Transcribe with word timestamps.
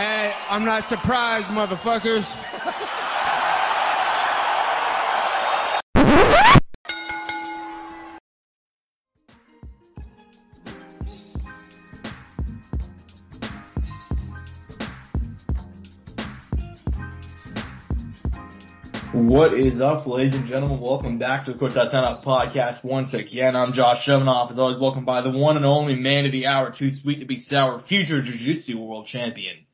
Hey, 0.00 0.32
I'm 0.48 0.64
not 0.64 0.88
surprised, 0.88 1.48
motherfuckers. 1.48 2.24
What 19.12 19.52
is 19.52 19.82
up, 19.82 20.06
ladies 20.06 20.34
and 20.34 20.46
gentlemen? 20.46 20.80
Welcome 20.80 21.18
back 21.18 21.44
to 21.44 21.52
the 21.52 21.68
Time 21.68 22.04
Out 22.04 22.24
podcast 22.24 22.82
once 22.82 23.12
again. 23.12 23.54
I'm 23.54 23.74
Josh 23.74 24.06
Shovinoff. 24.06 24.50
As 24.50 24.58
always, 24.58 24.78
welcome 24.78 25.04
by 25.04 25.20
the 25.20 25.28
one 25.28 25.58
and 25.58 25.66
only 25.66 25.94
man 25.94 26.24
of 26.24 26.32
the 26.32 26.46
hour, 26.46 26.72
too 26.72 26.90
sweet 26.90 27.20
to 27.20 27.26
be 27.26 27.36
sour, 27.36 27.82
future 27.86 28.22
Jiu-Jitsu 28.22 28.78
world 28.78 29.06
champion, 29.06 29.66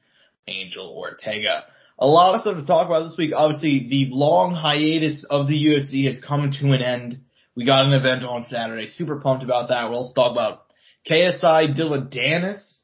Angel 0.49 0.89
Ortega. 0.89 1.65
A 1.99 2.07
lot 2.07 2.35
of 2.35 2.43
stuff 2.43 2.57
to 2.57 2.67
talk 2.67 2.87
about 2.87 3.09
this 3.09 3.17
week. 3.17 3.33
Obviously, 3.35 3.87
the 3.89 4.09
long 4.11 4.55
hiatus 4.55 5.25
of 5.29 5.49
the 5.49 5.55
UFC 5.55 6.07
has 6.07 6.23
come 6.23 6.51
to 6.61 6.73
an 6.73 6.83
end. 6.83 7.21
We 7.55 7.65
got 7.65 7.87
an 7.87 7.95
event 7.95 8.25
on 8.25 8.45
Saturday. 8.45 8.87
Super 8.87 9.21
pumped 9.21 9.45
about 9.45 9.71
that. 9.71 9.89
We'll 9.89 10.01
also 10.01 10.15
talk 10.15 10.33
about 10.33 10.65
KSI 11.11 11.75
Dillon 11.75 12.09
Danis. 12.09 12.81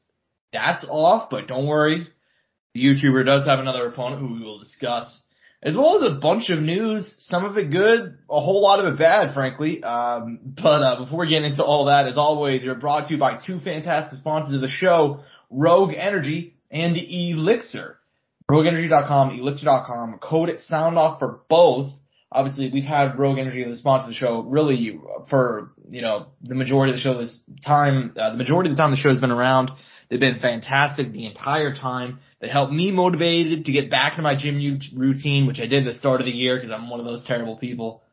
That's 0.51 0.85
off, 0.89 1.29
but 1.29 1.47
don't 1.47 1.67
worry. 1.67 2.07
The 2.73 2.83
YouTuber 2.83 3.25
does 3.25 3.45
have 3.45 3.59
another 3.59 3.87
opponent 3.87 4.21
who 4.21 4.33
we 4.33 4.43
will 4.43 4.59
discuss 4.59 5.21
as 5.63 5.75
well 5.75 6.03
as 6.03 6.11
a 6.11 6.15
bunch 6.15 6.49
of 6.49 6.59
news, 6.59 7.15
some 7.19 7.45
of 7.45 7.57
it 7.57 7.71
good, 7.71 8.17
a 8.29 8.41
whole 8.41 8.61
lot 8.61 8.79
of 8.83 8.93
it 8.93 8.99
bad, 8.99 9.33
frankly. 9.33 9.81
Um, 9.81 10.39
but 10.61 10.81
uh, 10.81 11.03
before 11.03 11.21
we 11.21 11.29
get 11.29 11.43
into 11.43 11.63
all 11.63 11.85
that, 11.85 12.05
as 12.05 12.17
always, 12.17 12.63
you're 12.63 12.75
brought 12.75 13.07
to 13.07 13.13
you 13.13 13.19
by 13.19 13.37
two 13.43 13.61
fantastic 13.61 14.19
sponsors 14.19 14.55
of 14.55 14.61
the 14.61 14.67
show, 14.67 15.21
Rogue 15.49 15.93
Energy 15.95 16.52
and 16.73 16.97
Elixir. 16.97 17.99
RogueEnergy.com, 18.51 19.39
Elixir.com, 19.39 20.19
code 20.21 20.49
it 20.49 20.59
sound 20.59 20.97
off 20.97 21.19
for 21.19 21.39
both. 21.47 21.91
Obviously, 22.31 22.69
we've 22.73 22.83
had 22.83 23.17
Rogue 23.17 23.37
Energy 23.37 23.63
as 23.63 23.71
a 23.71 23.77
sponsor 23.77 24.05
of 24.05 24.09
the 24.09 24.15
show 24.15 24.41
really 24.41 24.99
for, 25.29 25.71
you 25.87 26.01
know, 26.01 26.27
the 26.41 26.55
majority 26.55 26.91
of 26.91 26.97
the 26.97 27.01
show 27.01 27.17
this 27.17 27.39
time, 27.63 28.13
uh, 28.17 28.31
the 28.31 28.37
majority 28.37 28.69
of 28.69 28.75
the 28.75 28.81
time 28.81 28.91
the 28.91 28.97
show 28.97 29.09
has 29.09 29.19
been 29.19 29.31
around. 29.31 29.69
They've 30.09 30.19
been 30.19 30.39
fantastic 30.39 31.11
the 31.11 31.27
entire 31.27 31.73
time. 31.73 32.19
They 32.41 32.49
helped 32.49 32.73
me 32.73 32.91
motivated 32.91 33.65
to 33.65 33.71
get 33.71 33.89
back 33.89 34.17
to 34.17 34.21
my 34.21 34.35
gym 34.35 34.79
routine, 34.95 35.47
which 35.47 35.59
I 35.61 35.67
did 35.67 35.85
the 35.85 35.93
start 35.93 36.19
of 36.19 36.25
the 36.25 36.31
year 36.31 36.57
because 36.57 36.71
I'm 36.71 36.89
one 36.89 36.99
of 36.99 37.05
those 37.05 37.23
terrible 37.23 37.55
people. 37.55 38.03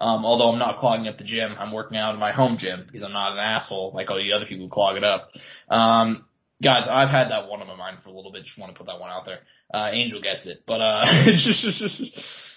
Um, 0.00 0.24
although 0.24 0.50
I'm 0.50 0.58
not 0.58 0.78
clogging 0.78 1.06
up 1.06 1.18
the 1.18 1.24
gym, 1.24 1.54
I'm 1.58 1.72
working 1.72 1.96
out 1.96 2.14
in 2.14 2.20
my 2.20 2.32
home 2.32 2.56
gym 2.58 2.84
because 2.86 3.02
I'm 3.02 3.12
not 3.12 3.32
an 3.32 3.38
asshole 3.38 3.92
like 3.94 4.10
all 4.10 4.16
the 4.16 4.32
other 4.32 4.46
people 4.46 4.64
who 4.64 4.70
clog 4.70 4.96
it 4.96 5.04
up. 5.04 5.30
Um, 5.68 6.24
guys, 6.62 6.86
I've 6.88 7.10
had 7.10 7.28
that 7.30 7.48
one 7.48 7.60
on 7.60 7.66
my 7.66 7.76
mind 7.76 7.98
for 8.02 8.10
a 8.10 8.12
little 8.12 8.32
bit. 8.32 8.44
Just 8.44 8.58
want 8.58 8.72
to 8.72 8.78
put 8.78 8.86
that 8.86 9.00
one 9.00 9.10
out 9.10 9.24
there. 9.24 9.40
Uh, 9.72 9.90
Angel 9.92 10.20
gets 10.20 10.46
it, 10.46 10.62
but 10.66 10.80
uh, 10.80 11.04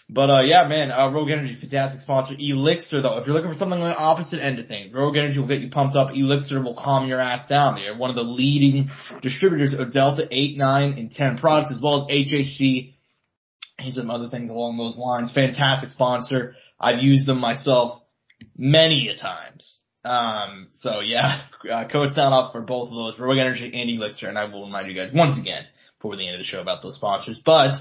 But 0.09 0.30
uh, 0.30 0.42
yeah, 0.44 0.66
man, 0.70 0.89
uh, 0.89 1.09
Rogue 1.09 1.30
Energy, 1.30 1.58
fantastic 1.59 2.00
sponsor. 2.00 2.34
Elixir, 2.39 3.02
though, 3.02 3.17
if 3.17 3.28
you're 3.28 3.36
looking 3.36 3.52
for 3.52 3.58
something 3.58 3.81
on 3.81 3.89
the 3.89 3.98
opposite 3.98 4.39
end 4.39 4.58
of 4.58 4.67
things, 4.67 4.94
Rogue 4.94 5.17
Energy 5.17 5.39
will 5.39 5.50
get 5.50 5.59
you 5.59 5.70
pumped 5.70 5.98
up. 5.98 6.12
Elixir 6.12 6.62
will 6.62 6.76
calm 6.76 7.09
your 7.09 7.20
ass 7.20 7.45
down. 7.48 7.76
They're 7.76 7.98
one 7.98 8.09
of 8.09 8.16
the 8.16 8.23
leading 8.23 8.89
distributors 9.22 9.73
of 9.73 9.92
Delta 9.92 10.26
8, 10.32 10.58
9, 10.58 10.94
and 10.94 11.11
10 11.11 11.38
products, 11.39 11.73
as 11.73 11.82
well 11.82 12.08
as 12.08 12.11
HHC 12.11 12.94
and 13.80 13.94
some 13.94 14.09
other 14.09 14.30
things 14.30 14.50
along 14.50 14.78
those 14.78 14.98
lines. 14.98 15.34
Fantastic 15.34 15.89
sponsor. 15.89 16.56
I've 16.80 17.04
used 17.04 17.28
them 17.28 17.39
myself 17.39 18.02
many 18.58 19.09
a 19.09 19.22
times. 19.22 19.80
Um, 20.08 20.68
so 20.74 21.00
yeah, 21.02 21.44
uh, 21.72 21.88
code 21.92 22.14
sound 22.14 22.34
off 22.34 22.52
for 22.54 22.62
both 22.62 22.90
of 22.90 22.96
those, 22.96 23.20
Rogue 23.20 23.38
Energy 23.38 23.72
and 23.74 23.90
Elixir, 23.90 24.28
and 24.28 24.38
I 24.38 24.46
will 24.46 24.66
remind 24.66 24.88
you 24.88 24.96
guys 24.96 25.12
once 25.14 25.40
again 25.40 25.66
before 25.98 26.16
the 26.16 26.26
end 26.26 26.36
of 26.36 26.40
the 26.40 26.46
show 26.46 26.62
about 26.62 26.82
those 26.82 26.96
sponsors. 26.96 27.40
But 27.44 27.74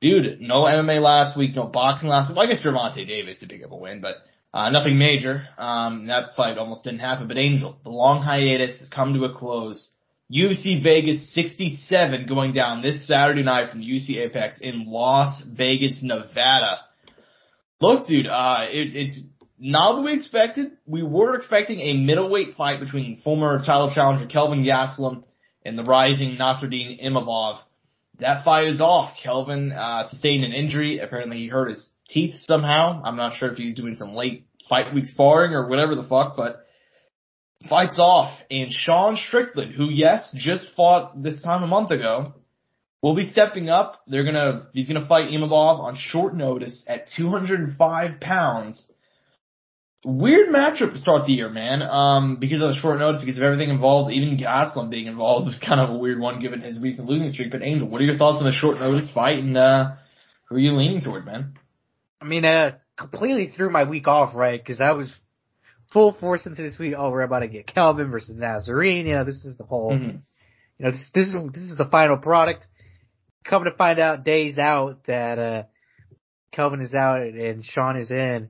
dude, 0.00 0.40
no 0.40 0.62
MMA 0.62 1.00
last 1.00 1.36
week, 1.36 1.54
no 1.54 1.66
boxing 1.66 2.08
last 2.08 2.28
week. 2.28 2.36
Well, 2.36 2.46
I 2.46 2.52
guess 2.52 2.64
Gervonta 2.64 3.06
Davis 3.06 3.38
did 3.38 3.48
pick 3.48 3.64
up 3.64 3.72
a 3.72 3.76
win, 3.76 4.00
but 4.00 4.16
uh, 4.52 4.70
nothing 4.70 4.98
major. 4.98 5.48
Um, 5.58 6.06
that 6.06 6.34
fight 6.36 6.58
almost 6.58 6.84
didn't 6.84 7.00
happen. 7.00 7.28
But 7.28 7.38
Angel, 7.38 7.76
the 7.82 7.90
long 7.90 8.22
hiatus 8.22 8.78
has 8.80 8.88
come 8.88 9.14
to 9.14 9.24
a 9.24 9.34
close. 9.34 9.90
UFC 10.32 10.82
Vegas 10.82 11.32
67 11.34 12.26
going 12.26 12.52
down 12.52 12.82
this 12.82 13.06
Saturday 13.06 13.44
night 13.44 13.70
from 13.70 13.80
UFC 13.80 14.16
Apex 14.16 14.58
in 14.60 14.86
Las 14.86 15.40
Vegas, 15.46 16.00
Nevada. 16.02 16.80
Look, 17.80 18.06
dude, 18.08 18.26
uh, 18.26 18.62
it, 18.62 18.94
it's 18.94 19.18
not 19.58 19.96
what 19.96 20.04
we 20.04 20.12
expected. 20.14 20.72
We 20.86 21.02
were 21.02 21.34
expecting 21.34 21.80
a 21.80 21.94
middleweight 21.94 22.56
fight 22.56 22.80
between 22.80 23.20
former 23.22 23.58
title 23.58 23.92
challenger 23.94 24.26
Kelvin 24.26 24.64
Gastelum 24.64 25.24
and 25.64 25.78
the 25.78 25.84
rising 25.84 26.36
Nassourdine 26.36 27.02
Imavov 27.02 27.60
that 28.20 28.44
fight 28.44 28.68
is 28.68 28.80
off. 28.80 29.16
Kelvin 29.22 29.72
uh, 29.72 30.08
sustained 30.08 30.44
an 30.44 30.52
injury. 30.52 30.98
Apparently, 30.98 31.38
he 31.38 31.48
hurt 31.48 31.70
his 31.70 31.90
teeth 32.08 32.34
somehow. 32.38 33.02
I'm 33.04 33.16
not 33.16 33.36
sure 33.36 33.50
if 33.50 33.58
he's 33.58 33.74
doing 33.74 33.94
some 33.94 34.14
late 34.14 34.46
fight 34.68 34.94
week 34.94 35.06
sparring 35.06 35.52
or 35.52 35.68
whatever 35.68 35.94
the 35.94 36.02
fuck, 36.02 36.36
but 36.36 36.64
fight's 37.68 37.98
off. 37.98 38.38
And 38.50 38.72
Sean 38.72 39.16
Strickland, 39.16 39.74
who 39.74 39.90
yes, 39.90 40.30
just 40.34 40.74
fought 40.76 41.22
this 41.22 41.42
time 41.42 41.62
a 41.62 41.66
month 41.66 41.90
ago, 41.90 42.34
will 43.02 43.14
be 43.14 43.24
stepping 43.24 43.68
up. 43.68 44.02
They're 44.06 44.24
gonna 44.24 44.68
he's 44.72 44.88
gonna 44.88 45.06
fight 45.06 45.30
Imavov 45.30 45.80
on 45.80 45.96
short 45.96 46.34
notice 46.34 46.84
at 46.86 47.08
205 47.16 48.20
pounds 48.20 48.90
weird 50.04 50.48
matchup 50.48 50.92
to 50.92 50.98
start 50.98 51.26
the 51.26 51.32
year, 51.32 51.48
man. 51.48 51.82
Um, 51.82 52.36
because 52.38 52.62
of 52.62 52.68
the 52.68 52.80
short 52.80 52.98
notice, 52.98 53.20
because 53.20 53.36
of 53.36 53.42
everything 53.42 53.70
involved, 53.70 54.12
even 54.12 54.36
Gastelum 54.36 54.90
being 54.90 55.06
involved 55.06 55.46
was 55.46 55.58
kind 55.58 55.80
of 55.80 55.90
a 55.90 55.98
weird 55.98 56.20
one 56.20 56.40
given 56.40 56.60
his 56.60 56.78
recent 56.78 57.08
losing 57.08 57.32
streak. 57.32 57.50
But 57.50 57.62
Angel, 57.62 57.88
what 57.88 58.00
are 58.00 58.04
your 58.04 58.16
thoughts 58.16 58.38
on 58.38 58.46
the 58.46 58.52
short 58.52 58.78
notice 58.78 59.08
fight, 59.12 59.38
and 59.38 59.56
uh, 59.56 59.92
who 60.44 60.56
are 60.56 60.60
you 60.60 60.76
leaning 60.76 61.00
towards, 61.00 61.26
man? 61.26 61.58
I 62.20 62.24
mean, 62.24 62.44
uh, 62.44 62.72
completely 62.96 63.48
threw 63.48 63.70
my 63.70 63.84
week 63.84 64.08
off, 64.08 64.34
right? 64.34 64.62
Because 64.62 64.80
I 64.80 64.92
was 64.92 65.12
full 65.92 66.12
force 66.12 66.46
into 66.46 66.62
this 66.62 66.78
week. 66.78 66.94
Oh, 66.96 67.10
we're 67.10 67.22
about 67.22 67.40
to 67.40 67.48
get 67.48 67.66
Kelvin 67.66 68.10
versus 68.10 68.40
Nassourdine. 68.40 69.06
You 69.06 69.16
know, 69.16 69.24
this 69.24 69.44
is 69.44 69.56
the 69.56 69.64
whole. 69.64 69.92
Mm-hmm. 69.92 70.18
You 70.78 70.84
know, 70.84 70.90
this 70.90 71.10
this 71.14 71.28
is 71.28 71.34
this 71.52 71.70
is 71.70 71.76
the 71.76 71.86
final 71.86 72.16
product. 72.16 72.66
Coming 73.44 73.70
to 73.70 73.76
find 73.76 73.98
out 73.98 74.24
days 74.24 74.58
out 74.58 75.04
that 75.06 75.38
uh 75.38 75.62
Kelvin 76.52 76.80
is 76.80 76.94
out 76.94 77.22
and 77.22 77.64
Sean 77.64 77.96
is 77.96 78.10
in 78.10 78.48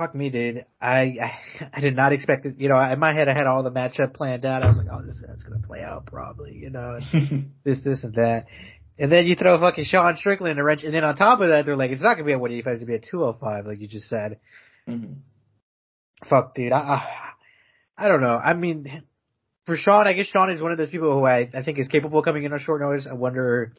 fuck 0.00 0.14
me, 0.14 0.30
dude. 0.30 0.64
I, 0.80 1.16
I, 1.20 1.38
I 1.74 1.80
did 1.80 1.94
not 1.94 2.12
expect 2.12 2.46
it. 2.46 2.58
You 2.58 2.70
know, 2.70 2.80
in 2.80 2.98
my 2.98 3.12
head, 3.12 3.28
I 3.28 3.34
had 3.34 3.46
all 3.46 3.62
the 3.62 3.70
matchup 3.70 4.14
planned 4.14 4.46
out. 4.46 4.62
I 4.62 4.68
was 4.68 4.78
like, 4.78 4.86
oh, 4.90 5.02
this 5.02 5.16
is 5.16 5.44
gonna 5.44 5.60
play 5.64 5.82
out 5.82 6.06
probably. 6.06 6.54
You 6.54 6.70
know, 6.70 6.98
this, 7.64 7.84
this, 7.84 8.02
and 8.02 8.14
that. 8.14 8.46
And 8.98 9.12
then 9.12 9.26
you 9.26 9.34
throw 9.34 9.58
fucking 9.58 9.84
Sean 9.84 10.16
Strickland 10.16 10.52
in 10.52 10.58
a 10.58 10.64
wrench, 10.64 10.84
and 10.84 10.94
then 10.94 11.04
on 11.04 11.16
top 11.16 11.40
of 11.40 11.48
that, 11.48 11.66
they're 11.66 11.76
like, 11.76 11.90
it's 11.90 12.02
not 12.02 12.14
gonna 12.14 12.24
be 12.24 12.32
a 12.32 12.38
185, 12.38 12.72
it's 12.72 12.84
gonna 12.84 12.98
be 12.98 13.06
a 13.06 13.10
205, 13.10 13.66
like 13.66 13.80
you 13.80 13.88
just 13.88 14.08
said. 14.08 14.38
Mm-hmm. 14.88 15.12
Fuck, 16.28 16.54
dude. 16.54 16.72
I, 16.72 16.78
I, 16.78 18.04
I 18.04 18.08
don't 18.08 18.20
know. 18.22 18.36
I 18.36 18.54
mean, 18.54 19.02
for 19.66 19.76
Sean, 19.76 20.06
I 20.06 20.14
guess 20.14 20.26
Sean 20.26 20.50
is 20.50 20.60
one 20.60 20.72
of 20.72 20.78
those 20.78 20.90
people 20.90 21.12
who 21.12 21.24
I, 21.24 21.48
I 21.54 21.62
think 21.62 21.78
is 21.78 21.88
capable 21.88 22.18
of 22.18 22.24
coming 22.24 22.44
in 22.44 22.52
on 22.52 22.58
short 22.58 22.80
notice. 22.80 23.06
I 23.08 23.14
wonder 23.14 23.74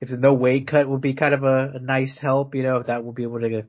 if 0.00 0.10
the 0.10 0.16
no 0.16 0.34
weight 0.34 0.68
cut 0.68 0.88
will 0.88 0.98
be 0.98 1.14
kind 1.14 1.34
of 1.34 1.42
a, 1.42 1.72
a 1.74 1.78
nice 1.78 2.18
help, 2.20 2.54
you 2.54 2.62
know, 2.62 2.78
if 2.78 2.86
that 2.86 3.04
will 3.04 3.12
be 3.12 3.24
able 3.24 3.40
to 3.40 3.66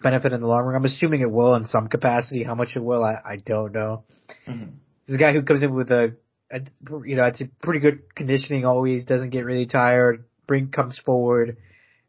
benefit 0.00 0.32
in 0.32 0.40
the 0.40 0.46
long 0.46 0.64
run. 0.64 0.76
I'm 0.76 0.84
assuming 0.84 1.20
it 1.20 1.30
will 1.30 1.54
in 1.54 1.66
some 1.66 1.88
capacity. 1.88 2.44
How 2.44 2.54
much 2.54 2.76
it 2.76 2.82
will, 2.82 3.04
I, 3.04 3.14
I 3.24 3.36
don't 3.36 3.72
know. 3.72 4.04
Mm-hmm. 4.46 4.70
This 5.06 5.16
guy 5.16 5.32
who 5.32 5.42
comes 5.42 5.62
in 5.62 5.74
with 5.74 5.90
a, 5.90 6.16
a, 6.50 6.60
you 7.04 7.16
know, 7.16 7.24
it's 7.24 7.40
a 7.40 7.48
pretty 7.62 7.80
good 7.80 8.14
conditioning 8.14 8.64
always, 8.64 9.04
doesn't 9.04 9.30
get 9.30 9.44
really 9.44 9.66
tired, 9.66 10.24
bring, 10.46 10.68
comes 10.68 10.98
forward, 10.98 11.56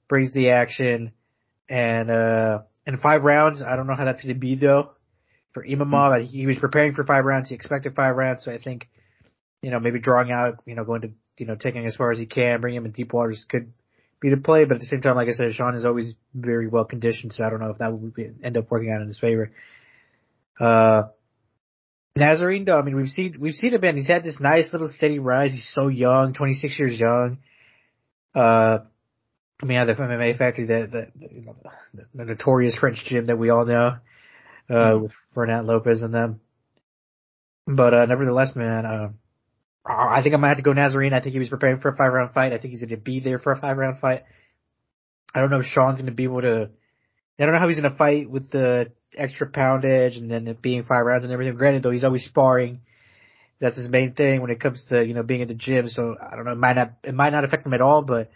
brings 0.07 0.33
the 0.33 0.49
action, 0.51 1.11
and, 1.69 2.11
uh, 2.11 2.59
in 2.85 2.97
five 2.97 3.23
rounds, 3.23 3.61
I 3.61 3.75
don't 3.75 3.87
know 3.87 3.95
how 3.95 4.05
that's 4.05 4.21
going 4.21 4.33
to 4.33 4.39
be 4.39 4.55
though. 4.55 4.91
For 5.53 5.63
Imavov, 5.63 6.11
mm-hmm. 6.11 6.25
he 6.25 6.45
was 6.45 6.57
preparing 6.57 6.93
for 6.93 7.03
five 7.03 7.25
rounds, 7.25 7.49
he 7.49 7.55
expected 7.55 7.95
five 7.95 8.15
rounds, 8.15 8.43
so 8.43 8.51
I 8.51 8.59
think, 8.59 8.87
you 9.61 9.71
know, 9.71 9.79
maybe 9.79 9.99
drawing 9.99 10.31
out, 10.31 10.61
you 10.65 10.75
know, 10.75 10.83
going 10.83 11.01
to, 11.01 11.11
you 11.37 11.45
know, 11.45 11.55
taking 11.55 11.85
as 11.85 11.95
far 11.95 12.11
as 12.11 12.17
he 12.17 12.25
can, 12.25 12.61
bring 12.61 12.75
him 12.75 12.85
in 12.85 12.91
deep 12.91 13.13
waters 13.13 13.45
could 13.47 13.73
be 14.21 14.29
to 14.29 14.37
play, 14.37 14.65
but 14.65 14.75
at 14.75 14.81
the 14.81 14.87
same 14.87 15.01
time, 15.01 15.15
like 15.15 15.29
I 15.29 15.33
said, 15.33 15.53
Sean 15.53 15.75
is 15.75 15.85
always 15.85 16.15
very 16.33 16.67
well 16.67 16.85
conditioned, 16.85 17.33
so 17.33 17.43
I 17.43 17.49
don't 17.49 17.59
know 17.59 17.69
if 17.71 17.77
that 17.77 17.93
would 17.93 18.13
be, 18.13 18.29
end 18.43 18.57
up 18.57 18.69
working 18.69 18.91
out 18.91 19.01
in 19.01 19.07
his 19.07 19.19
favor. 19.19 19.51
Uh, 20.59 21.03
Nassourdine 22.17 22.65
though, 22.65 22.77
I 22.77 22.81
mean, 22.81 22.95
we've 22.95 23.07
seen, 23.07 23.35
we've 23.39 23.55
seen 23.55 23.73
him, 23.73 23.81
man, 23.81 23.95
he's 23.95 24.07
had 24.07 24.23
this 24.23 24.39
nice 24.39 24.67
little 24.73 24.89
steady 24.89 25.19
rise. 25.19 25.51
He's 25.51 25.69
so 25.73 25.87
young, 25.87 26.33
26 26.33 26.79
years 26.79 26.99
young. 26.99 27.37
Uh, 28.35 28.79
I 29.61 29.65
mean, 29.65 29.87
the 29.87 29.93
MMA 29.93 30.37
factory, 30.37 30.65
the, 30.65 30.87
the, 30.91 31.27
you 31.33 31.41
know, 31.41 31.55
the, 31.93 32.05
the 32.13 32.25
notorious 32.25 32.77
French 32.77 33.03
gym 33.05 33.27
that 33.27 33.37
we 33.37 33.49
all 33.49 33.65
know, 33.65 33.97
uh, 34.69 34.73
mm-hmm. 34.73 35.03
with 35.03 35.11
Fernand 35.33 35.67
Lopez 35.67 36.01
and 36.01 36.13
them. 36.13 36.41
But, 37.67 37.93
uh, 37.93 38.05
nevertheless, 38.05 38.55
man, 38.55 38.85
uh, 38.85 39.09
I 39.89 40.21
think 40.21 40.35
I 40.35 40.37
might 40.37 40.49
have 40.49 40.57
to 40.57 40.63
go 40.63 40.73
Nassourdine. 40.73 41.13
I 41.13 41.19
think 41.19 41.33
he 41.33 41.39
was 41.39 41.49
preparing 41.49 41.79
for 41.79 41.89
a 41.89 41.95
five 41.95 42.13
round 42.13 42.33
fight. 42.33 42.53
I 42.53 42.57
think 42.57 42.71
he's 42.71 42.81
going 42.81 42.89
to 42.89 42.97
be 42.97 43.19
there 43.19 43.39
for 43.39 43.51
a 43.51 43.59
five 43.59 43.77
round 43.77 43.99
fight. 43.99 44.23
I 45.33 45.39
don't 45.39 45.49
know 45.49 45.59
if 45.59 45.65
Sean's 45.65 45.95
going 45.95 46.07
to 46.07 46.11
be 46.11 46.25
able 46.25 46.41
to. 46.41 46.69
I 47.39 47.45
don't 47.45 47.53
know 47.53 47.59
how 47.59 47.69
he's 47.69 47.79
going 47.79 47.91
to 47.91 47.97
fight 47.97 48.29
with 48.29 48.51
the 48.51 48.91
extra 49.17 49.49
poundage 49.49 50.17
and 50.17 50.29
then 50.29 50.47
it 50.47 50.61
being 50.61 50.83
five 50.83 51.05
rounds 51.05 51.23
and 51.23 51.33
everything. 51.33 51.55
Granted, 51.55 51.83
though, 51.83 51.91
he's 51.91 52.03
always 52.03 52.25
sparring 52.25 52.81
That's 53.59 53.77
his 53.77 53.89
main 53.89 54.13
thing 54.13 54.41
when 54.41 54.51
it 54.51 54.59
comes 54.59 54.85
to 54.89 55.03
you 55.03 55.13
know 55.13 55.23
being 55.23 55.41
in 55.41 55.47
the 55.47 55.53
gym. 55.53 55.87
So 55.89 56.15
I 56.19 56.35
don't 56.35 56.45
know. 56.45 56.51
It 56.51 56.57
might 56.57 56.75
not 56.75 56.93
it 57.03 57.13
might 57.13 57.31
not 57.31 57.43
affect 57.45 57.65
him 57.65 57.73
at 57.73 57.81
all, 57.81 58.01
but 58.01 58.29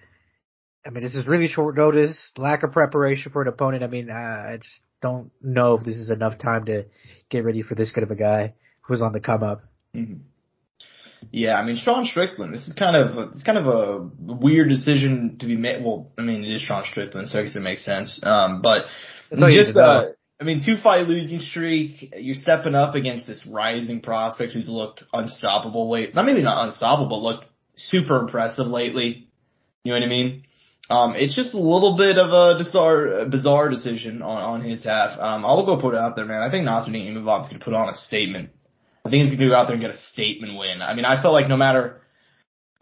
I 0.86 0.90
mean 0.90 1.04
this 1.04 1.16
is 1.16 1.28
really 1.28 1.48
short 1.48 1.78
notice, 1.78 2.32
lack 2.38 2.64
of 2.64 2.72
preparation 2.72 3.32
for 3.32 3.42
an 3.42 3.48
opponent. 3.48 3.84
I 3.84 3.88
mean 3.88 4.10
I 4.10 4.58
just 4.58 4.82
don't 5.02 5.32
know 5.42 5.76
if 5.76 5.84
this 5.84 5.98
is 5.98 6.10
enough 6.10 6.38
time 6.38 6.66
to 6.66 6.86
get 7.30 7.44
ready 7.44 7.62
for 7.62 7.76
this 7.76 7.92
kind 7.92 8.04
of 8.04 8.12
a 8.12 8.16
guy 8.16 8.54
who's 8.82 9.02
on 9.02 9.14
the 9.14 9.20
come 9.20 9.44
up. 9.44 9.64
Mm-hmm. 9.96 10.33
Yeah, 11.32 11.56
I 11.56 11.66
mean 11.66 11.78
Sean 11.78 12.06
Strickland. 12.06 12.54
This 12.54 12.68
is 12.68 12.74
kind 12.74 12.96
of 12.96 13.32
it's 13.32 13.44
kind 13.44 13.58
of 13.58 13.68
a 13.68 14.10
weird 14.20 14.70
decision 14.70 15.38
to 15.40 15.46
be 15.46 15.56
made. 15.56 15.84
Well, 15.84 16.12
I 16.18 16.22
mean 16.22 16.44
it 16.44 16.54
is 16.56 16.62
Sean 16.62 16.84
Strickland, 16.86 17.30
so 17.30 17.40
I 17.40 17.44
guess 17.44 17.56
it 17.56 17.62
makes 17.62 17.86
sense. 17.86 18.20
Um, 18.24 18.62
but 18.62 18.86
just 19.66 19.78
uh, 19.78 20.08
I 20.40 20.44
mean 20.44 20.62
two 20.66 20.78
fight 20.78 21.08
losing 21.08 21.40
streak. 21.40 22.14
You're 22.18 22.36
stepping 22.36 22.76
up 22.76 22.96
against 22.96 23.28
this 23.28 23.46
rising 23.46 24.02
prospect 24.02 24.54
who's 24.54 24.70
looked 24.70 25.04
unstoppable 25.14 25.90
late. 25.90 26.14
Not 26.16 26.26
maybe 26.26 26.42
not 26.42 26.66
unstoppable, 26.66 27.10
but 27.10 27.24
looked 27.24 27.46
super 27.76 28.18
impressive 28.18 28.68
lately. 28.68 29.30
You 29.84 29.94
know 29.94 30.00
what 30.00 30.06
I 30.06 30.10
mean? 30.10 30.44
Um, 30.90 31.14
it's 31.16 31.36
just 31.36 31.54
a 31.54 31.60
little 31.60 31.96
bit 31.98 32.18
of 32.18 32.30
a 32.32 32.58
bizarre, 32.58 33.26
bizarre 33.26 33.70
decision 33.70 34.22
on, 34.22 34.42
on 34.42 34.62
his 34.62 34.84
half. 34.84 35.18
Um, 35.18 35.46
I'll 35.46 35.66
go 35.66 35.80
put 35.80 35.94
it 35.94 36.00
out 36.00 36.16
there, 36.16 36.26
man. 36.26 36.42
I 36.42 36.52
think 36.52 36.68
Nassourdine 36.68 37.10
Imavov's 37.10 37.48
going 37.48 37.60
to 37.60 37.64
put 37.66 37.74
on 37.74 37.88
a 37.88 37.96
statement 37.96 38.52
I 39.06 39.10
think 39.10 39.24
he's 39.24 39.38
going 39.38 39.50
to 39.50 39.54
go 39.54 39.56
out 39.56 39.68
there 39.68 39.76
and 39.76 39.82
get 39.82 39.94
a 39.94 39.98
statement 39.98 40.58
win. 40.58 40.82
I 40.82 40.94
mean, 40.94 41.06
I 41.06 41.22
felt 41.22 41.34
like 41.34 41.50
no 41.50 41.58
matter, 41.58 42.02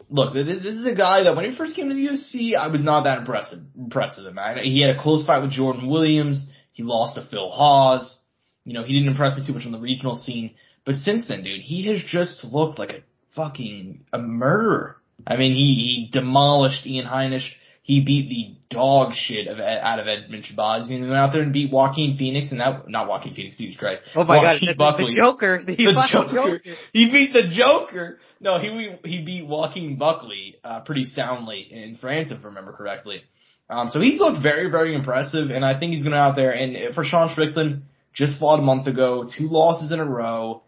look, 0.08 0.34
this, 0.34 0.46
is 0.46 0.86
a 0.86 0.94
guy 0.94 1.24
that 1.24 1.34
when 1.34 1.50
he 1.50 1.56
first 1.56 1.74
came 1.74 1.88
to 1.88 1.94
the 1.94 2.06
UFC, 2.06 2.56
I 2.56 2.68
was 2.68 2.84
not 2.84 3.04
that 3.04 3.18
impressive, 3.18 3.58
impressed 3.76 4.18
with 4.18 4.26
him. 4.26 4.38
I, 4.38 4.60
he 4.62 4.80
had 4.80 4.94
a 4.94 5.00
close 5.00 5.26
fight 5.26 5.42
with 5.42 5.50
Jordan 5.50 5.88
Williams. 5.88 6.46
He 6.72 6.84
lost 6.84 7.16
to 7.16 7.26
Phil 7.28 7.50
Hawes. 7.50 8.18
You 8.64 8.74
know, 8.74 8.84
he 8.84 8.92
didn't 8.92 9.08
impress 9.08 9.36
me 9.36 9.44
too 9.44 9.52
much 9.52 9.66
on 9.66 9.72
the 9.72 9.80
regional 9.80 10.14
scene. 10.14 10.54
But 10.84 10.94
since 10.94 11.26
then, 11.26 11.42
dude, 11.42 11.60
he 11.60 11.88
has 11.88 12.02
just 12.02 12.44
looked 12.44 12.78
like 12.78 12.90
a 12.90 13.02
fucking 13.34 14.04
a 14.12 14.18
murderer. 14.18 14.96
I 15.26 15.36
mean, 15.36 15.54
he, 15.54 15.74
he 15.74 16.10
demolished 16.12 16.86
Ian 16.86 17.06
Heinisch. 17.06 17.48
He 17.84 18.00
beat 18.04 18.28
the 18.28 18.76
dog 18.76 19.14
shit 19.14 19.48
of 19.48 19.58
out 19.58 19.98
of 19.98 20.06
Edmund 20.06 20.44
Shahbazyan 20.44 20.94
and 20.94 21.08
went 21.08 21.16
out 21.16 21.32
there 21.32 21.42
and 21.42 21.52
beat 21.52 21.72
Joaquin 21.72 22.16
Phoenix 22.16 22.52
and 22.52 22.60
that 22.60 22.88
not 22.88 23.08
Joaquin 23.08 23.34
Phoenix, 23.34 23.56
Jesus 23.56 23.76
Christ. 23.76 24.02
Oh 24.14 24.22
my 24.22 24.36
Joaquin 24.36 24.68
god, 24.68 24.78
Buckley. 24.78 25.06
the 25.06 25.16
Joker. 25.20 25.62
The, 25.66 25.76
the 25.76 26.08
Joker. 26.12 26.32
Joker. 26.32 26.60
He 26.92 27.10
beat 27.10 27.32
the 27.32 27.48
Joker. 27.48 28.18
No, 28.40 28.60
he 28.60 28.96
he 29.04 29.24
beat 29.24 29.46
Joaquin 29.46 29.96
Buckley 29.96 30.56
uh, 30.62 30.80
pretty 30.80 31.04
soundly 31.06 31.66
in 31.70 31.96
France, 31.96 32.30
if 32.30 32.38
I 32.42 32.46
remember 32.46 32.72
correctly. 32.72 33.22
Um, 33.68 33.88
so 33.88 34.00
he's 34.00 34.20
looked 34.20 34.42
very, 34.42 34.70
very 34.70 34.94
impressive, 34.94 35.50
and 35.50 35.64
I 35.64 35.78
think 35.78 35.94
he's 35.94 36.04
going 36.04 36.14
out 36.16 36.36
there. 36.36 36.52
And 36.52 36.94
for 36.94 37.04
Sean 37.04 37.30
Strickland, 37.30 37.84
just 38.12 38.38
fought 38.38 38.58
a 38.58 38.62
month 38.62 38.86
ago, 38.86 39.24
two 39.24 39.48
losses 39.48 39.90
in 39.90 39.98
a 39.98 40.04
row. 40.04 40.62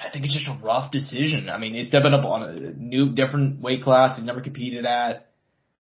I 0.00 0.10
think 0.10 0.24
it's 0.24 0.34
just 0.34 0.48
a 0.48 0.58
rough 0.64 0.90
decision. 0.90 1.48
I 1.48 1.58
mean, 1.58 1.74
he's 1.74 1.88
stepping 1.88 2.12
up 2.12 2.24
on 2.24 2.42
a 2.42 2.72
new, 2.72 3.10
different 3.10 3.60
weight 3.60 3.82
class 3.82 4.16
he's 4.16 4.26
never 4.26 4.40
competed 4.40 4.84
at. 4.84 5.28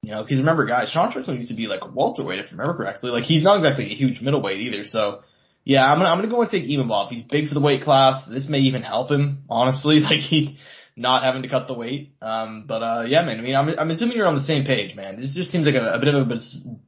You 0.04 0.12
know, 0.12 0.22
because 0.22 0.38
remember, 0.38 0.66
guys, 0.66 0.92
Sean 0.92 1.12
Strickland 1.12 1.38
used 1.40 1.50
to 1.50 1.56
be 1.56 1.68
like 1.68 1.80
a 1.82 1.88
welterweight, 1.88 2.40
if 2.40 2.48
I 2.48 2.52
remember 2.52 2.76
correctly. 2.76 3.10
Like 3.10 3.24
he's 3.24 3.44
not 3.44 3.58
exactly 3.58 3.86
a 3.86 3.96
huge 3.96 4.20
middleweight 4.20 4.60
either. 4.60 4.84
So, 4.86 5.24
yeah, 5.64 5.90
I'm 5.90 5.98
gonna 5.98 6.10
I'm 6.10 6.18
gonna 6.18 6.30
go 6.30 6.42
and 6.42 6.52
take 6.52 6.66
Imavov. 6.66 7.08
He's 7.08 7.24
big 7.24 7.48
for 7.48 7.54
the 7.54 7.62
weight 7.62 7.84
class. 7.84 8.28
This 8.30 8.50
may 8.50 8.60
even 8.60 8.82
help 8.82 9.10
him, 9.10 9.44
honestly. 9.50 10.00
Like 10.04 10.20
he 10.20 10.58
not 10.98 11.24
having 11.24 11.44
to 11.44 11.50
cut 11.50 11.68
the 11.68 11.74
weight. 11.74 12.14
Um, 12.22 12.66
but 12.68 12.84
uh, 12.84 13.04
yeah, 13.08 13.24
man. 13.24 13.40
I 13.40 13.42
mean, 13.42 13.56
I'm 13.56 13.70
I'm 13.80 13.90
assuming 13.92 14.18
you're 14.18 14.28
on 14.28 14.36
the 14.36 14.42
same 14.42 14.66
page, 14.66 14.94
man. 14.94 15.16
This 15.16 15.34
just 15.34 15.52
seems 15.52 15.66
like 15.66 15.76
a, 15.76 15.94
a 15.94 16.00
bit 16.00 16.14
of 16.14 16.30
a 16.30 16.36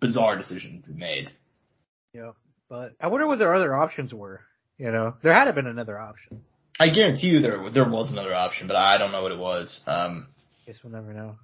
bizarre 0.01 0.37
decision 0.37 0.81
to 0.81 0.91
be 0.91 0.99
made. 0.99 1.31
Yeah, 2.13 2.31
but 2.69 2.95
I 2.99 3.07
wonder 3.07 3.27
what 3.27 3.39
their 3.39 3.55
other 3.55 3.73
options 3.73 4.13
were. 4.13 4.41
You 4.77 4.91
know, 4.91 5.15
there 5.23 5.33
had 5.33 5.45
to 5.45 5.53
been 5.53 5.67
another 5.67 5.97
option. 5.97 6.41
I 6.77 6.89
guarantee 6.89 7.27
you 7.27 7.39
there 7.39 7.69
there 7.71 7.89
was 7.89 8.11
another 8.11 8.35
option, 8.35 8.67
but 8.67 8.75
I 8.75 8.97
don't 8.97 9.13
know 9.13 9.23
what 9.23 9.31
it 9.31 9.39
was. 9.39 9.81
Um, 9.87 10.27
guess 10.65 10.79
we'll 10.83 10.91
never 10.91 11.13
know. 11.13 11.37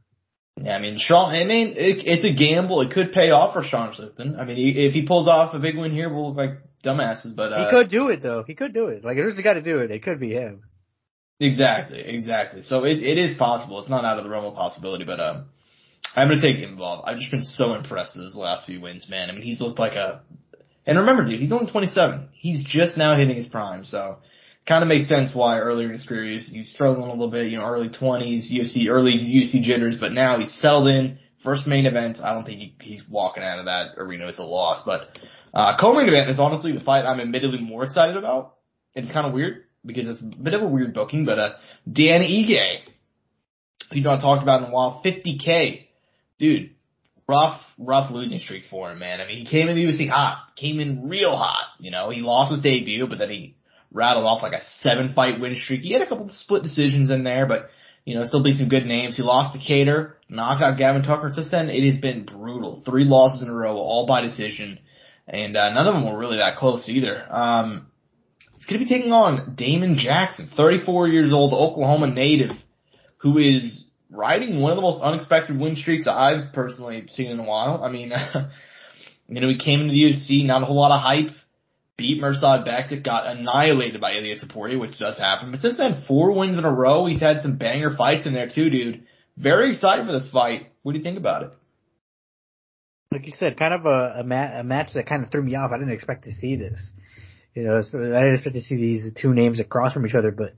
Yeah, 0.57 0.75
I 0.75 0.80
mean, 0.80 0.98
Sean. 1.00 1.33
I 1.33 1.44
mean, 1.45 1.69
it, 1.77 2.03
it's 2.06 2.25
a 2.25 2.33
gamble. 2.33 2.81
It 2.81 2.92
could 2.92 3.13
pay 3.13 3.31
off 3.31 3.53
for 3.53 3.63
Sean 3.63 3.94
Clifton. 3.94 4.36
I 4.38 4.45
mean, 4.45 4.57
he, 4.57 4.86
if 4.86 4.94
he 4.94 5.06
pulls 5.06 5.27
off 5.27 5.53
a 5.53 5.59
big 5.59 5.77
win 5.77 5.92
here, 5.92 6.13
we'll 6.13 6.30
look 6.30 6.38
like 6.38 6.57
dumbasses. 6.83 7.36
But 7.36 7.53
uh, 7.53 7.65
he 7.65 7.71
could 7.71 7.89
do 7.89 8.09
it 8.09 8.21
though. 8.21 8.44
He 8.44 8.53
could 8.53 8.74
do 8.74 8.88
it. 8.88 9.03
Like 9.03 9.18
there's 9.18 9.39
a 9.39 9.42
guy 9.42 9.53
to 9.53 9.62
do 9.62 9.80
it, 9.80 9.92
it 9.92 10.03
could 10.03 10.19
be 10.19 10.31
him. 10.31 10.63
Exactly, 11.39 12.00
exactly. 12.00 12.62
So 12.62 12.83
it 12.83 13.01
it 13.01 13.18
is 13.18 13.38
possible. 13.38 13.80
It's 13.80 13.89
not 13.89 14.06
out 14.06 14.18
of 14.18 14.24
the 14.24 14.30
realm 14.30 14.45
of 14.45 14.53
possibility. 14.53 15.06
But 15.06 15.19
um, 15.19 15.45
I'm 16.15 16.27
gonna 16.27 16.42
take 16.42 16.57
Imavov. 16.57 17.03
I've 17.06 17.18
just 17.18 17.31
been 17.31 17.44
so 17.44 17.74
impressed 17.74 18.15
with 18.15 18.25
his 18.25 18.36
last 18.36 18.68
few 18.68 18.81
wins, 18.81 19.07
man. 19.09 19.30
I 19.30 19.33
mean, 19.33 19.44
he's 19.44 19.62
looked 19.62 19.80
like 19.80 19.94
a. 19.94 20.21
And 20.86 20.98
remember, 20.98 21.24
dude, 21.25 21.39
he's 21.39 21.51
only 21.51 21.71
27. 21.71 22.30
He's 22.33 22.63
just 22.63 22.98
now 22.98 23.15
hitting 23.15 23.36
his 23.36 23.45
prime. 23.45 23.86
So 23.86 24.18
kind 24.67 24.83
of 24.83 24.87
makes 24.87 25.07
sense 25.07 25.31
why 25.33 25.59
earlier 25.59 25.87
in 25.87 25.93
his 25.93 26.05
career 26.05 26.39
he 26.39 26.57
was, 26.59 26.69
struggling 26.69 27.07
a 27.07 27.11
little 27.11 27.31
bit, 27.31 27.47
you 27.47 27.57
know, 27.57 27.65
early 27.65 27.89
20s, 27.89 28.51
UFC, 28.51 28.87
early 28.89 29.13
UFC 29.13 29.61
jitters, 29.61 29.97
but 29.99 30.11
now 30.11 30.39
he's 30.39 30.53
settled 30.53 30.87
in. 30.87 31.17
First 31.43 31.65
main 31.65 31.85
event, 31.87 32.19
I 32.23 32.33
don't 32.33 32.45
think 32.45 32.59
he, 32.59 32.75
he's 32.81 33.03
walking 33.09 33.43
out 33.43 33.59
of 33.59 33.65
that 33.65 33.93
arena 33.97 34.27
with 34.27 34.37
a 34.37 34.43
loss, 34.43 34.83
but, 34.85 35.17
uh, 35.53 35.77
co-main 35.79 36.07
event 36.07 36.29
is 36.29 36.39
honestly 36.39 36.71
the 36.71 36.79
fight 36.79 37.03
I'm 37.05 37.19
admittedly 37.19 37.59
more 37.59 37.83
excited 37.83 38.15
about. 38.15 38.55
It's 38.93 39.11
kind 39.11 39.25
of 39.25 39.33
weird 39.33 39.63
because 39.83 40.07
it's 40.07 40.21
a 40.21 40.35
bit 40.41 40.53
of 40.53 40.61
a 40.61 40.67
weird 40.67 40.93
booking, 40.93 41.25
but, 41.25 41.39
uh, 41.39 41.53
Dan 41.91 42.21
Ige, 42.21 42.81
who 43.91 44.01
not 44.01 44.21
talked 44.21 44.43
about 44.43 44.61
in 44.61 44.69
a 44.69 44.71
while, 44.71 45.01
50k. 45.03 45.87
Dude, 46.37 46.71
rough, 47.27 47.61
rough 47.79 48.11
losing 48.11 48.39
streak 48.39 48.63
for 48.69 48.91
him, 48.91 48.99
man. 48.99 49.21
I 49.21 49.27
mean, 49.27 49.37
he 49.37 49.45
came 49.45 49.67
in 49.67 49.75
the 49.75 49.83
UFC 49.83 50.07
hot, 50.07 50.55
came 50.55 50.79
in 50.79 51.09
real 51.09 51.35
hot, 51.35 51.67
you 51.79 51.89
know, 51.89 52.11
he 52.11 52.21
lost 52.21 52.51
his 52.51 52.61
debut, 52.61 53.07
but 53.07 53.17
then 53.17 53.29
he 53.29 53.55
rattled 53.91 54.25
off 54.25 54.41
like 54.41 54.53
a 54.53 54.61
seven 54.79 55.13
fight 55.13 55.39
win 55.39 55.57
streak. 55.57 55.81
He 55.81 55.93
had 55.93 56.01
a 56.01 56.07
couple 56.07 56.29
split 56.29 56.63
decisions 56.63 57.11
in 57.11 57.23
there, 57.23 57.45
but 57.45 57.69
you 58.05 58.15
know, 58.15 58.25
still 58.25 58.43
beat 58.43 58.57
some 58.57 58.69
good 58.69 58.85
names. 58.85 59.15
He 59.15 59.23
lost 59.23 59.53
to 59.53 59.59
Kattar, 59.59 60.13
knocked 60.27 60.63
out 60.63 60.77
Gavin 60.77 61.03
Tucker. 61.03 61.31
Since 61.33 61.51
then, 61.51 61.69
it 61.69 61.85
has 61.91 62.01
been 62.01 62.25
brutal. 62.25 62.81
Three 62.83 63.03
losses 63.03 63.43
in 63.43 63.49
a 63.49 63.53
row, 63.53 63.75
all 63.77 64.07
by 64.07 64.21
decision, 64.21 64.79
and 65.27 65.55
uh, 65.55 65.71
none 65.73 65.88
of 65.88 65.93
them 65.93 66.05
were 66.05 66.17
really 66.17 66.38
that 66.38 66.57
close 66.57 66.89
either. 66.89 67.25
Um, 67.29 67.88
it's 68.55 68.65
going 68.65 68.79
to 68.79 68.85
be 68.85 68.89
taking 68.89 69.11
on 69.11 69.55
Damon 69.55 69.97
Jackson, 69.97 70.49
34 70.55 71.07
years 71.07 71.33
old, 71.33 71.53
Oklahoma 71.53 72.07
native, 72.07 72.51
who 73.17 73.38
is 73.38 73.85
riding 74.09 74.59
one 74.59 74.71
of 74.71 74.75
the 74.75 74.81
most 74.81 75.01
unexpected 75.01 75.59
win 75.59 75.75
streaks 75.75 76.07
I've 76.07 76.53
personally 76.53 77.07
seen 77.09 77.31
in 77.31 77.39
a 77.39 77.43
while. 77.43 77.83
I 77.83 77.89
mean, 77.91 78.11
you 79.27 79.41
know, 79.41 79.47
he 79.47 79.57
came 79.57 79.81
into 79.81 79.93
the 79.93 80.03
UFC, 80.03 80.45
not 80.45 80.63
a 80.63 80.65
whole 80.65 80.79
lot 80.79 80.93
of 80.93 81.01
hype 81.01 81.35
beat 81.97 82.21
Mirsad 82.21 82.67
Bektic, 82.67 83.03
got 83.03 83.27
annihilated 83.27 84.01
by 84.01 84.13
Ilia 84.13 84.38
Topuria, 84.38 84.79
which 84.79 84.97
does 84.97 85.17
happen. 85.17 85.51
But 85.51 85.59
since 85.59 85.77
then, 85.77 86.03
four 86.07 86.31
wins 86.31 86.57
in 86.57 86.65
a 86.65 86.71
row. 86.71 87.05
He's 87.05 87.21
had 87.21 87.39
some 87.39 87.57
banger 87.57 87.95
fights 87.95 88.25
in 88.25 88.33
there 88.33 88.49
too, 88.49 88.69
dude. 88.69 89.03
Very 89.38 89.71
excited 89.71 90.05
for 90.05 90.12
this 90.12 90.29
fight. 90.31 90.71
What 90.83 90.93
do 90.93 90.98
you 90.98 91.03
think 91.03 91.17
about 91.17 91.43
it? 91.43 91.51
Like 93.12 93.25
you 93.25 93.33
said, 93.33 93.57
kind 93.57 93.74
of 93.74 93.86
a, 93.86 94.19
a, 94.19 94.24
ma- 94.24 94.60
a 94.60 94.63
match 94.63 94.93
that 94.93 95.07
kind 95.07 95.24
of 95.24 95.31
threw 95.31 95.43
me 95.43 95.55
off. 95.55 95.71
I 95.74 95.77
didn't 95.77 95.93
expect 95.93 96.24
to 96.25 96.31
see 96.31 96.55
this. 96.55 96.93
You 97.53 97.63
know, 97.63 97.75
I 97.75 97.81
didn't 97.81 98.33
expect 98.33 98.55
to 98.55 98.62
see 98.62 98.77
these 98.77 99.12
two 99.21 99.33
names 99.33 99.60
across 99.60 99.93
from 99.93 100.05
each 100.05 100.15
other, 100.15 100.31
but 100.31 100.55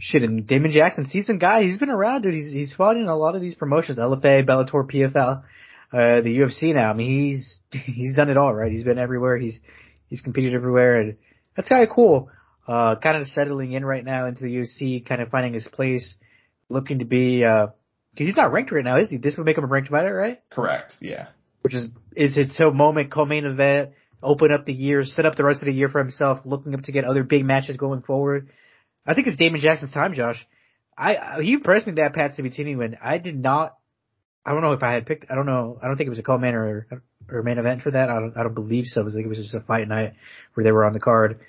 shit, 0.00 0.22
and 0.22 0.46
Damon 0.46 0.72
Jackson, 0.72 1.06
seasoned 1.06 1.40
guy, 1.40 1.62
he's 1.62 1.78
been 1.78 1.90
around, 1.90 2.22
dude. 2.22 2.34
He's, 2.34 2.52
he's 2.52 2.72
fought 2.72 2.96
in 2.96 3.06
a 3.06 3.16
lot 3.16 3.36
of 3.36 3.40
these 3.40 3.54
promotions, 3.54 3.98
LFA, 3.98 4.44
Bellator, 4.44 4.90
PFL, 4.90 5.42
uh, 5.92 6.20
the 6.20 6.38
UFC 6.38 6.74
now. 6.74 6.90
I 6.90 6.94
mean, 6.94 7.30
he's, 7.30 7.60
he's 7.70 8.14
done 8.14 8.30
it 8.30 8.36
all, 8.36 8.52
right? 8.52 8.72
He's 8.72 8.84
been 8.84 8.98
everywhere. 8.98 9.38
He's, 9.38 9.58
He's 10.08 10.20
competed 10.20 10.54
everywhere, 10.54 11.00
and 11.00 11.16
that's 11.56 11.68
kind 11.68 11.82
of 11.82 11.90
cool. 11.90 12.30
Uh, 12.66 12.96
kind 12.96 13.16
of 13.16 13.26
settling 13.28 13.72
in 13.72 13.84
right 13.84 14.04
now 14.04 14.26
into 14.26 14.42
the 14.42 14.56
UFC, 14.56 15.04
kind 15.06 15.22
of 15.22 15.30
finding 15.30 15.54
his 15.54 15.66
place, 15.66 16.14
looking 16.68 16.98
to 16.98 17.06
be, 17.06 17.42
uh, 17.42 17.66
cause 17.68 17.74
he's 18.26 18.36
not 18.36 18.52
ranked 18.52 18.70
right 18.72 18.84
now, 18.84 18.98
is 18.98 19.08
he? 19.08 19.16
This 19.16 19.36
would 19.36 19.46
make 19.46 19.56
him 19.56 19.64
a 19.64 19.68
ranked 19.68 19.88
fighter, 19.88 20.14
right? 20.14 20.40
Correct, 20.50 20.96
yeah. 21.00 21.28
Which 21.62 21.74
is, 21.74 21.88
is 22.14 22.34
his 22.34 22.56
whole 22.56 22.72
moment, 22.72 23.10
co-main 23.10 23.46
event, 23.46 23.92
open 24.22 24.52
up 24.52 24.66
the 24.66 24.72
year, 24.72 25.04
set 25.04 25.24
up 25.24 25.36
the 25.36 25.44
rest 25.44 25.62
of 25.62 25.66
the 25.66 25.72
year 25.72 25.88
for 25.88 25.98
himself, 25.98 26.40
looking 26.44 26.74
up 26.74 26.82
to 26.82 26.92
get 26.92 27.04
other 27.04 27.22
big 27.22 27.44
matches 27.44 27.76
going 27.78 28.02
forward. 28.02 28.50
I 29.06 29.14
think 29.14 29.26
it's 29.26 29.36
Damon 29.36 29.60
Jackson's 29.60 29.92
time, 29.92 30.14
Josh. 30.14 30.46
I, 30.96 31.40
he 31.42 31.54
impressed 31.54 31.86
me 31.86 31.94
that 31.94 32.12
Pat 32.12 32.34
Sabatini 32.34 32.76
when 32.76 32.98
I 33.02 33.18
did 33.18 33.40
not, 33.40 33.76
I 34.44 34.52
don't 34.52 34.62
know 34.62 34.72
if 34.72 34.82
I 34.82 34.92
had 34.92 35.06
picked, 35.06 35.30
I 35.30 35.34
don't 35.34 35.46
know, 35.46 35.78
I 35.82 35.86
don't 35.86 35.96
think 35.96 36.08
it 36.08 36.10
was 36.10 36.18
a 36.18 36.24
co-main 36.24 36.54
or, 36.54 36.86
or 37.30 37.42
main 37.42 37.58
event 37.58 37.82
for 37.82 37.90
that. 37.90 38.10
I 38.10 38.14
don't, 38.14 38.36
I 38.36 38.42
don't 38.42 38.54
believe 38.54 38.86
so. 38.86 39.00
It 39.00 39.04
was 39.04 39.14
like 39.14 39.24
it 39.24 39.28
was 39.28 39.38
just 39.38 39.54
a 39.54 39.60
fight 39.60 39.88
night 39.88 40.14
where 40.54 40.64
they 40.64 40.72
were 40.72 40.84
on 40.84 40.92
the 40.92 41.00
card. 41.00 41.40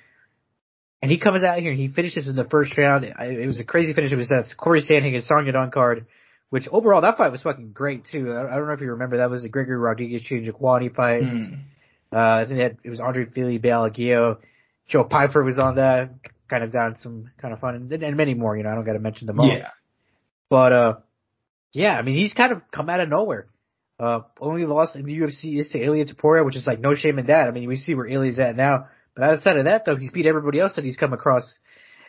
And 1.02 1.10
he 1.10 1.18
comes 1.18 1.42
out 1.42 1.58
here 1.58 1.70
and 1.70 1.80
he 1.80 1.88
finishes 1.88 2.28
in 2.28 2.36
the 2.36 2.44
first 2.44 2.76
round. 2.76 3.04
It 3.04 3.46
was 3.46 3.58
a 3.58 3.64
crazy 3.64 3.94
finish. 3.94 4.12
It 4.12 4.16
was 4.16 4.28
that 4.28 4.52
Corey 4.56 4.82
Sandhagen, 4.82 5.22
Song 5.22 5.46
Yadong 5.46 5.72
card, 5.72 6.06
which 6.50 6.68
overall 6.68 7.00
that 7.00 7.16
fight 7.16 7.32
was 7.32 7.40
fucking 7.40 7.72
great 7.72 8.04
too. 8.04 8.32
I 8.32 8.54
don't 8.54 8.66
know 8.66 8.74
if 8.74 8.80
you 8.80 8.90
remember 8.90 9.16
that 9.18 9.30
was 9.30 9.42
the 9.42 9.48
Gregory 9.48 9.78
Rodrigues 9.78 10.28
Njokuani 10.28 10.94
fight. 10.94 11.22
Mm. 11.22 11.62
Uh, 12.12 12.18
I 12.18 12.44
think 12.46 12.58
that 12.58 12.76
it 12.84 12.90
was 12.90 13.00
Andre 13.00 13.24
Fili 13.26 13.58
Bill 13.58 13.88
Algeo. 13.88 14.38
Joe 14.88 15.04
Pyfer 15.04 15.42
was 15.42 15.58
on 15.58 15.76
that. 15.76 16.10
Kind 16.48 16.64
of 16.64 16.72
got 16.72 16.98
some 16.98 17.30
kind 17.40 17.54
of 17.54 17.60
fun 17.60 17.76
and, 17.76 17.92
and 17.92 18.16
many 18.16 18.34
more. 18.34 18.56
You 18.56 18.64
know, 18.64 18.70
I 18.70 18.74
don't 18.74 18.84
got 18.84 18.94
to 18.94 18.98
mention 18.98 19.26
them 19.26 19.40
all. 19.40 19.48
Yeah. 19.48 19.68
But 20.50 20.72
uh, 20.72 20.94
yeah, 21.72 21.96
I 21.96 22.02
mean 22.02 22.16
he's 22.16 22.34
kind 22.34 22.52
of 22.52 22.62
come 22.72 22.90
out 22.90 23.00
of 23.00 23.08
nowhere. 23.08 23.46
Uh, 24.00 24.20
only 24.40 24.64
loss 24.64 24.96
in 24.96 25.04
the 25.04 25.18
UFC 25.18 25.58
is 25.58 25.68
to 25.70 25.78
Ilia 25.78 26.06
Topuria, 26.06 26.44
which 26.44 26.56
is 26.56 26.66
like 26.66 26.80
no 26.80 26.94
shame 26.94 27.18
in 27.18 27.26
that. 27.26 27.48
I 27.48 27.50
mean, 27.50 27.68
we 27.68 27.76
see 27.76 27.94
where 27.94 28.06
Ilia's 28.06 28.38
at 28.38 28.56
now. 28.56 28.86
But 29.14 29.24
outside 29.24 29.58
of 29.58 29.66
that, 29.66 29.84
though, 29.84 29.96
he's 29.96 30.10
beat 30.10 30.26
everybody 30.26 30.58
else 30.58 30.72
that 30.76 30.84
he's 30.84 30.96
come 30.96 31.12
across 31.12 31.58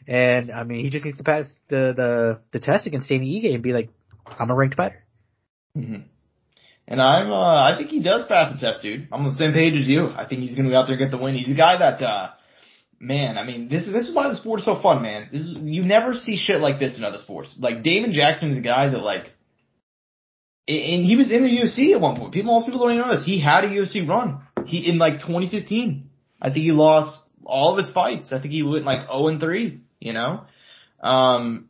And 0.08 0.52
I 0.52 0.64
mean, 0.64 0.84
he 0.84 0.90
just 0.90 1.04
needs 1.04 1.18
to 1.18 1.24
pass 1.24 1.46
the 1.68 1.94
the, 1.96 2.40
the 2.54 2.60
test 2.60 2.88
against 2.88 3.10
Danny 3.10 3.42
Ige 3.42 3.54
and 3.54 3.62
be 3.62 3.74
like, 3.74 3.90
I'm 4.26 4.50
a 4.50 4.56
ranked 4.56 4.76
fighter. 4.76 5.04
Mm-hmm. 5.78 6.04
And 6.88 7.02
I'm, 7.02 7.32
uh, 7.32 7.72
I 7.72 7.78
think 7.78 7.90
he 7.90 8.02
does 8.02 8.26
pass 8.28 8.54
the 8.54 8.66
test, 8.66 8.82
dude. 8.82 9.08
I'm 9.12 9.22
on 9.22 9.28
the 9.28 9.38
same 9.38 9.54
page 9.54 9.80
as 9.80 9.88
you. 9.88 10.10
I 10.10 10.26
think 10.28 10.42
he's 10.42 10.56
going 10.56 10.66
to 10.66 10.72
go 10.72 10.78
out 10.78 10.88
there 10.88 10.98
and 10.98 11.06
get 11.06 11.12
the 11.12 11.24
win. 11.24 11.36
He's 11.36 11.54
a 11.54 11.58
guy 11.58 11.78
that, 11.78 12.02
uh, 12.02 12.32
man, 13.00 13.38
I 13.38 13.46
mean, 13.46 13.70
this 13.70 13.84
is 13.84 13.94
this 13.94 14.10
is 14.10 14.16
why 14.16 14.28
the 14.28 14.36
sport 14.36 14.60
is 14.60 14.66
so 14.66 14.82
fun, 14.82 15.02
man. 15.02 15.30
This 15.32 15.44
is 15.44 15.58
you 15.62 15.84
never 15.84 16.14
see 16.14 16.38
shit 16.38 16.60
like 16.60 16.80
this 16.80 16.98
in 16.98 17.04
other 17.04 17.20
sports. 17.20 17.58
Like 17.60 17.84
Damon 17.84 18.12
Jackson 18.12 18.52
is 18.52 18.58
a 18.58 18.62
guy 18.62 18.90
that 18.90 19.04
like, 19.04 19.32
and 20.68 21.06
he 21.06 21.16
was 21.16 21.32
in 21.32 21.44
the 21.44 21.50
UFC 21.50 21.94
at 21.94 22.02
one 22.02 22.16
point. 22.16 22.34
People, 22.34 22.54
most 22.54 22.66
people 22.66 22.80
don't 22.82 22.92
even 22.92 23.08
know 23.08 23.16
this. 23.16 23.26
He 23.26 23.40
had 23.40 23.64
a 23.66 23.70
UFC 23.70 24.08
run. 24.08 24.42
He 24.66 24.88
in 24.88 24.98
like 24.98 25.22
2015. 25.22 26.10
I 26.42 26.50
think 26.50 26.64
he 26.64 26.72
lost 26.72 27.20
all 27.44 27.72
of 27.72 27.84
his 27.84 27.94
fights. 27.94 28.32
I 28.32 28.42
think 28.42 28.54
he 28.54 28.64
went 28.64 28.86
like 28.86 29.08
0 29.08 29.28
and 29.28 29.40
3. 29.40 29.82
You 30.00 30.14
know, 30.14 30.46
um, 31.02 31.70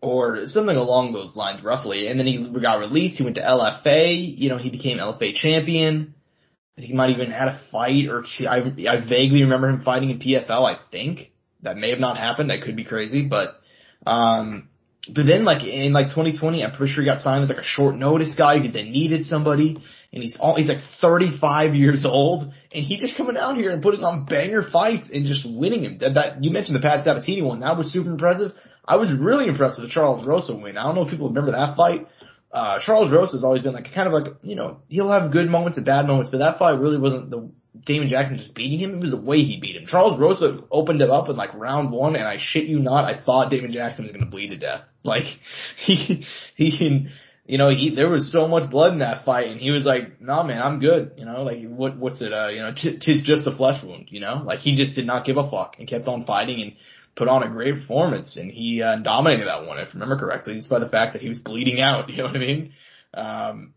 or 0.00 0.46
something 0.46 0.76
along 0.76 1.12
those 1.12 1.36
lines, 1.36 1.62
roughly. 1.62 2.08
And 2.08 2.18
then 2.18 2.26
he 2.26 2.60
got 2.60 2.80
released. 2.80 3.18
He 3.18 3.24
went 3.24 3.36
to 3.36 3.42
LFA. 3.42 4.38
You 4.38 4.48
know, 4.48 4.58
he 4.58 4.70
became 4.70 4.98
LFA 4.98 5.34
champion. 5.34 6.14
I 6.76 6.80
think 6.80 6.90
he 6.90 6.96
might 6.96 7.10
even 7.10 7.30
had 7.30 7.48
a 7.48 7.60
fight 7.70 8.06
or. 8.08 8.24
I, 8.48 8.58
I 8.88 9.08
vaguely 9.08 9.42
remember 9.42 9.68
him 9.68 9.82
fighting 9.82 10.10
in 10.10 10.18
PFL. 10.18 10.50
I 10.50 10.78
think 10.90 11.32
that 11.62 11.76
may 11.76 11.90
have 11.90 12.00
not 12.00 12.18
happened. 12.18 12.50
That 12.50 12.62
could 12.62 12.76
be 12.76 12.84
crazy, 12.84 13.26
but 13.26 13.50
um, 14.06 14.68
but 15.12 15.26
then 15.26 15.44
like 15.44 15.64
in 15.64 15.92
like 15.92 16.08
2020, 16.08 16.64
I'm 16.64 16.72
pretty 16.72 16.92
sure 16.92 17.02
he 17.02 17.08
got 17.08 17.20
signed 17.20 17.42
as 17.42 17.48
like 17.48 17.58
a 17.58 17.64
short 17.64 17.96
notice 17.96 18.34
guy 18.36 18.58
because 18.58 18.72
they 18.72 18.84
needed 18.84 19.24
somebody, 19.24 19.76
and 20.12 20.22
he's 20.22 20.36
all 20.38 20.56
he's 20.56 20.68
like 20.68 20.78
35 21.00 21.74
years 21.74 22.04
old, 22.06 22.52
and 22.72 22.84
he's 22.84 23.00
just 23.00 23.16
coming 23.16 23.36
out 23.36 23.56
here 23.56 23.70
and 23.70 23.82
putting 23.82 24.04
on 24.04 24.26
banger 24.26 24.62
fights 24.62 25.10
and 25.12 25.26
just 25.26 25.46
winning 25.48 25.84
him. 25.84 25.98
That, 25.98 26.14
that 26.14 26.44
you 26.44 26.50
mentioned 26.50 26.76
the 26.76 26.82
Pat 26.82 27.04
Sabatini 27.04 27.42
one, 27.42 27.60
that 27.60 27.76
was 27.76 27.92
super 27.92 28.10
impressive. 28.10 28.52
I 28.84 28.96
was 28.96 29.12
really 29.12 29.46
impressed 29.48 29.78
with 29.78 29.88
the 29.88 29.92
Charles 29.92 30.24
Rosa 30.24 30.54
win. 30.54 30.76
I 30.76 30.84
don't 30.84 30.94
know 30.94 31.02
if 31.02 31.10
people 31.10 31.28
remember 31.28 31.52
that 31.52 31.76
fight. 31.76 32.06
Uh, 32.52 32.78
Charles 32.80 33.10
Rosa 33.10 33.32
has 33.32 33.44
always 33.44 33.62
been 33.62 33.72
like 33.72 33.92
kind 33.94 34.06
of 34.06 34.12
like 34.12 34.34
you 34.42 34.54
know 34.54 34.80
he'll 34.88 35.10
have 35.10 35.32
good 35.32 35.48
moments 35.48 35.76
and 35.76 35.84
bad 35.84 36.06
moments, 36.06 36.30
but 36.30 36.38
that 36.38 36.58
fight 36.58 36.78
really 36.78 36.98
wasn't 36.98 37.30
the 37.30 37.50
Damon 37.80 38.08
Jackson 38.08 38.36
just 38.36 38.54
beating 38.54 38.78
him. 38.78 38.94
It 38.94 39.00
was 39.00 39.10
the 39.10 39.16
way 39.16 39.38
he 39.38 39.58
beat 39.60 39.76
him. 39.76 39.86
Charles 39.86 40.18
Rosa 40.18 40.60
opened 40.70 41.02
it 41.02 41.10
up 41.10 41.28
in 41.28 41.36
like 41.36 41.54
round 41.54 41.90
one, 41.90 42.14
and 42.14 42.26
I 42.26 42.36
shit 42.38 42.64
you 42.64 42.78
not, 42.78 43.04
I 43.04 43.20
thought 43.20 43.50
Damon 43.50 43.72
Jackson 43.72 44.04
was 44.04 44.12
going 44.12 44.24
to 44.24 44.30
bleed 44.30 44.48
to 44.48 44.56
death. 44.56 44.82
Like 45.06 45.24
he 45.84 46.24
he 46.54 47.08
you 47.44 47.58
know 47.58 47.68
he 47.68 47.94
there 47.94 48.08
was 48.08 48.32
so 48.32 48.48
much 48.48 48.70
blood 48.70 48.94
in 48.94 49.00
that 49.00 49.26
fight, 49.26 49.48
and 49.48 49.60
he 49.60 49.70
was 49.70 49.84
like, 49.84 50.18
"Nah, 50.18 50.42
man, 50.44 50.62
I'm 50.62 50.80
good." 50.80 51.12
You 51.18 51.26
know, 51.26 51.42
like 51.42 51.62
what 51.66 51.98
what's 51.98 52.22
it? 52.22 52.32
Uh, 52.32 52.48
you 52.48 52.60
know, 52.60 52.72
t- 52.74 52.98
tis 52.98 53.22
just 53.22 53.46
a 53.46 53.54
flesh 53.54 53.84
wound. 53.84 54.08
You 54.08 54.20
know, 54.20 54.42
like 54.46 54.60
he 54.60 54.74
just 54.74 54.94
did 54.94 55.06
not 55.06 55.26
give 55.26 55.36
a 55.36 55.50
fuck 55.50 55.76
and 55.78 55.86
kept 55.86 56.08
on 56.08 56.24
fighting 56.24 56.62
and 56.62 56.72
put 57.16 57.28
on 57.28 57.42
a 57.42 57.50
great 57.50 57.74
performance, 57.74 58.38
and 58.38 58.50
he 58.50 58.82
uh, 58.82 58.96
dominated 58.96 59.44
that 59.44 59.66
one, 59.66 59.78
if 59.78 59.88
I 59.88 59.92
remember 59.92 60.16
correctly, 60.16 60.54
despite 60.54 60.80
the 60.80 60.88
fact 60.88 61.12
that 61.12 61.20
he 61.20 61.28
was 61.28 61.38
bleeding 61.38 61.82
out. 61.82 62.08
You 62.10 62.16
know 62.16 62.24
what 62.24 62.36
I 62.36 62.38
mean? 62.38 62.72
Um, 63.12 63.73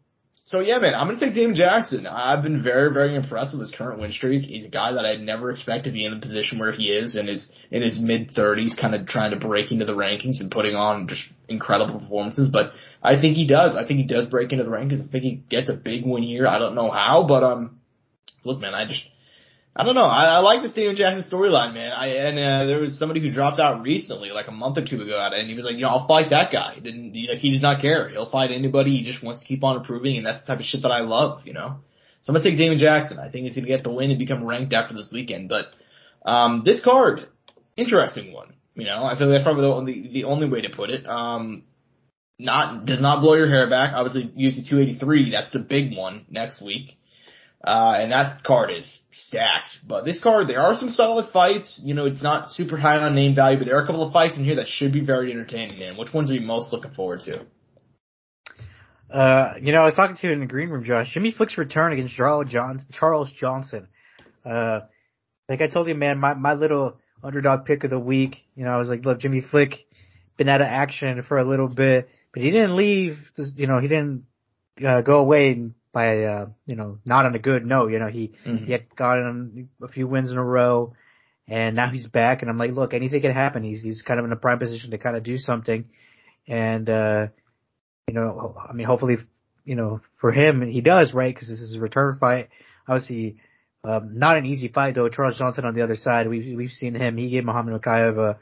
so 0.48 0.62
yeah, 0.62 0.80
man, 0.80 0.96
I'm 0.96 1.08
gonna 1.08 1.20
take 1.20 1.34
Damon 1.34 1.56
Jackson. 1.58 2.08
I've 2.08 2.42
been 2.42 2.64
very, 2.64 2.94
very 2.94 3.18
impressed 3.18 3.52
with 3.54 3.68
his 3.68 3.76
current 3.78 4.00
win 4.00 4.14
streak. 4.14 4.46
He's 4.46 4.64
a 4.64 4.70
guy 4.70 4.94
that 4.94 5.06
I'd 5.06 5.20
never 5.20 5.52
expect 5.52 5.84
to 5.84 5.92
be 5.92 6.06
in 6.06 6.14
the 6.14 6.22
position 6.22 6.58
where 6.58 6.72
he 6.72 6.90
is 6.90 7.18
in 7.18 7.28
his 7.28 7.52
in 7.70 7.82
his 7.82 8.00
mid 8.00 8.34
30s, 8.34 8.80
kind 8.80 8.96
of 8.96 9.08
trying 9.08 9.32
to 9.32 9.46
break 9.46 9.74
into 9.74 9.84
the 9.84 9.92
rankings 9.92 10.40
and 10.40 10.50
putting 10.50 10.74
on 10.74 11.10
just 11.10 11.24
incredible 11.50 12.00
performances. 12.00 12.48
But 12.48 12.72
I 13.04 13.20
think 13.20 13.36
he 13.36 13.46
does. 13.46 13.76
I 13.76 13.86
think 13.86 14.00
he 14.00 14.08
does 14.08 14.28
break 14.28 14.54
into 14.54 14.64
the 14.64 14.70
rankings. 14.70 15.06
I 15.06 15.12
think 15.12 15.26
he 15.26 15.44
gets 15.50 15.68
a 15.68 15.74
big 15.74 16.06
win 16.06 16.24
here. 16.24 16.48
I 16.48 16.60
don't 16.60 16.76
know 16.76 16.92
how, 16.92 17.26
but 17.28 17.44
um, 17.44 17.82
look, 18.46 18.62
man, 18.62 18.74
I 18.74 18.88
just 18.88 19.04
I 19.80 19.84
don't 19.84 19.94
know. 19.94 20.02
I, 20.02 20.38
I 20.38 20.40
like 20.40 20.64
the 20.64 20.70
Steven 20.70 20.96
Jackson 20.96 21.30
storyline, 21.32 21.76
man. 21.76 21.92
I 21.92 22.08
and 22.08 22.40
uh, 22.40 22.66
there 22.66 22.80
was 22.80 22.98
somebody 22.98 23.22
who 23.22 23.30
dropped 23.30 23.60
out 23.60 23.84
recently, 23.84 24.32
like 24.32 24.48
a 24.48 24.52
month 24.52 24.80
or 24.80 24.86
two 24.86 25.00
ago, 25.00 25.20
and 25.32 25.48
he 25.48 25.54
was 25.54 25.66
like, 25.66 25.76
you 25.76 25.84
know, 25.84 25.90
I'll 25.90 26.08
fight 26.08 26.32
that 26.32 26.52
guy. 26.52 26.74
He 26.74 26.82
didn't 26.82 27.14
like 27.30 27.38
he 27.38 27.52
does 27.52 27.62
not 27.62 27.80
care. 27.80 28.10
He'll 28.10 28.30
fight 28.30 28.50
anybody. 28.50 28.98
He 28.98 29.04
just 29.04 29.24
wants 29.24 29.42
to 29.42 29.46
keep 29.46 29.64
on 29.64 29.78
improving, 29.78 30.18
and 30.18 30.26
that's 30.26 30.42
the 30.42 30.48
type 30.48 30.60
of 30.60 30.66
shit 30.66 30.82
that 30.82 30.90
I 30.90 31.02
love, 31.02 31.46
you 31.46 31.54
know. 31.54 31.82
So 32.24 32.30
I'm 32.30 32.34
gonna 32.34 32.50
take 32.50 32.58
Damon 32.58 32.80
Jackson. 32.80 33.20
I 33.20 33.30
think 33.30 33.46
he's 33.46 33.56
gonna 33.56 33.68
get 33.68 33.84
the 33.84 33.92
win 33.92 34.10
and 34.10 34.18
become 34.18 34.44
ranked 34.44 34.74
after 34.74 34.96
this 34.96 35.10
weekend. 35.12 35.48
But 35.48 35.68
um, 36.28 36.64
this 36.66 36.84
card, 36.84 37.28
interesting 37.76 38.34
one. 38.34 38.56
You 38.74 38.86
know, 38.86 39.04
I 39.04 39.16
feel 39.16 39.28
like 39.28 39.38
that's 39.38 39.44
probably 39.44 39.62
the 39.62 39.74
only 39.74 40.10
the 40.12 40.24
only 40.24 40.50
way 40.50 40.62
to 40.62 40.70
put 40.76 40.90
it. 40.90 41.06
Um, 41.08 41.66
not 42.40 42.88
does 42.88 43.00
not 43.00 43.22
blow 43.22 43.36
your 43.36 43.48
hair 43.48 43.70
back. 43.70 43.94
Obviously, 43.94 44.24
UFC 44.24 44.68
283. 44.68 45.32
That's 45.32 45.52
the 45.52 45.60
big 45.60 45.96
one 45.96 46.26
next 46.30 46.64
week. 46.64 46.97
Uh, 47.68 47.98
and 48.00 48.14
that 48.14 48.46
card 48.46 48.72
is 48.72 49.00
stacked. 49.12 49.80
But 49.86 50.06
this 50.06 50.22
card, 50.24 50.48
there 50.48 50.62
are 50.62 50.74
some 50.74 50.88
solid 50.88 51.34
fights. 51.34 51.82
You 51.84 51.96
know, 51.96 52.06
it's 52.06 52.24
not 52.24 52.48
super 52.50 52.78
high 52.78 52.96
on 52.96 53.14
name 53.14 53.36
value, 53.36 53.58
but 53.58 53.66
there 53.66 53.78
are 53.78 53.84
a 53.84 53.86
couple 53.86 54.08
of 54.08 54.14
fights 54.14 54.38
in 54.38 54.46
here 54.46 54.56
that 54.56 54.70
should 54.70 54.94
be 54.94 55.02
very 55.02 55.34
entertaining. 55.34 55.78
Man, 55.78 55.98
which 55.98 56.14
ones 56.14 56.32
are 56.32 56.34
you 56.34 56.48
most 56.48 56.72
looking 56.72 56.92
forward 56.92 57.20
to? 57.26 57.46
Uh, 59.14 59.56
you 59.62 59.74
know, 59.74 59.82
I 59.82 59.84
was 59.84 59.96
talking 59.96 60.16
to 60.16 60.28
you 60.28 60.32
in 60.32 60.40
the 60.40 60.46
green 60.46 60.70
room, 60.70 60.86
Josh. 60.86 61.12
Jimmy 61.14 61.34
Flick's 61.34 61.58
return 61.58 61.92
against 61.92 62.16
Charles 62.16 62.50
Johnson. 62.50 62.88
Charles 62.90 63.30
Johnson. 63.38 63.90
Uh, 64.46 64.80
like 65.50 65.62
I 65.62 65.68
told 65.68 65.90
you, 65.90 65.96
man, 65.96 66.20
my 66.20 66.36
my 66.36 66.54
little 66.54 66.98
underdog 67.22 67.66
pick 67.66 67.84
of 67.84 67.90
the 67.90 68.00
week. 68.00 68.46
You 68.56 68.64
know, 68.64 68.72
I 68.72 68.78
was 68.78 68.88
like, 68.88 69.04
look, 69.04 69.20
Jimmy 69.20 69.42
Flick 69.42 69.86
been 70.38 70.48
out 70.48 70.62
of 70.62 70.68
action 70.68 71.22
for 71.28 71.38
a 71.38 71.44
little 71.44 71.68
bit, 71.68 72.08
but 72.34 72.42
he 72.42 72.50
didn't 72.50 72.78
leave. 72.78 73.18
You 73.36 73.68
know, 73.68 73.80
he 73.80 73.90
didn't 73.90 74.24
uh, 74.86 75.02
go 75.02 75.20
away 75.20 75.50
and 75.50 75.74
by 75.92 76.24
uh, 76.24 76.48
you 76.66 76.76
know 76.76 77.00
not 77.06 77.26
on 77.26 77.36
a 77.36 77.40
good 77.40 77.66
note. 77.66 77.92
You 77.92 78.00
know 78.00 78.08
he 78.08 78.34
mm-hmm. 78.46 78.66
he 78.66 78.72
had 78.72 78.96
gotten 78.96 79.70
a 79.82 79.88
few 79.88 80.08
wins 80.08 80.32
in 80.32 80.38
a 80.38 80.44
row, 80.44 80.94
and 81.48 81.76
now 81.76 81.90
he's 81.90 82.08
back. 82.08 82.42
And 82.42 82.52
I'm 82.52 82.58
like, 82.58 82.72
look, 82.72 82.94
anything 82.94 83.22
can 83.22 83.34
happen. 83.34 83.64
He's 83.64 83.84
he's 83.84 84.02
kind 84.02 84.20
of 84.20 84.26
in 84.26 84.32
a 84.32 84.38
prime 84.38 84.60
position 84.60 84.92
to 84.92 84.98
kind 84.98 85.18
of 85.18 85.24
do 85.24 85.38
something, 85.38 85.86
and 86.48 86.90
uh, 86.90 87.28
you 88.08 88.14
know, 88.14 88.56
I 88.70 88.74
mean, 88.74 88.88
hopefully, 88.88 89.18
you 89.66 89.76
know, 89.76 90.02
for 90.20 90.32
him 90.32 90.62
he 90.62 90.82
does 90.82 91.14
right 91.14 91.34
because 91.34 91.50
this 91.50 91.60
is 91.60 91.76
a 91.76 91.80
return 91.80 92.18
fight. 92.20 92.50
Obviously, 92.88 93.38
um, 93.84 94.18
not 94.18 94.38
an 94.38 94.46
easy 94.46 94.68
fight 94.68 94.96
though. 94.96 95.10
Charles 95.10 95.38
Johnson 95.38 95.66
on 95.66 95.76
the 95.76 95.84
other 95.84 95.96
side, 95.96 96.30
we've 96.30 96.58
we've 96.58 96.72
seen 96.72 96.96
him. 96.96 97.18
He 97.18 97.30
gave 97.30 97.46
Muhammad 97.46 97.82
Mokaev 97.82 98.18
a 98.18 98.38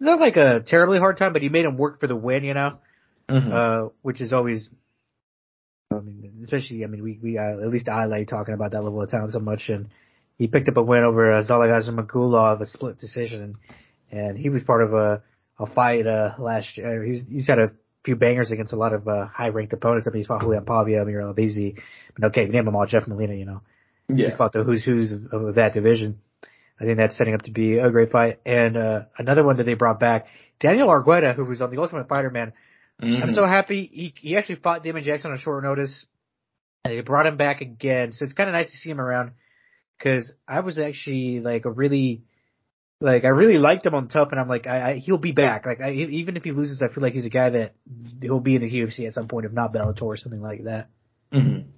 not 0.00 0.20
like 0.20 0.36
a 0.36 0.60
terribly 0.66 0.98
hard 0.98 1.16
time, 1.16 1.32
but 1.32 1.42
he 1.42 1.48
made 1.48 1.64
him 1.64 1.76
work 1.76 2.00
for 2.00 2.06
the 2.06 2.16
win. 2.16 2.44
You 2.44 2.54
know. 2.54 2.78
Mm-hmm. 3.28 3.52
Uh, 3.52 3.88
which 4.02 4.20
is 4.20 4.34
always 4.34 4.68
I 5.98 6.00
mean, 6.00 6.40
especially, 6.42 6.84
I 6.84 6.86
mean, 6.86 7.02
we, 7.02 7.18
we, 7.22 7.38
uh, 7.38 7.60
at 7.60 7.68
least 7.68 7.88
I 7.88 8.04
like 8.04 8.28
talking 8.28 8.54
about 8.54 8.72
that 8.72 8.82
level 8.82 9.02
of 9.02 9.10
talent 9.10 9.32
so 9.32 9.40
much 9.40 9.68
and 9.68 9.88
he 10.38 10.48
picked 10.48 10.68
up 10.68 10.76
a 10.76 10.82
win 10.82 11.04
over 11.04 11.32
uh, 11.32 11.42
Zhalgas 11.42 11.88
Zhumagulov, 11.88 12.60
a 12.60 12.66
split 12.66 12.98
decision, 12.98 13.56
and 14.10 14.36
he 14.36 14.48
was 14.48 14.62
part 14.62 14.82
of 14.82 14.92
a, 14.92 15.22
a 15.58 15.66
fight, 15.66 16.06
uh, 16.06 16.34
last 16.38 16.76
year. 16.76 17.04
He's, 17.04 17.22
he's 17.28 17.46
had 17.46 17.58
a 17.58 17.72
few 18.04 18.16
bangers 18.16 18.50
against 18.50 18.72
a 18.72 18.76
lot 18.76 18.92
of, 18.92 19.06
uh, 19.06 19.26
high 19.26 19.48
ranked 19.48 19.72
opponents. 19.72 20.06
I 20.06 20.10
mean, 20.10 20.20
he's 20.20 20.26
fought 20.26 20.40
Julian 20.40 20.64
Pavia, 20.64 21.02
Amir 21.02 21.22
Albazi, 21.22 21.78
but 22.16 22.28
okay, 22.28 22.46
we 22.46 22.50
name 22.50 22.64
them 22.64 22.76
all, 22.76 22.86
Jeff 22.86 23.06
Molina, 23.06 23.34
you 23.34 23.44
know. 23.44 23.62
Yeah. 24.08 24.28
He's 24.28 24.36
fought 24.36 24.52
the 24.52 24.64
who's 24.64 24.84
who's 24.84 25.12
of, 25.12 25.32
of 25.32 25.54
that 25.54 25.72
division. 25.72 26.18
I 26.80 26.84
think 26.84 26.98
that's 26.98 27.16
setting 27.16 27.34
up 27.34 27.42
to 27.42 27.52
be 27.52 27.78
a 27.78 27.90
great 27.90 28.10
fight. 28.10 28.40
And, 28.44 28.76
uh, 28.76 29.02
another 29.16 29.44
one 29.44 29.56
that 29.58 29.64
they 29.64 29.74
brought 29.74 30.00
back, 30.00 30.26
Daniel 30.58 30.88
Argueta, 30.88 31.34
who 31.34 31.44
was 31.44 31.62
on 31.62 31.70
the 31.70 31.80
Ultimate 31.80 32.08
Fighter, 32.08 32.30
man, 32.30 32.52
Mm-hmm. 33.02 33.22
I'm 33.22 33.32
so 33.32 33.46
happy 33.46 33.90
he 33.92 34.14
he 34.20 34.36
actually 34.36 34.56
fought 34.56 34.84
Damon 34.84 35.02
Jackson 35.02 35.30
on 35.30 35.38
short 35.38 35.64
notice, 35.64 36.06
and 36.84 36.94
they 36.94 37.00
brought 37.00 37.26
him 37.26 37.36
back 37.36 37.60
again. 37.60 38.12
So 38.12 38.24
it's 38.24 38.34
kind 38.34 38.48
of 38.48 38.54
nice 38.54 38.70
to 38.70 38.76
see 38.76 38.90
him 38.90 39.00
around 39.00 39.32
because 39.98 40.32
I 40.46 40.60
was 40.60 40.78
actually 40.78 41.40
like 41.40 41.64
a 41.64 41.70
really 41.70 42.22
like 43.00 43.24
I 43.24 43.28
really 43.28 43.58
liked 43.58 43.84
him 43.84 43.94
on 43.94 44.08
top, 44.08 44.30
and 44.30 44.40
I'm 44.40 44.48
like 44.48 44.66
I, 44.66 44.92
I 44.92 44.98
he'll 44.98 45.18
be 45.18 45.32
back. 45.32 45.66
Like 45.66 45.80
I, 45.80 45.92
even 45.92 46.36
if 46.36 46.44
he 46.44 46.52
loses, 46.52 46.82
I 46.82 46.92
feel 46.92 47.02
like 47.02 47.14
he's 47.14 47.26
a 47.26 47.30
guy 47.30 47.50
that 47.50 47.74
he'll 48.20 48.40
be 48.40 48.56
in 48.56 48.62
the 48.62 48.72
UFC 48.72 49.06
at 49.06 49.14
some 49.14 49.28
point, 49.28 49.46
if 49.46 49.52
not 49.52 49.72
Bellator 49.72 50.02
or 50.02 50.16
something 50.16 50.42
like 50.42 50.64
that. 50.64 50.88
Mm-hmm. 51.32 51.70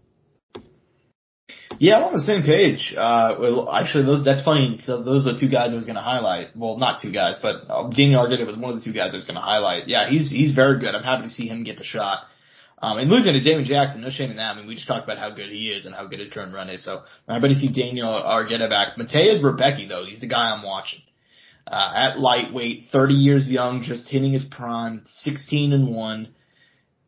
Yeah, 1.79 1.97
I'm 1.97 2.05
on 2.05 2.13
the 2.15 2.21
same 2.21 2.43
page. 2.43 2.95
Uh, 2.97 3.35
well, 3.39 3.71
actually, 3.71 4.05
those 4.05 4.25
that's 4.25 4.45
funny 4.45 4.77
because 4.77 5.05
those 5.05 5.27
are 5.27 5.35
the 5.35 5.41
two 5.41 5.49
guys 5.49 5.73
I 5.73 5.77
was 5.77 5.85
going 5.85 5.97
to 5.97 6.03
highlight. 6.03 6.57
Well, 6.57 6.79
not 6.79 7.03
two 7.03 7.13
guys, 7.13 7.39
but 7.43 7.69
uh, 7.69 7.91
Daniel 7.91 8.25
Argueta 8.25 8.47
was 8.47 8.57
one 8.57 8.73
of 8.73 8.79
the 8.79 8.85
two 8.85 8.93
guys 8.93 9.13
I 9.13 9.17
was 9.17 9.25
going 9.25 9.37
to 9.37 9.43
highlight. 9.43 9.89
Yeah, 9.89 10.09
he's 10.09 10.31
he's 10.31 10.55
very 10.55 10.81
good. 10.81 10.95
I'm 10.95 11.03
happy 11.03 11.25
to 11.25 11.31
see 11.31 11.49
him 11.49 11.65
get 11.65 11.77
the 11.77 11.85
shot. 11.85 12.25
Um, 12.79 12.99
and 12.99 13.11
losing 13.11 13.33
to 13.33 13.41
Damon 13.41 13.65
Jackson, 13.65 14.03
no 14.03 14.11
shame 14.11 14.31
in 14.31 14.37
that. 14.37 14.55
I 14.55 14.57
mean, 14.57 14.67
we 14.67 14.75
just 14.75 14.87
talked 14.87 15.05
about 15.05 15.19
how 15.19 15.31
good 15.31 15.49
he 15.49 15.69
is 15.69 15.87
and 15.87 15.95
how 15.95 16.07
good 16.07 16.21
his 16.21 16.31
current 16.31 16.55
run 16.55 16.69
is. 16.69 16.85
So 16.85 17.03
I'm 17.27 17.41
happy 17.41 17.55
to 17.55 17.59
see 17.59 17.73
Daniel 17.73 18.09
Argueta 18.09 18.69
back. 18.69 18.97
Mateusz 18.99 19.43
Rebecki, 19.43 19.89
though, 19.89 20.05
he's 20.07 20.21
the 20.21 20.27
guy 20.27 20.51
I'm 20.51 20.63
watching. 20.63 21.01
Uh, 21.67 21.93
at 21.97 22.19
lightweight, 22.21 22.85
30 22.93 23.15
years 23.15 23.49
young, 23.49 23.83
just 23.83 24.09
hitting 24.09 24.33
his 24.33 24.45
prime, 24.45 25.03
16 25.07 25.73
and 25.73 25.89
1. 25.89 26.29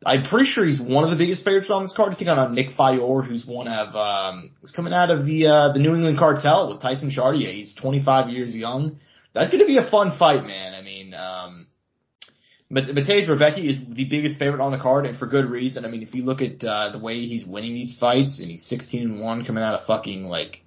I'm 0.06 0.24
pretty 0.24 0.48
sure 0.48 0.64
he's 0.64 0.80
one 0.80 1.04
of 1.04 1.10
the 1.10 1.16
biggest 1.16 1.44
favorites 1.44 1.70
on 1.70 1.82
this 1.82 1.92
card. 1.94 2.10
He's 2.10 2.18
taking 2.18 2.30
on 2.30 2.54
Nick 2.54 2.70
Fiore, 2.76 3.26
who's 3.26 3.44
one 3.44 3.66
of 3.66 3.94
um, 3.96 4.52
he's 4.60 4.70
coming 4.70 4.92
out 4.92 5.10
of 5.10 5.26
the 5.26 5.46
uh, 5.46 5.72
the 5.72 5.80
New 5.80 5.94
England 5.94 6.18
Cartel 6.18 6.70
with 6.70 6.80
Tyson 6.80 7.10
Chartier. 7.10 7.50
He's 7.50 7.74
25 7.74 8.30
years 8.30 8.54
young. 8.54 9.00
That's 9.34 9.50
going 9.50 9.60
to 9.60 9.66
be 9.66 9.76
a 9.76 9.90
fun 9.90 10.16
fight, 10.18 10.44
man. 10.44 10.74
I 10.74 10.82
mean, 10.82 11.14
um, 11.14 11.66
Mateusz 12.70 13.28
Rebecki 13.28 13.70
is 13.70 13.78
the 13.88 14.04
biggest 14.04 14.38
favorite 14.38 14.62
on 14.62 14.72
the 14.72 14.78
card, 14.78 15.04
and 15.04 15.18
for 15.18 15.26
good 15.26 15.46
reason. 15.46 15.84
I 15.84 15.88
mean, 15.88 16.02
if 16.02 16.14
you 16.14 16.24
look 16.24 16.42
at 16.42 16.62
uh, 16.62 16.92
the 16.92 16.98
way 16.98 17.26
he's 17.26 17.44
winning 17.44 17.74
these 17.74 17.96
fights, 17.98 18.40
and 18.40 18.50
he's 18.50 18.66
16 18.66 19.02
and 19.02 19.20
one 19.20 19.44
coming 19.44 19.64
out 19.64 19.80
of 19.80 19.86
fucking 19.86 20.24
like 20.24 20.62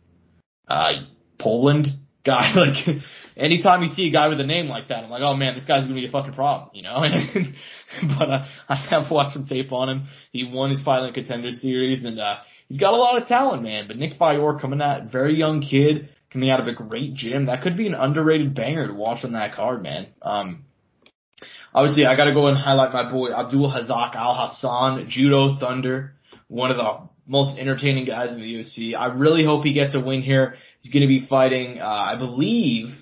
uh, 0.68 0.92
Poland, 1.40 1.88
guy. 2.26 2.54
Like, 2.54 3.02
anytime 3.36 3.82
you 3.84 3.90
see 3.90 4.08
a 4.08 4.12
guy 4.12 4.28
with 4.28 4.40
a 4.40 4.46
name 4.46 4.68
like 4.68 4.88
that, 4.90 5.04
I'm 5.04 5.10
like, 5.10 5.22
oh 5.24 5.36
man, 5.36 5.56
this 5.56 5.66
guy's 5.66 5.84
gonna 5.84 5.96
be 5.96 6.08
a 6.08 6.12
fucking 6.12 6.34
problem, 6.34 6.70
you 6.74 6.84
know? 6.84 7.02
but 8.18 8.30
uh, 8.30 8.46
I 8.70 8.76
have 8.76 9.12
watched 9.12 9.34
some 9.34 9.46
tape 9.46 9.72
on 9.72 9.90
him. 9.90 10.08
He 10.32 10.44
won 10.44 10.72
his 10.72 10.82
Fighting 10.82 11.14
Contender 11.14 11.52
Series, 11.52 12.04
and 12.06 12.20
uh, 12.20 12.38
he's 12.68 12.80
got 12.80 12.94
a 12.94 12.98
lot 12.98 13.22
of 13.22 13.28
talent, 13.28 13.64
man. 13.64 13.88
But 13.88 13.98
Nick 13.98 14.18
Fiore 14.18 14.60
coming 14.60 14.82
out, 14.82 15.12
very 15.12 15.38
young 15.38 15.62
kid, 15.62 16.10
coming 16.32 16.50
out 16.50 16.60
of 16.60 16.68
a 16.68 16.74
great 16.74 17.14
gym. 17.14 17.48
That 17.48 17.62
could 17.62 17.78
be 17.78 17.88
an 17.88 17.94
underrated 17.94 18.56
banger 18.56 18.88
to 18.88 18.94
watch 18.94 19.24
on 19.24 19.34
that 19.34 19.56
card, 19.56 19.84
man. 19.84 20.08
Um, 20.22 20.66
obviously, 21.74 22.06
I 22.06 22.16
got 22.16 22.26
to 22.26 22.34
go 22.34 22.48
and 22.48 22.58
highlight 22.58 22.94
my 22.94 23.10
boy 23.10 23.34
Abdul 23.34 23.72
Razak 23.72 24.16
Alhassan, 24.16 25.08
Judo 25.10 25.58
Thunder, 25.60 26.14
one 26.48 26.72
of 26.72 26.78
the 26.78 27.10
most 27.28 27.58
entertaining 27.58 28.06
guys 28.06 28.32
in 28.32 28.40
the 28.40 28.56
UFC. 28.56 28.96
I 28.98 29.08
really 29.08 29.46
hope 29.46 29.64
he 29.64 29.74
gets 29.74 29.96
a 29.96 30.00
win 30.00 30.22
here. 30.22 30.56
He's 30.82 30.92
going 30.92 31.02
to 31.02 31.08
be 31.08 31.26
fighting, 31.28 31.80
uh, 31.80 31.86
I 31.86 32.16
believe, 32.18 32.96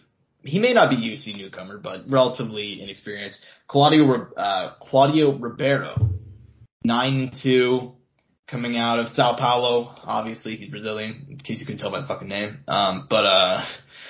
he 0.43 0.59
may 0.59 0.73
not 0.73 0.89
be 0.89 0.95
UC 0.95 1.35
newcomer, 1.35 1.77
but 1.77 2.09
relatively 2.09 2.81
inexperienced. 2.81 3.39
Claudio, 3.67 4.27
uh, 4.35 4.73
Claudio 4.81 5.37
Ribeiro, 5.37 6.09
9-2, 6.85 7.93
coming 8.47 8.77
out 8.77 8.99
of 8.99 9.09
Sao 9.09 9.35
Paulo. 9.37 9.95
Obviously, 10.03 10.55
he's 10.55 10.69
Brazilian, 10.69 11.27
in 11.29 11.37
case 11.37 11.59
you 11.59 11.65
can 11.65 11.77
tell 11.77 11.91
by 11.91 12.01
the 12.01 12.07
fucking 12.07 12.29
name. 12.29 12.59
Um, 12.67 13.07
but, 13.09 13.25
uh, 13.25 13.65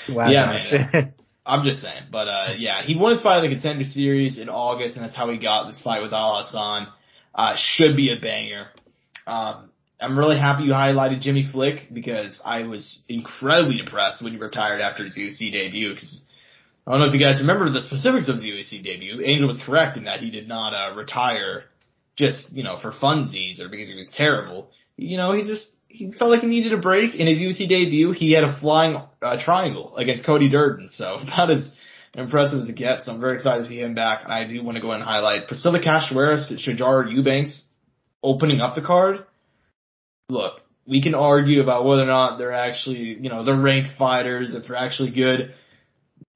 wow, 0.10 0.30
yeah, 0.30 0.46
man. 0.94 1.14
I'm 1.46 1.66
just 1.66 1.82
saying. 1.82 2.04
But, 2.12 2.28
uh, 2.28 2.54
yeah, 2.58 2.84
he 2.84 2.96
won 2.96 3.14
his 3.14 3.24
fight 3.24 3.44
in 3.44 3.50
the 3.50 3.56
contender 3.56 3.86
series 3.86 4.38
in 4.38 4.50
August, 4.50 4.96
and 4.96 5.04
that's 5.04 5.16
how 5.16 5.30
he 5.32 5.38
got 5.38 5.68
this 5.68 5.82
fight 5.82 6.02
with 6.02 6.12
Alhassan. 6.12 6.88
Uh, 7.34 7.56
should 7.58 7.96
be 7.96 8.14
a 8.16 8.22
banger. 8.22 8.68
Um, 9.26 9.69
I'm 10.02 10.18
really 10.18 10.40
happy 10.40 10.64
you 10.64 10.72
highlighted 10.72 11.22
Jimmy 11.22 11.48
Flick 11.52 11.94
because 11.94 12.40
I 12.46 12.64
was 12.64 13.02
incredibly 13.10 13.78
depressed 13.78 14.22
when 14.22 14.32
he 14.32 14.40
retired 14.40 14.80
after 14.80 15.04
his 15.04 15.18
UFC 15.18 15.52
debut 15.52 15.94
because 15.94 16.24
I 16.88 16.92
don't 16.92 17.02
know 17.02 17.08
if 17.08 17.14
you 17.14 17.20
guys 17.20 17.40
remember 17.42 17.70
the 17.70 17.82
specifics 17.82 18.30
of 18.30 18.36
his 18.36 18.46
UFC 18.46 18.84
debut. 18.84 19.22
Angel 19.26 19.48
was 19.48 19.60
correct 19.66 19.98
in 19.98 20.06
that 20.06 20.22
he 20.22 20.32
did 20.32 20.48
not 20.48 20.74
uh, 20.74 20.96
retire 20.96 21.66
just, 22.16 22.52
you 22.52 22.64
know, 22.64 22.80
for 22.82 22.92
funsies 22.92 23.60
or 23.60 23.68
because 23.68 23.90
he 23.90 23.96
was 23.96 24.10
terrible. 24.16 24.70
You 24.96 25.18
know, 25.18 25.34
he 25.34 25.44
just, 25.44 25.68
he 25.90 26.14
felt 26.14 26.32
like 26.32 26.42
he 26.42 26.48
needed 26.48 26.74
a 26.74 26.78
break. 26.78 27.16
In 27.16 27.28
his 27.28 27.38
UFC 27.38 27.68
debut, 27.68 28.14
he 28.14 28.32
had 28.32 28.46
a 28.46 28.58
flying 28.60 29.02
uh, 29.22 29.44
triangle 29.44 29.98
against 29.98 30.26
Cody 30.26 30.50
Durden. 30.50 30.90
So 30.90 31.16
about 31.22 31.52
as 31.52 31.72
impressive 32.14 32.60
as 32.60 32.70
it 32.70 32.76
gets. 32.78 33.06
So 33.06 33.12
I'm 33.12 33.20
very 33.20 33.36
excited 33.36 33.64
to 33.64 33.68
see 33.68 33.82
him 33.82 33.96
back. 33.96 34.26
I 34.28 34.46
do 34.48 34.64
want 34.64 34.76
to 34.78 34.82
go 34.82 34.92
and 34.92 35.04
highlight 35.04 35.50
Priscilla 35.50 35.80
Cachoeira, 35.80 36.50
Sijara 36.66 37.12
Eubanks 37.12 37.64
opening 38.24 38.62
up 38.62 38.76
the 38.76 38.82
card 38.82 39.26
look, 40.30 40.62
we 40.88 41.02
can 41.02 41.16
argue 41.16 41.62
about 41.62 41.86
whether 41.86 42.04
or 42.04 42.08
not 42.08 42.38
they're 42.38 42.54
actually, 42.54 43.18
you 43.20 43.30
know, 43.30 43.44
they're 43.44 43.56
ranked 43.56 43.90
fighters, 43.98 44.56
if 44.56 44.68
they're 44.68 44.78
actually 44.78 45.12
good. 45.12 45.54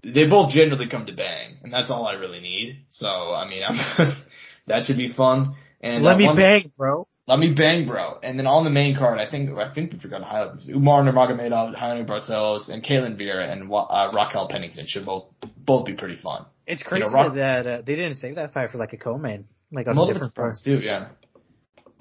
They 0.03 0.27
both 0.27 0.51
generally 0.51 0.89
come 0.89 1.05
to 1.05 1.13
bang, 1.13 1.57
and 1.63 1.71
that's 1.71 1.89
all 1.89 2.05
I 2.05 2.13
really 2.13 2.41
need. 2.41 2.85
So, 2.89 3.07
I 3.07 3.47
mean, 3.47 3.61
that 4.67 4.85
should 4.85 4.97
be 4.97 5.13
fun. 5.13 5.55
And 5.81 6.03
let 6.03 6.15
uh, 6.15 6.17
me 6.17 6.29
bang, 6.35 6.71
bro. 6.77 7.07
Let 7.25 7.39
me 7.39 7.53
bang, 7.53 7.87
bro. 7.87 8.19
And 8.21 8.37
then 8.37 8.47
on 8.47 8.65
the 8.65 8.69
main 8.69 8.97
card, 8.97 9.17
I 9.17 9.31
think 9.31 9.49
I 9.57 9.73
think 9.73 9.93
we 9.93 9.99
forgot 9.99 10.19
to 10.19 10.25
highlight 10.25 10.55
this. 10.55 10.67
Umar 10.69 11.03
Nurmagomedov, 11.03 11.73
Jaime 11.73 12.05
Barcelos, 12.05 12.69
and 12.69 12.83
Ketlen 12.83 13.17
Vieira 13.17 13.49
and 13.49 13.71
uh, 13.71 14.11
Raquel 14.13 14.49
Pennington 14.49 14.85
should 14.87 15.05
both 15.05 15.25
both 15.57 15.85
be 15.85 15.93
pretty 15.93 16.17
fun. 16.17 16.45
It's 16.67 16.83
crazy 16.83 17.05
you 17.05 17.11
know, 17.11 17.15
Rock- 17.15 17.35
that 17.35 17.65
uh, 17.65 17.77
they 17.85 17.95
didn't 17.95 18.15
save 18.15 18.35
that 18.35 18.53
fight 18.53 18.71
for 18.71 18.77
like 18.77 18.91
a 18.91 18.97
co-main, 18.97 19.45
like 19.71 19.87
on 19.87 19.97
a 19.97 20.13
different 20.13 20.35
part. 20.35 20.55
too. 20.63 20.79
Yeah. 20.79 21.09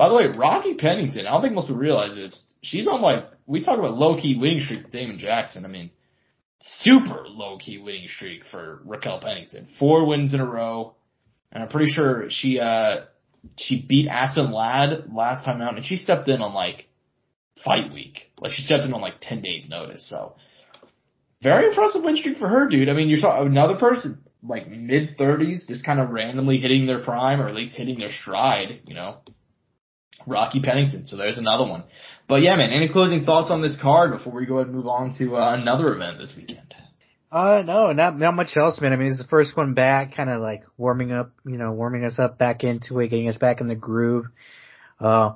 By 0.02 0.08
the 0.08 0.16
way, 0.16 0.26
Rocky 0.26 0.74
Pennington, 0.74 1.28
I 1.28 1.30
don't 1.30 1.42
think 1.42 1.54
most 1.54 1.68
people 1.68 1.80
realize 1.80 2.16
this. 2.16 2.42
She's 2.60 2.88
on 2.88 3.00
like 3.02 3.24
we 3.46 3.62
talk 3.62 3.78
about 3.78 3.96
low 3.96 4.20
key 4.20 4.36
winning 4.36 4.60
streak 4.60 4.82
with 4.82 4.90
Damon 4.90 5.20
Jackson. 5.20 5.64
I 5.64 5.68
mean, 5.68 5.92
super 6.60 7.22
low 7.28 7.56
key 7.56 7.78
winning 7.78 8.08
streak 8.08 8.40
for 8.50 8.80
Raquel 8.84 9.20
Pennington. 9.20 9.68
Four 9.78 10.08
wins 10.08 10.34
in 10.34 10.40
a 10.40 10.44
row. 10.44 10.96
And 11.52 11.62
I'm 11.62 11.68
pretty 11.68 11.92
sure 11.92 12.24
she 12.30 12.58
uh 12.58 13.02
she 13.56 13.86
beat 13.88 14.08
Aspen 14.08 14.50
Ladd 14.50 15.14
last 15.14 15.44
time 15.44 15.62
out 15.62 15.76
and 15.76 15.86
she 15.86 15.98
stepped 15.98 16.28
in 16.28 16.42
on 16.42 16.52
like 16.52 16.88
fight 17.64 17.92
week. 17.92 18.32
Like 18.40 18.50
she 18.50 18.64
stepped 18.64 18.82
in 18.82 18.92
on 18.94 19.00
like 19.00 19.20
ten 19.20 19.40
days 19.40 19.68
notice. 19.70 20.04
So 20.10 20.34
very 21.44 21.68
impressive 21.68 22.02
win 22.02 22.16
streak 22.16 22.38
for 22.38 22.48
her, 22.48 22.66
dude. 22.66 22.88
I 22.88 22.94
mean, 22.94 23.08
you 23.08 23.18
saw 23.18 23.40
another 23.40 23.76
person 23.78 24.18
like 24.42 24.68
mid 24.68 25.16
thirties 25.16 25.66
just 25.68 25.84
kind 25.84 26.00
of 26.00 26.10
randomly 26.10 26.58
hitting 26.58 26.86
their 26.86 27.04
prime 27.04 27.40
or 27.40 27.46
at 27.46 27.54
least 27.54 27.76
hitting 27.76 28.00
their 28.00 28.10
stride, 28.10 28.80
you 28.84 28.96
know. 28.96 29.18
Rocky 30.26 30.60
Pennington. 30.60 31.06
So 31.06 31.16
there's 31.16 31.38
another 31.38 31.64
one. 31.64 31.84
But 32.28 32.42
yeah, 32.42 32.56
man, 32.56 32.70
any 32.70 32.88
closing 32.88 33.24
thoughts 33.24 33.50
on 33.50 33.62
this 33.62 33.76
card 33.80 34.12
before 34.12 34.32
we 34.32 34.46
go 34.46 34.56
ahead 34.56 34.68
and 34.68 34.76
move 34.76 34.86
on 34.86 35.14
to 35.18 35.36
uh, 35.36 35.54
another 35.54 35.94
event 35.94 36.18
this 36.18 36.32
weekend? 36.36 36.74
Uh, 37.30 37.62
no, 37.64 37.92
not, 37.92 38.18
not 38.18 38.34
much 38.34 38.56
else, 38.56 38.80
man. 38.80 38.92
I 38.92 38.96
mean, 38.96 39.08
it's 39.08 39.18
the 39.18 39.24
first 39.24 39.56
one 39.56 39.72
back, 39.72 40.14
kind 40.14 40.28
of 40.28 40.42
like 40.42 40.64
warming 40.76 41.12
up, 41.12 41.32
you 41.46 41.56
know, 41.56 41.72
warming 41.72 42.04
us 42.04 42.18
up 42.18 42.38
back 42.38 42.62
into 42.62 43.00
it, 43.00 43.08
getting 43.08 43.28
us 43.28 43.38
back 43.38 43.60
in 43.62 43.68
the 43.68 43.74
groove. 43.74 44.26
Uh, 45.00 45.32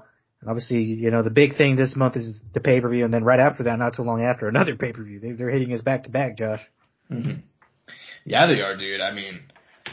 obviously, 0.46 0.82
you 0.82 1.10
know, 1.10 1.22
the 1.22 1.30
big 1.30 1.56
thing 1.56 1.74
this 1.74 1.96
month 1.96 2.16
is 2.16 2.38
the 2.52 2.60
pay-per-view, 2.60 3.04
and 3.04 3.14
then 3.14 3.24
right 3.24 3.40
after 3.40 3.62
that, 3.62 3.78
not 3.78 3.94
too 3.94 4.02
long 4.02 4.22
after, 4.22 4.46
another 4.48 4.76
pay-per-view. 4.76 5.20
They, 5.20 5.32
they're 5.32 5.50
hitting 5.50 5.72
us 5.72 5.80
back 5.80 6.04
to 6.04 6.10
back, 6.10 6.36
Josh. 6.36 6.60
Mm-hmm. 7.10 7.40
Yeah, 8.26 8.46
they 8.46 8.60
are, 8.60 8.76
dude. 8.76 9.00
I 9.00 9.14
mean, 9.14 9.40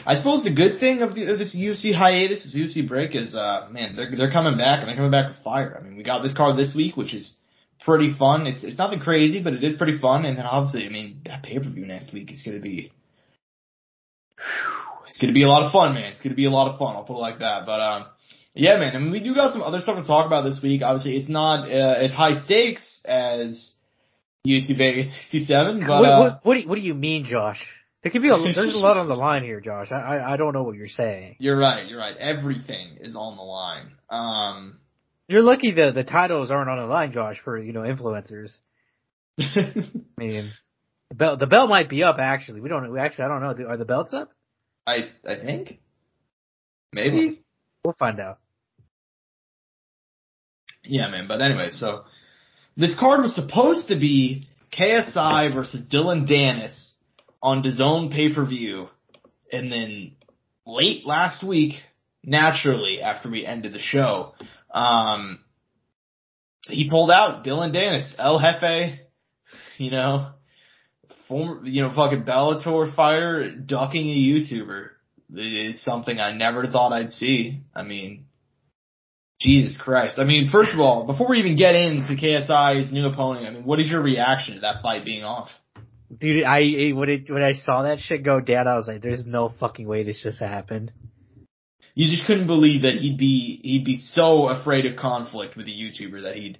I 0.06 0.16
suppose 0.16 0.44
the 0.44 0.52
good 0.52 0.80
thing 0.80 1.02
of, 1.02 1.14
the, 1.14 1.32
of 1.32 1.38
this 1.38 1.54
UFC 1.54 1.94
hiatus, 1.94 2.42
this 2.44 2.54
UFC 2.54 2.86
break, 2.86 3.14
is 3.14 3.34
uh, 3.34 3.68
man, 3.70 3.96
they're 3.96 4.14
they're 4.16 4.30
coming 4.30 4.58
back 4.58 4.80
and 4.80 4.88
they're 4.88 4.96
coming 4.96 5.10
back 5.10 5.28
with 5.34 5.42
fire. 5.42 5.76
I 5.78 5.82
mean, 5.82 5.96
we 5.96 6.02
got 6.02 6.22
this 6.22 6.36
card 6.36 6.58
this 6.58 6.74
week, 6.74 6.96
which 6.96 7.14
is 7.14 7.34
pretty 7.84 8.14
fun. 8.18 8.46
It's 8.46 8.62
it's 8.62 8.78
nothing 8.78 9.00
crazy, 9.00 9.40
but 9.40 9.54
it 9.54 9.64
is 9.64 9.76
pretty 9.76 9.98
fun. 9.98 10.24
And 10.24 10.36
then 10.36 10.44
obviously, 10.44 10.86
I 10.86 10.90
mean, 10.90 11.22
that 11.26 11.42
pay 11.42 11.58
per 11.58 11.68
view 11.70 11.86
next 11.86 12.12
week 12.12 12.30
is 12.32 12.42
going 12.42 12.56
to 12.56 12.62
be. 12.62 12.92
It's 15.06 15.18
gonna 15.18 15.34
be 15.34 15.42
a 15.42 15.48
lot 15.48 15.64
of 15.64 15.72
fun, 15.72 15.94
man. 15.94 16.12
It's 16.12 16.22
gonna 16.22 16.34
be 16.34 16.46
a 16.46 16.50
lot 16.50 16.72
of 16.72 16.78
fun. 16.78 16.96
I'll 16.96 17.04
put 17.04 17.16
it 17.16 17.20
like 17.20 17.38
that. 17.40 17.66
But 17.66 17.80
um, 17.80 18.06
yeah, 18.54 18.78
man. 18.78 18.96
I 18.96 18.98
mean, 18.98 19.10
we 19.10 19.20
do 19.20 19.34
got 19.34 19.52
some 19.52 19.62
other 19.62 19.80
stuff 19.80 20.00
to 20.00 20.06
talk 20.06 20.26
about 20.26 20.44
this 20.44 20.60
week. 20.62 20.82
Obviously, 20.82 21.16
it's 21.16 21.28
not 21.28 21.70
uh, 21.70 21.94
as 21.98 22.10
high 22.10 22.34
stakes 22.34 23.02
as 23.04 23.72
UFC 24.46 24.76
Vegas 24.76 25.12
67. 25.30 25.80
But 25.80 25.88
what, 25.88 26.08
uh, 26.08 26.20
what, 26.20 26.40
what, 26.42 26.54
do, 26.54 26.68
what 26.68 26.74
do 26.76 26.80
you 26.80 26.94
mean, 26.94 27.24
Josh? 27.24 27.64
There 28.04 28.10
could 28.10 28.20
be 28.20 28.28
a 28.28 28.36
there's 28.36 28.74
a 28.74 28.78
lot 28.78 28.98
on 28.98 29.08
the 29.08 29.14
line 29.16 29.44
here, 29.44 29.60
Josh. 29.60 29.90
I, 29.90 30.34
I 30.34 30.36
don't 30.36 30.52
know 30.52 30.62
what 30.62 30.76
you're 30.76 30.88
saying. 30.88 31.36
You're 31.38 31.56
right. 31.56 31.88
You're 31.88 31.98
right. 31.98 32.14
Everything 32.18 32.98
is 33.00 33.16
on 33.16 33.38
the 33.38 33.42
line. 33.42 33.92
Um, 34.10 34.78
you're 35.26 35.42
lucky 35.42 35.72
the 35.72 35.90
the 35.90 36.04
titles 36.04 36.50
aren't 36.50 36.68
on 36.68 36.76
the 36.76 36.84
line, 36.84 37.12
Josh, 37.12 37.40
for 37.42 37.58
you 37.58 37.72
know 37.72 37.80
influencers. 37.80 38.54
I 39.40 39.74
mean, 40.18 40.52
the 41.08 41.14
belt 41.14 41.38
the 41.38 41.46
belt 41.46 41.70
might 41.70 41.88
be 41.88 42.02
up. 42.02 42.16
Actually, 42.20 42.60
we 42.60 42.68
don't. 42.68 42.92
We 42.92 43.00
actually 43.00 43.24
I 43.24 43.28
don't 43.28 43.40
know. 43.40 43.68
Are 43.68 43.78
the 43.78 43.86
belts 43.86 44.12
up? 44.12 44.30
I 44.86 45.08
I 45.26 45.36
think 45.36 45.80
maybe 46.92 47.40
we'll 47.82 47.96
find 47.98 48.20
out. 48.20 48.38
Yeah, 50.84 51.08
man. 51.08 51.26
But 51.26 51.40
anyway, 51.40 51.70
so 51.70 52.04
this 52.76 52.94
card 53.00 53.22
was 53.22 53.34
supposed 53.34 53.88
to 53.88 53.98
be 53.98 54.46
KSI 54.78 55.54
versus 55.54 55.80
Dillon 55.88 56.26
Danis 56.26 56.90
on 57.44 57.62
DAZN 57.62 58.10
pay-per-view. 58.10 58.88
And 59.52 59.70
then 59.70 60.16
late 60.66 61.06
last 61.06 61.46
week, 61.46 61.74
naturally, 62.24 63.02
after 63.02 63.30
we 63.30 63.44
ended 63.44 63.74
the 63.74 63.80
show, 63.80 64.32
um, 64.72 65.40
he 66.66 66.88
pulled 66.88 67.10
out 67.10 67.44
Dillon 67.44 67.72
Danis, 67.72 68.14
El 68.18 68.40
Jefe, 68.40 68.98
you 69.76 69.90
know, 69.90 70.30
former, 71.28 71.66
you 71.66 71.82
know, 71.82 71.92
fucking 71.94 72.24
Bellator 72.24 72.96
fighter 72.96 73.54
ducking 73.54 74.08
a 74.08 74.16
YouTuber 74.16 74.88
is 75.36 75.84
something 75.84 76.18
I 76.18 76.32
never 76.32 76.66
thought 76.66 76.94
I'd 76.94 77.10
see. 77.10 77.60
I 77.74 77.82
mean, 77.82 78.24
Jesus 79.38 79.76
Christ. 79.78 80.18
I 80.18 80.24
mean, 80.24 80.48
first 80.50 80.72
of 80.72 80.80
all, 80.80 81.06
before 81.06 81.28
we 81.28 81.40
even 81.40 81.56
get 81.56 81.74
into 81.74 82.14
KSI's 82.14 82.90
new 82.90 83.06
opponent, 83.06 83.46
I 83.46 83.50
mean, 83.50 83.64
what 83.64 83.80
is 83.80 83.90
your 83.90 84.00
reaction 84.00 84.54
to 84.54 84.60
that 84.60 84.80
fight 84.82 85.04
being 85.04 85.24
off? 85.24 85.50
Dude, 86.16 86.44
I 86.44 86.92
when 86.94 87.08
it 87.08 87.30
when 87.30 87.42
I 87.42 87.52
saw 87.52 87.82
that 87.82 87.98
shit 87.98 88.22
go 88.22 88.40
down, 88.40 88.68
I 88.68 88.76
was 88.76 88.86
like, 88.86 89.02
"There's 89.02 89.24
no 89.24 89.52
fucking 89.60 89.86
way 89.86 90.04
this 90.04 90.22
just 90.22 90.40
happened." 90.40 90.92
You 91.94 92.10
just 92.10 92.26
couldn't 92.26 92.46
believe 92.46 92.82
that 92.82 92.94
he'd 92.94 93.18
be 93.18 93.60
he'd 93.62 93.84
be 93.84 93.96
so 93.96 94.48
afraid 94.48 94.86
of 94.86 94.96
conflict 94.96 95.56
with 95.56 95.66
a 95.66 95.70
YouTuber 95.70 96.22
that 96.22 96.36
he'd 96.36 96.58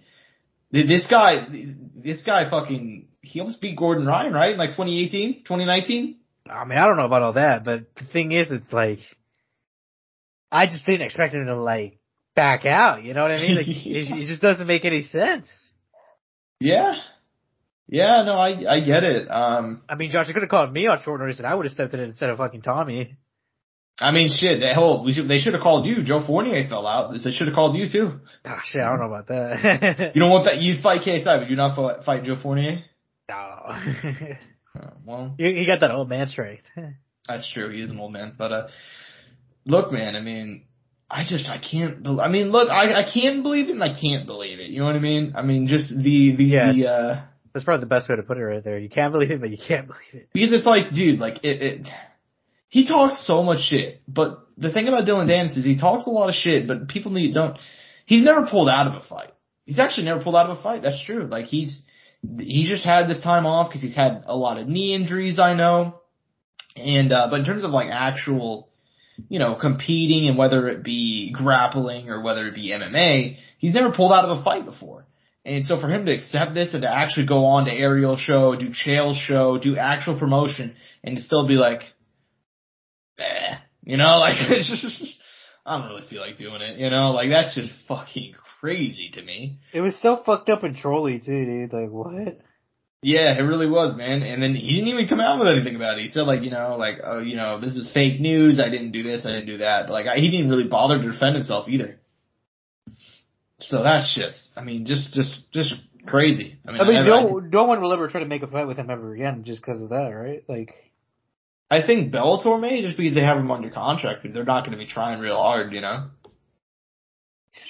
this 0.70 1.06
guy 1.08 1.46
this 1.94 2.22
guy 2.22 2.48
fucking 2.50 3.08
he 3.20 3.40
almost 3.40 3.60
beat 3.60 3.76
Gordon 3.76 4.06
Ryan 4.06 4.32
right 4.32 4.52
in 4.52 4.58
like 4.58 4.70
2018 4.70 5.44
2019. 5.44 6.16
I 6.48 6.64
mean, 6.64 6.78
I 6.78 6.86
don't 6.86 6.96
know 6.96 7.06
about 7.06 7.22
all 7.22 7.32
that, 7.34 7.64
but 7.64 7.94
the 7.96 8.04
thing 8.04 8.32
is, 8.32 8.50
it's 8.50 8.72
like 8.72 8.98
I 10.50 10.66
just 10.66 10.84
didn't 10.84 11.02
expect 11.02 11.34
him 11.34 11.46
to 11.46 11.56
like 11.56 11.98
back 12.34 12.66
out. 12.66 13.02
You 13.02 13.14
know 13.14 13.22
what 13.22 13.30
I 13.30 13.40
mean? 13.40 13.56
Like, 13.56 13.66
it, 13.68 13.76
it 13.76 14.26
just 14.26 14.42
doesn't 14.42 14.66
make 14.66 14.84
any 14.84 15.02
sense. 15.02 15.50
Yeah, 16.60 16.94
yeah, 17.88 18.22
no, 18.24 18.32
I 18.38 18.64
I 18.76 18.80
get 18.80 19.04
it. 19.04 19.30
Um, 19.30 19.82
I 19.88 19.94
mean, 19.96 20.10
Josh, 20.10 20.28
you 20.28 20.34
could 20.34 20.42
have 20.42 20.50
called 20.50 20.72
me 20.72 20.86
on 20.86 21.00
short 21.02 21.20
notice, 21.20 21.38
and 21.38 21.46
I 21.46 21.54
would 21.54 21.66
have 21.66 21.72
stepped 21.72 21.94
in 21.94 22.00
instead 22.00 22.30
of 22.30 22.38
fucking 22.38 22.62
Tommy. 22.62 23.16
I 24.00 24.10
mean, 24.10 24.28
shit. 24.34 24.60
They 24.60 24.74
whole 24.74 25.04
we 25.04 25.12
should 25.12 25.28
they 25.28 25.38
should 25.38 25.52
have 25.54 25.62
called 25.62 25.86
you. 25.86 26.02
Joe 26.02 26.20
Fournier 26.26 26.66
fell 26.68 26.86
out. 26.86 27.12
They 27.12 27.30
should 27.30 27.46
have 27.46 27.54
called 27.54 27.76
you 27.76 27.88
too. 27.88 28.20
Ah, 28.44 28.60
shit. 28.64 28.82
I 28.82 28.88
don't 28.88 28.98
know 28.98 29.14
about 29.14 29.28
that. 29.28 30.12
you 30.14 30.20
don't 30.20 30.30
want 30.30 30.46
that. 30.46 30.60
You'd 30.60 30.82
fight 30.82 31.02
KSI, 31.02 31.24
but 31.40 31.48
you 31.48 31.56
not 31.56 32.04
fight 32.04 32.24
Joe 32.24 32.36
Fournier. 32.42 32.82
No. 33.28 33.34
Uh, 33.36 33.80
well, 35.06 35.34
he, 35.38 35.54
he 35.54 35.66
got 35.66 35.80
that 35.80 35.92
old 35.92 36.08
man 36.08 36.26
strength. 36.28 36.64
that's 37.28 37.48
true. 37.52 37.70
He 37.70 37.80
is 37.80 37.90
an 37.90 38.00
old 38.00 38.12
man, 38.12 38.34
but 38.36 38.50
uh, 38.52 38.66
look, 39.64 39.92
man. 39.92 40.16
I 40.16 40.20
mean, 40.20 40.64
I 41.08 41.22
just 41.22 41.46
I 41.48 41.58
can't. 41.58 42.02
Be- 42.02 42.18
I 42.20 42.28
mean, 42.28 42.50
look, 42.50 42.68
I 42.70 43.02
I 43.02 43.04
can 43.12 43.42
believe 43.44 43.68
it 43.68 43.72
and 43.72 43.84
I 43.84 43.94
can't 43.98 44.26
believe 44.26 44.58
it. 44.58 44.70
You 44.70 44.80
know 44.80 44.86
what 44.86 44.96
I 44.96 45.00
mean? 45.00 45.34
I 45.36 45.42
mean, 45.42 45.68
just 45.68 45.90
the 45.90 46.34
the 46.34 46.44
Yes. 46.44 46.74
the. 46.74 46.88
uh 46.90 47.22
That's 47.54 47.64
probably 47.64 47.80
the 47.82 47.86
best 47.86 48.08
way 48.08 48.16
to 48.16 48.22
put 48.24 48.36
it 48.36 48.44
right 48.44 48.62
there. 48.62 48.78
You 48.78 48.90
can't 48.90 49.12
believe 49.12 49.30
it, 49.30 49.40
but 49.40 49.50
you 49.50 49.56
can't 49.56 49.86
believe 49.86 50.00
it. 50.12 50.28
Because 50.32 50.52
it's 50.52 50.66
like, 50.66 50.90
dude, 50.90 51.20
like 51.20 51.44
it, 51.44 51.62
it 51.62 51.88
he 52.68 52.86
talks 52.86 53.24
so 53.24 53.44
much 53.44 53.60
shit. 53.60 54.02
But 54.08 54.40
the 54.58 54.72
thing 54.72 54.88
about 54.88 55.06
Dillon 55.06 55.28
Dennis 55.28 55.56
is 55.56 55.64
he 55.64 55.78
talks 55.78 56.06
a 56.06 56.10
lot 56.10 56.28
of 56.28 56.34
shit, 56.34 56.66
but 56.66 56.88
people 56.88 57.12
need 57.12 57.32
don't 57.32 57.56
he's 58.06 58.24
never 58.24 58.46
pulled 58.46 58.68
out 58.68 58.88
of 58.88 58.94
a 58.94 59.06
fight. 59.06 59.32
He's 59.64 59.78
actually 59.78 60.06
never 60.06 60.22
pulled 60.22 60.36
out 60.36 60.50
of 60.50 60.58
a 60.58 60.62
fight. 60.62 60.82
That's 60.82 61.02
true. 61.04 61.26
Like 61.26 61.46
he's 61.46 61.80
he 62.38 62.66
just 62.68 62.84
had 62.84 63.08
this 63.08 63.22
time 63.22 63.46
off 63.46 63.68
because 63.68 63.82
he's 63.82 63.94
had 63.94 64.24
a 64.26 64.36
lot 64.36 64.58
of 64.58 64.66
knee 64.66 64.92
injuries, 64.94 65.38
I 65.38 65.54
know. 65.54 66.00
And 66.74 67.12
uh 67.12 67.28
but 67.30 67.38
in 67.38 67.46
terms 67.46 67.62
of 67.62 67.70
like 67.70 67.88
actual 67.90 68.68
you 69.28 69.38
know, 69.38 69.54
competing 69.54 70.28
and 70.28 70.36
whether 70.36 70.68
it 70.68 70.82
be 70.82 71.30
grappling 71.30 72.08
or 72.08 72.20
whether 72.20 72.48
it 72.48 72.54
be 72.54 72.70
MMA, 72.70 73.36
he's 73.58 73.74
never 73.74 73.92
pulled 73.92 74.12
out 74.12 74.24
of 74.24 74.38
a 74.38 74.42
fight 74.42 74.64
before. 74.64 75.06
And 75.44 75.66
so 75.66 75.78
for 75.78 75.90
him 75.90 76.06
to 76.06 76.14
accept 76.14 76.54
this 76.54 76.72
and 76.72 76.82
to 76.82 76.90
actually 76.90 77.26
go 77.26 77.44
on 77.44 77.66
to 77.66 77.70
Ariel 77.70 78.16
show, 78.16 78.56
do 78.56 78.70
Chael's 78.70 79.18
show, 79.18 79.58
do 79.58 79.76
actual 79.76 80.18
promotion, 80.18 80.74
and 81.02 81.16
to 81.16 81.22
still 81.22 81.46
be 81.46 81.54
like, 81.54 81.82
eh, 83.18 83.56
you 83.82 83.98
know, 83.98 84.16
like 84.18 84.36
it's 84.38 84.68
just, 84.68 85.18
I 85.66 85.78
don't 85.78 85.88
really 85.88 86.08
feel 86.08 86.22
like 86.22 86.38
doing 86.38 86.62
it, 86.62 86.78
you 86.78 86.88
know, 86.88 87.10
like 87.10 87.28
that's 87.28 87.54
just 87.54 87.70
fucking 87.86 88.34
crazy 88.60 89.10
to 89.14 89.22
me. 89.22 89.58
It 89.74 89.82
was 89.82 90.00
so 90.00 90.22
fucked 90.24 90.48
up 90.48 90.64
and 90.64 90.74
trolly 90.74 91.18
too, 91.18 91.44
dude. 91.44 91.72
Like 91.72 91.90
what? 91.90 92.40
Yeah, 93.02 93.36
it 93.38 93.42
really 93.42 93.68
was, 93.68 93.94
man. 93.94 94.22
And 94.22 94.42
then 94.42 94.54
he 94.54 94.76
didn't 94.76 94.88
even 94.88 95.08
come 95.08 95.20
out 95.20 95.38
with 95.38 95.48
anything 95.48 95.76
about 95.76 95.98
it. 95.98 96.04
He 96.04 96.08
said 96.08 96.22
like, 96.22 96.42
you 96.42 96.50
know, 96.50 96.76
like, 96.78 97.00
oh, 97.04 97.20
you 97.20 97.36
know, 97.36 97.60
this 97.60 97.76
is 97.76 97.90
fake 97.92 98.18
news. 98.18 98.58
I 98.58 98.70
didn't 98.70 98.92
do 98.92 99.02
this. 99.02 99.26
I 99.26 99.32
didn't 99.32 99.46
do 99.46 99.58
that. 99.58 99.88
But 99.88 99.92
like, 99.92 100.06
I, 100.06 100.16
he 100.16 100.30
didn't 100.30 100.48
really 100.48 100.68
bother 100.68 100.96
to 100.96 101.12
defend 101.12 101.36
himself 101.36 101.68
either. 101.68 102.00
So 103.68 103.82
that's 103.82 104.14
just, 104.14 104.50
I 104.56 104.62
mean, 104.62 104.86
just, 104.86 105.12
just, 105.12 105.34
just 105.52 105.74
crazy. 106.06 106.58
I 106.66 106.72
mean, 106.72 106.80
I 106.80 106.84
mean, 106.84 106.96
I, 106.96 107.06
no, 107.06 107.38
no 107.38 107.64
one 107.64 107.80
will 107.80 107.92
ever 107.92 108.08
try 108.08 108.20
to 108.20 108.26
make 108.26 108.42
a 108.42 108.46
fight 108.46 108.66
with 108.66 108.76
him 108.76 108.90
ever 108.90 109.14
again 109.14 109.44
just 109.44 109.60
because 109.60 109.80
of 109.80 109.90
that, 109.90 110.08
right? 110.08 110.44
Like, 110.48 110.74
I, 111.70 111.78
I 111.78 111.86
think 111.86 112.12
Bellator 112.12 112.60
may 112.60 112.82
just 112.82 112.96
because 112.96 113.14
they 113.14 113.22
have 113.22 113.38
him 113.38 113.50
under 113.50 113.70
contract. 113.70 114.26
They're 114.32 114.44
not 114.44 114.64
going 114.64 114.78
to 114.78 114.84
be 114.84 114.90
trying 114.90 115.20
real 115.20 115.36
hard, 115.36 115.72
you 115.72 115.80
know. 115.80 116.10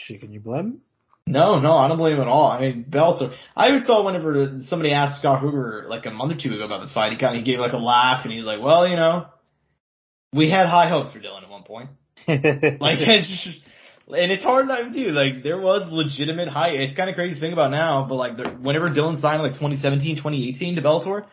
shit, 0.05 0.21
can 0.21 0.33
you 0.33 0.41
blame? 0.41 0.61
him? 0.61 0.81
No, 1.27 1.59
no, 1.59 1.73
I 1.73 1.89
don't 1.89 1.97
blame 1.97 2.17
him 2.17 2.21
at 2.21 2.29
all. 2.29 2.51
I 2.51 2.61
mean, 2.61 2.85
Bellator. 2.89 3.35
I 3.57 3.69
even 3.69 3.83
saw 3.85 4.05
whenever 4.05 4.61
somebody 4.63 4.93
asked 4.93 5.21
Scott 5.21 5.41
Hoover 5.41 5.87
like 5.89 6.05
a 6.05 6.11
month 6.11 6.33
or 6.33 6.37
two 6.37 6.55
ago 6.55 6.65
about 6.65 6.83
this 6.85 6.93
fight, 6.93 7.13
he 7.13 7.19
kind 7.19 7.39
of 7.39 7.47
gave 7.47 7.59
like 7.59 7.73
a 7.73 7.79
laugh 7.79 8.25
and 8.25 8.33
he's 8.33 8.45
like, 8.45 8.61
"Well, 8.61 8.87
you 8.87 8.97
know, 8.97 9.27
we 10.35 10.51
had 10.51 10.67
high 10.67 10.91
hopes 10.91 11.13
for 11.13 11.21
Dillon 11.21 11.45
at 11.45 11.51
one 11.51 11.63
point." 11.63 11.91
Like 12.27 12.99
it's 13.01 13.45
just, 13.45 13.61
and 14.09 14.31
it's 14.31 14.43
hard 14.43 14.69
not 14.69 14.93
to 14.93 15.13
like 15.13 15.43
there 15.43 15.61
was 15.61 15.89
legitimate 15.91 16.49
high. 16.49 16.71
It's 16.71 16.97
kind 16.97 17.09
of 17.09 17.17
crazy 17.17 17.35
to 17.35 17.41
think 17.41 17.53
about 17.53 17.71
now, 17.71 18.07
but 18.09 18.17
like 18.17 18.37
there, 18.37 18.51
whenever 18.53 18.93
Dillon 18.93 19.17
signed 19.17 19.43
like 19.43 19.53
2017, 19.53 20.17
2018 20.17 20.77
to 20.77 20.83
Bellator, 20.83 21.27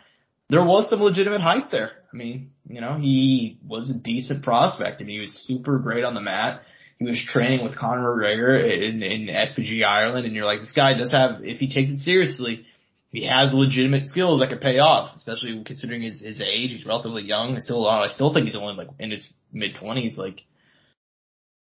there 0.50 0.64
was 0.64 0.90
some 0.90 1.02
legitimate 1.02 1.42
hype 1.42 1.70
there. 1.72 1.92
I 2.14 2.18
mean, 2.18 2.52
you 2.68 2.82
know, 2.82 2.98
he 3.00 3.60
was 3.66 3.90
a 3.90 3.94
decent 3.94 4.44
prospect 4.44 5.02
and 5.02 5.10
he 5.10 5.20
was 5.20 5.32
super 5.34 5.80
great 5.80 6.04
on 6.04 6.14
the 6.14 6.22
mat. 6.22 6.62
He 7.00 7.06
was 7.06 7.22
training 7.28 7.64
with 7.64 7.76
Conor 7.76 8.16
McGregor 8.16 8.62
in, 8.62 9.02
in 9.02 9.28
SBG 9.28 9.84
Ireland, 9.84 10.28
and 10.28 10.36
you're 10.36 10.46
like, 10.46 10.60
this 10.60 10.72
guy 10.72 10.94
does 10.94 11.12
have, 11.12 11.44
if 11.44 11.58
he 11.58 11.74
takes 11.74 11.90
it 11.90 11.98
seriously, 11.98 12.68
he 13.10 13.26
has 13.26 13.52
legitimate 13.54 14.04
skills 14.04 14.40
that 14.40 14.50
could 14.50 14.62
pay 14.62 14.78
off, 14.78 15.16
especially 15.16 15.64
considering 15.66 16.04
his, 16.04 16.22
his 16.22 16.42
age. 16.42 16.72
He's 16.72 16.86
relatively 16.86 17.24
young. 17.24 17.58
I 17.58 17.60
still, 17.60 17.88
I 17.88 18.08
still 18.10 18.32
think 18.32 18.46
he's 18.46 18.56
only 18.56 18.76
like 18.76 18.90
in 19.00 19.10
his 19.10 19.28
mid 19.52 19.76
twenties. 19.76 20.16
Like, 20.16 20.44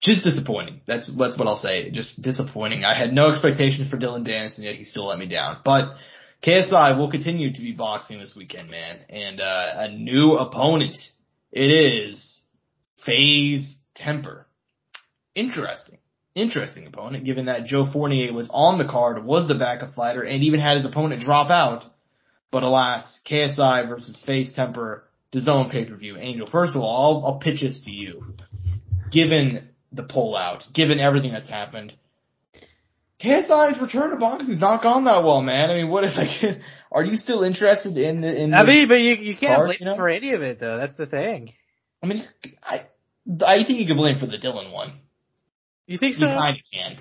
just 0.01 0.23
disappointing. 0.23 0.81
That's 0.86 1.12
that's 1.17 1.38
what 1.38 1.47
I'll 1.47 1.55
say. 1.55 1.89
Just 1.91 2.21
disappointing. 2.21 2.83
I 2.86 2.97
had 2.97 3.13
no 3.13 3.31
expectations 3.31 3.89
for 3.89 3.97
Dillon 3.97 4.23
Dennis, 4.23 4.55
and 4.55 4.65
yet 4.65 4.75
he 4.75 4.83
still 4.83 5.07
let 5.07 5.17
me 5.17 5.27
down. 5.27 5.57
But 5.65 5.95
KSI 6.45 6.97
will 6.97 7.10
continue 7.10 7.51
to 7.51 7.62
be 7.62 7.71
boxing 7.71 8.19
this 8.19 8.36
weekend, 8.36 8.69
man, 8.69 8.99
and 9.10 9.41
uh, 9.41 9.67
a 9.75 9.91
new 9.91 10.33
opponent. 10.33 10.97
It 11.51 11.71
is 11.71 12.41
FaZe 13.05 13.75
Temperrr. 13.97 14.43
Interesting. 15.33 15.97
Interesting 16.36 16.86
opponent, 16.86 17.25
given 17.25 17.45
that 17.45 17.65
Joe 17.65 17.91
Fournier 17.91 18.31
was 18.31 18.47
on 18.53 18.77
the 18.77 18.86
card, 18.86 19.23
was 19.25 19.47
the 19.47 19.55
backup 19.55 19.95
fighter, 19.95 20.21
and 20.21 20.43
even 20.43 20.60
had 20.60 20.77
his 20.77 20.86
opponent 20.86 21.21
drop 21.21 21.49
out. 21.49 21.86
But 22.51 22.62
alas, 22.63 23.19
KSI 23.27 23.89
versus 23.89 24.21
FaZe 24.25 24.53
Temperrr, 24.55 25.01
the 25.33 25.41
zone 25.41 25.69
pay-per-view. 25.71 26.17
Angel, 26.17 26.47
first 26.47 26.75
of 26.75 26.81
all, 26.81 27.23
I'll, 27.23 27.25
I'll 27.25 27.39
pitch 27.39 27.62
this 27.62 27.83
to 27.86 27.91
you. 27.91 28.36
Given 29.12 29.69
the 29.91 30.04
pullout, 30.04 30.71
given 30.73 31.00
everything 31.00 31.32
that's 31.32 31.47
happened, 31.50 31.93
KSI's 33.21 33.82
return 33.82 34.12
to 34.12 34.17
boxing's 34.17 34.60
not 34.60 34.84
gone 34.84 35.06
that 35.06 35.23
well, 35.23 35.41
man. 35.41 35.71
I 35.71 35.76
mean, 35.76 35.89
what 35.89 36.04
if 36.04 36.15
like, 36.15 36.62
are 36.91 37.04
you 37.04 37.17
still 37.17 37.43
interested 37.43 37.97
in 37.97 38.21
the, 38.21 38.43
in 38.43 38.54
I 38.54 38.63
the- 38.63 38.71
mean, 38.71 38.88
but 38.88 39.02
you 39.02 39.15
you 39.15 39.36
can't 39.36 39.56
Card, 39.56 39.67
blame 39.67 39.78
you 39.80 39.86
know? 39.88 39.95
for 39.95 40.08
any 40.10 40.34
of 40.34 40.41
it 40.43 40.60
though. 40.60 40.78
That's 40.78 40.95
the 40.97 41.08
thing. 41.08 41.54
I 42.04 42.06
mean, 42.06 42.28
I, 42.63 42.86
I 43.43 43.63
think 43.65 43.80
you 43.80 43.88
can 43.88 43.97
blame 43.97 44.19
for 44.19 44.28
the 44.28 44.38
Dillon 44.38 44.71
one. 44.71 44.93
You 45.88 45.97
think 45.97 46.13
You 46.13 46.19
so? 46.19 46.26
kind 46.28 46.58
of 46.58 46.63
can. 46.71 46.97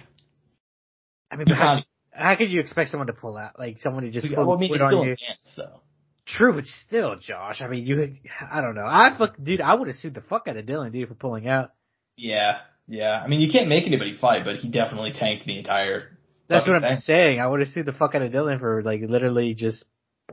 I 1.31 1.37
mean, 1.37 1.47
but 1.49 1.57
how, 1.57 1.79
how 2.13 2.35
could 2.37 2.51
you 2.51 2.61
expect 2.61 2.91
someone 2.91 3.09
to 3.09 3.13
pull 3.13 3.37
out? 3.37 3.59
Like 3.59 3.81
someone 3.81 4.05
to 4.05 4.11
just 4.11 4.27
pull 4.33 4.47
Well, 4.47 4.57
I 4.57 4.61
mean, 4.61 4.81
on 4.81 4.89
still 4.89 5.05
you? 5.05 5.17
chance, 5.17 5.41
so. 5.45 5.81
True, 6.25 6.55
but 6.55 6.65
still, 6.67 7.17
Josh. 7.21 7.61
I 7.61 7.69
mean, 7.69 7.85
you. 7.87 8.17
I 8.51 8.61
don't 8.63 8.75
know. 8.75 8.87
I 8.87 9.15
fuck, 9.19 9.35
dude. 9.41 9.61
I 9.61 9.75
would 9.75 9.87
have 9.89 9.97
sued 9.97 10.15
the 10.15 10.23
fuck 10.23 10.49
out 10.49 10.57
of 10.57 10.65
Dylan, 10.65 10.93
dude, 10.93 11.09
for 11.09 11.15
pulling 11.15 11.47
out. 11.47 11.71
Yeah, 12.17 12.59
yeah. 12.89 13.21
I 13.23 13.27
mean, 13.29 13.41
you 13.41 13.51
can't 13.51 13.69
make 13.69 13.87
anybody 13.87 14.17
fight, 14.17 14.45
but 14.45 14.57
he 14.57 14.69
definitely 14.69 15.13
tanked 15.13 15.47
the 15.47 15.59
entire. 15.59 16.17
That's 16.49 16.67
what 16.67 16.77
I'm 16.77 16.83
thing. 16.83 16.99
saying. 17.01 17.41
I 17.41 17.47
would 17.47 17.61
have 17.61 17.69
sued 17.71 17.87
the 17.87 17.93
fuck 17.93 18.15
out 18.15 18.23
of 18.23 18.31
Dillon 18.33 18.59
for 18.59 18.83
like 18.83 19.01
literally 19.03 19.55
just. 19.55 19.85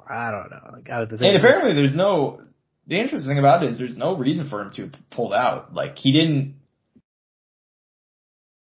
I 0.10 0.32
don't 0.32 0.50
know. 0.50 0.72
Like 0.74 0.89
out 0.89 1.04
of 1.04 1.10
the 1.10 1.18
thing. 1.18 1.30
And 1.30 1.38
apparently, 1.38 1.74
there's 1.74 1.96
no. 1.96 2.42
The 2.88 3.00
interesting 3.00 3.30
thing 3.30 3.39
about 3.39 3.63
it 3.63 3.72
is 3.72 3.78
there's 3.78 3.96
no 3.98 4.16
reason 4.18 4.50
for 4.50 4.62
him 4.62 4.72
to 4.76 4.92
pull 5.12 5.34
out. 5.34 5.74
Like 5.74 5.98
he 5.98 6.12
didn't. 6.12 6.56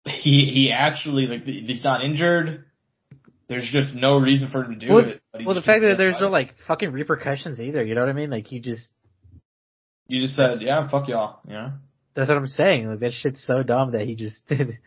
He 0.05 0.51
he 0.53 0.71
actually 0.71 1.27
like 1.27 1.43
he's 1.43 1.83
not 1.83 2.03
injured. 2.03 2.65
There's 3.49 3.69
just 3.71 3.93
no 3.93 4.17
reason 4.17 4.49
for 4.51 4.63
him 4.63 4.79
to 4.79 4.85
do 4.87 4.93
Well, 4.93 5.05
it. 5.09 5.21
well, 5.45 5.55
the 5.55 5.61
fact 5.61 5.81
that 5.81 5.95
there's 5.97 6.19
no 6.19 6.29
like 6.29 6.55
fucking 6.67 6.91
repercussions 6.91 7.61
either. 7.61 7.83
You 7.83 7.95
know 7.95 8.01
what 8.01 8.09
I 8.09 8.13
mean? 8.13 8.29
Like 8.29 8.51
you 8.51 8.59
just. 8.59 8.91
You 10.09 10.21
just 10.21 10.35
said, 10.35 10.61
yeah, 10.61 10.87
fuck 10.89 11.07
y'all. 11.09 11.39
You 11.45 11.53
know. 11.53 11.73
That's 12.17 12.29
what 12.29 12.37
I'm 12.39 12.47
saying. 12.47 12.89
Like 12.89 12.99
that 13.01 13.13
shit's 13.13 13.45
so 13.45 13.61
dumb 13.61 13.91
that 13.91 14.01
he 14.07 14.15
just 14.15 14.45
did. 14.47 14.79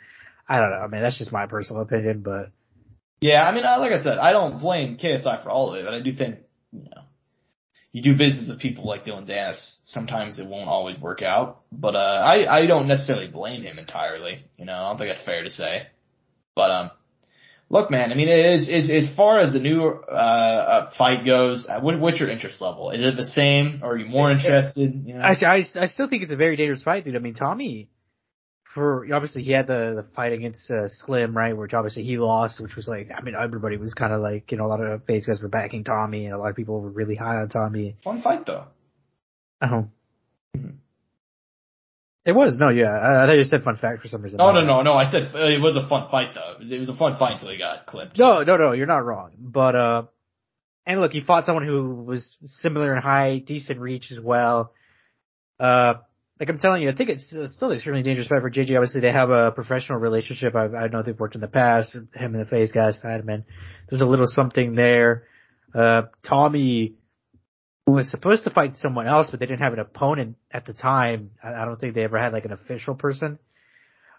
I 0.48 0.58
don't 0.58 0.70
know. 0.70 0.78
I 0.78 0.88
mean, 0.88 1.00
that's 1.00 1.16
just 1.16 1.30
my 1.32 1.46
personal 1.46 1.80
opinion, 1.82 2.22
but 2.22 2.50
Yeah, 3.20 3.46
I 3.48 3.54
mean, 3.54 3.64
I- 3.64 3.76
like 3.76 3.92
I 3.92 4.02
said, 4.02 4.18
I 4.18 4.32
don't 4.32 4.60
blame 4.60 4.98
KSI 4.98 5.44
for 5.44 5.48
all 5.48 5.72
of 5.72 5.78
it, 5.78 5.84
but 5.84 5.94
I 5.94 6.00
do 6.00 6.12
think, 6.12 6.40
you 6.72 6.82
know, 6.90 7.02
you 7.92 8.02
do 8.02 8.16
business 8.16 8.48
with 8.48 8.58
people 8.58 8.84
like 8.84 9.04
Dillon 9.04 9.26
Dennis. 9.26 9.78
Sometimes 9.84 10.38
it 10.40 10.46
won't 10.46 10.68
always 10.68 10.98
work 10.98 11.22
out, 11.22 11.60
but 11.72 11.94
uh, 11.94 11.98
I 11.98 12.58
I 12.62 12.66
don't 12.66 12.88
necessarily 12.88 13.28
blame 13.28 13.62
him 13.62 13.78
entirely. 13.78 14.44
You 14.58 14.64
know, 14.64 14.74
I 14.74 14.88
don't 14.90 14.98
think 14.98 15.10
that's 15.12 15.24
fair 15.24 15.42
to 15.44 15.50
say. 15.50 15.86
But 16.56 16.70
um, 16.70 16.90
look, 17.70 17.90
man, 17.90 18.12
I 18.12 18.14
mean, 18.14 18.28
it 18.28 18.44
is 18.44 18.68
is 18.68 18.90
as 18.90 19.16
far 19.16 19.38
as 19.38 19.52
the 19.52 19.60
new 19.60 19.86
uh, 19.88 20.12
uh 20.12 20.90
fight 20.98 21.24
goes. 21.24 21.66
uh, 21.68 21.80
What, 21.80 21.98
what's 21.98 22.20
your 22.20 22.28
interest 22.28 22.60
level? 22.60 22.90
Is 22.90 23.02
it 23.02 23.16
the 23.16 23.24
same, 23.24 23.80
or 23.82 23.92
are 23.92 23.96
you 23.96 24.06
more 24.06 24.30
interested? 24.30 25.02
You 25.06 25.14
know, 25.14 25.20
I, 25.20 25.32
I, 25.32 25.64
I 25.76 25.86
still 25.86 26.08
think 26.08 26.22
it's 26.24 26.32
a 26.32 26.36
very 26.36 26.56
dangerous 26.56 26.82
fight, 26.82 27.04
dude. 27.04 27.16
I 27.16 27.20
mean, 27.20 27.34
Tommy, 27.34 27.88
for 28.74 29.06
obviously 29.14 29.42
he 29.42 29.52
had 29.52 29.66
the 29.66 29.94
the 29.96 30.06
fight 30.14 30.32
against 30.32 30.70
uh, 30.70 30.88
Slim, 30.88 31.36
right? 31.36 31.56
Which 31.56 31.72
obviously 31.74 32.04
he 32.04 32.18
lost, 32.18 32.60
which 32.60 32.76
was 32.76 32.86
like, 32.88 33.10
I 33.16 33.22
mean, 33.22 33.34
everybody 33.34 33.76
was 33.76 33.94
kind 33.94 34.12
of 34.12 34.20
like, 34.20 34.50
you 34.52 34.58
know, 34.58 34.66
a 34.66 34.68
lot 34.68 34.80
of 34.80 35.04
face 35.04 35.26
guys 35.26 35.40
were 35.42 35.48
backing 35.48 35.84
Tommy, 35.84 36.26
and 36.26 36.34
a 36.34 36.38
lot 36.38 36.50
of 36.50 36.56
people 36.56 36.80
were 36.80 36.90
really 36.90 37.16
high 37.16 37.36
on 37.36 37.48
Tommy. 37.48 37.96
fun 38.04 38.20
fight 38.22 38.46
though. 38.46 38.64
Oh. 39.62 39.88
Mhm. 40.56 40.74
It 42.24 42.32
was 42.32 42.58
no, 42.58 42.68
yeah. 42.68 42.90
I, 42.90 43.24
I 43.24 43.26
thought 43.26 43.38
you 43.38 43.44
said 43.44 43.62
fun 43.62 43.76
fact 43.76 44.02
for 44.02 44.08
some 44.08 44.22
reason. 44.22 44.36
No, 44.36 44.52
no, 44.52 44.62
no, 44.62 44.82
no. 44.82 44.92
I 44.92 45.10
said 45.10 45.30
uh, 45.34 45.48
it 45.48 45.60
was 45.60 45.76
a 45.76 45.88
fun 45.88 46.08
fight 46.10 46.34
though. 46.34 46.52
It 46.52 46.58
was, 46.60 46.72
it 46.72 46.78
was 46.78 46.88
a 46.88 46.96
fun 46.96 47.16
fight 47.18 47.34
until 47.34 47.50
he 47.50 47.58
got 47.58 47.86
clipped. 47.86 48.18
No, 48.18 48.42
no, 48.42 48.56
no, 48.56 48.72
you're 48.72 48.86
not 48.86 49.04
wrong. 49.04 49.32
But 49.38 49.74
uh 49.74 50.02
and 50.86 51.00
look, 51.00 51.12
he 51.12 51.22
fought 51.22 51.46
someone 51.46 51.66
who 51.66 51.94
was 51.94 52.36
similar 52.44 52.94
in 52.94 53.02
height, 53.02 53.46
decent 53.46 53.80
reach 53.80 54.10
as 54.12 54.20
well. 54.20 54.72
Uh 55.58 55.94
like 56.38 56.48
I'm 56.48 56.58
telling 56.58 56.82
you, 56.82 56.88
I 56.88 56.94
think 56.94 57.10
it's, 57.10 57.26
it's 57.32 57.54
still 57.54 57.68
an 57.70 57.74
extremely 57.76 58.02
dangerous 58.02 58.26
fight 58.26 58.40
for 58.40 58.50
JJ. 58.50 58.74
Obviously, 58.74 59.02
they 59.02 59.12
have 59.12 59.28
a 59.28 59.52
professional 59.52 59.98
relationship. 59.98 60.54
I, 60.54 60.64
I 60.64 60.88
know 60.88 61.02
they've 61.02 61.18
worked 61.18 61.34
in 61.34 61.42
the 61.42 61.48
past. 61.48 61.92
Him 61.92 62.08
and 62.14 62.40
the 62.40 62.46
face 62.46 62.72
guys, 62.72 62.98
Sidemen. 63.04 63.44
There's 63.88 64.00
a 64.00 64.06
little 64.06 64.26
something 64.26 64.74
there. 64.74 65.24
Uh, 65.74 66.02
Tommy 66.26 66.94
was 67.90 68.10
supposed 68.10 68.44
to 68.44 68.50
fight 68.50 68.76
someone 68.76 69.06
else, 69.06 69.30
but 69.30 69.40
they 69.40 69.46
didn't 69.46 69.60
have 69.60 69.72
an 69.72 69.78
opponent 69.78 70.36
at 70.50 70.64
the 70.66 70.72
time. 70.72 71.30
I, 71.42 71.64
don't 71.64 71.78
think 71.78 71.94
they 71.94 72.04
ever 72.04 72.18
had 72.18 72.32
like 72.32 72.44
an 72.44 72.52
official 72.52 72.94
person. 72.94 73.38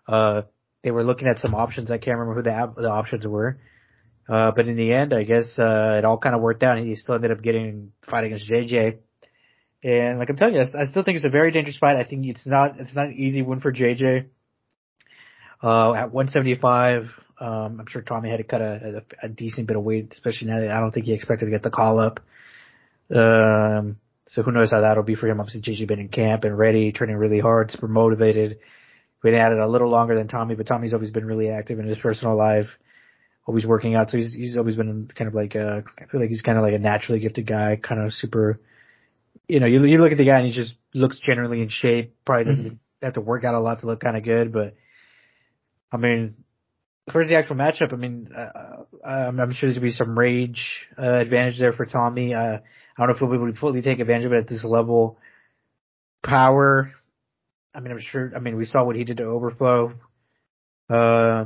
Uh, 0.07 0.43
they 0.83 0.91
were 0.91 1.03
looking 1.03 1.27
at 1.27 1.39
some 1.39 1.53
options. 1.53 1.91
I 1.91 1.97
can't 1.97 2.17
remember 2.17 2.35
who 2.35 2.43
the, 2.43 2.81
the 2.81 2.89
options 2.89 3.27
were. 3.27 3.59
Uh, 4.27 4.51
but 4.51 4.67
in 4.67 4.77
the 4.77 4.93
end, 4.93 5.13
I 5.13 5.23
guess, 5.23 5.57
uh, 5.59 5.95
it 5.97 6.05
all 6.05 6.17
kind 6.17 6.35
of 6.35 6.41
worked 6.41 6.63
out. 6.63 6.77
He 6.77 6.95
still 6.95 7.15
ended 7.15 7.31
up 7.31 7.41
getting 7.41 7.91
fight 8.09 8.23
against 8.23 8.49
JJ. 8.49 8.97
And 9.83 10.19
like 10.19 10.29
I'm 10.29 10.37
telling 10.37 10.55
you, 10.55 10.61
I 10.61 10.85
still 10.85 11.03
think 11.03 11.17
it's 11.17 11.25
a 11.25 11.29
very 11.29 11.51
dangerous 11.51 11.77
fight. 11.77 11.97
I 11.97 12.03
think 12.03 12.25
it's 12.27 12.45
not, 12.45 12.79
it's 12.79 12.95
not 12.95 13.07
an 13.07 13.15
easy 13.17 13.41
win 13.41 13.59
for 13.59 13.73
JJ. 13.73 14.27
Uh, 15.63 15.93
at 15.93 16.11
175, 16.11 17.09
um, 17.39 17.79
I'm 17.79 17.87
sure 17.87 18.01
Tommy 18.01 18.29
had 18.29 18.37
to 18.37 18.43
cut 18.43 18.61
a, 18.61 19.03
a, 19.21 19.25
a, 19.25 19.29
decent 19.29 19.67
bit 19.67 19.75
of 19.75 19.83
weight, 19.83 20.09
especially 20.11 20.47
now 20.47 20.59
that 20.59 20.69
I 20.69 20.79
don't 20.79 20.91
think 20.91 21.07
he 21.07 21.13
expected 21.13 21.45
to 21.45 21.51
get 21.51 21.63
the 21.63 21.69
call 21.69 21.99
up. 21.99 22.19
Um, 23.13 23.97
so 24.27 24.43
who 24.43 24.51
knows 24.51 24.71
how 24.71 24.81
that'll 24.81 25.03
be 25.03 25.15
for 25.15 25.27
him. 25.27 25.39
Obviously, 25.39 25.61
JJ 25.61 25.87
been 25.87 25.99
in 25.99 26.07
camp 26.09 26.43
and 26.43 26.57
ready, 26.57 26.91
training 26.91 27.17
really 27.17 27.39
hard, 27.39 27.71
super 27.71 27.87
motivated. 27.87 28.59
Been 29.21 29.35
at 29.35 29.51
it 29.51 29.59
a 29.59 29.67
little 29.67 29.89
longer 29.89 30.15
than 30.15 30.27
Tommy, 30.27 30.55
but 30.55 30.65
Tommy's 30.65 30.93
always 30.93 31.11
been 31.11 31.25
really 31.25 31.49
active 31.49 31.79
in 31.79 31.87
his 31.87 31.99
personal 31.99 32.35
life, 32.35 32.67
always 33.45 33.65
working 33.65 33.95
out. 33.95 34.09
So 34.09 34.17
he's 34.17 34.33
he's 34.33 34.57
always 34.57 34.75
been 34.75 35.09
kind 35.15 35.27
of 35.27 35.35
like 35.35 35.55
a, 35.55 35.83
I 35.99 36.05
feel 36.05 36.21
like 36.21 36.29
he's 36.29 36.41
kind 36.41 36.57
of 36.57 36.63
like 36.63 36.73
a 36.73 36.79
naturally 36.79 37.19
gifted 37.19 37.45
guy, 37.45 37.75
kind 37.75 38.01
of 38.01 38.13
super. 38.13 38.59
You 39.47 39.59
know, 39.59 39.67
you 39.67 39.83
you 39.83 39.97
look 39.97 40.11
at 40.11 40.17
the 40.17 40.25
guy 40.25 40.37
and 40.37 40.47
he 40.47 40.53
just 40.53 40.75
looks 40.93 41.19
generally 41.19 41.61
in 41.61 41.69
shape. 41.69 42.15
Probably 42.25 42.45
doesn't 42.45 42.65
mm-hmm. 42.65 43.05
have 43.05 43.13
to 43.13 43.21
work 43.21 43.43
out 43.43 43.53
a 43.53 43.59
lot 43.59 43.81
to 43.81 43.85
look 43.85 43.99
kind 43.99 44.17
of 44.17 44.23
good, 44.23 44.51
but 44.51 44.75
I 45.91 45.97
mean, 45.97 46.35
where's 47.11 47.29
the 47.29 47.35
actual 47.35 47.57
matchup, 47.57 47.93
I 47.93 47.95
mean, 47.95 48.29
uh, 48.35 48.83
I'm, 49.05 49.39
I'm, 49.39 49.51
sure 49.53 49.67
there's 49.67 49.77
gonna 49.77 49.87
be 49.87 49.91
some 49.91 50.17
rage 50.17 50.87
uh, 50.97 51.15
advantage 51.15 51.59
there 51.59 51.73
for 51.73 51.85
Tommy. 51.85 52.33
Uh, 52.33 52.59
I 53.01 53.07
don't 53.07 53.09
know 53.09 53.15
if 53.15 53.19
he'll 53.19 53.29
be 53.29 53.43
able 53.43 53.51
to 53.51 53.59
fully 53.59 53.81
take 53.81 53.99
advantage 53.99 54.27
of 54.27 54.33
it 54.33 54.37
at 54.37 54.47
this 54.47 54.63
level. 54.63 55.17
Power, 56.23 56.93
I 57.73 57.79
mean, 57.79 57.91
I'm 57.91 57.99
sure. 57.99 58.31
I 58.35 58.39
mean, 58.39 58.57
we 58.57 58.65
saw 58.65 58.83
what 58.83 58.95
he 58.95 59.03
did 59.03 59.17
to 59.17 59.23
Overflow. 59.23 59.93
Uh, 60.87 61.45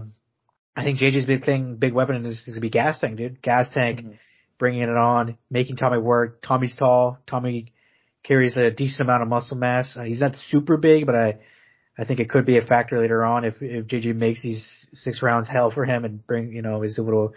I 0.76 0.84
think 0.84 1.00
JJ's 1.00 1.26
big 1.26 1.46
thing, 1.46 1.78
big 1.78 1.94
weapon 1.94 2.26
is, 2.26 2.46
is 2.46 2.56
to 2.56 2.60
be 2.60 2.70
gas 2.70 3.00
tank, 3.00 3.16
dude. 3.16 3.42
Gas 3.42 3.70
tank, 3.74 4.00
mm-hmm. 4.02 4.12
bringing 4.60 4.82
it 4.82 4.90
on, 4.90 5.38
making 5.50 5.78
Tommy 5.78 5.98
work. 5.98 6.42
Tommy's 6.42 6.76
tall. 6.76 7.20
Tommy 7.26 7.72
carries 8.26 8.58
a 8.58 8.70
decent 8.70 9.02
amount 9.02 9.24
of 9.24 9.30
muscle 9.30 9.56
mass. 9.56 9.96
Uh, 9.96 10.04
he's 10.04 10.20
not 10.20 10.36
super 10.50 10.76
big, 10.76 11.06
but 11.06 11.16
I, 11.16 11.38
I 11.98 12.04
think 12.04 12.20
it 12.20 12.30
could 12.30 12.46
be 12.46 12.58
a 12.58 12.66
factor 12.66 13.00
later 13.00 13.24
on 13.24 13.46
if 13.46 13.62
if 13.62 13.88
JJ 13.88 14.14
makes 14.14 14.42
these 14.42 14.62
six 14.92 15.22
rounds 15.22 15.48
hell 15.48 15.72
for 15.72 15.86
him 15.86 16.04
and 16.04 16.28
bring 16.28 16.52
you 16.52 16.62
know 16.62 16.84
is 16.84 17.00
able 17.00 17.30
to 17.30 17.34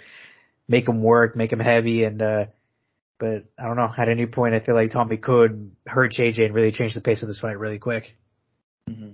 make 0.67 0.89
him 0.89 1.05
work, 1.05 1.37
make 1.37 1.53
him 1.53 1.61
heavy, 1.61 2.03
and 2.03 2.21
uh, 2.21 2.45
but 3.19 3.45
I 3.59 3.67
don't 3.67 3.77
know. 3.77 3.89
At 3.97 4.09
any 4.09 4.27
point, 4.27 4.55
I 4.55 4.61
feel 4.61 4.75
like 4.75 4.93
Tommy 4.93 5.17
could 5.17 5.73
hurt 5.87 6.13
JJ 6.13 6.47
and 6.47 6.55
really 6.55 6.73
change 6.73 6.95
the 6.95 7.01
pace 7.01 7.23
of 7.23 7.29
this 7.29 7.41
fight 7.41 7.59
really 7.59 7.79
quick. 7.79 8.17
Mm-hmm. 8.89 9.11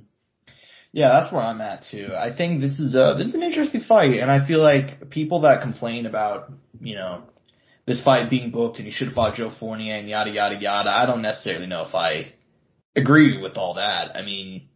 Yeah, 0.93 1.09
that's 1.09 1.33
where 1.33 1.43
I'm 1.43 1.61
at 1.61 1.85
too. 1.91 2.11
I 2.17 2.35
think 2.37 2.61
this 2.61 2.79
is 2.79 2.95
a 2.95 3.17
this 3.19 3.29
is 3.29 3.35
an 3.35 3.43
interesting 3.43 3.81
fight, 3.81 4.21
and 4.21 4.31
I 4.31 4.47
feel 4.47 4.63
like 4.63 5.11
people 5.11 5.41
that 5.41 5.63
complain 5.63 6.07
about 6.07 6.53
you 6.81 6.95
know 6.95 7.25
this 7.87 8.03
fight 8.03 8.31
being 8.31 8.51
booked 8.51 8.79
and 8.79 8.87
you 8.87 8.93
should 8.93 9.09
have 9.09 9.15
fought 9.15 9.35
Joe 9.35 9.51
Fournier 9.59 9.97
and 9.97 10.09
yada 10.09 10.31
yada 10.31 10.57
yada. 10.57 10.91
I 10.91 11.07
don't 11.07 11.23
necessarily 11.23 11.67
know 11.67 11.83
if 11.83 11.95
I 11.95 12.33
agree 12.95 13.43
with 13.43 13.57
all 13.57 13.75
that. 13.75 14.17
I 14.17 14.23
mean, 14.23 14.69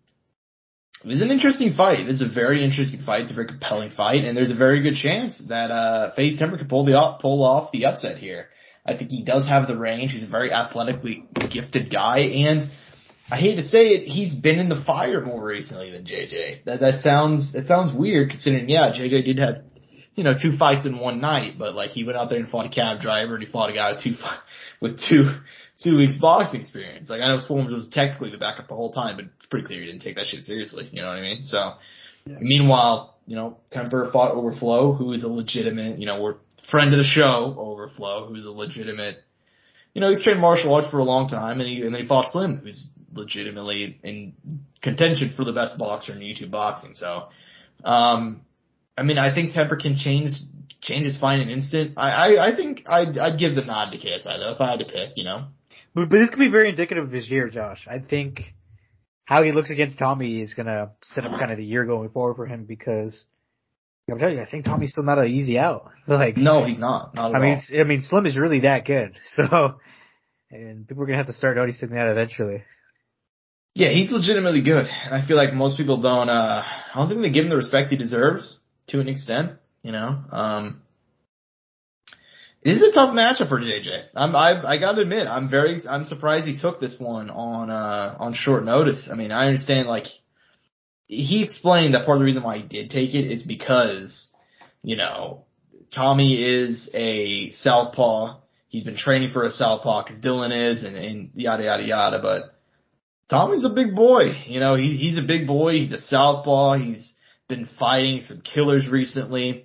it 1.04 1.06
was 1.06 1.20
an 1.20 1.30
interesting 1.30 1.72
fight. 1.74 2.00
It's 2.00 2.20
a 2.20 2.28
very 2.28 2.64
interesting 2.64 3.02
fight. 3.06 3.22
It's 3.22 3.30
a 3.30 3.34
very 3.34 3.46
compelling 3.46 3.92
fight, 3.92 4.24
and 4.24 4.36
there's 4.36 4.50
a 4.50 4.56
very 4.56 4.82
good 4.82 4.96
chance 4.96 5.40
that 5.48 5.70
uh, 5.70 6.14
FaZe 6.16 6.38
Temperrr 6.38 6.58
could 6.58 6.68
pull 6.68 6.84
the 6.84 7.16
pull 7.20 7.44
off 7.44 7.70
the 7.70 7.86
upset 7.86 8.18
here. 8.18 8.48
I 8.86 8.96
think 8.96 9.10
he 9.10 9.22
does 9.22 9.46
have 9.46 9.66
the 9.66 9.76
range. 9.76 10.12
He's 10.12 10.24
a 10.24 10.28
very 10.28 10.52
athletically 10.52 11.24
gifted 11.52 11.92
guy, 11.92 12.18
and 12.20 12.70
I 13.30 13.36
hate 13.36 13.56
to 13.56 13.64
say 13.64 13.88
it, 13.88 14.08
he's 14.08 14.34
been 14.34 14.58
in 14.58 14.68
the 14.68 14.82
fire 14.86 15.24
more 15.24 15.44
recently 15.44 15.90
than 15.90 16.04
JJ. 16.04 16.64
That 16.64 16.80
that 16.80 17.00
sounds 17.00 17.52
that 17.52 17.66
sounds 17.66 17.92
weird 17.92 18.30
considering 18.30 18.68
yeah, 18.68 18.90
JJ 18.90 19.24
did 19.24 19.38
have 19.38 19.64
you 20.14 20.24
know 20.24 20.32
two 20.40 20.56
fights 20.56 20.86
in 20.86 20.98
one 20.98 21.20
night, 21.20 21.58
but 21.58 21.74
like 21.74 21.90
he 21.90 22.04
went 22.04 22.16
out 22.16 22.30
there 22.30 22.38
and 22.38 22.48
fought 22.48 22.66
a 22.66 22.70
cab 22.70 23.00
driver 23.00 23.34
and 23.34 23.44
he 23.44 23.50
fought 23.50 23.70
a 23.70 23.74
guy 23.74 23.92
with 23.92 24.02
two 24.02 24.14
with 24.80 25.00
two 25.08 25.28
two 25.82 25.98
weeks 25.98 26.16
boxing 26.18 26.60
experience. 26.60 27.10
Like 27.10 27.20
I 27.20 27.28
know 27.28 27.40
Swarmz 27.46 27.70
was 27.70 27.88
technically 27.88 28.30
the 28.30 28.38
backup 28.38 28.68
the 28.68 28.74
whole 28.74 28.92
time, 28.92 29.16
but 29.16 29.26
it's 29.36 29.46
pretty 29.46 29.66
clear 29.66 29.80
he 29.80 29.86
didn't 29.86 30.02
take 30.02 30.16
that 30.16 30.26
shit 30.26 30.44
seriously. 30.44 30.88
You 30.90 31.02
know 31.02 31.08
what 31.08 31.18
I 31.18 31.22
mean? 31.22 31.44
So 31.44 31.74
yeah. 32.26 32.36
meanwhile, 32.40 33.18
you 33.26 33.36
know 33.36 33.58
Temperrr 33.70 34.10
fought 34.10 34.32
Overflow, 34.32 34.94
who 34.94 35.12
is 35.12 35.22
a 35.22 35.28
legitimate 35.28 35.98
you 35.98 36.06
know 36.06 36.22
we're 36.22 36.36
friend 36.70 36.92
of 36.92 36.98
the 36.98 37.04
show 37.04 37.54
Overflow, 37.58 38.28
who's 38.28 38.46
a 38.46 38.50
legitimate 38.50 39.18
you 39.94 40.00
know, 40.00 40.10
he's 40.10 40.22
trained 40.22 40.40
martial 40.40 40.74
arts 40.74 40.88
for 40.90 40.98
a 40.98 41.04
long 41.04 41.28
time, 41.28 41.60
and 41.60 41.68
he 41.68 41.82
and 41.82 41.94
then 41.94 42.02
he 42.02 42.06
fought 42.06 42.30
Slim, 42.30 42.58
who's 42.58 42.86
legitimately 43.12 43.98
in 44.04 44.32
contention 44.82 45.32
for 45.36 45.44
the 45.44 45.52
best 45.52 45.76
boxer 45.78 46.12
in 46.12 46.20
YouTube 46.20 46.52
boxing. 46.52 46.94
So, 46.94 47.28
um, 47.84 48.42
I 48.96 49.02
mean, 49.02 49.18
I 49.18 49.34
think 49.34 49.50
Temperrr 49.50 49.80
can 49.80 49.96
change 49.96 50.30
change 50.80 51.04
his 51.04 51.18
fight 51.18 51.40
in 51.40 51.48
an 51.48 51.50
instant. 51.50 51.94
I, 51.96 52.10
I, 52.10 52.52
I 52.52 52.56
think 52.56 52.84
I'd, 52.86 53.18
I'd 53.18 53.38
give 53.40 53.56
the 53.56 53.64
nod 53.64 53.90
to 53.90 53.98
KSI 53.98 54.38
though 54.38 54.52
if 54.52 54.60
I 54.60 54.70
had 54.70 54.78
to 54.78 54.84
pick, 54.84 55.16
you 55.16 55.24
know. 55.24 55.46
But, 55.94 56.10
but 56.10 56.18
this 56.18 56.30
could 56.30 56.38
be 56.38 56.48
very 56.48 56.68
indicative 56.68 57.02
of 57.02 57.10
his 57.10 57.28
year, 57.28 57.48
Josh. 57.48 57.88
I 57.90 57.98
think 57.98 58.54
how 59.24 59.42
he 59.42 59.50
looks 59.50 59.70
against 59.70 59.98
Tommy 59.98 60.40
is 60.40 60.54
gonna 60.54 60.92
set 61.02 61.24
up 61.24 61.38
kind 61.40 61.50
of 61.50 61.58
the 61.58 61.64
year 61.64 61.84
going 61.84 62.10
forward 62.10 62.36
for 62.36 62.46
him 62.46 62.66
because 62.66 63.24
I'm 64.10 64.18
telling 64.18 64.36
you, 64.36 64.42
I 64.42 64.50
think 64.50 64.64
Tommy's 64.64 64.92
still 64.92 65.04
not 65.04 65.18
an 65.18 65.28
easy 65.28 65.58
out. 65.58 65.90
Like 66.08 66.38
no, 66.38 66.64
he's 66.64 66.78
not. 66.78 67.14
Not 67.14 67.34
I 67.34 67.38
mean, 67.38 67.60
I 67.78 67.84
mean, 67.84 68.00
Slim 68.00 68.24
is 68.24 68.38
really 68.38 68.60
that 68.60 68.86
good. 68.86 69.14
So, 69.36 69.74
and 70.50 70.88
people 70.88 71.02
are 71.02 71.06
gonna 71.06 71.18
have 71.18 71.26
to 71.26 71.34
start 71.34 71.56
noticing 71.56 71.90
that 71.90 72.08
eventually. 72.08 72.62
Yeah, 73.74 73.90
he's 73.90 74.10
legitimately 74.10 74.62
good, 74.62 74.86
and 74.86 75.14
I 75.14 75.26
feel 75.26 75.36
like 75.36 75.52
most 75.52 75.76
people 75.76 76.00
don't. 76.00 76.30
uh 76.30 76.62
I 76.64 76.92
don't 76.94 77.10
think 77.10 77.20
they 77.20 77.30
give 77.30 77.44
him 77.44 77.50
the 77.50 77.56
respect 77.56 77.90
he 77.90 77.98
deserves 77.98 78.56
to 78.88 79.00
an 79.00 79.08
extent. 79.08 79.52
You 79.82 79.92
know, 79.92 80.18
um, 80.32 80.80
it 82.62 82.72
is 82.72 82.82
a 82.82 82.92
tough 82.92 83.14
matchup 83.14 83.48
for 83.48 83.60
JJ. 83.60 84.06
I'm, 84.16 84.34
I, 84.34 84.62
I 84.66 84.78
gotta 84.78 85.02
admit, 85.02 85.28
I'm 85.28 85.48
very, 85.48 85.80
I'm 85.88 86.04
surprised 86.04 86.46
he 86.46 86.58
took 86.58 86.80
this 86.80 86.96
one 86.98 87.30
on, 87.30 87.70
uh, 87.70 88.16
on 88.18 88.34
short 88.34 88.64
notice. 88.64 89.08
I 89.10 89.14
mean, 89.14 89.30
I 89.30 89.46
understand, 89.46 89.86
like, 89.86 90.06
he 91.08 91.42
explained 91.42 91.94
that 91.94 92.04
part 92.04 92.18
of 92.18 92.20
the 92.20 92.26
reason 92.26 92.42
why 92.42 92.58
he 92.58 92.62
did 92.62 92.90
take 92.90 93.14
it 93.14 93.32
is 93.32 93.42
because, 93.42 94.28
you 94.82 94.96
know, 94.96 95.46
Tommy 95.94 96.42
is 96.42 96.90
a 96.94 97.50
southpaw. 97.50 98.40
He's 98.68 98.84
been 98.84 98.96
training 98.96 99.30
for 99.32 99.44
a 99.44 99.50
southpaw 99.50 100.04
because 100.04 100.20
Dillon 100.20 100.52
is, 100.52 100.84
and, 100.84 100.96
and 100.96 101.30
yada 101.32 101.64
yada 101.64 101.82
yada. 101.82 102.18
But 102.22 102.54
Tommy's 103.30 103.64
a 103.64 103.70
big 103.70 103.96
boy. 103.96 104.44
You 104.46 104.60
know, 104.60 104.74
he 104.74 104.96
he's 104.98 105.16
a 105.16 105.26
big 105.26 105.46
boy. 105.46 105.80
He's 105.80 105.92
a 105.92 105.98
southpaw. 105.98 106.74
He's 106.74 107.14
been 107.48 107.68
fighting 107.78 108.20
some 108.20 108.42
killers 108.42 108.86
recently. 108.86 109.64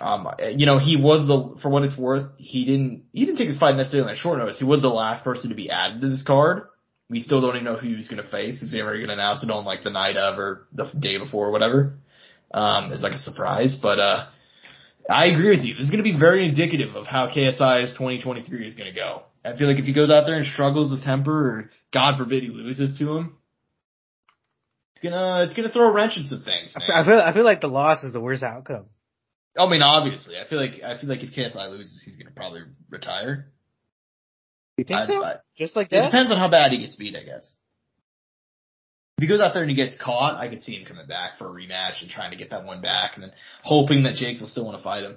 Um, 0.00 0.28
you 0.54 0.66
know, 0.66 0.78
he 0.78 0.96
was 0.96 1.26
the, 1.26 1.58
for 1.62 1.70
what 1.70 1.82
it's 1.82 1.96
worth, 1.96 2.26
he 2.36 2.66
didn't, 2.66 3.04
he 3.12 3.24
didn't 3.24 3.38
take 3.38 3.48
his 3.48 3.58
fight 3.58 3.76
necessarily 3.76 4.10
on 4.10 4.16
short 4.16 4.38
notice. 4.38 4.58
He 4.58 4.64
was 4.64 4.82
the 4.82 4.88
last 4.88 5.24
person 5.24 5.48
to 5.48 5.56
be 5.56 5.70
added 5.70 6.02
to 6.02 6.10
this 6.10 6.22
card. 6.22 6.64
We 7.08 7.20
still 7.20 7.40
don't 7.40 7.54
even 7.54 7.64
know 7.64 7.76
who 7.76 7.94
he's 7.94 8.08
going 8.08 8.22
to 8.22 8.28
face 8.28 8.56
because 8.58 8.72
they 8.72 8.82
were 8.82 8.96
going 8.96 9.08
to 9.08 9.14
announce 9.14 9.44
it 9.44 9.50
on 9.50 9.64
like 9.64 9.84
the 9.84 9.90
night 9.90 10.16
of 10.16 10.38
or 10.38 10.66
the 10.72 10.84
day 10.98 11.18
before 11.18 11.46
or 11.46 11.50
whatever. 11.52 11.94
Um, 12.52 12.92
it's 12.92 13.02
like 13.02 13.12
a 13.12 13.18
surprise, 13.18 13.78
but, 13.80 13.98
uh, 13.98 14.26
I 15.08 15.26
agree 15.26 15.50
with 15.50 15.64
you. 15.64 15.74
This 15.74 15.84
is 15.84 15.90
going 15.90 16.02
to 16.02 16.10
be 16.10 16.18
very 16.18 16.44
indicative 16.44 16.96
of 16.96 17.06
how 17.06 17.28
KSI's 17.28 17.92
2023 17.92 18.66
is 18.66 18.74
going 18.74 18.92
to 18.92 18.94
go. 18.94 19.22
I 19.44 19.56
feel 19.56 19.68
like 19.68 19.78
if 19.78 19.84
he 19.84 19.92
goes 19.92 20.10
out 20.10 20.26
there 20.26 20.36
and 20.36 20.46
struggles 20.46 20.90
with 20.90 21.04
Temperrr 21.04 21.28
or 21.28 21.70
God 21.92 22.18
forbid 22.18 22.42
he 22.42 22.48
loses 22.48 22.98
to 22.98 23.16
him, 23.16 23.36
it's 24.94 25.02
gonna, 25.02 25.44
it's 25.44 25.52
gonna 25.52 25.70
throw 25.70 25.88
a 25.88 25.92
wrench 25.92 26.16
in 26.16 26.24
some 26.24 26.42
things. 26.42 26.74
Man. 26.74 26.90
I 26.90 27.04
feel, 27.04 27.20
I 27.20 27.32
feel 27.34 27.44
like 27.44 27.60
the 27.60 27.68
loss 27.68 28.02
is 28.02 28.12
the 28.12 28.20
worst 28.20 28.42
outcome. 28.42 28.86
I 29.58 29.68
mean, 29.68 29.82
obviously, 29.82 30.36
I 30.38 30.48
feel 30.48 30.58
like 30.58 30.82
I 30.82 30.98
feel 30.98 31.08
like 31.08 31.22
if 31.22 31.34
KSI 31.34 31.70
loses, 31.70 32.02
he's 32.04 32.16
gonna 32.16 32.30
probably 32.34 32.62
retire. 32.90 33.52
You 34.76 34.84
think 34.84 35.00
I, 35.00 35.06
so? 35.06 35.24
I, 35.24 35.34
Just 35.56 35.76
like 35.76 35.88
that? 35.90 36.04
It 36.04 36.06
depends 36.06 36.30
on 36.30 36.38
how 36.38 36.48
bad 36.48 36.72
he 36.72 36.78
gets 36.78 36.96
beat, 36.96 37.16
I 37.16 37.22
guess. 37.22 37.52
If 39.18 39.22
he 39.22 39.28
goes 39.28 39.40
out 39.40 39.54
there 39.54 39.62
and 39.62 39.70
he 39.70 39.76
gets 39.76 39.96
caught, 39.96 40.38
I 40.38 40.48
could 40.48 40.60
see 40.60 40.74
him 40.74 40.84
coming 40.86 41.06
back 41.06 41.38
for 41.38 41.46
a 41.46 41.50
rematch 41.50 42.02
and 42.02 42.10
trying 42.10 42.32
to 42.32 42.36
get 42.36 42.50
that 42.50 42.64
one 42.64 42.82
back, 42.82 43.12
and 43.14 43.22
then 43.22 43.32
hoping 43.62 44.02
that 44.02 44.16
Jake 44.16 44.40
will 44.40 44.46
still 44.46 44.66
want 44.66 44.76
to 44.76 44.84
fight 44.84 45.04
him. 45.04 45.16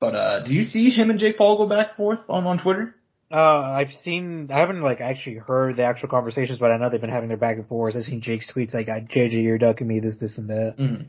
But 0.00 0.14
uh 0.14 0.40
did 0.40 0.52
you 0.52 0.64
see 0.64 0.90
him 0.90 1.08
and 1.08 1.18
Jake 1.18 1.38
Paul 1.38 1.56
go 1.56 1.66
back 1.66 1.88
and 1.90 1.96
forth 1.96 2.18
on 2.28 2.46
on 2.46 2.58
Twitter? 2.58 2.94
Uh, 3.30 3.62
I've 3.62 3.92
seen, 4.02 4.50
I 4.52 4.60
haven't 4.60 4.82
like 4.82 5.00
actually 5.00 5.36
heard 5.36 5.76
the 5.76 5.82
actual 5.82 6.08
conversations, 6.08 6.58
but 6.58 6.70
I 6.70 6.76
know 6.76 6.90
they've 6.90 7.00
been 7.00 7.10
having 7.10 7.28
their 7.28 7.38
back 7.38 7.56
and 7.56 7.66
forth. 7.66 7.96
I've 7.96 8.04
seen 8.04 8.20
Jake's 8.20 8.48
tweets 8.54 8.74
like, 8.74 8.86
"JJ, 8.86 9.42
you're 9.42 9.58
ducking 9.58 9.88
me, 9.88 9.98
this, 9.98 10.16
this, 10.20 10.38
and 10.38 10.50
that." 10.50 10.76
Mm-hmm. 10.78 11.02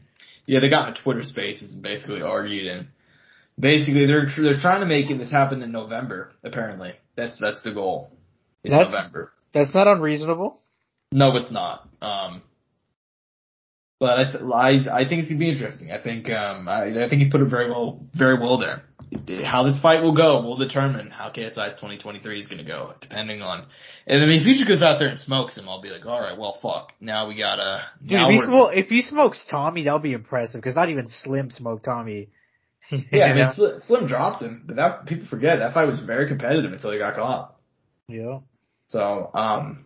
Yeah, 0.47 0.59
they 0.59 0.69
got 0.69 0.87
in 0.87 0.95
Twitter 0.95 1.23
Spaces 1.23 1.73
and 1.73 1.83
basically 1.83 2.21
argued, 2.21 2.65
and 2.65 2.87
basically 3.59 4.05
they're 4.05 4.27
they're 4.37 4.59
trying 4.59 4.81
to 4.81 4.85
make 4.85 5.07
this 5.07 5.31
happen 5.31 5.61
in 5.61 5.71
November. 5.71 6.33
Apparently, 6.43 6.93
that's 7.15 7.39
that's 7.39 7.61
the 7.63 7.73
goal. 7.73 8.11
Is 8.63 8.71
that's, 8.71 8.91
November. 8.91 9.31
That's 9.53 9.73
not 9.73 9.87
unreasonable. 9.87 10.59
No, 11.11 11.35
it's 11.37 11.51
not. 11.51 11.87
Um, 12.01 12.41
but 13.99 14.19
I, 14.19 14.23
th- 14.31 14.43
I 14.53 15.01
I 15.03 15.07
think 15.07 15.21
it's 15.21 15.29
gonna 15.29 15.39
be 15.39 15.49
interesting. 15.49 15.91
I 15.91 16.01
think 16.01 16.29
um 16.29 16.67
I, 16.67 17.05
I 17.05 17.09
think 17.09 17.21
he 17.21 17.29
put 17.29 17.41
it 17.41 17.49
very 17.49 17.69
well 17.69 18.01
very 18.13 18.37
well 18.39 18.57
there. 18.57 18.83
How 19.45 19.63
this 19.63 19.79
fight 19.79 20.01
will 20.01 20.15
go 20.15 20.41
will 20.41 20.57
determine 20.57 21.09
how 21.09 21.29
KSI's 21.29 21.75
2023 21.75 22.39
is 22.39 22.47
gonna 22.47 22.65
go, 22.65 22.93
depending 22.99 23.41
on. 23.41 23.67
And 24.05 24.21
I 24.21 24.25
mean, 24.25 24.41
if 24.41 24.45
he 24.45 24.65
goes 24.67 24.81
out 24.81 24.99
there 24.99 25.07
and 25.07 25.19
smokes 25.19 25.57
him, 25.57 25.69
I'll 25.69 25.81
be 25.81 25.89
like, 25.89 26.05
all 26.05 26.19
right, 26.19 26.37
well, 26.37 26.57
fuck. 26.61 26.91
Now 26.99 27.27
we 27.27 27.37
gotta. 27.37 27.83
Dude, 28.05 28.19
if, 28.19 28.29
he 28.29 28.41
smoke, 28.41 28.71
if 28.73 28.87
he 28.89 29.01
smokes 29.01 29.45
Tommy, 29.49 29.83
that'll 29.83 29.99
be 29.99 30.13
impressive 30.13 30.59
because 30.59 30.75
not 30.75 30.89
even 30.89 31.07
Slim 31.07 31.49
smoked 31.49 31.85
Tommy. 31.85 32.29
Yeah, 33.11 33.25
I 33.25 33.33
mean, 33.35 33.53
Slim, 33.53 33.79
Slim 33.79 34.07
dropped 34.07 34.41
him, 34.41 34.63
but 34.65 34.75
that 34.77 35.05
people 35.05 35.27
forget 35.27 35.59
that 35.59 35.73
fight 35.73 35.87
was 35.87 35.99
very 35.99 36.27
competitive 36.27 36.71
until 36.71 36.91
he 36.91 36.97
got 36.97 37.15
caught. 37.15 37.55
Yeah. 38.07 38.39
So, 38.87 39.31
um, 39.33 39.85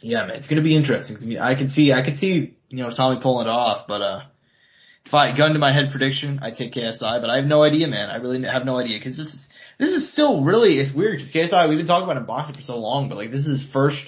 yeah, 0.00 0.26
man, 0.26 0.36
it's 0.36 0.46
gonna 0.46 0.62
be 0.62 0.76
interesting. 0.76 1.16
I 1.20 1.24
mean, 1.24 1.38
I 1.38 1.54
can 1.54 1.68
see, 1.68 1.92
I 1.92 2.04
can 2.04 2.16
see, 2.16 2.56
you 2.68 2.82
know, 2.82 2.90
Tommy 2.90 3.20
pulling 3.20 3.46
it 3.46 3.50
off, 3.50 3.86
but 3.88 4.02
uh, 4.02 4.20
if 5.04 5.14
I 5.14 5.36
gun 5.36 5.52
to 5.52 5.58
my 5.58 5.72
head 5.72 5.90
prediction, 5.90 6.40
I 6.42 6.50
take 6.50 6.72
KSI, 6.72 7.20
but 7.20 7.28
I 7.30 7.36
have 7.36 7.44
no 7.44 7.62
idea, 7.62 7.88
man. 7.88 8.08
I 8.10 8.16
really 8.16 8.42
have 8.44 8.64
no 8.64 8.78
idea 8.78 8.98
because 8.98 9.16
this 9.16 9.28
is 9.28 9.46
this 9.78 9.90
is 9.92 10.12
still 10.12 10.42
really 10.42 10.78
it's 10.78 10.94
weird 10.94 11.18
because 11.18 11.32
KSI 11.32 11.68
we've 11.68 11.78
been 11.78 11.86
talking 11.86 12.04
about 12.04 12.16
him 12.16 12.26
boxing 12.26 12.54
for 12.56 12.62
so 12.62 12.78
long, 12.78 13.08
but 13.08 13.18
like 13.18 13.30
this 13.30 13.46
is 13.46 13.62
his 13.62 13.72
first 13.72 14.00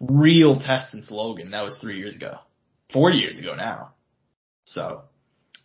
real 0.00 0.60
test 0.60 0.92
since 0.92 1.10
Logan. 1.10 1.52
That 1.52 1.62
was 1.62 1.78
three 1.78 1.98
years 1.98 2.14
ago, 2.14 2.38
four 2.92 3.10
years 3.10 3.38
ago 3.38 3.54
now. 3.54 3.92
So, 4.66 5.02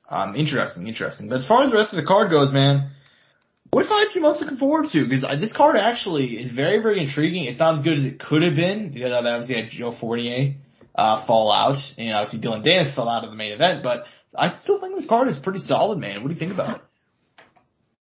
um, 0.10 0.36
interesting, 0.36 0.88
interesting. 0.88 1.30
But 1.30 1.40
as 1.40 1.48
far 1.48 1.64
as 1.64 1.72
the 1.72 1.78
rest 1.78 1.94
of 1.94 2.02
the 2.02 2.08
card 2.08 2.32
goes, 2.32 2.52
man, 2.52 2.92
what 3.72 3.88
fights 3.88 4.12
you 4.16 4.22
most 4.22 4.42
looking 4.42 4.58
forward 4.58 4.88
to? 4.92 5.06
Because 5.06 5.24
this 5.40 5.54
card 5.54 5.76
actually 5.78 6.38
is 6.38 6.52
very, 6.52 6.82
very 6.82 7.02
intriguing. 7.02 7.46
It's 7.46 7.60
not 7.60 7.78
as 7.78 7.84
good 7.84 8.00
as 8.00 8.06
it 8.06 8.20
could 8.20 8.42
have 8.42 8.56
been 8.56 8.92
because 8.92 9.12
obviously 9.14 9.56
had 9.56 9.70
Joe 9.70 9.96
Fournier 10.00 10.56
uh, 10.96 11.26
fall 11.28 11.52
out, 11.52 11.78
and 11.98 12.14
obviously 12.14 12.40
Dillon 12.40 12.64
Danis 12.64 12.96
fell 12.96 13.08
out 13.08 13.24
of 13.24 13.30
the 13.30 13.36
main 13.36 13.52
event. 13.52 13.84
But 13.84 14.06
I 14.36 14.58
still 14.60 14.82
think 14.82 14.96
this 14.96 15.08
card 15.08 15.30
is 15.30 15.38
pretty 15.38 15.60
solid, 15.60 16.00
man. 16.00 16.22
What 16.22 16.30
do 16.30 16.34
you 16.34 16.40
think 16.40 16.54
about 16.54 16.78
it? 16.78 16.82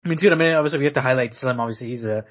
I 0.05 0.07
mean, 0.07 0.17
dude, 0.17 0.31
I 0.31 0.35
mean, 0.35 0.53
obviously 0.53 0.79
we 0.79 0.85
have 0.85 0.93
to 0.93 1.01
highlight 1.01 1.33
Slim. 1.33 1.59
Obviously, 1.59 1.87
he's 1.87 2.05
a, 2.05 2.23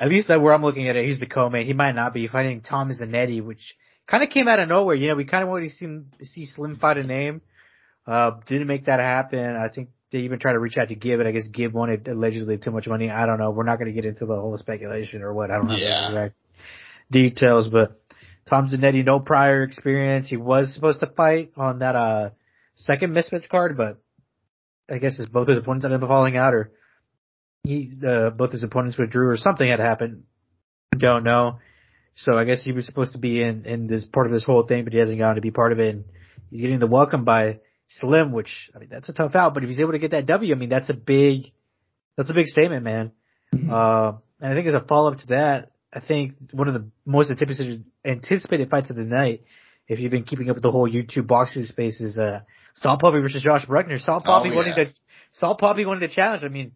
at 0.00 0.08
least 0.08 0.28
where 0.28 0.52
I'm 0.52 0.62
looking 0.62 0.88
at 0.88 0.96
it, 0.96 1.06
he's 1.06 1.20
the 1.20 1.26
co-main. 1.26 1.66
He 1.66 1.72
might 1.72 1.94
not 1.94 2.12
be 2.12 2.26
fighting 2.26 2.62
Tom 2.62 2.90
Zanetti, 2.90 3.42
which 3.42 3.76
kind 4.08 4.24
of 4.24 4.30
came 4.30 4.48
out 4.48 4.58
of 4.58 4.68
nowhere. 4.68 4.96
You 4.96 5.08
know, 5.08 5.14
we 5.14 5.24
kind 5.24 5.44
of 5.44 5.48
wanted 5.48 5.68
to 5.68 5.74
see, 5.74 6.24
see 6.24 6.46
Slim 6.46 6.76
fight 6.76 6.98
a 6.98 7.04
name. 7.04 7.42
Uh, 8.10 8.32
didn't 8.46 8.66
make 8.66 8.86
that 8.86 8.98
happen. 8.98 9.54
I 9.54 9.68
think 9.68 9.90
they 10.10 10.20
even 10.20 10.40
tried 10.40 10.54
to 10.54 10.58
reach 10.58 10.76
out 10.76 10.88
to 10.88 10.96
Gib, 10.96 11.20
and 11.20 11.28
I 11.28 11.30
guess 11.30 11.46
Gib 11.46 11.72
wanted 11.72 12.08
allegedly 12.08 12.58
too 12.58 12.72
much 12.72 12.88
money. 12.88 13.08
I 13.08 13.24
don't 13.24 13.38
know. 13.38 13.52
We're 13.52 13.62
not 13.62 13.76
going 13.76 13.86
to 13.86 13.94
get 13.94 14.04
into 14.04 14.26
the 14.26 14.34
whole 14.34 14.56
speculation 14.58 15.22
or 15.22 15.32
what. 15.32 15.52
I 15.52 15.58
don't 15.58 15.68
know 15.68 15.76
yeah. 15.76 16.08
the 16.10 16.16
exact 16.16 16.34
details, 17.12 17.68
but 17.68 18.02
Tom 18.48 18.68
Zanetti, 18.68 19.04
no 19.04 19.20
prior 19.20 19.62
experience. 19.62 20.28
He 20.28 20.36
was 20.36 20.74
supposed 20.74 20.98
to 21.00 21.06
fight 21.06 21.52
on 21.56 21.78
that 21.78 21.94
uh 21.94 22.30
second 22.74 23.14
Misfits 23.14 23.46
card, 23.46 23.76
but 23.76 24.02
I 24.90 24.98
guess 24.98 25.16
his 25.16 25.26
both 25.26 25.46
his 25.46 25.58
opponents 25.58 25.84
ended 25.84 26.02
up 26.02 26.08
falling 26.08 26.36
out, 26.36 26.52
or 26.52 26.72
he 27.62 27.92
uh, 28.04 28.30
both 28.30 28.50
his 28.50 28.64
opponents 28.64 28.98
withdrew, 28.98 29.28
or 29.28 29.36
something 29.36 29.70
had 29.70 29.78
happened. 29.78 30.24
Don't 30.98 31.22
know. 31.22 31.60
So 32.16 32.36
I 32.36 32.42
guess 32.42 32.64
he 32.64 32.72
was 32.72 32.86
supposed 32.86 33.12
to 33.12 33.18
be 33.18 33.40
in 33.40 33.66
in 33.66 33.86
this 33.86 34.04
part 34.04 34.26
of 34.26 34.32
this 34.32 34.42
whole 34.42 34.66
thing, 34.66 34.82
but 34.82 34.92
he 34.92 34.98
hasn't 34.98 35.18
gotten 35.18 35.36
to 35.36 35.40
be 35.40 35.52
part 35.52 35.70
of 35.70 35.78
it. 35.78 35.94
And 35.94 36.04
he's 36.50 36.60
getting 36.60 36.80
the 36.80 36.88
welcome 36.88 37.24
by 37.24 37.60
Slim, 37.90 38.32
which 38.32 38.70
I 38.74 38.78
mean 38.78 38.88
that's 38.90 39.08
a 39.08 39.12
tough 39.12 39.34
out, 39.34 39.52
but 39.54 39.64
if 39.64 39.68
he's 39.68 39.80
able 39.80 39.92
to 39.92 39.98
get 39.98 40.12
that 40.12 40.26
W, 40.26 40.54
I 40.54 40.58
mean 40.58 40.68
that's 40.68 40.90
a 40.90 40.94
big 40.94 41.52
that's 42.16 42.30
a 42.30 42.34
big 42.34 42.46
statement, 42.46 42.84
man. 42.84 43.12
Mm-hmm. 43.54 43.70
Uh, 43.70 44.18
and 44.40 44.52
I 44.52 44.54
think 44.54 44.68
as 44.68 44.74
a 44.74 44.80
follow 44.80 45.10
up 45.12 45.18
to 45.18 45.26
that, 45.28 45.72
I 45.92 46.00
think 46.00 46.34
one 46.52 46.68
of 46.68 46.74
the 46.74 46.88
most 47.04 47.30
anticipated 47.30 48.70
fights 48.70 48.90
of 48.90 48.96
the 48.96 49.02
night, 49.02 49.42
if 49.88 49.98
you've 49.98 50.12
been 50.12 50.24
keeping 50.24 50.48
up 50.48 50.56
with 50.56 50.62
the 50.62 50.70
whole 50.70 50.88
YouTube 50.88 51.26
boxing 51.26 51.66
space, 51.66 52.00
is 52.00 52.16
uh, 52.16 52.40
Salt 52.74 53.00
Papi 53.00 53.20
versus 53.20 53.42
Josh 53.42 53.66
Brueckner. 53.66 54.00
Salt 54.00 54.24
Papi 54.24 54.52
oh, 54.52 54.56
wanting 54.56 54.74
yeah. 54.76 54.84
to 54.84 54.94
Salt 55.32 55.60
Papi 55.60 55.84
wanted 55.84 56.08
to 56.08 56.14
challenge. 56.14 56.44
I 56.44 56.48
mean, 56.48 56.72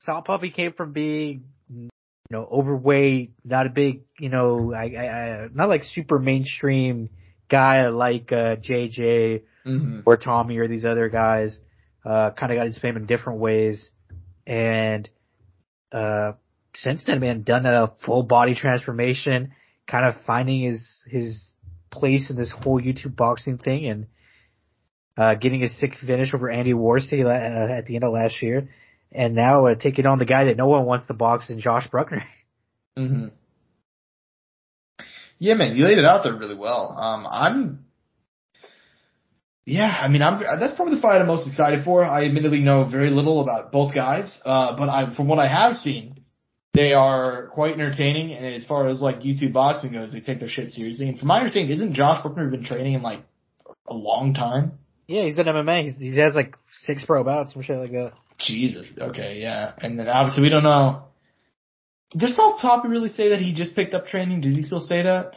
Salt 0.00 0.26
Papi 0.26 0.52
came 0.52 0.72
from 0.72 0.92
being 0.92 1.44
you 1.68 1.90
know 2.30 2.48
overweight, 2.50 3.32
not 3.44 3.66
a 3.66 3.70
big 3.70 4.02
you 4.18 4.30
know 4.30 4.72
I, 4.72 4.94
I, 4.96 5.04
I 5.04 5.48
not 5.52 5.68
like 5.68 5.84
super 5.84 6.18
mainstream 6.18 7.10
guy 7.48 7.86
like 7.88 8.32
uh, 8.32 8.56
JJ 8.56 9.42
mm-hmm. 9.66 10.00
or 10.06 10.16
Tommy 10.16 10.58
or 10.58 10.68
these 10.68 10.84
other 10.84 11.08
guys. 11.08 11.58
Uh, 12.04 12.30
kind 12.30 12.52
of 12.52 12.58
got 12.58 12.66
his 12.66 12.78
fame 12.78 12.96
in 12.96 13.06
different 13.06 13.40
ways, 13.40 13.90
and 14.46 15.08
uh, 15.90 16.32
since 16.74 17.02
then, 17.04 17.18
man, 17.18 17.42
done 17.42 17.66
a 17.66 17.92
full 18.04 18.22
body 18.22 18.54
transformation, 18.54 19.52
kind 19.88 20.06
of 20.06 20.14
finding 20.24 20.62
his 20.62 21.02
his 21.06 21.48
place 21.90 22.30
in 22.30 22.36
this 22.36 22.52
whole 22.52 22.80
YouTube 22.80 23.16
boxing 23.16 23.58
thing, 23.58 23.86
and 23.86 24.06
uh, 25.16 25.34
getting 25.34 25.62
a 25.64 25.68
sick 25.68 25.94
finish 25.96 26.32
over 26.32 26.50
Andy 26.50 26.74
Warski 26.74 27.24
uh, 27.24 27.72
at 27.72 27.86
the 27.86 27.96
end 27.96 28.04
of 28.04 28.12
last 28.12 28.40
year, 28.40 28.68
and 29.10 29.34
now 29.34 29.66
uh, 29.66 29.74
taking 29.74 30.06
on 30.06 30.18
the 30.18 30.26
guy 30.26 30.44
that 30.44 30.56
no 30.56 30.66
one 30.68 30.84
wants 30.84 31.06
to 31.06 31.14
box 31.14 31.50
in 31.50 31.60
Josh 31.60 31.88
Brueckner. 31.88 32.22
Mm-hmm. 32.98 33.26
Yeah, 35.38 35.52
man, 35.52 35.76
you 35.76 35.84
laid 35.84 35.98
it 35.98 36.06
out 36.06 36.22
there 36.22 36.34
really 36.34 36.54
well. 36.54 36.96
Um, 36.98 37.26
I'm 37.30 37.85
yeah, 39.66 39.98
I 40.00 40.06
mean, 40.06 40.22
I'm 40.22 40.38
that's 40.38 40.76
probably 40.76 40.94
the 40.94 41.00
fight 41.00 41.20
I'm 41.20 41.26
most 41.26 41.48
excited 41.48 41.84
for. 41.84 42.04
I 42.04 42.24
admittedly 42.24 42.60
know 42.60 42.84
very 42.84 43.10
little 43.10 43.40
about 43.40 43.72
both 43.72 43.92
guys, 43.92 44.38
uh, 44.44 44.76
but 44.76 44.88
I, 44.88 45.12
from 45.16 45.26
what 45.26 45.40
I 45.40 45.48
have 45.48 45.74
seen, 45.74 46.20
they 46.72 46.92
are 46.92 47.48
quite 47.48 47.72
entertaining. 47.72 48.32
And 48.32 48.46
as 48.54 48.64
far 48.64 48.86
as 48.86 49.00
like 49.00 49.22
YouTube 49.22 49.52
boxing 49.52 49.92
goes, 49.92 50.12
they 50.12 50.20
take 50.20 50.38
their 50.38 50.48
shit 50.48 50.70
seriously. 50.70 51.08
And 51.08 51.18
from 51.18 51.26
my 51.26 51.38
understanding, 51.38 51.72
isn't 51.72 51.94
Josh 51.94 52.22
Brueckner 52.24 52.48
been 52.48 52.62
training 52.62 52.94
in 52.94 53.02
like 53.02 53.24
a 53.88 53.94
long 53.94 54.34
time? 54.34 54.78
Yeah, 55.08 55.24
he's 55.24 55.36
in 55.36 55.46
MMA. 55.46 55.82
He's, 55.82 55.96
he 55.96 56.16
has 56.20 56.36
like 56.36 56.54
six 56.82 57.04
pro 57.04 57.24
bouts, 57.24 57.54
some 57.54 57.62
shit 57.62 57.76
like 57.76 57.90
that. 57.90 58.12
Jesus. 58.38 58.88
Okay, 58.96 59.40
yeah. 59.40 59.72
And 59.78 59.98
then 59.98 60.06
obviously 60.06 60.44
we 60.44 60.48
don't 60.48 60.62
know. 60.62 61.06
Does 62.16 62.36
Salt 62.36 62.60
Papi 62.60 62.88
really 62.88 63.08
say 63.08 63.30
that 63.30 63.40
he 63.40 63.52
just 63.52 63.74
picked 63.74 63.94
up 63.94 64.06
training? 64.06 64.42
Does 64.42 64.54
he 64.54 64.62
still 64.62 64.80
say 64.80 65.02
that? 65.02 65.32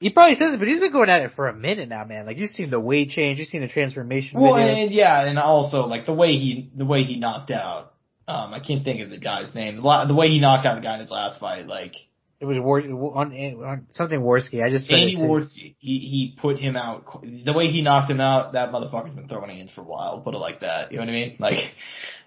He 0.00 0.10
probably 0.10 0.34
says 0.34 0.54
it, 0.54 0.58
but 0.58 0.68
he's 0.68 0.80
been 0.80 0.92
going 0.92 1.08
at 1.08 1.22
it 1.22 1.32
for 1.34 1.48
a 1.48 1.54
minute 1.54 1.88
now, 1.88 2.04
man. 2.04 2.26
Like 2.26 2.36
you've 2.36 2.50
seen 2.50 2.70
the 2.70 2.80
weight 2.80 3.10
change, 3.10 3.38
you've 3.38 3.48
seen 3.48 3.62
the 3.62 3.68
transformation. 3.68 4.40
Well, 4.40 4.54
video. 4.54 4.84
and 4.84 4.92
yeah, 4.92 5.24
and 5.24 5.38
also 5.38 5.86
like 5.86 6.06
the 6.06 6.12
way 6.12 6.32
he 6.32 6.70
the 6.76 6.84
way 6.84 7.04
he 7.04 7.16
knocked 7.16 7.50
out. 7.50 7.92
Um, 8.26 8.54
I 8.54 8.60
can't 8.60 8.82
think 8.84 9.02
of 9.02 9.10
the 9.10 9.18
guy's 9.18 9.54
name. 9.54 9.76
The 9.76 10.14
way 10.14 10.28
he 10.28 10.40
knocked 10.40 10.66
out 10.66 10.76
the 10.76 10.80
guy 10.80 10.94
in 10.94 11.00
his 11.00 11.10
last 11.10 11.40
fight, 11.40 11.66
like 11.66 11.94
it 12.40 12.46
was 12.46 12.58
War, 12.58 12.80
on, 12.80 13.32
on 13.32 13.86
something 13.92 14.20
Warski. 14.20 14.64
I 14.64 14.70
just 14.70 14.86
said 14.86 14.98
Andy 14.98 15.16
Warski. 15.16 15.76
He 15.78 15.98
he 15.98 16.36
put 16.40 16.58
him 16.58 16.76
out. 16.76 17.22
The 17.22 17.52
way 17.52 17.68
he 17.68 17.80
knocked 17.80 18.10
him 18.10 18.20
out, 18.20 18.52
that 18.52 18.72
motherfucker's 18.72 19.14
been 19.14 19.28
throwing 19.28 19.50
hands 19.50 19.70
for 19.72 19.82
a 19.82 19.84
while. 19.84 20.20
Put 20.20 20.34
it 20.34 20.38
like 20.38 20.60
that. 20.60 20.90
You 20.90 20.98
know 20.98 21.04
what 21.04 21.10
I 21.10 21.12
mean? 21.12 21.36
Like, 21.38 21.74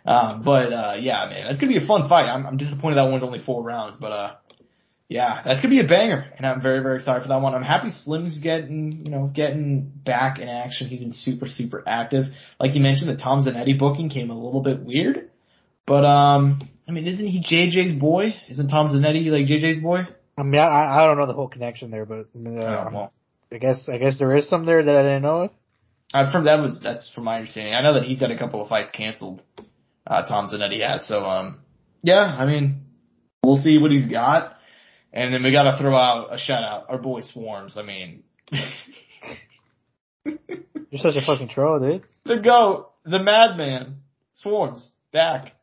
um, 0.05 0.43
but 0.43 0.73
uh, 0.73 0.95
yeah, 0.99 1.25
man, 1.29 1.47
it's 1.47 1.59
gonna 1.59 1.71
be 1.71 1.83
a 1.83 1.87
fun 1.87 2.07
fight. 2.07 2.27
I'm, 2.27 2.45
I'm 2.45 2.57
disappointed 2.57 2.95
that 2.95 3.03
one's 3.03 3.23
only 3.23 3.39
four 3.39 3.61
rounds, 3.61 3.97
but 3.99 4.11
uh, 4.11 4.35
yeah, 5.09 5.41
that's 5.45 5.61
gonna 5.61 5.73
be 5.73 5.79
a 5.79 5.87
banger, 5.87 6.25
and 6.37 6.45
I'm 6.45 6.61
very 6.61 6.81
very 6.81 6.97
excited 6.97 7.21
for 7.21 7.29
that 7.29 7.41
one. 7.41 7.55
I'm 7.55 7.63
happy 7.63 7.91
Slim's 7.91 8.39
getting 8.39 9.05
you 9.05 9.11
know 9.11 9.31
getting 9.33 9.89
back 10.03 10.39
in 10.39 10.49
action. 10.49 10.87
He's 10.87 10.99
been 10.99 11.13
super 11.13 11.47
super 11.47 11.81
active. 11.87 12.25
Like 12.59 12.75
you 12.75 12.81
mentioned, 12.81 13.09
the 13.09 13.21
Tom 13.21 13.45
Zanetti 13.45 13.77
booking 13.79 14.09
came 14.09 14.29
a 14.31 14.35
little 14.35 14.61
bit 14.61 14.81
weird, 14.83 15.29
but 15.85 16.03
um, 16.03 16.59
I 16.87 16.91
mean, 16.91 17.07
isn't 17.07 17.25
he 17.25 17.41
JJ's 17.41 17.97
boy? 17.97 18.35
Isn't 18.49 18.67
Tom 18.67 18.87
Zanetti 18.89 19.27
like 19.27 19.45
JJ's 19.45 19.81
boy? 19.81 20.07
I 20.37 20.43
mean, 20.43 20.59
I 20.59 20.99
I 20.99 21.05
don't 21.05 21.17
know 21.17 21.25
the 21.25 21.33
whole 21.33 21.47
connection 21.47 21.89
there, 21.89 22.05
but 22.05 22.27
uh, 22.35 22.89
oh. 22.93 23.11
I 23.51 23.57
guess 23.59 23.87
I 23.87 23.97
guess 23.97 24.19
there 24.19 24.35
is 24.35 24.49
some 24.49 24.65
there 24.65 24.83
that 24.83 24.95
I 24.95 25.03
didn't 25.03 25.21
know 25.21 25.43
of. 25.43 25.51
Uh, 26.13 26.31
from 26.31 26.45
that 26.45 26.59
was 26.59 26.81
that's 26.83 27.09
from 27.09 27.23
my 27.23 27.37
understanding. 27.37 27.73
I 27.73 27.81
know 27.81 27.93
that 27.93 28.03
he's 28.03 28.19
got 28.19 28.31
a 28.31 28.37
couple 28.37 28.61
of 28.61 28.67
fights 28.67 28.91
canceled. 28.91 29.41
Uh, 30.05 30.23
Tom 30.25 30.47
Zanetti 30.47 30.85
has, 30.85 31.07
so 31.07 31.25
um, 31.25 31.59
yeah, 32.01 32.35
I 32.37 32.45
mean, 32.45 32.81
we'll 33.43 33.57
see 33.57 33.77
what 33.77 33.91
he's 33.91 34.09
got. 34.09 34.56
And 35.17 35.33
then 35.33 35.41
we 35.41 35.51
got 35.51 35.63
to 35.63 35.81
throw 35.81 35.97
out 35.97 36.31
a 36.31 36.37
shout 36.37 36.63
out, 36.63 36.85
our 36.89 36.99
boy 36.99 37.21
Swarmz. 37.21 37.75
I 37.75 37.81
mean, 37.81 38.21
you're 40.23 40.37
such 40.97 41.15
a 41.15 41.25
fucking 41.25 41.49
troll, 41.49 41.79
dude. 41.79 42.03
The 42.23 42.39
goat, 42.39 42.91
the 43.03 43.17
madman, 43.17 44.01
Swarmz 44.45 44.87
back. 45.11 45.53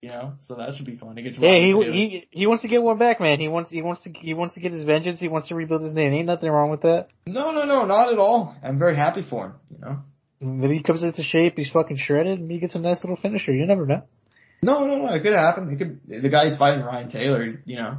You 0.00 0.10
know, 0.10 0.34
so 0.46 0.54
that 0.54 0.76
should 0.76 0.86
be 0.86 0.96
fun. 0.96 1.16
He 1.16 1.24
gets 1.24 1.36
yeah, 1.38 1.56
he 1.56 1.72
he 1.72 2.28
he 2.30 2.46
wants 2.46 2.62
to 2.62 2.68
get 2.68 2.82
one 2.82 2.98
back, 2.98 3.20
man. 3.20 3.40
He 3.40 3.48
wants 3.48 3.68
he 3.68 3.82
wants 3.82 4.04
to 4.04 4.12
he 4.12 4.32
wants 4.32 4.54
to 4.54 4.60
get 4.60 4.70
his 4.70 4.84
vengeance. 4.84 5.18
He 5.18 5.26
wants 5.26 5.48
to 5.48 5.56
rebuild 5.56 5.82
his 5.82 5.92
name. 5.92 6.12
Ain't 6.14 6.26
nothing 6.26 6.48
wrong 6.48 6.70
with 6.70 6.82
that. 6.82 7.08
No, 7.26 7.50
no, 7.50 7.64
no, 7.64 7.86
not 7.86 8.12
at 8.12 8.18
all. 8.18 8.54
I'm 8.62 8.78
very 8.78 8.94
happy 8.94 9.26
for 9.28 9.46
him. 9.46 9.54
You 9.72 9.78
know, 9.78 9.98
maybe 10.40 10.76
he 10.76 10.84
comes 10.84 11.02
into 11.02 11.24
shape. 11.24 11.54
He's 11.56 11.68
fucking 11.70 11.96
shredded, 11.96 12.38
and 12.38 12.48
he 12.48 12.60
gets 12.60 12.76
a 12.76 12.78
nice 12.78 13.02
little 13.02 13.16
finisher. 13.16 13.52
You 13.52 13.66
never 13.66 13.86
know. 13.86 14.04
No, 14.62 14.86
no, 14.86 14.98
no. 14.98 15.12
It 15.12 15.22
could 15.22 15.32
happen. 15.32 15.72
It 15.72 15.78
could. 15.78 16.22
The 16.22 16.28
guy 16.28 16.48
he's 16.48 16.56
fighting 16.56 16.82
Ryan 16.82 17.10
Taylor. 17.10 17.44
You 17.66 17.76
know, 17.76 17.98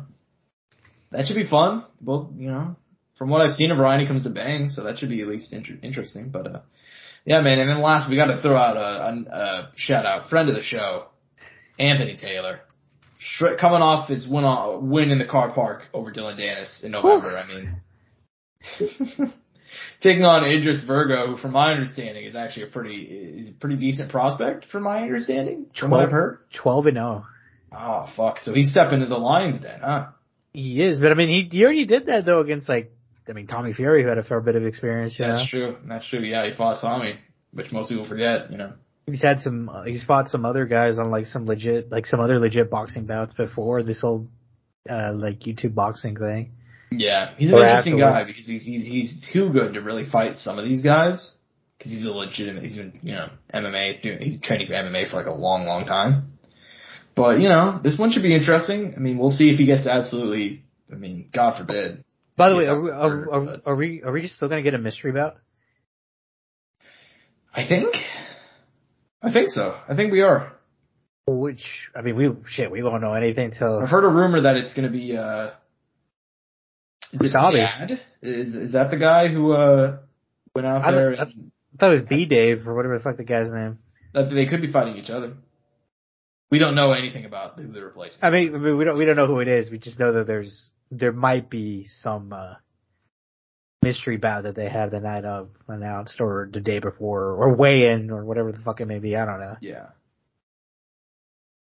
that 1.11 1.25
should 1.25 1.35
be 1.35 1.47
fun. 1.47 1.85
Both, 1.99 2.29
you 2.37 2.49
know, 2.49 2.75
from 3.17 3.29
what 3.29 3.41
I've 3.41 3.53
seen 3.53 3.71
of 3.71 3.77
Ryan, 3.77 4.01
he 4.01 4.07
comes 4.07 4.23
to 4.23 4.29
bang, 4.29 4.69
so 4.69 4.83
that 4.83 4.99
should 4.99 5.09
be 5.09 5.21
at 5.21 5.27
least 5.27 5.53
inter- 5.53 5.77
interesting. 5.81 6.29
But 6.29 6.47
uh, 6.47 6.59
yeah, 7.25 7.41
man. 7.41 7.59
And 7.59 7.69
then 7.69 7.81
last, 7.81 8.09
we 8.09 8.15
got 8.15 8.27
to 8.27 8.41
throw 8.41 8.57
out 8.57 8.77
a, 8.77 8.79
a, 8.79 9.35
a 9.35 9.71
shout 9.75 10.05
out, 10.05 10.29
friend 10.29 10.49
of 10.49 10.55
the 10.55 10.63
show, 10.63 11.07
Anthony 11.77 12.15
Taylor, 12.15 12.61
Sh- 13.19 13.57
coming 13.59 13.81
off 13.81 14.09
his 14.09 14.27
win 14.27 14.43
on, 14.43 14.89
win 14.89 15.11
in 15.11 15.19
the 15.19 15.25
car 15.25 15.51
park 15.53 15.83
over 15.93 16.11
Dillon 16.11 16.37
Danis 16.37 16.83
in 16.83 16.91
November. 16.91 17.37
I 17.37 17.47
mean. 17.47 17.75
taking 20.01 20.23
on 20.23 20.43
Idris 20.43 20.81
Virgo, 20.85 21.27
who 21.27 21.37
from 21.37 21.51
my 21.51 21.71
understanding 21.73 22.25
is 22.25 22.35
actually 22.35 22.63
a 22.63 22.67
pretty 22.67 23.01
is 23.01 23.49
a 23.49 23.53
pretty 23.53 23.75
decent 23.75 24.11
prospect 24.11 24.65
from 24.71 24.83
my 24.83 25.01
understanding. 25.01 25.67
From 25.77 25.89
12, 25.89 25.91
what 25.91 25.99
I've 26.01 26.11
heard. 26.11 26.39
Twelve 26.53 26.85
and 26.87 26.95
zero. 26.95 27.25
Oh. 27.71 27.77
oh 27.77 28.09
fuck! 28.15 28.39
So 28.39 28.53
he's 28.53 28.71
stepping 28.71 29.01
into 29.01 29.07
the 29.07 29.17
Lions 29.17 29.61
then, 29.61 29.79
huh? 29.81 30.07
He 30.53 30.81
is, 30.83 30.99
but 30.99 31.11
I 31.11 31.15
mean, 31.15 31.29
he, 31.29 31.49
he 31.57 31.63
already 31.63 31.85
did 31.85 32.07
that 32.07 32.25
though 32.25 32.41
against 32.41 32.67
like, 32.67 32.91
I 33.29 33.33
mean, 33.33 33.47
Tommy 33.47 33.73
Fury 33.73 34.03
who 34.03 34.09
had 34.09 34.17
a 34.17 34.23
fair 34.23 34.41
bit 34.41 34.55
of 34.55 34.65
experience. 34.65 35.15
That's 35.17 35.43
know? 35.43 35.45
true. 35.49 35.77
That's 35.87 36.07
true. 36.07 36.19
Yeah, 36.19 36.47
he 36.49 36.55
fought 36.55 36.81
Tommy, 36.81 37.15
which 37.53 37.71
most 37.71 37.89
people 37.89 38.05
forget. 38.05 38.51
You 38.51 38.57
know. 38.57 38.73
He's 39.05 39.21
had 39.21 39.39
some. 39.39 39.69
Uh, 39.69 39.83
he's 39.83 40.03
fought 40.03 40.29
some 40.29 40.45
other 40.45 40.65
guys 40.65 40.99
on 40.99 41.09
like 41.11 41.25
some 41.25 41.45
legit, 41.45 41.91
like 41.91 42.05
some 42.05 42.19
other 42.19 42.39
legit 42.39 42.69
boxing 42.69 43.05
bouts 43.05 43.33
before 43.33 43.83
this 43.83 44.01
whole 44.01 44.27
uh 44.89 45.11
like 45.13 45.39
YouTube 45.39 45.73
boxing 45.75 46.17
thing. 46.17 46.53
Yeah, 46.91 47.33
he's 47.37 47.49
an 47.49 47.55
Or 47.55 47.63
interesting 47.63 47.97
guy 47.99 48.25
because 48.25 48.45
he's 48.45 48.63
he's 48.63 48.83
he's 48.83 49.29
too 49.31 49.49
good 49.51 49.75
to 49.75 49.81
really 49.81 50.09
fight 50.09 50.37
some 50.37 50.59
of 50.59 50.65
these 50.65 50.83
guys 50.83 51.31
because 51.77 51.91
he's 51.93 52.03
a 52.05 52.09
legitimate. 52.09 52.63
He's 52.63 52.75
been 52.75 52.99
you 53.01 53.13
know 53.13 53.29
MMA. 53.53 54.01
doing- 54.01 54.19
He's 54.21 54.41
training 54.41 54.67
for 54.67 54.73
MMA 54.73 55.09
for 55.09 55.15
like 55.15 55.25
a 55.27 55.31
long, 55.31 55.65
long 55.65 55.85
time. 55.85 56.30
But 57.15 57.39
you 57.39 57.49
know, 57.49 57.79
this 57.83 57.97
one 57.97 58.11
should 58.11 58.23
be 58.23 58.35
interesting. 58.35 58.93
I 58.95 58.99
mean, 58.99 59.17
we'll 59.17 59.29
see 59.29 59.49
if 59.49 59.57
he 59.57 59.65
gets 59.65 59.85
absolutely. 59.85 60.63
I 60.91 60.95
mean, 60.95 61.29
God 61.33 61.57
forbid. 61.57 62.03
By 62.37 62.49
the 62.49 62.57
way, 62.57 62.65
are 62.67 62.79
we, 62.81 62.89
are, 62.89 63.31
are, 63.31 63.57
are 63.65 63.75
we 63.75 64.01
are 64.03 64.11
we 64.11 64.27
still 64.27 64.47
gonna 64.47 64.61
get 64.61 64.73
a 64.73 64.77
mystery 64.79 65.11
bout? 65.11 65.35
I 67.53 67.67
think. 67.67 67.95
I 69.21 69.31
think 69.31 69.49
so. 69.49 69.77
I 69.87 69.95
think 69.95 70.11
we 70.11 70.21
are. 70.21 70.53
Which 71.27 71.63
I 71.95 72.01
mean, 72.01 72.15
we 72.15 72.29
shit, 72.47 72.71
we 72.71 72.81
won't 72.81 73.01
know 73.01 73.13
anything 73.13 73.51
till 73.51 73.79
I've 73.79 73.89
heard 73.89 74.05
a 74.05 74.09
rumor 74.09 74.41
that 74.41 74.57
it's 74.57 74.73
going 74.73 74.85
to 74.85 74.91
be. 74.91 75.15
uh 75.15 75.51
Is 77.13 77.21
it. 77.21 77.33
Dad? 77.33 78.01
Is 78.21 78.55
is 78.55 78.71
that 78.71 78.89
the 78.89 78.97
guy 78.97 79.27
who 79.27 79.51
uh 79.51 79.97
went 80.55 80.65
out 80.67 80.83
I 80.83 80.91
there? 80.91 81.11
and- 81.11 81.51
I 81.73 81.77
thought 81.77 81.93
it 81.93 82.01
was 82.01 82.09
B 82.09 82.25
Dave 82.25 82.67
or 82.67 82.75
whatever 82.75 82.97
the 82.97 83.03
fuck 83.03 83.17
the 83.17 83.23
guy's 83.23 83.49
name. 83.49 83.79
that 84.13 84.29
they 84.29 84.45
could 84.45 84.61
be 84.61 84.71
fighting 84.71 84.97
each 84.97 85.09
other. 85.09 85.33
We 86.51 86.59
don't 86.59 86.75
know 86.75 86.91
anything 86.91 87.23
about 87.23 87.57
who 87.57 87.71
the 87.71 87.81
replacement. 87.81 88.23
I 88.23 88.29
mean, 88.29 88.53
I 88.53 88.57
mean, 88.57 88.77
we 88.77 88.83
don't 88.83 88.97
we 88.97 89.05
don't 89.05 89.15
know 89.15 89.27
who 89.27 89.39
it 89.39 89.47
is. 89.47 89.71
We 89.71 89.79
just 89.79 89.97
know 89.97 90.11
that 90.13 90.27
there's 90.27 90.69
there 90.91 91.13
might 91.13 91.49
be 91.49 91.85
some 91.85 92.33
uh 92.33 92.55
mystery 93.81 94.17
bout 94.17 94.43
that 94.43 94.55
they 94.55 94.69
have 94.69 94.91
the 94.91 94.99
night 94.99 95.25
of 95.25 95.49
announced 95.67 96.19
or 96.19 96.49
the 96.51 96.59
day 96.59 96.79
before 96.79 97.31
or 97.31 97.55
weigh 97.55 97.89
in 97.89 98.11
or 98.11 98.25
whatever 98.25 98.51
the 98.51 98.59
fuck 98.59 98.81
it 98.81 98.85
may 98.85 98.99
be. 98.99 99.15
I 99.15 99.25
don't 99.25 99.39
know. 99.39 99.55
Yeah. 99.61 99.87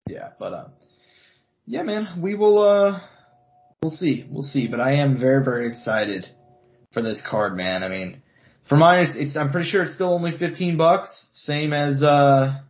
Yeah, 0.08 0.30
but 0.38 0.52
uh 0.52 0.68
yeah, 1.66 1.84
man, 1.84 2.20
we 2.20 2.34
will 2.34 2.58
uh 2.58 3.00
we'll 3.80 3.92
see. 3.92 4.26
We'll 4.28 4.42
see, 4.42 4.66
but 4.66 4.80
I 4.80 4.94
am 4.96 5.20
very 5.20 5.44
very 5.44 5.68
excited 5.68 6.28
for 6.92 7.00
this 7.00 7.22
card, 7.24 7.56
man. 7.56 7.84
I 7.84 7.88
mean, 7.88 8.22
for 8.68 8.76
mine 8.76 9.04
it's, 9.04 9.12
it's 9.14 9.36
I'm 9.36 9.52
pretty 9.52 9.70
sure 9.70 9.84
it's 9.84 9.94
still 9.94 10.12
only 10.12 10.36
15 10.36 10.76
bucks, 10.76 11.28
same 11.32 11.72
as 11.72 12.02
uh 12.02 12.60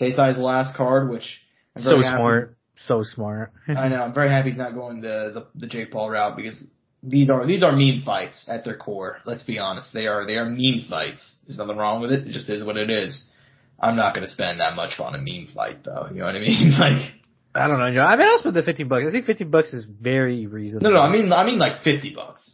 KSI's 0.00 0.38
last 0.38 0.76
card, 0.76 1.08
which 1.10 1.38
I'm 1.74 1.82
So 1.82 1.90
very 1.90 2.04
happy- 2.04 2.16
smart, 2.18 2.56
so 2.76 3.02
smart. 3.02 3.52
I 3.68 3.88
know. 3.88 4.02
I'm 4.02 4.14
very 4.14 4.30
happy 4.30 4.50
he's 4.50 4.58
not 4.58 4.74
going 4.74 5.00
the, 5.00 5.30
the 5.54 5.60
the 5.60 5.66
Jake 5.66 5.90
Paul 5.90 6.10
route 6.10 6.36
because 6.36 6.62
these 7.02 7.30
are 7.30 7.46
these 7.46 7.62
are 7.62 7.74
mean 7.74 8.02
fights 8.04 8.44
at 8.48 8.64
their 8.64 8.76
core. 8.76 9.18
Let's 9.24 9.42
be 9.42 9.58
honest. 9.58 9.92
They 9.92 10.06
are 10.06 10.26
they 10.26 10.36
are 10.36 10.44
mean 10.48 10.86
fights. 10.88 11.36
There's 11.46 11.58
nothing 11.58 11.76
wrong 11.76 12.00
with 12.02 12.12
it. 12.12 12.26
It 12.26 12.32
just 12.32 12.48
is 12.50 12.64
what 12.64 12.76
it 12.76 12.90
is. 12.90 13.24
I'm 13.78 13.96
not 13.96 14.14
going 14.14 14.26
to 14.26 14.32
spend 14.32 14.60
that 14.60 14.74
much 14.74 14.98
on 14.98 15.14
a 15.14 15.18
mean 15.18 15.48
fight 15.54 15.84
though. 15.84 16.08
You 16.10 16.20
know 16.20 16.24
what 16.26 16.34
I 16.36 16.40
mean? 16.40 16.72
like 16.78 17.12
I 17.54 17.68
don't 17.68 17.78
know. 17.78 17.92
Joe. 17.92 18.00
I 18.00 18.16
mean, 18.16 18.26
I'll 18.28 18.38
spend 18.38 18.56
the 18.56 18.62
fifty 18.62 18.84
bucks. 18.84 19.04
I 19.08 19.10
think 19.10 19.24
fifty 19.26 19.44
bucks 19.44 19.72
is 19.72 19.84
very 19.86 20.46
reasonable. 20.46 20.90
no 20.90 20.96
no. 20.96 21.02
I 21.02 21.10
mean 21.10 21.32
I 21.32 21.44
mean 21.46 21.58
like 21.58 21.82
50 21.82 22.14
bucks. 22.14 22.52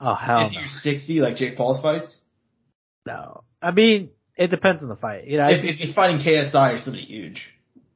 oh 0.00 0.14
hell 0.14 0.46
if 0.46 0.52
no. 0.54 0.60
you 0.60 0.66
60 0.68 1.20
like 1.20 1.36
Jake 1.36 1.56
Paul's 1.56 1.80
fights. 1.80 2.16
no. 3.06 3.42
I 3.62 3.70
mean, 3.72 4.10
it 4.36 4.48
depends 4.48 4.82
on 4.82 4.88
the 4.88 4.96
fight. 4.96 5.26
You 5.26 5.38
know, 5.38 5.48
If, 5.48 5.64
if 5.64 5.76
he's 5.76 5.94
fighting 5.94 6.18
KSI 6.18 6.74
or 6.74 6.80
somebody 6.80 7.04
huge. 7.04 7.48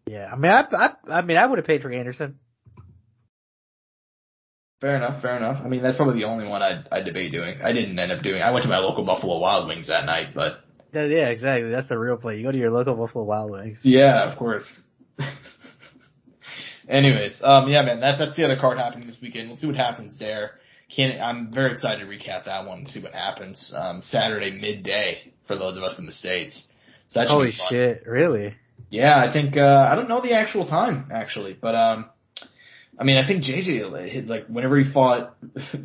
yeah. 0.07 0.31
I 0.33 0.37
mean, 0.37 0.51
I, 0.51 0.63
I, 0.73 1.19
I 1.19 1.23
mean, 1.23 1.37
I 1.37 1.47
would 1.47 1.59
have 1.59 1.67
paid 1.67 1.83
for 1.83 1.93
Anderson. 1.93 2.39
Fair 4.81 4.97
enough, 4.97 5.21
fair 5.21 5.37
enough. 5.37 5.61
I 5.63 5.69
mean, 5.69 5.83
that's 5.83 5.99
probably 5.99 6.21
the 6.21 6.27
only 6.27 6.49
one 6.49 6.63
I'd, 6.63 6.87
I'd 6.91 7.05
debate 7.05 7.33
doing. 7.33 7.61
I 7.63 7.73
didn't 7.75 7.99
end 7.99 8.11
up 8.13 8.23
doing. 8.23 8.41
I 8.41 8.51
went 8.51 8.63
to 8.63 8.69
my 8.71 8.79
local 8.79 9.05
Buffalo 9.05 9.39
Wild 9.39 9.69
Wings 9.69 9.89
that 9.89 10.07
night, 10.07 10.29
but 10.35 10.65
Yeah, 10.95 11.05
yeah, 11.05 11.29
exactly. 11.29 11.71
That's 11.71 11.91
the 11.91 11.99
real 11.99 12.17
play. 12.17 12.39
You 12.39 12.45
go 12.45 12.53
to 12.53 12.59
your 12.59 12.71
local 12.71 12.95
Buffalo 12.95 13.25
Wild 13.25 13.51
Wings. 13.51 13.81
Yeah, 13.85 14.31
of 14.31 14.39
course. 14.39 14.65
Anyways, 16.89 17.41
um, 17.45 17.69
yeah, 17.69 17.83
man, 17.83 18.01
that's 18.01 18.19
that's 18.19 18.37
the 18.37 18.45
other 18.45 18.57
card 18.59 18.79
happening 18.79 19.07
this 19.07 19.19
weekend. 19.23 19.49
We'll 19.49 19.57
see 19.57 19.67
what 19.67 19.77
happens 19.77 20.19
there. 20.19 20.53
Can 20.95 21.21
I'm 21.23 21.53
very 21.53 21.71
excited 21.73 22.01
to 22.01 22.07
recap 22.07 22.47
that 22.47 22.67
one 22.67 22.79
and 22.79 22.89
see 22.89 23.01
what 23.03 23.13
happens. 23.13 23.73
Um, 23.77 24.01
Saturday 24.01 24.51
midday 24.51 25.33
for 25.51 25.57
those 25.57 25.77
of 25.77 25.83
us 25.83 25.99
in 25.99 26.07
the 26.07 26.13
states. 26.13 26.69
So 27.09 27.23
Holy 27.27 27.51
shit! 27.69 28.07
Really? 28.07 28.55
Yeah, 28.89 29.17
I 29.17 29.33
think 29.33 29.57
uh, 29.57 29.89
I 29.91 29.97
don't 29.97 30.09
know 30.09 30.21
the 30.21 30.35
actual 30.35 30.67
time 30.67 31.11
actually, 31.13 31.59
but 31.61 31.75
um, 31.75 32.07
I 32.97 33.03
mean, 33.03 33.17
I 33.17 33.27
think 33.27 33.43
JJ 33.43 34.29
like 34.29 34.47
whenever 34.47 34.79
he 34.79 34.93
fought 34.93 35.37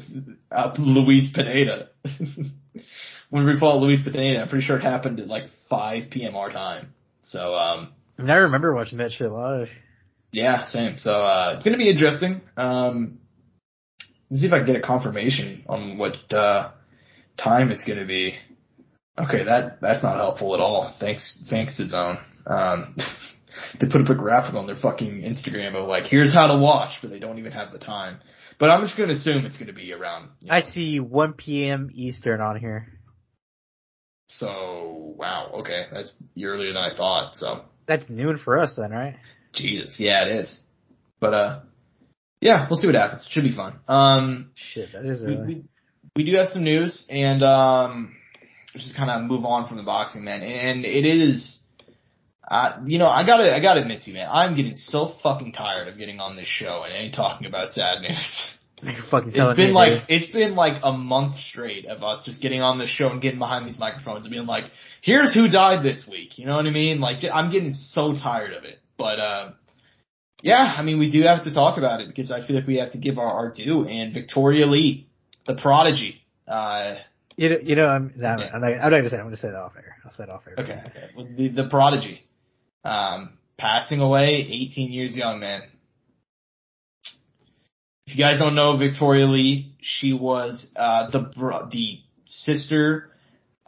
uh, 0.52 0.74
Luis 0.78 1.32
Pineda. 1.34 1.90
whenever 3.32 3.54
he 3.54 3.60
fought 3.60 3.82
Luis 3.82 4.02
Pineda, 4.04 4.42
I'm 4.42 4.50
pretty 4.50 4.66
sure 4.66 4.78
it 4.78 4.84
happened 4.84 5.20
at 5.20 5.28
like 5.28 5.46
5 5.68 6.12
p.m. 6.12 6.36
our 6.36 6.52
time. 6.52 6.94
So 7.24 7.56
um, 7.56 7.92
I 8.20 8.22
mean, 8.22 8.30
I 8.32 8.36
remember 8.36 8.76
watching 8.76 9.00
that 9.00 9.12
shit 9.12 9.32
live. 9.32 9.70
yeah, 10.32 10.64
same. 10.66 11.00
So 11.00 11.12
uh, 11.12 11.54
it's 11.56 11.66
gonna 11.66 11.78
be 11.78 11.90
interesting. 11.90 12.42
Um, 12.56 13.18
let's 14.30 14.42
see 14.42 14.48
if 14.48 14.54
I 14.54 14.60
can 14.60 14.68
get 14.68 14.76
a 14.76 14.82
confirmation 14.82 15.64
on 15.68 15.98
what 15.98 16.32
uh, 16.32 16.70
time 17.36 17.72
it's 17.72 17.84
gonna 17.84 18.06
be. 18.06 18.36
Okay, 19.18 19.46
that 19.46 19.80
that's 19.82 20.04
not 20.04 20.18
helpful 20.18 20.54
at 20.54 20.60
all. 20.60 20.94
Thanks, 21.00 21.44
thanks 21.50 21.80
DAZN. 21.80 22.22
Um, 22.46 22.96
they 23.80 23.88
put 23.88 24.02
up 24.02 24.10
a 24.10 24.16
graphic 24.16 24.56
on 24.56 24.68
their 24.68 24.76
fucking 24.76 25.22
Instagram 25.22 25.76
of 25.76 25.88
like, 25.88 26.04
here's 26.04 26.34
how 26.34 26.48
to 26.48 26.58
watch, 26.58 26.98
but 27.02 27.10
they 27.10 27.20
don't 27.20 27.40
even 27.40 27.54
have 27.54 27.72
the 27.72 27.80
time. 27.80 28.20
But 28.60 28.70
I'm 28.70 28.84
just 28.84 28.98
gonna 28.98 29.14
assume 29.14 29.46
it's 29.46 29.58
gonna 29.58 29.74
be 29.74 29.94
around. 29.94 30.30
you 30.42 30.52
I 30.52 30.62
see 30.62 31.00
1 31.00 31.34
p.m. 31.34 31.90
Eastern 31.94 32.42
on 32.42 32.60
here. 32.60 32.88
So 34.28 35.14
wow, 35.18 35.52
okay, 35.60 35.86
that's 35.92 36.14
earlier 36.42 36.74
than 36.74 36.82
I 36.82 36.96
thought. 36.96 37.36
So 37.36 37.62
That's 37.88 38.10
noon 38.10 38.38
for 38.38 38.60
us 38.60 38.76
then, 38.76 38.92
right? 38.92 39.16
Jesus, 39.54 39.98
yeah, 40.00 40.26
it 40.26 40.32
is. 40.32 40.60
But 41.20 41.34
uh, 41.34 41.60
yeah, 42.42 42.68
we'll 42.70 42.80
see 42.80 42.88
what 42.88 42.96
happens. 42.96 43.28
Should 43.30 43.44
be 43.44 43.56
fun. 43.56 43.80
Um, 43.88 44.52
Shit, 44.56 44.90
that 44.94 45.06
is 45.06 45.22
we, 45.22 45.36
early. 45.36 45.46
we, 45.48 45.64
we 46.16 46.32
do 46.32 46.38
have 46.38 46.50
some 46.50 46.64
news, 46.64 47.06
and 47.10 47.44
um, 47.44 48.16
just 48.76 48.96
kind 48.96 49.10
of 49.10 49.22
move 49.30 49.46
on 49.46 49.68
from 49.68 49.78
the 49.78 49.84
boxing, 49.84 50.24
man. 50.24 50.42
And 50.42 50.86
it 50.86 51.06
is, 51.06 51.60
uh, 52.50 52.80
you 52.86 53.00
know, 53.00 53.08
I 53.08 53.26
gotta, 53.26 53.56
I 53.56 53.60
gotta 53.62 53.82
admit 53.82 54.02
to 54.02 54.12
you, 54.12 54.18
man, 54.18 54.30
I'm 54.32 54.56
getting 54.56 54.76
so 54.76 55.14
fucking 55.24 55.54
tired 55.54 55.88
of 55.88 55.98
getting 55.98 56.20
on 56.20 56.36
this 56.36 56.48
show 56.48 56.84
and 56.84 56.94
ain't 56.94 57.16
talking 57.16 57.48
about 57.48 57.70
sad 57.70 58.02
news. 58.02 58.52
You're 58.84 58.94
fucking 59.10 59.32
telling 59.32 59.52
It's 59.52 59.58
been 59.58 59.68
me, 59.70 59.74
like 59.74 59.94
dude. 59.94 60.06
it's 60.10 60.32
been 60.34 60.56
like 60.56 60.82
a 60.84 60.92
month 60.92 61.38
straight 61.38 61.86
of 61.86 62.04
us 62.04 62.24
just 62.26 62.42
getting 62.42 62.62
on 62.62 62.78
this 62.78 62.90
show 62.90 63.08
and 63.10 63.22
getting 63.22 63.40
behind 63.40 63.66
these 63.66 63.80
microphones 63.80 64.26
and 64.26 64.32
being 64.32 64.46
like, 64.46 64.66
"Here's 65.02 65.34
who 65.34 65.48
died 65.48 65.84
this 65.84 66.06
week." 66.06 66.38
You 66.38 66.46
know 66.46 66.58
what 66.58 66.66
I 66.68 66.72
mean? 66.72 67.00
Like 67.00 67.24
I'm 67.34 67.52
getting 67.52 67.72
so 67.72 68.14
tired 68.14 68.54
of 68.54 68.66
it. 68.66 68.80
But 68.98 69.20
uh, 69.20 69.52
yeah, 70.44 70.76
I 70.78 70.84
mean 70.84 71.00
we 71.00 71.10
do 71.10 71.22
have 71.22 71.46
to 71.46 71.54
talk 71.54 71.78
about 71.78 72.02
it 72.02 72.10
because 72.10 72.32
I 72.32 72.46
feel 72.46 72.58
like 72.58 72.68
we 72.68 72.76
have 72.76 72.92
to 72.92 72.98
give 72.98 73.18
our, 73.18 73.26
our 73.32 73.52
due. 73.52 73.88
And 73.88 74.14
Victoria 74.14 74.68
Lee, 74.68 75.08
the 75.48 75.56
prodigy. 75.56 76.22
Uh, 76.48 76.96
You 77.38 77.50
know, 77.50 77.58
you 77.62 77.76
know, 77.76 77.88
I'm, 77.88 78.14
no, 78.16 78.28
I'm, 78.28 78.40
Yeah. 78.40 78.50
I'm 78.54 78.62
not, 78.62 78.72
I'm 78.72 78.80
not 78.80 78.90
gonna 78.90 79.10
say. 79.10 79.18
it. 79.18 79.20
I'm 79.20 79.26
gonna 79.26 79.38
say 79.38 79.50
it 79.50 79.56
off 79.56 79.74
air. 79.76 79.98
I'll 80.06 80.12
say 80.12 80.24
it 80.24 80.30
off 80.30 80.44
air. 80.48 80.56
okay, 80.58 80.84
okay. 80.88 81.10
Well, 81.16 81.28
the, 81.36 81.50
the 81.50 81.68
prodigy, 81.70 82.22
um, 82.84 83.38
passing 83.58 84.00
away, 84.00 84.48
18 84.50 84.92
years 84.92 85.16
young, 85.16 85.40
man. 85.40 85.64
If 88.08 88.16
you 88.16 88.24
guys 88.24 88.40
don't 88.40 88.56
know 88.56 88.78
Victoria 88.78 89.26
Lee, 89.26 89.76
she 89.82 90.14
was 90.14 90.68
uh, 90.76 91.10
the 91.10 91.20
bro- 91.20 91.68
the 91.72 92.00
sister 92.28 93.10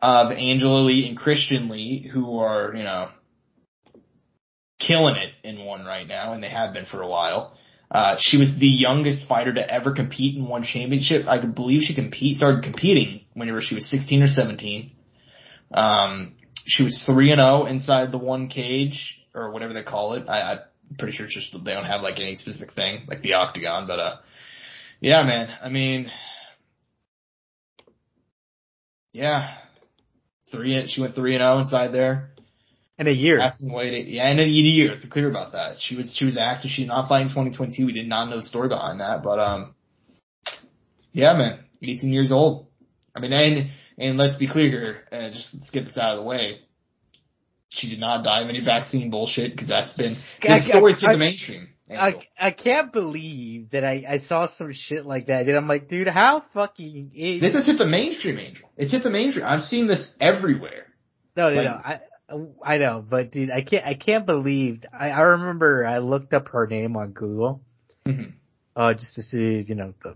of 0.02 0.32
Angela 0.32 0.82
Lee 0.86 1.08
and 1.08 1.18
Christian 1.18 1.70
Lee, 1.70 2.08
who 2.14 2.38
are 2.40 2.74
you 2.76 2.84
know 2.84 3.10
killing 4.80 5.16
it 5.16 5.32
in 5.44 5.66
one 5.66 5.86
right 5.86 6.08
now, 6.08 6.34
and 6.34 6.44
they 6.44 6.50
have 6.50 6.74
been 6.74 6.86
for 6.86 7.02
a 7.02 7.08
while. 7.08 7.57
Uh, 7.90 8.16
she 8.20 8.38
was 8.38 8.54
the 8.60 8.68
youngest 8.68 9.28
fighter 9.28 9.54
to 9.54 9.70
ever 9.70 9.94
compete 9.94 10.36
in 10.36 10.46
one 10.46 10.64
championship. 10.64 11.26
I 11.28 11.44
believe 11.46 11.84
she 11.84 11.96
compete 11.96 12.36
started 12.36 12.64
competing 12.64 13.22
whenever 13.34 13.62
she 13.62 13.76
was 13.76 13.90
16 13.90 14.24
or 14.24 14.28
17. 14.28 14.92
Um, 15.74 16.36
she 16.66 16.84
was 16.84 17.02
three 17.06 17.32
and 17.32 17.40
zero 17.40 17.66
inside 17.66 18.12
the 18.12 18.18
one 18.18 18.50
cage 18.50 19.18
or 19.34 19.52
whatever 19.52 19.74
they 19.74 19.84
call 19.84 20.14
it. 20.14 20.28
I, 20.28 20.54
I'm 20.54 20.60
pretty 20.98 21.16
sure 21.16 21.26
it's 21.26 21.36
just 21.36 21.54
they 21.64 21.74
don't 21.74 21.86
have 21.86 22.02
like 22.02 22.20
any 22.20 22.36
specific 22.36 22.74
thing 22.74 23.06
like 23.08 23.22
the 23.22 23.34
octagon, 23.34 23.88
but 23.88 24.00
uh, 24.00 24.16
yeah, 25.00 25.24
man. 25.24 25.50
I 25.64 25.70
mean, 25.70 26.12
yeah, 29.14 29.56
three. 30.52 30.88
She 30.88 31.02
went 31.02 31.16
three 31.16 31.36
and 31.36 31.42
zero 31.42 31.60
inside 31.60 31.94
there. 31.94 32.32
In 33.00 33.08
a 33.08 33.12
year. 33.12 33.40
Away, 33.40 33.92
to, 33.92 34.10
yeah, 34.10 34.28
and 34.28 34.40
in 34.40 34.48
a 34.48 34.50
year. 34.50 34.96
To 34.96 35.02
be 35.02 35.08
clear 35.08 35.30
about 35.30 35.52
that, 35.52 35.76
she 35.80 35.96
was 35.96 36.12
she 36.16 36.26
was 36.26 36.38
active. 36.38 36.72
She's 36.72 36.88
not 36.88 37.08
fighting 37.08 37.28
2022. 37.30 37.86
We 37.86 37.94
did 37.94 38.08
not 38.08 38.30
know 38.30 38.38
the 38.38 38.44
story 38.46 38.70
behind 38.70 39.02
that, 39.02 39.22
but 39.24 39.38
um, 39.40 39.76
yeah, 41.12 41.34
man, 41.34 41.60
18 41.84 42.12
years 42.12 42.32
old. 42.32 42.68
I 43.16 43.20
mean, 43.20 43.34
and 43.34 43.70
and 43.98 44.18
let's 44.18 44.38
be 44.38 44.48
clear 44.48 44.70
here, 44.70 45.04
and 45.12 45.34
just 45.34 45.54
let's 45.54 45.70
get 45.70 45.86
this 45.86 45.98
out 45.98 46.18
of 46.18 46.24
the 46.24 46.28
way. 46.28 46.60
She 47.70 47.90
did 47.90 48.00
not 48.00 48.24
die 48.24 48.42
of 48.42 48.50
any 48.50 48.64
vaccine 48.64 49.10
bullshit 49.12 49.52
because 49.52 49.68
that's 49.68 49.94
been 49.94 50.18
I- 50.42 50.48
this 50.60 50.68
story's 50.70 51.00
hit 51.00 51.10
I- 51.10 51.14
the 51.14 51.20
mainstream. 51.20 51.70
I. 51.90 52.16
I 52.38 52.52
can't 52.52 52.92
believe 52.92 53.70
that 53.72 53.86
I, 53.86 54.04
I 54.10 54.18
saw 54.18 54.48
some 54.48 54.74
shit 54.74 55.06
like 55.06 55.28
that, 55.28 55.48
and 55.48 55.56
I'm 55.56 55.70
like, 55.70 55.88
dude, 55.88 56.10
how 56.10 56.44
fucking 56.54 57.12
is 57.16 57.40
This 57.40 57.54
has 57.54 57.66
hit 57.66 57.78
the 57.78 57.86
mainstream, 57.88 58.38
Angel. 58.40 58.70
It's 58.76 58.92
hit 58.92 59.04
the 59.04 59.10
mainstream. 59.10 59.46
I've 59.46 59.62
seen 59.62 59.88
this 59.88 60.14
everywhere. 60.20 60.88
no, 61.38 61.50
no, 61.50 61.56
like- 61.56 61.66
no. 61.66 61.72
I 61.72 62.00
I 62.64 62.78
know, 62.78 63.04
but 63.08 63.32
dude, 63.32 63.52
I 63.52 63.62
can't, 63.62 63.86
I 63.86 63.94
can't 63.94 64.26
believe, 64.26 64.84
I, 64.92 65.10
I 65.12 65.22
remember 65.22 65.86
I 65.86 66.00
looked 66.00 66.34
up 66.34 66.50
her 66.50 66.68
name 66.68 66.98
on 66.98 67.12
Google, 67.12 67.62
Mhm. 68.06 68.34
uh, 68.76 68.94
just 68.94 69.16
to 69.16 69.24
see, 69.24 69.64
you 69.68 69.76
know, 69.76 69.94
the, 70.04 70.16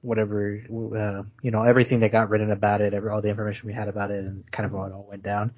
whatever, 0.00 0.58
uh, 0.66 1.22
you 1.42 1.50
know, 1.50 1.62
everything 1.62 2.00
that 2.00 2.12
got 2.12 2.30
written 2.30 2.50
about 2.50 2.80
it, 2.80 2.94
every, 2.94 3.10
all 3.10 3.20
the 3.20 3.28
information 3.28 3.66
we 3.66 3.74
had 3.74 3.88
about 3.88 4.10
it 4.10 4.24
and 4.24 4.50
kind 4.50 4.64
of 4.66 4.72
how 4.72 4.84
it 4.84 4.92
all 4.92 5.06
went 5.08 5.22
down. 5.22 5.52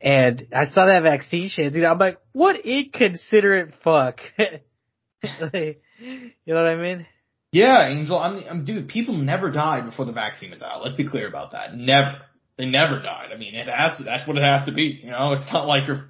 And 0.00 0.48
I 0.54 0.64
saw 0.66 0.86
that 0.86 1.02
vaccine 1.04 1.48
shit, 1.48 1.72
dude, 1.72 1.84
I'm 1.84 1.98
like, 1.98 2.18
what 2.32 2.56
inconsiderate 2.64 3.74
fuck. 3.84 4.18
like, 4.38 5.82
you 6.00 6.32
know 6.46 6.54
what 6.62 6.66
I 6.66 6.76
mean? 6.76 7.06
Yeah, 7.50 7.88
Angel. 7.88 8.18
I 8.18 8.32
mean, 8.34 8.44
um, 8.48 8.64
dude, 8.64 8.88
people 8.88 9.16
never 9.16 9.50
died 9.50 9.86
before 9.86 10.04
the 10.04 10.12
vaccine 10.12 10.50
was 10.50 10.62
out. 10.62 10.82
Let's 10.82 10.96
be 10.96 11.08
clear 11.08 11.26
about 11.26 11.52
that. 11.52 11.74
Never. 11.76 12.18
They 12.58 12.66
never 12.66 13.00
died. 13.00 13.30
I 13.32 13.38
mean, 13.38 13.54
it 13.54 13.68
has 13.68 13.96
to. 13.98 14.04
That's 14.04 14.26
what 14.26 14.36
it 14.36 14.42
has 14.42 14.66
to 14.66 14.72
be. 14.72 15.00
You 15.02 15.10
know, 15.10 15.32
it's 15.32 15.46
not 15.52 15.66
like 15.66 15.86
you're. 15.86 16.04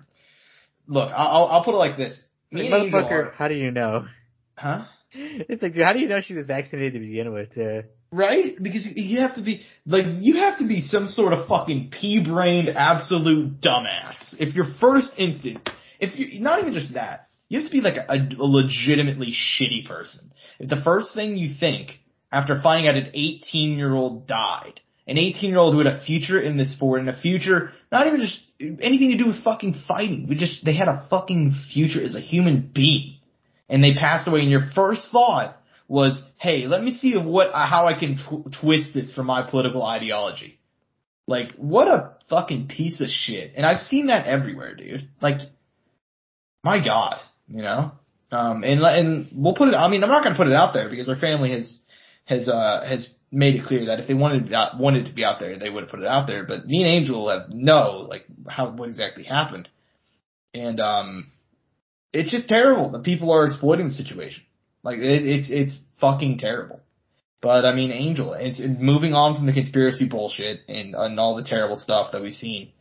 Look, 0.87 1.13
I'll 1.15 1.47
I'll 1.47 1.65
put 1.65 1.75
it 1.75 1.79
like 1.79 1.97
this. 1.97 2.19
Me 2.51 2.71
Motherfucker, 2.71 3.35
how 3.35 3.49
do 3.49 3.55
you 3.55 3.71
know? 3.71 4.07
huh? 4.57 4.85
It's 5.13 5.63
like, 5.63 5.77
how 5.77 5.93
do 5.93 6.01
you 6.01 6.09
know 6.09 6.21
she 6.21 6.35
was 6.35 6.47
vaccinated 6.47 6.95
to 6.95 6.99
begin 7.01 7.33
with? 7.33 7.57
Uh, 7.57 7.83
Right? 8.11 8.55
Because 8.61 8.87
you, 8.87 8.93
you 8.97 9.21
have 9.21 9.35
to 9.35 9.43
be 9.43 9.63
like 9.85 10.07
you 10.21 10.39
have 10.41 10.59
to 10.59 10.67
be 10.67 10.81
some 10.81 11.09
sort 11.09 11.35
of 11.35 11.47
fucking 11.47 11.91
pea-brained 11.91 12.71
absolute 12.71 13.61
dumbass. 13.61 14.35
If 14.39 14.55
your 14.55 14.65
first 14.81 15.13
instinct, 15.19 15.69
if 16.01 16.19
you 16.19 16.41
not 16.41 16.61
even 16.61 16.73
just 16.73 16.95
that, 16.95 17.27
you 17.51 17.59
have 17.61 17.69
to 17.69 17.73
be 17.73 17.83
like 17.83 17.97
a, 17.97 18.15
a 18.15 18.27
legitimately 18.39 19.33
shitty 19.33 19.87
person. 19.87 20.33
If 20.59 20.71
the 20.71 20.81
first 20.83 21.15
thing 21.15 21.37
you 21.37 21.55
think 21.59 22.01
after 22.33 22.59
finding 22.63 22.89
out 22.89 22.95
an 22.97 23.13
18-year-old 23.15 24.27
died, 24.27 24.81
an 25.09 25.17
18-year-old 25.17 25.73
who 25.73 25.79
had 25.79 25.87
a 25.87 26.05
future 26.05 26.41
in 26.41 26.59
this 26.59 26.73
sport 26.73 27.01
and 27.01 27.09
a 27.09 27.19
future, 27.19 27.73
not 27.91 28.07
even 28.07 28.21
just 28.21 28.39
anything 28.61 29.11
to 29.11 29.17
do 29.17 29.27
with 29.27 29.43
fucking 29.43 29.75
fighting, 29.89 30.27
we 30.29 30.37
just 30.37 30.65
they 30.65 30.75
had 30.75 30.89
a 30.89 31.07
fucking 31.11 31.57
future 31.73 32.03
as 32.03 32.15
a 32.15 32.21
human 32.21 32.71
being, 32.73 33.17
and 33.69 33.83
they 33.83 33.95
passed 33.95 34.29
away, 34.29 34.41
and 34.41 34.51
your 34.51 34.69
first 34.75 35.09
thought 35.11 35.57
was, 35.89 36.23
hey, 36.39 36.67
let 36.67 36.83
me 36.83 36.91
see 36.91 37.17
what 37.17 37.53
how 37.53 37.87
I 37.87 37.99
can 37.99 38.19
tw- 38.19 38.53
twist 38.61 38.91
this 38.93 39.15
for 39.15 39.25
my 39.25 39.49
political 39.49 39.83
ideology. 39.83 40.59
Like, 41.27 41.55
what 41.57 41.89
a 41.89 42.15
fucking 42.29 42.69
piece 42.69 43.01
of 43.01 43.09
shit. 43.09 43.53
And 43.57 43.65
I've 43.65 43.81
seen 43.81 44.07
that 44.07 44.27
everywhere, 44.27 44.75
dude. 44.75 45.09
Like, 45.21 45.41
my 46.63 46.85
god, 46.85 47.19
you 47.49 47.63
know. 47.63 47.93
Um, 48.31 48.63
and 48.63 48.83
and 48.83 49.29
we'll 49.33 49.55
put 49.55 49.69
it. 49.69 49.75
I 49.75 49.89
mean, 49.89 50.03
I'm 50.05 50.11
not 50.11 50.23
gonna 50.23 50.37
put 50.37 50.49
it 50.49 50.55
out 50.55 50.75
there 50.75 50.91
because 50.91 51.09
our 51.09 51.17
family 51.17 51.51
has 51.53 51.79
has 52.27 52.47
uh 52.47 52.85
has 52.87 53.09
made 53.31 53.57
it 53.57 53.67
clear 53.67 53.87
that 53.87 54.01
if 54.01 54.09
they 54.09 54.15
wanted 54.15 54.53
uh, 54.53 54.71
wanted 54.79 55.07
to 55.07 55.13
be 55.13 55.25
out 55.25 55.39
there, 55.41 55.57
they 55.57 55.71
would 55.71 55.85
have 55.85 55.91
put 55.91 56.01
it 56.01 56.07
out 56.07 56.27
there. 56.27 56.45
But 56.45 56.67
me 56.67 56.83
and 56.83 56.89
Angel 56.89 57.29
have 57.31 57.53
no 57.53 58.07
like 58.09 58.25
how 58.49 58.71
what 58.71 58.89
exactly 58.89 59.25
happened, 59.25 59.69
and 60.55 60.81
um, 60.81 61.31
it's 62.13 62.31
just 62.31 62.49
terrible 62.49 62.91
that 62.91 63.05
people 63.05 63.33
are 63.33 63.45
exploiting 63.45 63.89
the 63.89 63.95
situation. 63.95 64.43
Like 64.83 64.99
it, 64.99 65.27
it's 65.27 65.49
it's 65.51 65.79
fucking 66.01 66.39
terrible. 66.39 66.81
But 67.41 67.65
I 67.65 67.75
mean, 67.75 67.93
Angel, 67.93 68.33
it's 68.33 68.61
moving 68.61 69.15
on 69.15 69.37
from 69.37 69.47
the 69.47 69.53
conspiracy 69.53 70.09
bullshit 70.09 70.61
and, 70.69 70.95
and 70.95 71.21
all 71.21 71.37
the 71.37 71.45
terrible 71.45 71.77
stuff 71.77 72.13
that 72.13 72.23
we've 72.23 72.35
seen. 72.35 72.73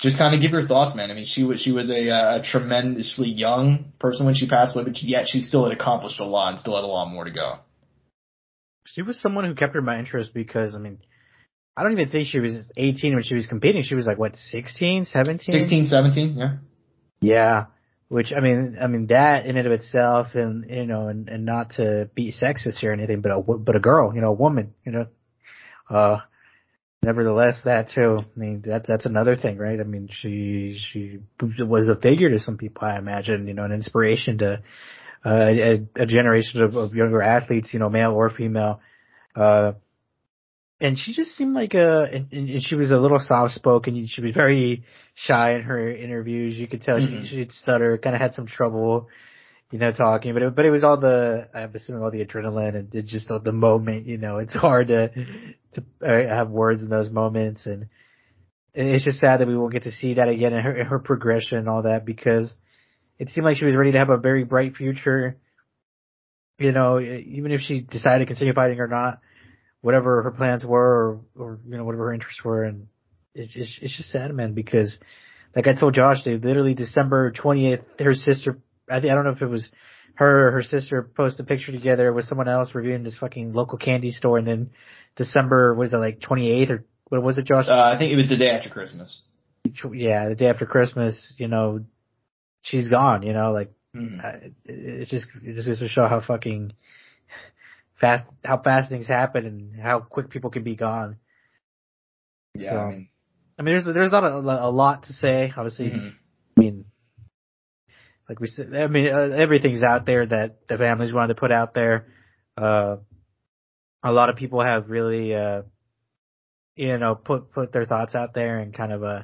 Just 0.00 0.18
kind 0.18 0.34
of 0.34 0.40
give 0.40 0.52
your 0.52 0.66
thoughts, 0.66 0.94
man. 0.94 1.10
I 1.10 1.14
mean, 1.14 1.26
she 1.26 1.42
was 1.42 1.60
she 1.60 1.72
was 1.72 1.90
a, 1.90 2.08
a 2.08 2.42
tremendously 2.44 3.30
young 3.30 3.92
person 3.98 4.26
when 4.26 4.34
she 4.34 4.48
passed 4.48 4.76
away, 4.76 4.84
but 4.84 5.02
yet 5.02 5.26
she 5.28 5.40
still 5.40 5.64
had 5.64 5.72
accomplished 5.72 6.20
a 6.20 6.26
lot 6.26 6.50
and 6.50 6.58
still 6.58 6.76
had 6.76 6.84
a 6.84 6.86
lot 6.86 7.10
more 7.10 7.24
to 7.24 7.30
go. 7.30 7.58
She 8.92 9.02
was 9.02 9.20
someone 9.20 9.44
who 9.44 9.54
kept 9.54 9.74
her 9.74 9.82
my 9.82 9.98
interest 9.98 10.32
because, 10.34 10.74
I 10.74 10.78
mean, 10.78 10.98
I 11.76 11.82
don't 11.82 11.92
even 11.92 12.08
think 12.08 12.26
she 12.26 12.40
was 12.40 12.70
18 12.76 13.14
when 13.14 13.22
she 13.22 13.34
was 13.34 13.46
competing. 13.46 13.82
She 13.82 13.94
was 13.94 14.06
like, 14.06 14.18
what, 14.18 14.36
16, 14.36 15.04
17? 15.04 15.38
16, 15.38 15.84
17, 15.84 16.36
yeah. 16.36 16.56
Yeah. 17.20 17.64
Which, 18.08 18.32
I 18.34 18.40
mean, 18.40 18.78
I 18.80 18.86
mean, 18.86 19.06
that 19.08 19.46
in 19.46 19.56
and 19.56 19.66
of 19.66 19.72
itself 19.72 20.28
and, 20.34 20.68
you 20.68 20.86
know, 20.86 21.08
and, 21.08 21.28
and 21.28 21.44
not 21.44 21.70
to 21.72 22.08
be 22.14 22.32
sexist 22.32 22.82
or 22.82 22.92
anything, 22.92 23.20
but 23.20 23.30
a, 23.30 23.40
but 23.40 23.76
a 23.76 23.80
girl, 23.80 24.14
you 24.14 24.20
know, 24.20 24.30
a 24.30 24.32
woman, 24.32 24.74
you 24.84 24.92
know, 24.92 25.06
uh, 25.90 26.18
nevertheless, 27.02 27.60
that 27.64 27.90
too, 27.90 28.20
I 28.20 28.38
mean, 28.38 28.64
that's, 28.66 28.88
that's 28.88 29.04
another 29.04 29.36
thing, 29.36 29.58
right? 29.58 29.78
I 29.78 29.84
mean, 29.84 30.08
she, 30.10 30.80
she 30.90 31.18
was 31.40 31.88
a 31.88 31.96
figure 31.96 32.30
to 32.30 32.38
some 32.38 32.56
people, 32.56 32.88
I 32.88 32.96
imagine, 32.96 33.46
you 33.46 33.54
know, 33.54 33.64
an 33.64 33.72
inspiration 33.72 34.38
to, 34.38 34.62
uh, 35.24 35.30
a, 35.30 35.86
a 35.96 36.06
generation 36.06 36.62
of, 36.62 36.76
of 36.76 36.94
younger 36.94 37.22
athletes, 37.22 37.72
you 37.72 37.78
know, 37.78 37.88
male 37.88 38.12
or 38.12 38.30
female, 38.30 38.80
uh, 39.34 39.72
and 40.80 40.96
she 40.96 41.12
just 41.12 41.32
seemed 41.32 41.54
like 41.54 41.74
a, 41.74 42.04
and, 42.04 42.32
and 42.32 42.62
she 42.62 42.76
was 42.76 42.90
a 42.92 42.96
little 42.96 43.18
soft 43.18 43.54
spoken. 43.54 44.06
She 44.06 44.20
was 44.20 44.30
very 44.30 44.84
shy 45.14 45.54
in 45.54 45.62
her 45.62 45.90
interviews. 45.90 46.56
You 46.56 46.68
could 46.68 46.82
tell 46.82 47.00
Mhm. 47.00 47.22
she, 47.22 47.36
she'd 47.36 47.52
stutter, 47.52 47.98
kind 47.98 48.14
of 48.14 48.22
had 48.22 48.34
some 48.34 48.46
trouble, 48.46 49.08
you 49.72 49.78
know, 49.80 49.90
talking, 49.90 50.34
but 50.34 50.42
it, 50.42 50.54
but 50.54 50.64
it 50.64 50.70
was 50.70 50.84
all 50.84 50.96
the, 50.96 51.48
I'm 51.52 51.74
assuming 51.74 52.02
all 52.02 52.12
the 52.12 52.24
adrenaline 52.24 52.76
and 52.76 52.94
it 52.94 53.06
just 53.06 53.26
the, 53.26 53.40
the 53.40 53.52
moment, 53.52 54.06
you 54.06 54.18
know, 54.18 54.38
it's 54.38 54.54
hard 54.54 54.88
to, 54.88 55.08
to 55.72 55.84
uh, 56.00 56.28
have 56.28 56.48
words 56.50 56.82
in 56.82 56.88
those 56.88 57.10
moments. 57.10 57.66
And 57.66 57.88
it's 58.72 59.04
just 59.04 59.18
sad 59.18 59.40
that 59.40 59.48
we 59.48 59.56
won't 59.56 59.72
get 59.72 59.82
to 59.82 59.90
see 59.90 60.14
that 60.14 60.28
again 60.28 60.52
in 60.52 60.62
her, 60.62 60.76
in 60.76 60.86
her 60.86 61.00
progression 61.00 61.58
and 61.58 61.68
all 61.68 61.82
that 61.82 62.06
because 62.06 62.54
it 63.18 63.30
seemed 63.30 63.44
like 63.44 63.56
she 63.56 63.64
was 63.64 63.76
ready 63.76 63.92
to 63.92 63.98
have 63.98 64.10
a 64.10 64.16
very 64.16 64.44
bright 64.44 64.76
future. 64.76 65.36
You 66.58 66.72
know, 66.72 67.00
even 67.00 67.52
if 67.52 67.60
she 67.60 67.82
decided 67.82 68.20
to 68.20 68.26
continue 68.26 68.52
fighting 68.52 68.80
or 68.80 68.88
not, 68.88 69.20
whatever 69.80 70.22
her 70.22 70.30
plans 70.32 70.64
were 70.64 70.80
or, 70.80 71.20
or 71.36 71.58
you 71.68 71.76
know, 71.76 71.84
whatever 71.84 72.06
her 72.06 72.14
interests 72.14 72.42
were. 72.44 72.64
And 72.64 72.88
it's 73.34 73.52
just, 73.52 73.78
it's 73.80 73.96
just 73.96 74.10
sad, 74.10 74.34
man, 74.34 74.54
because 74.54 74.98
like 75.54 75.66
I 75.66 75.78
told 75.78 75.94
Josh, 75.94 76.24
they 76.24 76.36
literally 76.36 76.74
December 76.74 77.32
28th, 77.32 78.00
her 78.00 78.14
sister, 78.14 78.58
I 78.90 79.00
think, 79.00 79.12
I 79.12 79.14
don't 79.14 79.24
know 79.24 79.32
if 79.32 79.42
it 79.42 79.46
was 79.46 79.70
her 80.14 80.48
or 80.48 80.50
her 80.52 80.62
sister 80.64 81.02
posted 81.02 81.46
a 81.46 81.48
picture 81.48 81.70
together 81.70 82.12
with 82.12 82.24
someone 82.24 82.48
else 82.48 82.74
reviewing 82.74 83.04
this 83.04 83.18
fucking 83.18 83.52
local 83.52 83.78
candy 83.78 84.10
store. 84.10 84.38
And 84.38 84.46
then 84.46 84.70
December, 85.16 85.74
was 85.74 85.92
it 85.92 85.98
like 85.98 86.18
28th 86.20 86.70
or 86.70 86.84
what 87.08 87.22
was 87.22 87.38
it, 87.38 87.46
Josh? 87.46 87.66
Uh, 87.68 87.72
I 87.72 87.96
think 87.98 88.12
it 88.12 88.16
was 88.16 88.28
the 88.28 88.36
day 88.36 88.50
after 88.50 88.68
Christmas. 88.68 89.22
yeah, 89.92 90.28
the 90.28 90.34
day 90.34 90.46
after 90.46 90.66
Christmas, 90.66 91.34
you 91.38 91.46
know, 91.46 91.84
she's 92.68 92.88
gone, 92.88 93.22
you 93.22 93.32
know, 93.32 93.52
like, 93.52 93.72
uh, 94.22 94.28
it, 94.44 94.52
it 94.66 95.08
just, 95.08 95.26
it 95.42 95.54
just 95.54 95.66
goes 95.68 95.78
to 95.80 95.88
show 95.88 96.06
how 96.06 96.20
fucking 96.20 96.72
fast, 98.00 98.24
how 98.44 98.60
fast 98.62 98.88
things 98.90 99.08
happen 99.08 99.46
and 99.46 99.80
how 99.80 100.00
quick 100.00 100.30
people 100.30 100.50
can 100.50 100.62
be 100.62 100.76
gone. 100.76 101.16
Yeah, 102.54 102.70
So- 102.70 102.78
I 102.78 102.88
mean, 102.90 103.08
I 103.58 103.62
mean, 103.62 103.74
there's, 103.74 103.84
there's 103.92 104.12
not 104.12 104.22
a, 104.22 104.36
a 104.36 104.70
lot 104.70 105.04
to 105.04 105.12
say, 105.12 105.52
obviously. 105.56 105.90
mhm. 105.90 106.12
I 106.56 106.60
mean, 106.60 106.84
like 108.28 108.38
we 108.40 108.46
said, 108.46 108.72
I 108.74 108.86
mean, 108.86 109.08
uh, 109.12 109.34
everything's 109.36 109.82
out 109.82 110.06
there 110.06 110.24
that 110.26 110.68
the 110.68 110.76
families 110.78 111.12
wanted 111.12 111.34
to 111.34 111.40
put 111.40 111.50
out 111.50 111.74
there. 111.74 112.06
Uh, 112.56 112.96
a 114.04 114.12
lot 114.12 114.28
of 114.28 114.36
people 114.36 114.62
have 114.62 114.90
really, 114.90 115.34
uh, 115.34 115.62
you 116.76 116.98
know, 116.98 117.14
put, 117.16 117.50
put 117.52 117.72
their 117.72 117.84
thoughts 117.84 118.14
out 118.14 118.32
there 118.34 118.58
and 118.58 118.72
kind 118.74 118.92
of, 118.92 119.02
uh, 119.02 119.22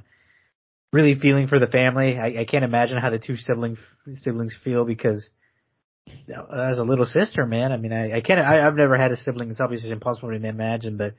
really 0.95 1.19
feeling 1.19 1.49
for 1.49 1.59
the 1.59 1.67
family. 1.67 2.17
I, 2.17 2.43
I 2.43 2.45
can't 2.45 2.65
imagine 2.65 2.99
how 2.99 3.11
the 3.11 3.19
two 3.19 3.37
sibling, 3.37 3.77
siblings 4.13 4.57
feel 4.63 4.85
because 4.85 5.29
as 6.07 6.79
a 6.79 6.85
little 6.85 7.05
sister, 7.05 7.45
man, 7.47 7.73
I 7.73 7.79
mean, 7.79 7.93
I, 7.93 8.19
I 8.19 8.21
can't, 8.21 8.39
I, 8.39 8.65
I've 8.65 8.77
never 8.77 8.97
had 8.97 9.11
a 9.11 9.17
sibling. 9.17 9.51
It's 9.51 9.61
obviously 9.61 9.91
impossible 9.91 10.29
to 10.29 10.37
imagine, 10.37 10.97
but 10.97 11.15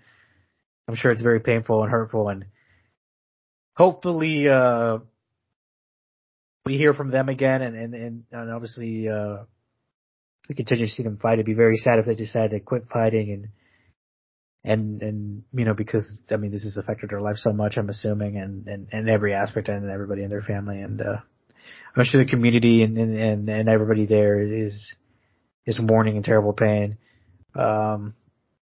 I'm 0.88 0.96
sure 0.96 1.12
it's 1.12 1.22
very 1.22 1.42
painful 1.42 1.84
and 1.84 1.92
hurtful 1.92 2.30
and 2.30 2.46
hopefully, 3.76 4.48
uh, 4.48 5.00
we 6.66 6.78
hear 6.78 6.94
from 6.94 7.12
them 7.12 7.28
again 7.28 7.62
and, 7.62 7.76
and, 7.76 7.94
and, 7.94 8.24
and 8.32 8.52
obviously, 8.52 9.10
uh, 9.10 9.40
we 10.48 10.56
continue 10.56 10.86
to 10.86 10.92
see 10.92 11.04
them 11.04 11.18
fight. 11.18 11.34
It'd 11.34 11.46
be 11.46 11.54
very 11.54 11.76
sad 11.76 12.00
if 12.00 12.06
they 12.06 12.16
decide 12.16 12.52
to 12.52 12.62
quit 12.62 12.88
fighting 12.88 13.30
and, 13.34 13.50
and, 14.66 15.02
and, 15.02 15.44
you 15.54 15.64
know, 15.64 15.76
because, 15.76 16.18
I 16.32 16.38
mean, 16.38 16.52
this 16.52 16.64
has 16.64 16.76
affected 16.76 17.12
their 17.12 17.22
life 17.22 17.38
so 17.38 17.54
much, 17.54 17.78
I'm 17.78 17.90
assuming, 17.90 18.38
and, 18.38 18.68
and, 18.68 18.88
and 18.92 19.10
every 19.10 19.34
aspect 19.34 19.70
and 19.70 19.90
everybody 19.90 20.24
in 20.24 20.30
their 20.30 20.42
family. 20.42 20.82
And, 20.82 21.02
uh, 21.02 21.18
I'm 21.96 22.04
sure 22.04 22.24
the 22.24 22.30
community 22.30 22.82
and, 22.84 22.98
and, 22.98 23.16
and, 23.16 23.50
and 23.50 23.70
everybody 23.70 24.08
there 24.08 24.42
is, 24.42 24.94
is 25.66 25.80
mourning 25.80 26.16
in 26.16 26.24
terrible 26.24 26.54
pain. 26.54 26.98
Um, 27.54 28.16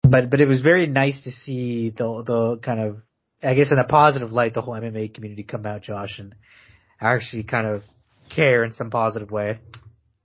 but, 0.04 0.30
but 0.30 0.42
it 0.42 0.48
was 0.48 0.62
very 0.62 0.88
nice 0.88 1.24
to 1.24 1.32
see 1.32 1.90
the, 1.90 2.24
the 2.26 2.60
kind 2.62 2.82
of, 2.82 2.98
I 3.42 3.54
guess 3.54 3.72
in 3.72 3.80
a 3.80 3.86
positive 3.86 4.32
light, 4.32 4.54
the 4.54 4.62
whole 4.62 4.74
MMA 4.74 5.14
community 5.14 5.44
come 5.44 5.66
out, 5.66 5.84
Josh, 5.84 6.20
and 6.20 6.36
actually 7.00 7.44
kind 7.44 7.66
of 7.66 7.84
care 8.36 8.64
in 8.64 8.74
some 8.74 8.90
positive 8.90 9.32
way. 9.32 9.60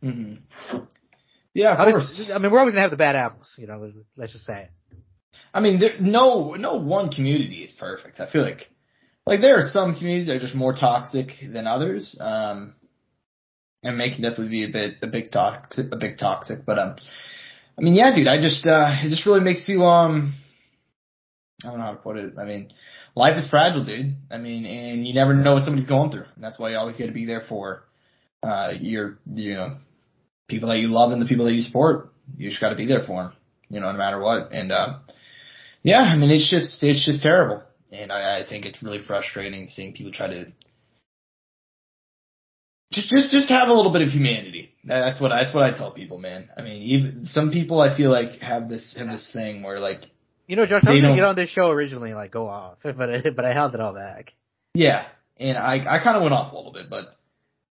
Mhm. 0.03 0.39
Yeah, 1.55 1.77
course. 1.77 2.23
I 2.35 2.39
mean, 2.39 2.51
we're 2.51 2.59
always 2.59 2.75
gonna 2.75 2.83
have 2.83 2.91
the 2.91 2.97
bad 2.97 3.15
apples, 3.15 3.55
you 3.59 3.67
know. 3.67 3.93
Let's 4.17 4.33
just 4.33 4.47
say 4.47 4.63
it. 4.63 4.71
I 5.55 5.61
mean, 5.61 5.79
there, 5.79 5.93
no, 6.01 6.55
no 6.55 6.77
one 6.77 7.11
community 7.11 7.63
is 7.63 7.73
perfect. 7.73 8.21
I 8.21 8.31
feel 8.31 8.43
like, 8.43 8.69
like 9.27 9.41
there 9.41 9.59
are 9.59 9.71
some 9.71 9.95
communities 9.95 10.27
that 10.27 10.37
are 10.37 10.41
just 10.41 10.55
more 10.55 10.73
toxic 10.73 11.29
than 11.43 11.67
others. 11.67 12.17
Um, 12.19 12.75
and 13.83 13.99
may 13.99 14.11
can 14.13 14.23
definitely 14.23 14.49
be 14.49 14.65
a 14.65 14.73
bit, 14.73 14.95
a 15.03 15.07
big 15.07 15.31
toxic, 15.31 15.87
a 15.93 15.97
big 15.97 16.19
toxic. 16.19 16.65
But 16.65 16.79
um, 16.79 16.97
I 17.79 17.83
mean, 17.83 17.95
yeah, 17.95 18.15
dude, 18.15 18.29
I 18.29 18.41
just, 18.41 18.67
uh, 18.67 18.95
it 19.03 19.11
just 19.11 19.27
really 19.27 19.41
makes 19.41 19.69
you 19.69 19.83
um, 19.83 20.35
I 21.65 21.69
don't 21.69 21.79
know 21.79 21.85
how 21.85 21.91
to 21.93 21.97
put 21.97 22.17
it. 22.17 22.35
I 22.39 22.45
mean, 22.45 22.73
life 23.15 23.37
is 23.37 23.49
fragile, 23.49 23.85
dude. 23.85 24.17
I 24.31 24.39
mean, 24.39 24.65
and 24.65 25.07
you 25.07 25.15
never 25.15 25.35
know 25.35 25.55
what 25.55 25.63
somebody's 25.63 25.89
going 25.89 26.11
through. 26.11 26.27
And 26.35 26.43
that's 26.43 26.59
why 26.59 26.71
you 26.71 26.77
always 26.77 26.97
got 26.97 27.07
to 27.07 27.13
be 27.13 27.27
there 27.27 27.43
for 27.49 27.85
uh 28.43 28.73
your 28.81 29.19
you 29.33 29.55
know 29.55 29.77
people 30.49 30.69
that 30.69 30.79
you 30.79 30.89
love 30.89 31.13
and 31.13 31.23
the 31.23 31.27
people 31.27 31.45
that 31.45 31.53
you 31.53 31.61
support. 31.61 32.13
You 32.37 32.49
just 32.49 32.61
got 32.61 32.71
to 32.71 32.77
be 32.77 32.87
there 32.87 33.05
for 33.07 33.23
them, 33.23 33.33
you 33.69 33.81
know, 33.81 33.93
no 33.93 33.99
matter 33.99 34.21
what. 34.21 34.53
And 34.53 34.73
uh 34.73 34.99
yeah, 35.83 36.01
I 36.01 36.17
mean, 36.17 36.31
it's 36.31 36.51
just 36.51 36.83
it's 36.83 37.05
just 37.05 37.23
terrible, 37.23 37.63
and 37.91 38.13
I, 38.13 38.41
I 38.41 38.49
think 38.49 38.65
it's 38.65 38.83
really 38.83 39.01
frustrating 39.01 39.67
seeing 39.67 39.93
people 39.93 40.13
try 40.13 40.29
to 40.29 40.47
just 42.93 43.09
just 43.09 43.31
just 43.31 43.49
have 43.49 43.69
a 43.69 43.73
little 43.73 43.93
bit 43.93 44.03
of 44.03 44.09
humanity. 44.09 44.71
That's 44.85 45.21
what 45.21 45.31
that's 45.31 45.55
what 45.55 45.63
I 45.65 45.77
tell 45.77 45.91
people, 45.91 46.19
man. 46.19 46.51
I 46.57 46.63
mean, 46.63 46.83
even 46.83 47.27
some 47.27 47.51
people 47.51 47.81
I 47.81 47.97
feel 47.97 48.11
like 48.11 48.41
have 48.41 48.69
this 48.69 48.95
have 48.99 49.09
this 49.09 49.31
thing 49.33 49.63
where 49.63 49.79
like 49.79 50.05
you 50.47 50.57
know, 50.57 50.67
Josh, 50.67 50.83
I 50.87 50.93
was 50.93 51.03
gonna 51.03 51.15
get 51.15 51.25
on 51.25 51.37
this 51.37 51.51
show 51.51 51.71
originally 51.71 52.11
and 52.11 52.19
like 52.19 52.31
go 52.31 52.49
off, 52.49 52.79
but 52.83 53.01
I, 53.01 53.23
but 53.35 53.45
I 53.45 53.53
held 53.53 53.75
it 53.75 53.81
all 53.81 53.95
back. 53.95 54.33
Yeah, 54.75 55.07
and 55.39 55.57
I 55.57 55.79
I 55.89 56.03
kind 56.03 56.17
of 56.17 56.23
went 56.23 56.35
off 56.35 56.53
a 56.53 56.57
little 56.57 56.73
bit, 56.73 56.91
but 56.91 57.17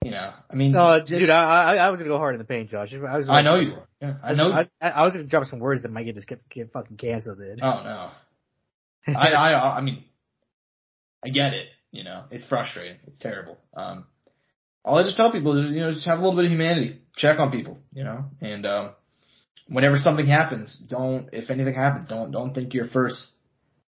you 0.04 0.10
know, 0.10 0.32
I 0.50 0.54
mean, 0.54 0.72
no, 0.72 0.98
just, 1.00 1.10
dude, 1.10 1.30
I 1.30 1.76
I 1.76 1.90
was 1.90 1.98
gonna 1.98 2.10
go 2.10 2.18
hard 2.18 2.34
in 2.34 2.38
the 2.38 2.44
paint, 2.44 2.70
Josh. 2.70 2.92
I 2.92 3.16
was. 3.16 3.28
I 3.28 3.42
know 3.42 3.56
you. 3.56 3.72
Were. 3.72 3.85
Yeah, 4.00 4.14
I 4.22 4.34
know. 4.34 4.50
I 4.50 4.58
was, 4.58 4.68
I 4.80 5.02
was, 5.02 5.14
gonna 5.14 5.26
drop 5.26 5.44
some 5.46 5.58
words 5.58 5.82
that 5.82 5.90
might 5.90 6.04
get 6.04 6.16
just 6.16 6.28
get, 6.28 6.46
get 6.50 6.72
fucking 6.72 6.98
canceled. 6.98 7.38
Dude. 7.38 7.60
Oh 7.62 7.82
no. 7.82 8.10
I 9.14 9.30
I 9.30 9.76
I 9.78 9.80
mean, 9.80 10.04
I 11.24 11.30
get 11.30 11.54
it. 11.54 11.68
You 11.92 12.04
know, 12.04 12.24
it's 12.30 12.44
frustrating. 12.46 12.98
It's 13.06 13.18
terrible. 13.18 13.56
Um, 13.74 14.06
all 14.84 14.98
I 14.98 15.02
just 15.02 15.16
tell 15.16 15.32
people 15.32 15.58
is, 15.58 15.72
you 15.72 15.80
know, 15.80 15.92
just 15.92 16.06
have 16.06 16.18
a 16.18 16.22
little 16.22 16.36
bit 16.36 16.44
of 16.44 16.50
humanity. 16.50 17.00
Check 17.16 17.38
on 17.38 17.50
people, 17.50 17.78
you 17.92 18.04
know, 18.04 18.26
and 18.42 18.66
um, 18.66 18.90
whenever 19.68 19.96
something 19.98 20.26
happens, 20.26 20.78
don't 20.88 21.30
if 21.32 21.50
anything 21.50 21.74
happens, 21.74 22.08
don't 22.08 22.30
don't 22.30 22.54
think 22.54 22.74
your 22.74 22.86
first 22.88 23.32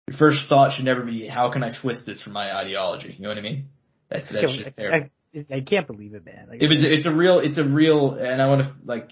your 0.08 0.18
first 0.18 0.48
thought 0.48 0.74
should 0.74 0.86
never 0.86 1.04
be 1.04 1.28
how 1.28 1.52
can 1.52 1.64
I 1.64 1.74
twist 1.80 2.06
this 2.06 2.22
for 2.22 2.30
my 2.30 2.56
ideology. 2.56 3.16
You 3.18 3.24
know 3.24 3.30
what 3.30 3.38
I 3.38 3.42
mean? 3.42 3.70
That's 4.10 4.32
that's 4.32 4.56
just 4.56 4.76
terrible. 4.76 5.10
I, 5.36 5.56
I 5.56 5.62
can't 5.62 5.88
believe 5.88 6.14
it, 6.14 6.26
man. 6.26 6.48
Like, 6.50 6.62
it 6.62 6.68
was 6.68 6.84
it's 6.84 7.06
a 7.06 7.12
real 7.12 7.40
it's 7.40 7.58
a 7.58 7.68
real 7.68 8.14
and 8.14 8.42
I 8.42 8.48
want 8.48 8.62
to 8.62 8.74
like 8.86 9.12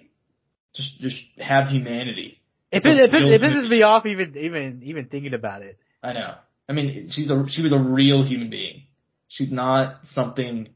just 0.75 0.99
just 0.99 1.17
have 1.37 1.69
humanity. 1.69 2.39
It, 2.71 2.85
it, 2.85 3.13
it, 3.13 3.13
it 3.13 3.41
pisses 3.41 3.69
me 3.69 3.83
off 3.83 4.05
even 4.05 4.35
even 4.37 4.81
even 4.83 5.05
thinking 5.05 5.33
about 5.33 5.61
it. 5.61 5.77
I 6.03 6.13
know. 6.13 6.35
I 6.67 6.73
mean, 6.73 7.09
she's 7.11 7.29
a 7.29 7.45
she 7.47 7.61
was 7.61 7.71
a 7.71 7.79
real 7.79 8.23
human 8.23 8.49
being. 8.49 8.83
She's 9.27 9.51
not 9.51 10.05
something 10.05 10.69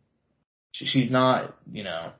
she, 0.71 0.85
she's 0.85 1.11
not, 1.11 1.55
you 1.71 1.83
know. 1.83 2.11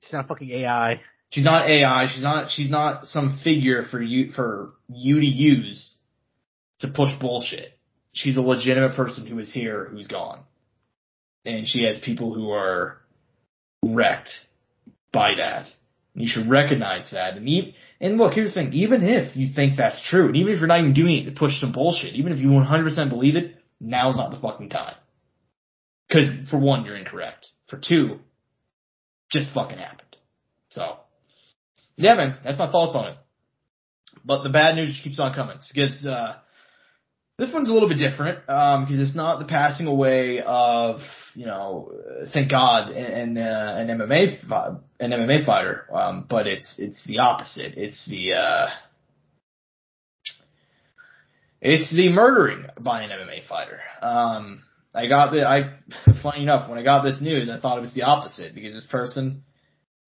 She's 0.00 0.12
not 0.12 0.28
fucking 0.28 0.50
AI. 0.50 1.00
She's 1.30 1.44
not 1.44 1.68
AI. 1.68 2.06
She's 2.12 2.22
not. 2.22 2.50
She's 2.50 2.70
not 2.70 3.06
some 3.06 3.40
figure 3.42 3.84
for 3.90 4.02
you 4.02 4.32
for 4.32 4.74
you 4.88 5.20
to 5.20 5.26
use 5.26 5.96
to 6.80 6.88
push 6.88 7.10
bullshit. 7.20 7.78
She's 8.12 8.36
a 8.36 8.42
legitimate 8.42 8.94
person 8.94 9.26
who 9.26 9.38
is 9.38 9.50
here, 9.50 9.88
who's 9.90 10.06
gone, 10.06 10.40
and 11.46 11.66
she 11.66 11.84
has 11.84 11.98
people 12.00 12.34
who 12.34 12.50
are 12.50 12.98
wrecked 13.82 14.30
by 15.12 15.36
that. 15.36 15.66
You 16.14 16.28
should 16.28 16.48
recognize 16.48 17.10
that. 17.12 17.36
And 17.36 17.48
even, 17.48 17.74
and 18.00 18.18
look, 18.18 18.34
here's 18.34 18.52
the 18.52 18.60
thing. 18.60 18.72
Even 18.74 19.02
if 19.02 19.36
you 19.36 19.48
think 19.54 19.76
that's 19.76 20.00
true, 20.08 20.26
and 20.26 20.36
even 20.36 20.52
if 20.52 20.58
you're 20.58 20.68
not 20.68 20.80
even 20.80 20.94
doing 20.94 21.16
it 21.16 21.24
to 21.24 21.38
push 21.38 21.58
some 21.58 21.72
bullshit, 21.72 22.14
even 22.14 22.32
if 22.32 22.38
you 22.38 22.48
100% 22.48 23.08
believe 23.08 23.36
it, 23.36 23.56
now's 23.80 24.16
not 24.16 24.30
the 24.30 24.40
fucking 24.40 24.68
time. 24.68 24.94
Cause 26.10 26.28
for 26.50 26.58
one, 26.58 26.84
you're 26.84 26.96
incorrect 26.96 27.48
for 27.68 27.78
two 27.78 28.18
just 29.32 29.54
fucking 29.54 29.78
happened. 29.78 30.16
So, 30.68 30.96
yeah, 31.96 32.14
man, 32.14 32.38
that's 32.44 32.58
my 32.58 32.70
thoughts 32.70 32.94
on 32.94 33.06
it. 33.12 33.16
But 34.24 34.42
the 34.42 34.50
bad 34.50 34.76
news 34.76 35.00
keeps 35.02 35.18
on 35.18 35.34
coming 35.34 35.56
because 35.72 36.04
uh, 36.06 36.36
this 37.42 37.52
one's 37.52 37.68
a 37.68 37.72
little 37.72 37.88
bit 37.88 37.98
different 37.98 38.40
because 38.46 38.88
um, 38.88 39.00
it's 39.00 39.16
not 39.16 39.40
the 39.40 39.46
passing 39.46 39.86
away 39.86 40.40
of 40.40 41.00
you 41.34 41.46
know, 41.46 41.92
thank 42.32 42.50
God, 42.50 42.90
an, 42.90 43.38
uh, 43.38 43.76
an 43.78 43.88
MMA 43.88 44.78
an 45.00 45.10
MMA 45.10 45.46
fighter, 45.46 45.86
um, 45.92 46.26
but 46.28 46.46
it's 46.46 46.76
it's 46.78 47.04
the 47.06 47.20
opposite. 47.20 47.74
It's 47.76 48.06
the 48.06 48.34
uh, 48.34 48.66
it's 51.60 51.94
the 51.94 52.10
murdering 52.10 52.66
by 52.78 53.02
an 53.02 53.10
MMA 53.10 53.48
fighter. 53.48 53.80
Um, 54.02 54.62
I 54.94 55.06
got 55.06 55.32
the 55.32 55.46
I 55.46 55.78
funny 56.22 56.42
enough 56.42 56.68
when 56.68 56.78
I 56.78 56.82
got 56.82 57.02
this 57.02 57.20
news 57.20 57.48
I 57.48 57.58
thought 57.58 57.78
it 57.78 57.82
was 57.82 57.94
the 57.94 58.02
opposite 58.02 58.54
because 58.54 58.74
this 58.74 58.86
person 58.86 59.44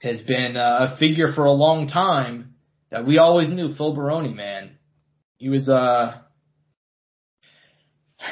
has 0.01 0.21
been 0.21 0.57
uh, 0.57 0.93
a 0.93 0.99
figure 0.99 1.33
for 1.33 1.47
a 1.47 1.53
long 1.53 1.89
time 1.89 2.55
that 2.91 3.07
we 3.07 3.19
always 3.19 3.51
knew 3.51 3.75
Phil 3.75 3.95
Baroni 3.95 4.35
man 4.35 4.73
he 5.39 5.49
was 5.49 5.69
uh 5.69 6.19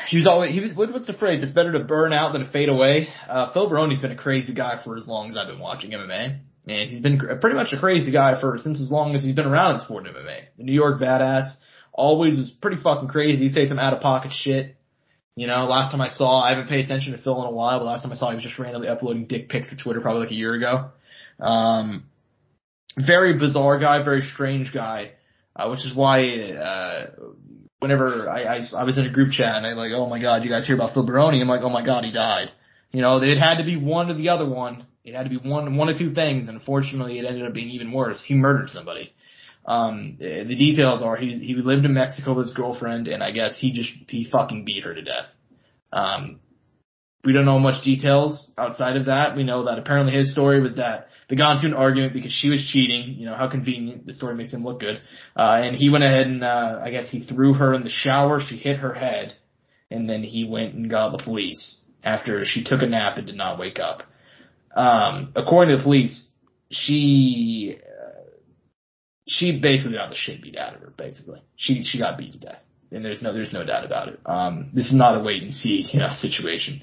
he 0.08 0.16
was 0.16 0.26
always 0.26 0.52
he 0.52 0.60
was 0.60 0.72
what's 0.74 1.06
the 1.06 1.12
phrase? 1.12 1.42
It's 1.42 1.52
better 1.52 1.72
to 1.72 1.80
burn 1.80 2.12
out 2.12 2.32
than 2.32 2.44
to 2.44 2.50
fade 2.50 2.68
away. 2.68 3.08
Uh 3.28 3.52
Phil 3.52 3.68
Baroni's 3.68 4.00
been 4.00 4.12
a 4.12 4.16
crazy 4.16 4.54
guy 4.54 4.80
for 4.82 4.96
as 4.96 5.06
long 5.06 5.30
as 5.30 5.36
I've 5.36 5.48
been 5.48 5.60
watching 5.60 5.90
MMA 5.90 6.38
and 6.66 6.88
he's 6.88 7.00
been 7.00 7.18
pretty 7.18 7.56
much 7.56 7.72
a 7.72 7.78
crazy 7.78 8.12
guy 8.12 8.40
for 8.40 8.58
since 8.58 8.80
as 8.80 8.90
long 8.90 9.14
as 9.14 9.24
he's 9.24 9.34
been 9.34 9.46
around 9.46 9.74
in 9.76 9.80
sport 9.80 10.04
MMA 10.04 10.46
the 10.56 10.64
New 10.64 10.72
York 10.72 11.00
badass 11.00 11.52
always 11.92 12.36
was 12.36 12.50
pretty 12.50 12.82
fucking 12.82 13.08
crazy. 13.08 13.44
He'd 13.44 13.54
say 13.54 13.66
some 13.66 13.78
out 13.78 13.92
of 13.92 14.00
pocket 14.00 14.32
shit. 14.32 14.76
You 15.34 15.46
know, 15.46 15.64
last 15.64 15.92
time 15.92 16.00
I 16.00 16.10
saw, 16.10 16.42
I 16.42 16.50
haven't 16.50 16.68
paid 16.68 16.84
attention 16.84 17.12
to 17.12 17.18
Phil 17.18 17.40
in 17.40 17.48
a 17.48 17.50
while, 17.50 17.78
but 17.78 17.86
last 17.86 18.02
time 18.02 18.12
I 18.12 18.16
saw, 18.16 18.30
he 18.30 18.34
was 18.34 18.44
just 18.44 18.58
randomly 18.58 18.88
uploading 18.88 19.26
dick 19.26 19.48
pics 19.48 19.70
to 19.70 19.76
Twitter 19.76 20.00
probably 20.00 20.22
like 20.22 20.30
a 20.30 20.34
year 20.34 20.54
ago. 20.54 20.90
Um, 21.40 22.04
very 22.98 23.38
bizarre 23.38 23.78
guy, 23.78 24.02
very 24.02 24.22
strange 24.22 24.74
guy, 24.74 25.12
uh, 25.56 25.68
which 25.70 25.80
is 25.86 25.94
why, 25.94 26.52
uh, 26.52 27.06
whenever 27.82 28.30
I, 28.30 28.44
I, 28.44 28.60
I 28.78 28.84
was 28.84 28.96
in 28.96 29.04
a 29.04 29.10
group 29.10 29.32
chat 29.32 29.56
and 29.56 29.66
I 29.66 29.72
like, 29.72 29.90
oh 29.94 30.08
my 30.08 30.20
god, 30.20 30.44
you 30.44 30.50
guys 30.50 30.64
hear 30.64 30.76
about 30.76 30.94
Phil 30.94 31.04
Baroni? 31.04 31.40
I'm 31.40 31.48
like, 31.48 31.62
oh 31.62 31.68
my 31.68 31.84
god, 31.84 32.04
he 32.04 32.12
died. 32.12 32.50
You 32.92 33.02
know, 33.02 33.20
it 33.20 33.38
had 33.38 33.58
to 33.58 33.64
be 33.64 33.76
one 33.76 34.08
or 34.08 34.14
the 34.14 34.28
other 34.28 34.48
one. 34.48 34.86
It 35.04 35.14
had 35.14 35.24
to 35.24 35.30
be 35.30 35.36
one, 35.36 35.76
one 35.76 35.88
or 35.88 35.98
two 35.98 36.14
things, 36.14 36.46
and 36.46 36.56
unfortunately 36.56 37.18
it 37.18 37.24
ended 37.24 37.44
up 37.44 37.52
being 37.52 37.70
even 37.70 37.90
worse. 37.90 38.22
He 38.24 38.34
murdered 38.34 38.70
somebody. 38.70 39.12
Um, 39.64 40.16
the 40.18 40.56
details 40.56 41.02
are 41.02 41.16
he 41.16 41.38
he 41.38 41.54
lived 41.54 41.84
in 41.84 41.94
Mexico 41.94 42.34
with 42.34 42.46
his 42.46 42.54
girlfriend, 42.54 43.08
and 43.08 43.22
I 43.22 43.30
guess 43.32 43.58
he 43.58 43.72
just 43.72 43.90
he 44.08 44.28
fucking 44.30 44.64
beat 44.64 44.84
her 44.84 44.94
to 44.94 45.02
death. 45.02 45.26
Um, 45.92 46.40
we 47.24 47.32
don't 47.32 47.44
know 47.44 47.58
much 47.58 47.84
details 47.84 48.50
outside 48.58 48.96
of 48.96 49.06
that. 49.06 49.36
We 49.36 49.44
know 49.44 49.64
that 49.66 49.78
apparently 49.78 50.14
his 50.14 50.32
story 50.32 50.60
was 50.60 50.76
that 50.76 51.08
they 51.32 51.36
got 51.36 51.56
into 51.56 51.68
an 51.68 51.72
argument 51.72 52.12
because 52.12 52.30
she 52.30 52.50
was 52.50 52.62
cheating. 52.62 53.14
You 53.16 53.24
know 53.24 53.34
how 53.34 53.48
convenient 53.48 54.04
the 54.04 54.12
story 54.12 54.34
makes 54.34 54.52
him 54.52 54.64
look 54.64 54.80
good. 54.80 55.00
Uh, 55.34 55.62
and 55.62 55.74
he 55.74 55.88
went 55.88 56.04
ahead 56.04 56.26
and 56.26 56.44
uh, 56.44 56.78
I 56.84 56.90
guess 56.90 57.08
he 57.08 57.24
threw 57.24 57.54
her 57.54 57.72
in 57.72 57.84
the 57.84 57.88
shower. 57.88 58.42
She 58.46 58.58
hit 58.58 58.80
her 58.80 58.92
head, 58.92 59.32
and 59.90 60.06
then 60.06 60.22
he 60.22 60.46
went 60.46 60.74
and 60.74 60.90
got 60.90 61.16
the 61.16 61.24
police 61.24 61.80
after 62.04 62.44
she 62.44 62.62
took 62.62 62.82
a 62.82 62.86
nap 62.86 63.16
and 63.16 63.26
did 63.26 63.36
not 63.36 63.58
wake 63.58 63.78
up. 63.78 64.02
Um, 64.76 65.32
according 65.34 65.72
to 65.72 65.78
the 65.78 65.82
police, 65.82 66.26
she 66.70 67.78
she 69.26 69.58
basically 69.58 69.94
got 69.94 70.10
the 70.10 70.16
shit 70.16 70.42
beat 70.42 70.58
out 70.58 70.74
of 70.74 70.82
her. 70.82 70.92
Basically, 70.98 71.40
she 71.56 71.82
she 71.82 71.96
got 71.98 72.18
beat 72.18 72.32
to 72.32 72.40
death, 72.40 72.62
and 72.90 73.02
there's 73.02 73.22
no 73.22 73.32
there's 73.32 73.54
no 73.54 73.64
doubt 73.64 73.86
about 73.86 74.08
it. 74.08 74.20
Um, 74.26 74.70
this 74.74 74.88
is 74.88 74.94
not 74.94 75.18
a 75.18 75.24
wait 75.24 75.42
and 75.42 75.54
see 75.54 75.88
you 75.94 75.98
know 75.98 76.10
situation. 76.12 76.82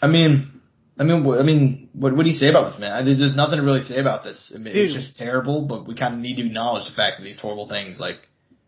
I 0.00 0.06
mean, 0.06 0.55
I 0.98 1.04
mean, 1.04 1.26
I 1.38 1.42
mean, 1.42 1.90
what 1.92 2.16
what 2.16 2.22
do 2.22 2.30
you 2.30 2.34
say 2.34 2.48
about 2.48 2.70
this, 2.70 2.80
man? 2.80 3.04
There's 3.04 3.36
nothing 3.36 3.58
to 3.58 3.64
really 3.64 3.80
say 3.80 4.00
about 4.00 4.24
this. 4.24 4.50
I 4.54 4.58
mean, 4.58 4.72
Dude. 4.72 4.86
it's 4.86 4.94
just 4.94 5.16
terrible, 5.16 5.66
but 5.66 5.86
we 5.86 5.94
kind 5.94 6.14
of 6.14 6.20
need 6.20 6.36
to 6.36 6.46
acknowledge 6.46 6.88
the 6.88 6.94
fact 6.94 7.18
that 7.18 7.24
these 7.24 7.38
horrible 7.38 7.68
things, 7.68 8.00
like, 8.00 8.16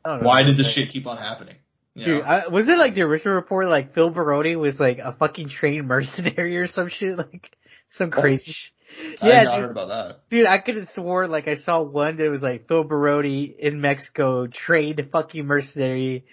why 0.02 0.42
does 0.42 0.56
this 0.56 0.70
shit 0.74 0.90
keep 0.90 1.06
on 1.06 1.16
happening? 1.16 1.56
You 1.94 2.04
Dude, 2.04 2.22
I, 2.22 2.48
was 2.48 2.68
it 2.68 2.78
like 2.78 2.94
the 2.94 3.02
original 3.02 3.34
report, 3.34 3.68
like 3.68 3.94
Phil 3.94 4.10
Baroni 4.10 4.56
was 4.56 4.78
like 4.78 4.98
a 4.98 5.12
fucking 5.12 5.48
trained 5.48 5.88
mercenary 5.88 6.56
or 6.58 6.68
some 6.68 6.88
shit, 6.88 7.16
like 7.18 7.50
some 7.90 8.12
oh. 8.14 8.20
crazy 8.20 8.52
shit? 8.52 9.18
yeah, 9.22 9.50
I 9.50 9.60
heard 9.60 9.70
about 9.70 9.88
that. 9.88 10.20
Dude, 10.30 10.46
I 10.46 10.58
could 10.58 10.76
have 10.76 10.88
swore 10.88 11.28
like 11.28 11.48
I 11.48 11.56
saw 11.56 11.82
one 11.82 12.16
that 12.16 12.30
was 12.30 12.42
like 12.42 12.68
Phil 12.68 12.84
Baroni 12.84 13.54
in 13.58 13.80
Mexico 13.80 14.46
trained 14.46 15.00
fucking 15.12 15.44
mercenary 15.44 16.24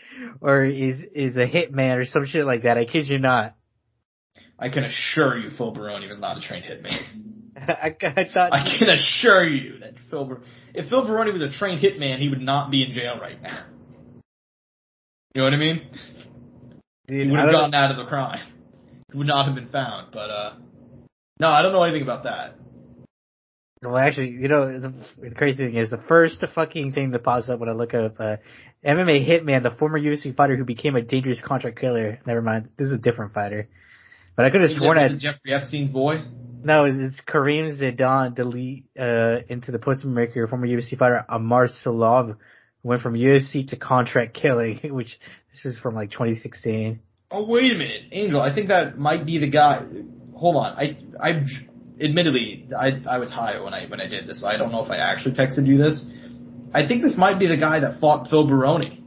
or 0.42 0.64
is 0.66 1.04
is 1.14 1.38
a 1.38 1.48
hitman 1.48 1.98
or 1.98 2.06
some 2.06 2.26
shit 2.26 2.46
like 2.46 2.64
that. 2.64 2.78
I 2.78 2.86
kid 2.86 3.08
you 3.08 3.20
not. 3.20 3.56
I 4.58 4.70
can 4.70 4.84
assure 4.84 5.38
you 5.38 5.52
Phil 5.58 5.72
Baroni 5.72 6.08
was 6.08 6.20
not 6.20 6.38
a 6.38 6.42
trained 6.42 6.66
hitman. 6.66 7.26
I, 7.58 7.96
I 8.02 8.26
thought 8.34 8.54
I 8.54 8.78
can 8.78 8.90
assure 8.90 9.48
you 9.48 9.80
that 9.80 9.94
Phil 10.10 10.26
Bar- 10.26 10.42
if 10.74 10.90
Phil 10.90 11.06
Baroni 11.06 11.32
was 11.32 11.42
a 11.42 11.52
trained 11.52 11.82
hitman, 11.82 12.20
he 12.20 12.30
would 12.30 12.42
not 12.42 12.72
be 12.72 12.84
in 12.84 12.92
jail 12.92 13.18
right 13.20 13.42
now. 13.42 13.66
You 15.34 15.42
know 15.42 15.44
what 15.46 15.54
I 15.54 15.58
mean? 15.58 15.90
Dude, 17.08 17.26
he 17.26 17.32
would 17.32 17.40
have 17.40 17.52
gotten 17.52 17.74
out 17.74 17.92
of 17.92 17.98
the 17.98 18.06
crime. 18.06 18.46
He 19.12 19.18
would 19.18 19.28
not 19.28 19.46
have 19.46 19.56
been 19.56 19.70
found, 19.70 20.12
but 20.12 20.30
uh 20.30 20.54
no, 21.40 21.50
I 21.50 21.62
don't 21.62 21.74
know 21.74 21.84
anything 21.84 22.04
about 22.04 22.24
that. 22.24 22.56
Well, 23.82 23.98
actually, 23.98 24.30
you 24.30 24.48
know, 24.48 24.80
the, 24.80 24.94
the, 25.22 25.36
crazy 25.36 25.58
thing 25.58 25.76
is 25.76 25.90
the 25.90 26.02
first 26.08 26.44
fucking 26.56 26.94
thing 26.94 27.12
that 27.12 27.24
pops 27.24 27.50
up 27.50 27.60
when 27.60 27.70
I 27.70 27.74
look 27.74 27.94
up 27.94 28.20
uh, 28.20 28.38
MMA 28.86 29.28
Hitman, 29.30 29.64
the 29.64 29.76
former 29.78 30.00
UFC 30.00 30.36
fighter 30.36 30.56
who 30.56 30.64
became 30.64 30.96
a 30.96 31.02
dangerous 31.02 31.42
contract 31.42 31.80
killer. 31.80 32.20
Never 32.26 32.42
mind, 32.42 32.70
this 32.78 32.88
is 32.88 32.94
a 32.94 32.98
different 32.98 33.34
fighter. 33.34 33.68
But 34.36 34.46
I 34.46 34.50
could 34.50 34.62
have 34.62 34.72
sworn 34.72 34.98
that 34.98 35.18
Jeffrey 35.20 35.54
Epstein's 35.54 35.90
boy. 35.90 36.24
No, 36.64 36.86
it's, 36.86 36.98
it's 37.00 37.22
Kareem 37.22 37.80
Zidan 37.80 38.36
delete 38.36 38.86
uh, 39.00 39.38
into 39.48 39.72
the 39.72 39.80
Pussy 39.80 40.08
Maker, 40.08 40.48
former 40.48 40.68
UFC 40.68 40.98
fighter 40.98 41.24
Amar 41.30 41.68
Suloev, 41.68 42.38
went 42.84 43.02
from 43.02 43.14
UFC 43.14 43.68
to 43.70 43.78
contract 43.78 44.34
killing, 44.34 44.80
which 44.84 45.20
this 45.52 45.66
is 45.66 45.80
from 45.80 45.96
like 45.96 46.12
2016. 46.12 47.00
Oh 47.32 47.46
wait 47.46 47.72
a 47.72 47.78
minute, 47.78 48.04
Angel. 48.12 48.42
I 48.42 48.54
think 48.54 48.70
that 48.70 48.98
might 48.98 49.26
be 49.26 49.40
the 49.40 49.50
guy. 49.50 49.86
Hold 50.36 50.58
on. 50.58 50.78
I 50.78 50.98
I 51.20 51.46
admittedly 52.04 52.68
I 52.78 53.02
I 53.10 53.18
was 53.18 53.30
high 53.30 53.60
when 53.62 53.74
I 53.74 53.88
when 53.88 54.02
I 54.02 54.08
did 54.08 54.28
this. 54.28 54.42
So 54.42 54.48
I 54.48 54.58
don't 54.58 54.72
know 54.72 54.84
if 54.84 54.92
I 54.92 54.98
actually 54.98 55.36
texted 55.36 55.66
you 55.66 55.78
this. 55.78 56.06
I 56.74 56.88
think 56.88 57.04
this 57.04 57.18
might 57.18 57.40
be 57.40 57.48
the 57.48 57.58
guy 57.58 57.80
that 57.80 58.00
fought 58.00 58.30
Phil 58.30 58.48
Baroni. 58.48 59.04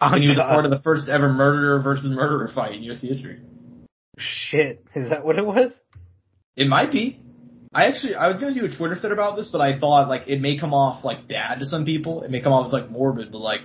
Oh, 0.00 0.06
and 0.14 0.22
he 0.22 0.28
was 0.28 0.38
God. 0.38 0.48
part 0.48 0.64
of 0.64 0.70
the 0.70 0.80
first 0.80 1.08
ever 1.08 1.28
murderer 1.28 1.82
versus 1.82 2.10
murderer 2.10 2.48
fight 2.54 2.74
in 2.74 2.82
UFC 2.82 3.08
history. 3.08 3.40
Shit, 4.20 4.84
is 4.94 5.10
that 5.10 5.24
what 5.24 5.38
it 5.38 5.44
was? 5.46 5.80
It 6.56 6.68
might 6.68 6.92
be. 6.92 7.20
I 7.72 7.86
actually 7.86 8.14
I 8.16 8.28
was 8.28 8.38
gonna 8.38 8.52
do 8.54 8.64
a 8.64 8.76
Twitter 8.76 8.96
thread 8.96 9.12
about 9.12 9.36
this, 9.36 9.48
but 9.50 9.60
I 9.60 9.78
thought 9.78 10.08
like 10.08 10.22
it 10.26 10.40
may 10.40 10.58
come 10.58 10.74
off 10.74 11.04
like 11.04 11.28
bad 11.28 11.60
to 11.60 11.66
some 11.66 11.84
people. 11.84 12.22
It 12.22 12.30
may 12.30 12.40
come 12.40 12.52
off 12.52 12.66
as 12.66 12.72
like 12.72 12.90
morbid, 12.90 13.30
but 13.32 13.38
like 13.38 13.60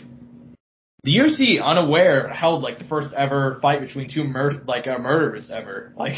the 1.03 1.15
UFC 1.17 1.61
unaware 1.63 2.27
held 2.29 2.61
like 2.63 2.79
the 2.79 2.85
first 2.85 3.13
ever 3.13 3.59
fight 3.61 3.81
between 3.81 4.09
two 4.09 4.23
mur- 4.23 4.63
like 4.67 4.87
uh, 4.87 4.97
murderers 4.99 5.49
ever. 5.51 5.93
Like 5.97 6.13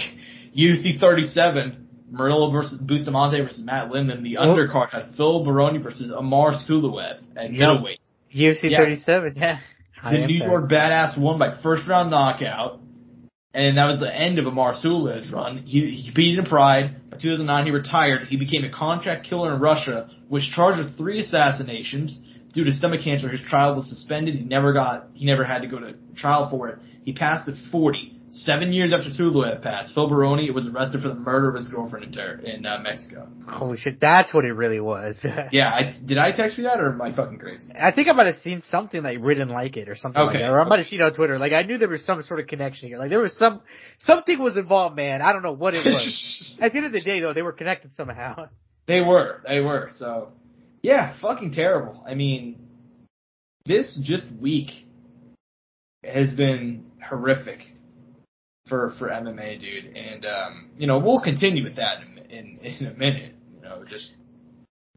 UFC 0.58 1.00
37, 1.00 1.88
Murilo 2.14 2.52
versus 2.52 2.78
Bustamante 2.80 3.42
versus 3.42 3.60
Matt 3.64 3.90
Lindland. 3.90 4.24
The 4.24 4.38
Well- 4.38 4.56
undercard 4.56 4.90
had 4.92 5.16
Phil 5.16 5.44
Baroni 5.44 5.80
versus 5.80 6.12
Amar 6.12 6.54
Suloev 6.54 7.20
at 7.36 7.52
Yep. 7.52 7.60
middleweight. 7.60 8.00
UFC 8.34 8.70
Yeah. 8.72 8.80
37, 8.80 9.34
yeah. 9.38 9.60
High 9.96 10.12
The 10.12 10.18
New 10.28 10.36
impact. 10.36 10.52
York 10.52 10.70
Badass 10.70 11.18
won 11.18 11.40
by 11.40 11.56
first 11.64 11.88
round 11.88 12.12
knockout, 12.12 12.80
and 13.58 13.78
that 13.80 13.86
was 13.86 13.99
the 13.99 14.16
end 14.16 14.38
of 14.38 14.45
Amar 14.45 14.76
Suloev's 14.76 15.32
run. 15.32 15.64
He, 15.66 15.89
he 15.89 16.05
competed 16.05 16.38
in 16.38 16.45
Pride. 16.45 17.10
By 17.10 17.18
2009, 17.18 17.66
he 17.66 17.72
retired. 17.72 18.28
He 18.28 18.38
became 18.38 18.64
a 18.64 18.70
contract 18.70 19.26
killer 19.28 19.51
in 19.51 19.60
Russia, 19.60 20.12
was 20.30 20.47
charged 20.47 20.78
with 20.78 20.95
three 20.95 21.22
assassinations 21.22 22.22
due 22.53 22.66
to 22.66 22.72
stomach 22.72 23.01
cancer. 23.03 23.30
His 23.30 23.41
trial 23.41 23.76
was 23.76 23.89
suspended. 23.89 24.36
He 24.36 24.43
never 24.43 24.74
got. 24.74 25.08
He 25.16 25.26
never 25.26 25.43
had 25.43 25.64
to 25.64 25.68
go 25.68 25.80
to 25.80 25.95
trial 26.16 26.47
for 26.51 26.70
it. 26.70 26.78
He 27.03 27.14
passed 27.14 27.49
at 27.49 27.55
40. 27.72 28.16
Seven 28.30 28.74
years 28.74 28.92
after 28.94 29.10
Sulu 29.10 29.46
had 29.46 29.62
passed, 29.62 29.94
Phil 29.94 30.10
Baroni 30.10 30.52
was 30.52 30.68
arrested 30.68 31.02
for 31.02 31.08
the 31.08 31.16
murder 31.16 31.48
of 31.50 31.56
his 31.56 31.70
girlfriend 31.70 32.08
in, 32.08 32.12
Ter- 32.12 32.40
in 32.44 32.66
uh, 32.66 32.78
Mexico. 32.80 33.26
Holy 33.48 33.78
shit, 33.78 34.02
that's 34.02 34.34
what 34.34 34.44
it 34.44 34.52
really 34.52 34.82
was. 34.82 35.22
Yeah, 35.54 35.70
I, 35.70 35.94
did 36.06 36.18
I 36.18 36.34
text 36.34 36.58
you 36.58 36.66
that, 36.66 36.82
or 36.82 36.92
am 36.92 37.02
I 37.02 37.16
fucking 37.16 37.40
crazy? 37.40 37.70
I 37.74 37.92
think 37.92 38.10
I 38.10 38.12
might 38.12 38.28
have 38.28 38.36
seen 38.42 38.64
something 38.70 39.02
like 39.02 39.20
written 39.22 39.48
like 39.48 39.78
it 39.78 39.88
or 39.88 39.96
something 39.96 40.22
like 40.22 40.36
Okay. 40.36 40.44
that. 40.44 40.52
Or 40.52 40.60
I 40.60 40.68
might 40.68 40.80
have 40.80 40.88
seen 40.88 41.00
it 41.00 41.04
on 41.04 41.14
Twitter. 41.14 41.40
Like 41.40 41.54
I 41.54 41.62
knew 41.62 41.78
there 41.78 41.88
was 41.88 42.04
some 42.06 42.22
sort 42.24 42.42
of 42.42 42.48
connection 42.48 42.90
here. 42.90 42.98
Like 42.98 43.10
there 43.10 43.22
was 43.22 43.38
some 43.38 43.62
something 44.00 44.38
was 44.40 44.58
involved, 44.58 44.98
man. 44.98 45.22
I 45.22 45.32
don't 45.32 45.42
know 45.44 45.54
what 45.54 45.74
it 45.74 45.86
was. 45.86 46.58
At 46.62 46.74
the 46.74 46.78
end 46.80 46.88
of 46.88 46.92
the 46.92 47.02
day 47.02 47.22
though, 47.22 47.34
they 47.34 47.42
were 47.44 47.54
connected 47.54 47.94
somehow. 47.96 48.50
They 48.88 49.02
were. 49.02 49.42
They 49.46 49.60
were. 49.60 49.90
So, 49.96 50.32
yeah, 50.82 51.14
fucking 51.20 51.52
terrible. 51.52 52.02
I 52.08 52.14
mean, 52.16 52.58
this 53.66 54.00
just 54.02 54.28
week 54.42 54.70
has 56.06 56.32
been 56.32 56.86
horrific 57.06 57.60
for 58.68 58.93
for 58.97 59.09
MMA, 59.09 59.59
dude. 59.59 59.95
And 59.95 60.26
um, 60.26 60.70
you 60.78 60.88
know, 60.88 60.99
we'll 60.99 61.22
continue 61.22 61.63
with 61.63 61.76
that 61.78 62.01
in 62.01 62.18
in, 62.30 62.59
in 62.59 62.88
a 62.88 62.93
minute. 62.93 63.34
You 63.53 63.61
know, 63.61 63.84
just 63.89 64.11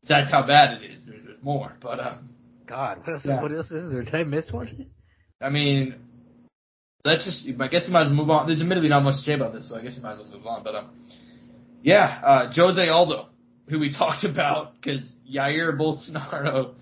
that's 0.09 0.31
how 0.31 0.47
bad 0.47 0.83
it 0.83 0.91
is. 0.91 1.07
There's, 1.07 1.25
there's 1.25 1.43
more, 1.43 1.77
but 1.81 2.01
um, 2.01 2.31
God, 2.67 2.99
what 2.99 3.13
else 3.13 3.27
Yeah. 3.27 3.41
what 3.43 3.53
else 3.53 3.71
is 3.71 3.93
there? 3.93 4.03
Did 4.03 4.15
I 4.15 4.25
miss 4.25 4.51
one? 4.53 4.87
I 5.43 5.49
mean, 5.49 5.95
let's 7.05 7.25
just. 7.25 7.47
I 7.61 7.69
guess 7.69 7.87
we 7.87 7.93
might 7.93 8.03
as 8.03 8.09
well 8.09 8.17
move 8.17 8.31
on. 8.31 8.47
There's 8.47 8.61
admittedly 8.61 8.89
not 8.89 9.03
much 9.03 9.17
to 9.17 9.23
say 9.23 9.33
about 9.35 9.53
this, 9.53 9.69
so 9.69 9.77
I 9.77 9.83
guess 9.83 9.97
we 9.97 10.03
might 10.03 10.13
as 10.13 10.19
well 10.19 10.29
move 10.29 10.47
on. 10.47 10.63
But 10.65 10.75
um, 10.75 10.91
yeah, 11.83 12.21
uh, 12.23 12.53
Jose 12.55 12.89
Aldo, 12.89 13.29
who 13.69 13.79
we 13.79 13.93
talked 13.99 14.25
about, 14.25 14.75
because 14.81 15.11
Jair 15.33 15.79
Bolsonaro 15.79 16.75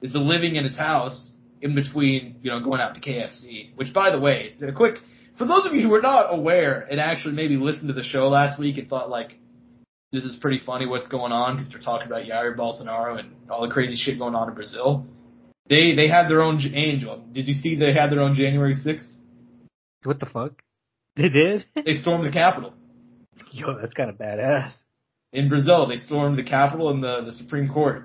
is 0.00 0.12
living 0.14 0.56
in 0.56 0.64
his 0.64 0.76
house 0.76 1.30
in 1.60 1.74
between, 1.74 2.36
you 2.42 2.50
know, 2.50 2.60
going 2.60 2.80
out 2.80 2.94
to 2.94 3.00
KFC. 3.00 3.74
Which, 3.76 3.92
by 3.94 4.10
the 4.10 4.18
way, 4.18 4.54
a 4.60 4.72
quick 4.72 4.96
for 5.38 5.46
those 5.46 5.66
of 5.66 5.72
you 5.74 5.82
who 5.82 5.94
are 5.94 6.02
not 6.02 6.32
aware 6.34 6.80
and 6.90 7.00
actually 7.00 7.34
maybe 7.34 7.56
listened 7.56 7.88
to 7.88 7.94
the 7.94 8.02
show 8.02 8.28
last 8.28 8.58
week 8.58 8.78
and 8.78 8.88
thought 8.88 9.10
like. 9.10 9.38
This 10.14 10.24
is 10.24 10.36
pretty 10.36 10.60
funny 10.66 10.84
what's 10.84 11.06
going 11.06 11.32
on 11.32 11.56
because 11.56 11.70
they're 11.70 11.80
talking 11.80 12.06
about 12.06 12.26
Jair 12.26 12.54
Bolsonaro 12.54 13.18
and 13.18 13.30
all 13.48 13.66
the 13.66 13.72
crazy 13.72 13.96
shit 13.96 14.18
going 14.18 14.34
on 14.34 14.46
in 14.46 14.54
Brazil. 14.54 15.06
They 15.70 15.94
they 15.94 16.06
had 16.06 16.28
their 16.28 16.42
own 16.42 16.60
angel. 16.74 17.24
Did 17.32 17.48
you 17.48 17.54
see 17.54 17.76
they 17.76 17.94
had 17.94 18.10
their 18.10 18.20
own 18.20 18.34
January 18.34 18.74
6th? 18.74 19.10
What 20.04 20.20
the 20.20 20.26
fuck? 20.26 20.62
They 21.16 21.30
did? 21.30 21.64
They 21.74 21.94
stormed 21.94 22.26
the 22.26 22.30
Capitol 22.30 22.74
Yo, 23.52 23.78
that's 23.80 23.94
kind 23.94 24.10
of 24.10 24.16
badass. 24.16 24.72
in 25.32 25.48
Brazil. 25.48 25.86
They 25.86 25.96
stormed 25.96 26.38
the 26.38 26.44
Capitol 26.44 26.90
and 26.90 27.02
the 27.02 27.22
the 27.22 27.32
Supreme 27.32 27.72
Court. 27.72 28.04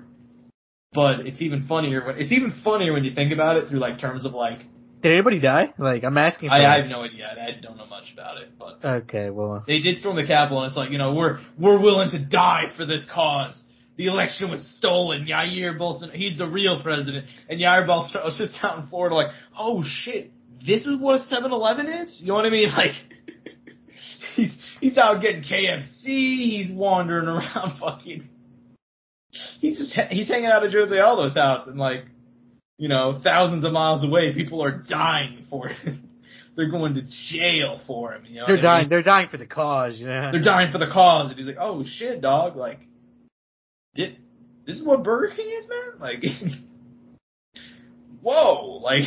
But 0.94 1.26
it's 1.26 1.42
even 1.42 1.66
funnier 1.66 2.04
when 2.06 2.16
it's 2.16 2.32
even 2.32 2.54
funnier 2.64 2.94
when 2.94 3.04
you 3.04 3.14
think 3.14 3.32
about 3.32 3.56
it 3.56 3.68
through 3.68 3.80
like 3.80 3.98
terms 3.98 4.24
of 4.24 4.32
like 4.32 4.60
Did 5.00 5.12
anybody 5.12 5.38
die? 5.40 5.72
Like 5.78 6.02
I'm 6.04 6.18
asking. 6.18 6.50
I, 6.50 6.64
I 6.64 6.80
have 6.80 6.90
no 6.90 7.02
idea. 7.02 7.28
I 7.28 7.60
don't 7.60 7.76
know 7.76 7.86
much 7.86 8.12
about 8.12 8.38
it, 8.38 8.50
but 8.58 8.84
Okay, 8.84 9.30
well, 9.30 9.52
uh, 9.54 9.62
they 9.66 9.80
did 9.80 9.98
storm 9.98 10.16
the 10.16 10.26
Capitol, 10.26 10.62
and 10.62 10.68
it's 10.70 10.76
like 10.76 10.90
you 10.90 10.98
know 10.98 11.14
we're 11.14 11.38
we're 11.58 11.80
willing 11.80 12.10
to 12.10 12.18
die 12.18 12.64
for 12.76 12.84
this 12.84 13.04
cause. 13.12 13.60
The 13.96 14.06
election 14.06 14.50
was 14.50 14.64
stolen. 14.78 15.26
Jair 15.26 15.76
Bolsonaro, 15.76 16.12
he's 16.12 16.38
the 16.38 16.46
real 16.46 16.80
president, 16.82 17.26
and 17.48 17.60
Jair 17.60 17.86
Bolsonaro 17.86 18.30
sits 18.36 18.56
out 18.62 18.78
in 18.78 18.86
Florida 18.86 19.16
like, 19.16 19.32
oh 19.58 19.82
shit, 19.84 20.30
this 20.64 20.86
is 20.86 20.96
what 20.98 21.20
a 21.20 21.24
7-Eleven 21.24 21.88
is. 21.88 22.18
You 22.20 22.28
know 22.28 22.34
what 22.34 22.46
I 22.46 22.50
mean? 22.50 22.68
Like, 22.76 22.92
he's 24.36 24.56
he's 24.80 24.96
out 24.96 25.20
getting 25.20 25.42
KFC. 25.42 26.04
He's 26.04 26.70
wandering 26.70 27.26
around, 27.26 27.78
fucking. 27.80 28.28
He's 29.60 29.78
just 29.78 29.92
he's 30.10 30.28
hanging 30.28 30.46
out 30.46 30.64
at 30.64 30.72
Jose 30.72 30.96
Aldo's 30.96 31.34
house, 31.34 31.66
and 31.66 31.76
like, 31.76 32.04
you 32.78 32.88
know, 32.88 33.20
thousands 33.22 33.64
of 33.64 33.72
miles 33.72 34.04
away, 34.04 34.32
people 34.32 34.62
are 34.62 34.70
dying 34.70 35.46
for 35.50 35.68
him. 35.68 36.08
They're 36.56 36.70
going 36.70 36.94
to 36.94 37.02
jail 37.30 37.80
for 37.86 38.12
him. 38.14 38.24
You 38.26 38.40
know, 38.40 38.46
they're 38.46 38.56
what 38.56 38.64
I 38.66 38.78
mean? 38.78 38.78
dying. 38.78 38.88
They're 38.88 39.02
dying 39.02 39.28
for 39.28 39.36
the 39.36 39.46
cause. 39.46 40.00
Know. 40.00 40.30
they're 40.32 40.42
dying 40.42 40.72
for 40.72 40.78
the 40.78 40.90
cause. 40.92 41.30
And 41.30 41.38
he's 41.38 41.46
like, 41.46 41.58
oh 41.60 41.84
shit, 41.86 42.20
dog. 42.20 42.56
Like, 42.56 42.80
this 43.94 44.10
is 44.66 44.84
what 44.84 45.04
Burger 45.04 45.34
King 45.34 45.50
is, 45.56 45.66
man? 45.68 45.98
Like, 46.00 46.24
whoa. 48.22 48.80
Like, 48.82 49.04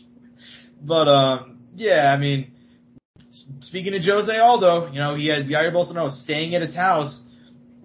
but, 0.82 1.08
um, 1.08 1.60
yeah, 1.74 2.12
I 2.12 2.16
mean, 2.16 2.52
speaking 3.60 3.94
of 3.94 4.02
Jose 4.02 4.34
Aldo, 4.34 4.92
you 4.92 5.00
know, 5.00 5.16
he 5.16 5.28
has 5.28 5.46
Jair 5.46 5.72
Bolsonaro 5.72 6.10
staying 6.10 6.54
at 6.54 6.62
his 6.62 6.74
house. 6.74 7.20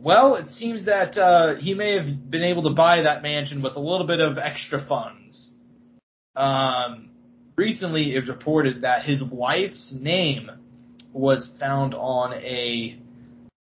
Well, 0.06 0.36
it 0.36 0.50
seems 0.50 0.86
that, 0.86 1.18
uh, 1.18 1.56
he 1.56 1.74
may 1.74 1.98
have 1.98 2.30
been 2.30 2.44
able 2.44 2.62
to 2.70 2.76
buy 2.76 3.02
that 3.02 3.24
mansion 3.24 3.64
with 3.64 3.76
a 3.76 3.80
little 3.80 4.06
bit 4.06 4.20
of 4.20 4.38
extra 4.38 4.86
funds. 4.88 5.50
Um, 6.36 7.10
recently 7.56 8.16
it 8.16 8.20
was 8.20 8.30
reported 8.30 8.84
that 8.84 9.04
his 9.04 9.24
wife's 9.24 9.92
name 10.00 10.52
was 11.12 11.50
found 11.60 11.96
on 11.96 12.36
a 12.36 13.00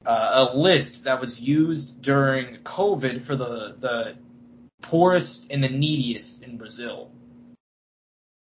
uh, 0.05 0.49
a 0.51 0.57
list 0.57 1.05
that 1.05 1.21
was 1.21 1.39
used 1.39 2.01
during 2.01 2.57
COVID 2.63 3.25
for 3.25 3.37
the 3.37 3.77
the 3.79 4.15
poorest 4.81 5.45
and 5.49 5.63
the 5.63 5.69
neediest 5.69 6.43
in 6.43 6.57
Brazil. 6.57 7.09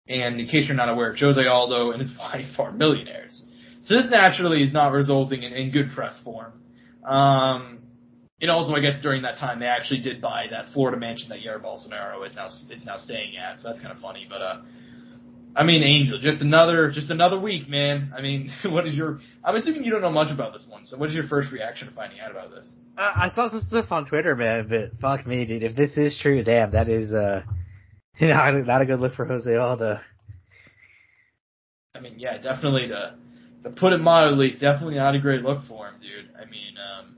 And 0.09 0.41
in 0.41 0.49
case 0.49 0.67
you're 0.67 0.77
not 0.77 0.89
aware, 0.89 1.15
Jose 1.15 1.47
Aldo 1.47 1.93
and 1.93 2.03
his 2.03 2.11
wife 2.19 2.59
are 2.59 2.73
millionaires. 2.73 3.41
So 3.85 3.95
this 3.95 4.11
naturally 4.11 4.65
is 4.65 4.73
not 4.73 4.91
resulting 4.91 5.45
in, 5.45 5.53
in 5.53 5.71
good 5.71 5.93
press 5.95 6.19
for 6.25 6.47
him. 6.47 7.05
Um, 7.09 7.79
and 8.43 8.51
also, 8.51 8.75
I 8.75 8.81
guess 8.81 9.01
during 9.01 9.23
that 9.23 9.39
time, 9.39 9.61
they 9.61 9.67
actually 9.67 10.01
did 10.01 10.21
buy 10.21 10.47
that 10.51 10.71
Florida 10.73 10.99
mansion 10.99 11.29
that 11.29 11.39
Jair 11.39 11.63
Bolsonaro 11.63 12.27
is 12.27 12.35
now 12.35 12.47
is 12.47 12.85
now 12.85 12.97
staying 12.97 13.37
at. 13.37 13.59
So 13.59 13.69
that's 13.69 13.79
kind 13.79 13.93
of 13.95 14.03
funny. 14.03 14.27
But 14.29 14.43
uh, 14.43 14.63
I 15.55 15.63
mean, 15.63 15.85
Angel, 15.85 16.19
just 16.19 16.41
another 16.41 16.91
just 16.91 17.09
another 17.11 17.39
week, 17.39 17.69
man. 17.69 18.13
I 18.17 18.21
mean, 18.21 18.51
what 18.65 18.85
is 18.85 18.97
your? 18.97 19.21
I'm 19.45 19.55
assuming 19.55 19.85
you 19.85 19.93
don't 19.93 20.03
know 20.03 20.11
much 20.11 20.33
about 20.33 20.53
this 20.53 20.65
one. 20.69 20.85
So 20.85 20.99
what 20.99 21.09
is 21.09 21.15
your 21.15 21.29
first 21.29 21.53
reaction 21.53 21.89
to 21.89 21.95
finding 21.95 22.19
out 22.19 22.33
about 22.33 22.51
this? 22.51 22.69
Uh, 22.99 23.13
I 23.15 23.29
saw 23.33 23.49
some 23.49 23.63
stuff 23.63 23.93
on 23.93 24.07
Twitter, 24.07 24.35
man, 24.35 24.67
but 24.69 24.99
fuck 25.01 25.25
me, 25.25 25.45
dude. 25.45 25.63
If 25.63 25.77
this 25.77 25.97
is 25.97 26.19
true, 26.21 26.43
damn, 26.43 26.73
that 26.73 26.89
is 26.89 27.13
uh, 27.13 27.43
not, 28.21 28.55
a- 28.55 28.65
not 28.65 28.83
a 28.83 28.87
good 28.87 28.99
look 28.99 29.15
for 29.15 29.25
Jose 29.25 29.55
Aldo. 29.55 30.01
I 31.95 32.01
mean, 32.01 32.15
yeah, 32.19 32.39
definitely 32.39 32.89
to 32.89 33.15
to 33.63 33.71
put 33.71 33.93
it 33.93 33.99
mildly, 33.99 34.57
definitely 34.59 34.97
not 34.97 35.15
a 35.15 35.21
great 35.21 35.43
look 35.43 35.65
for 35.69 35.87
him, 35.87 35.95
dude. 36.01 36.29
I 36.35 36.51
mean, 36.51 36.75
um, 36.77 37.17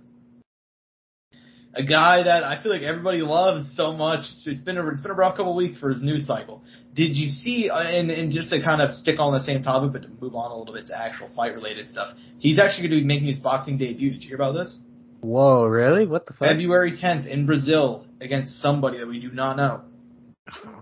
a 1.77 1.83
guy 1.83 2.23
that 2.23 2.45
I 2.45 2.63
feel 2.63 2.73
like 2.73 2.83
everybody 2.83 3.19
loves 3.19 3.67
so 3.77 3.93
much. 3.93 4.25
It's 4.47 4.61
been 4.61 4.79
a, 4.79 4.89
it's 4.89 5.01
been 5.01 5.11
a 5.11 5.15
rough 5.15 5.37
couple 5.37 5.53
of 5.53 5.57
weeks 5.57 5.77
for 5.77 5.91
his 5.91 6.03
news 6.03 6.27
cycle. 6.27 6.63
Did 6.95 7.17
you 7.17 7.29
see? 7.29 7.69
Uh, 7.71 7.81
and, 7.81 8.11
and 8.11 8.33
just 8.33 8.51
to 8.51 8.63
kind 8.63 8.81
of 8.81 8.93
stick 8.93 9.19
on 9.19 9.33
the 9.33 9.41
same 9.41 9.63
topic, 9.63 9.93
but 9.93 10.03
to 10.03 10.09
move 10.21 10.35
on 10.35 10.51
a 10.53 10.57
little 10.57 10.75
bit 10.75 10.87
to 10.87 10.99
actual 10.99 11.31
fight 11.35 11.55
related 11.55 11.87
stuff, 11.87 12.17
he's 12.39 12.59
actually 12.59 12.89
going 12.89 13.01
to 13.01 13.03
be 13.03 13.07
making 13.07 13.27
his 13.27 13.39
boxing 13.39 13.77
debut. 13.77 14.13
Did 14.13 14.23
you 14.23 14.29
hear 14.29 14.37
about 14.37 14.53
this? 14.53 14.79
Whoa, 15.21 15.67
really? 15.67 16.07
What 16.07 16.27
the 16.27 16.35
fuck? 16.35 16.49
February 16.49 16.93
10th 16.93 17.27
in 17.27 17.47
Brazil 17.47 18.07
against 18.21 18.61
somebody 18.61 18.99
that 18.99 19.09
we 19.09 19.21
do 19.21 19.33
not 19.33 19.57
know. 19.57 19.81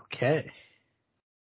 Okay. 0.06 0.50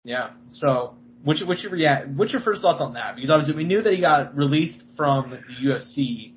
Yeah. 0.04 0.30
So, 0.52 0.96
what's 1.22 1.40
your, 1.40 1.48
what's 1.48 1.62
your 1.62 1.72
react? 1.72 2.08
What's 2.08 2.32
your 2.32 2.42
first 2.42 2.62
thoughts 2.62 2.80
on 2.80 2.94
that? 2.94 3.14
Because 3.14 3.30
obviously 3.30 3.54
we 3.54 3.64
knew 3.64 3.80
that 3.80 3.92
he 3.92 4.00
got 4.00 4.36
released 4.36 4.82
from 4.96 5.30
the 5.30 5.68
UFC 5.68 6.34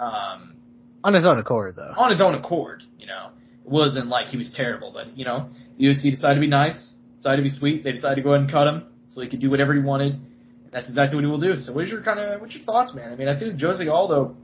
um, 0.00 0.55
On 1.06 1.14
his 1.14 1.24
own 1.24 1.38
accord, 1.38 1.76
though. 1.76 1.94
on 1.96 2.10
his 2.10 2.20
own 2.20 2.34
accord, 2.34 2.82
you 2.98 3.06
know. 3.06 3.30
It 3.64 3.70
wasn't 3.70 4.08
like 4.08 4.26
he 4.26 4.36
was 4.36 4.52
terrible, 4.52 4.90
but 4.92 5.16
you 5.16 5.24
know, 5.24 5.50
the 5.78 5.84
UFC 5.84 6.10
decided 6.10 6.34
to 6.34 6.40
be 6.40 6.48
nice, 6.48 6.94
decided 7.18 7.44
to 7.44 7.48
be 7.48 7.56
sweet. 7.56 7.84
They 7.84 7.92
decided 7.92 8.16
to 8.16 8.22
go 8.22 8.32
ahead 8.32 8.42
and 8.42 8.50
cut 8.50 8.66
him 8.66 8.88
so 9.06 9.20
he 9.20 9.28
could 9.28 9.40
do 9.40 9.48
whatever 9.48 9.72
he 9.72 9.78
wanted. 9.78 10.18
That's 10.72 10.88
exactly 10.88 11.14
what 11.14 11.24
he 11.24 11.30
will 11.30 11.38
do. 11.38 11.56
So, 11.58 11.72
what's 11.72 11.90
your 11.90 12.02
kind 12.02 12.18
of 12.18 12.40
what's 12.40 12.54
your 12.56 12.64
thoughts, 12.64 12.92
man? 12.92 13.12
I 13.12 13.14
mean, 13.14 13.28
I 13.28 13.38
feel 13.38 13.52
like 13.52 13.60
Jose 13.60 13.86
Aldo, 13.86 14.36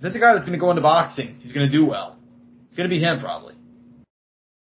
this 0.00 0.10
is 0.10 0.16
a 0.16 0.18
guy 0.18 0.32
that's 0.32 0.46
going 0.46 0.58
to 0.58 0.58
go 0.58 0.70
into 0.70 0.80
boxing. 0.80 1.38
He's 1.42 1.52
going 1.52 1.70
to 1.70 1.72
do 1.72 1.84
well. 1.84 2.16
It's 2.68 2.76
going 2.76 2.88
to 2.88 2.94
be 2.94 2.98
him 2.98 3.20
probably. 3.20 3.54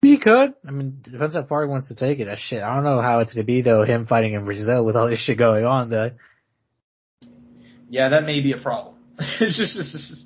He 0.03 0.19
could. 0.19 0.55
I 0.65 0.71
mean, 0.71 1.01
depends 1.03 1.35
how 1.35 1.43
far 1.47 1.65
he 1.65 1.69
wants 1.69 1.89
to 1.89 1.97
take 1.97 2.21
it. 2.21 2.27
That 2.27 2.39
shit. 2.39 2.63
I 2.63 2.75
don't 2.77 2.85
know 2.85 3.03
how 3.03 3.19
it's 3.19 3.35
going 3.35 3.45
to 3.45 3.53
be 3.53 3.63
though. 3.63 3.83
Him 3.83 4.07
fighting 4.07 4.35
in 4.35 4.45
Brazil 4.45 4.85
with 4.85 4.95
all 4.95 5.11
this 5.11 5.19
shit 5.19 5.37
going 5.37 5.65
on. 5.65 5.91
Though. 5.91 6.13
Yeah, 7.89 8.11
that 8.11 8.23
may 8.23 8.41
be 8.41 8.53
a 8.53 8.59
problem. 8.59 8.95
it's 9.19 9.59
just, 9.59 9.77
it's 9.77 9.93
just, 9.93 10.25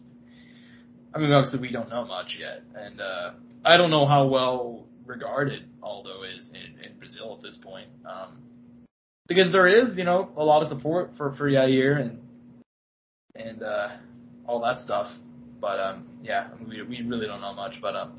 I 1.14 1.18
mean, 1.18 1.30
obviously 1.30 1.60
we 1.60 1.70
don't 1.70 1.88
know 1.88 2.04
much 2.04 2.36
yet, 2.38 2.62
and 2.74 3.00
uh, 3.00 3.32
I 3.64 3.76
don't 3.76 3.90
know 3.90 4.06
how 4.06 4.26
well 4.26 4.86
regarded 5.06 5.64
Aldo 5.82 6.22
is 6.24 6.50
in, 6.50 6.80
in 6.84 6.98
Brazil 6.98 7.36
at 7.36 7.42
this 7.42 7.56
point. 7.62 7.88
Um, 8.04 8.42
because 9.28 9.52
there 9.52 9.66
is, 9.66 9.96
you 9.96 10.04
know, 10.04 10.30
a 10.36 10.44
lot 10.44 10.62
of 10.62 10.68
support 10.68 11.10
for 11.16 11.34
for 11.36 11.48
Jair 11.48 12.00
and 12.00 12.18
and 13.34 13.62
uh, 13.62 13.90
all 14.46 14.60
that 14.60 14.78
stuff. 14.78 15.10
But 15.60 15.78
um, 15.78 16.08
yeah, 16.22 16.48
I 16.52 16.58
mean, 16.58 16.68
we 16.68 16.82
we 16.82 17.02
really 17.02 17.26
don't 17.26 17.40
know 17.40 17.54
much. 17.54 17.74
But 17.80 17.94
um, 17.94 18.18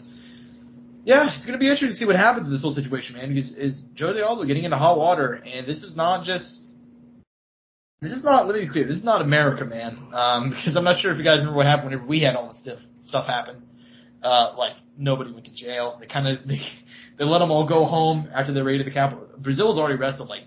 yeah, 1.04 1.36
it's 1.36 1.46
gonna 1.46 1.58
be 1.58 1.66
interesting 1.66 1.90
to 1.90 1.96
see 1.96 2.06
what 2.06 2.16
happens 2.16 2.48
in 2.48 2.54
this 2.54 2.62
whole 2.62 2.74
situation, 2.74 3.16
man. 3.16 3.34
Because 3.34 3.52
is 3.52 3.82
Jose 4.00 4.20
Aldo 4.20 4.46
getting 4.46 4.64
into 4.64 4.78
hot 4.78 4.98
water, 4.98 5.34
and 5.34 5.68
this 5.68 5.84
is 5.84 5.96
not 5.96 6.26
just. 6.26 6.72
This 8.02 8.12
is 8.12 8.24
not. 8.24 8.48
Let 8.48 8.56
me 8.56 8.66
be 8.66 8.72
clear. 8.72 8.88
This 8.88 8.98
is 8.98 9.04
not 9.04 9.22
America, 9.22 9.66
man. 9.66 9.98
Um, 10.14 10.50
because 10.56 10.76
I'm 10.76 10.84
not 10.84 11.00
sure 11.00 11.12
if 11.12 11.18
you 11.18 11.24
guys 11.24 11.40
remember 11.40 11.58
what 11.58 11.66
happened 11.66 11.92
whenever 11.92 12.08
we 12.08 12.22
had 12.22 12.36
all 12.36 12.50
this 12.50 12.62
stuff 12.62 12.80
stuff 13.04 13.26
happen. 13.26 13.64
Uh, 14.24 14.56
like 14.58 14.74
nobody 14.98 15.32
went 15.32 15.46
to 15.46 15.54
jail. 15.54 15.98
They 16.00 16.08
kind 16.08 16.28
of 16.28 16.40
they 16.48 16.62
they 17.18 17.26
let 17.26 17.40
them 17.40 17.52
all 17.52 17.68
go 17.68 17.86
home 17.86 18.30
after 18.34 18.54
they 18.54 18.62
raided 18.62 18.88
the 18.88 18.92
Capitol. 18.92 19.28
Brazil's 19.38 19.78
already 19.78 19.96
arrested 19.96 20.26
like 20.26 20.44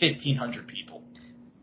1,500 0.00 0.66
people. 0.66 1.02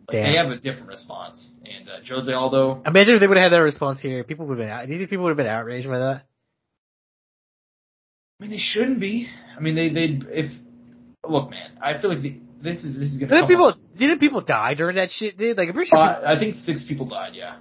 Like, 0.10 0.24
they 0.24 0.38
have 0.38 0.52
a 0.52 0.58
different 0.58 0.88
response. 0.88 1.52
And 1.66 1.90
uh, 1.90 2.00
Jose 2.08 2.32
Aldo. 2.32 2.82
Imagine 2.86 3.16
if 3.16 3.20
they 3.20 3.28
would 3.28 3.38
have 3.38 3.52
had 3.52 3.58
that 3.58 3.64
response 3.64 4.00
here. 4.00 4.24
People 4.24 4.46
would 4.46 4.58
have 4.58 4.68
been. 4.68 4.88
Do 4.88 4.94
you 4.94 5.00
think 5.00 5.10
people 5.10 5.24
would 5.26 5.32
have 5.32 5.38
been 5.38 5.48
outraged 5.48 5.88
by 5.88 6.00
that? 6.00 6.24
I 8.40 8.44
mean, 8.44 8.52
they 8.52 8.60
shouldn't 8.60 9.00
be. 9.00 9.28
I 9.56 9.60
mean, 9.60 9.76
they 9.76 9.90
they 9.90 10.20
if 10.30 10.52
look, 11.28 11.50
man. 11.50 11.78
I 11.82 12.00
feel 12.00 12.12
like 12.12 12.22
the, 12.22 12.38
this 12.62 12.84
is 12.84 12.98
this 12.98 13.12
is 13.12 13.18
gonna. 13.18 13.48
People 13.48 13.74
didn't 13.98 14.20
people 14.20 14.42
die 14.42 14.74
during 14.74 14.96
that 14.96 15.12
shit, 15.12 15.38
dude? 15.38 15.58
Like 15.58 15.70
I'm 15.70 15.74
pretty 15.74 15.90
sure. 15.90 16.00
Uh, 16.00 16.36
I 16.36 16.40
think 16.40 16.56
six 16.56 16.84
people 16.88 17.08
died. 17.08 17.34
Yeah. 17.36 17.58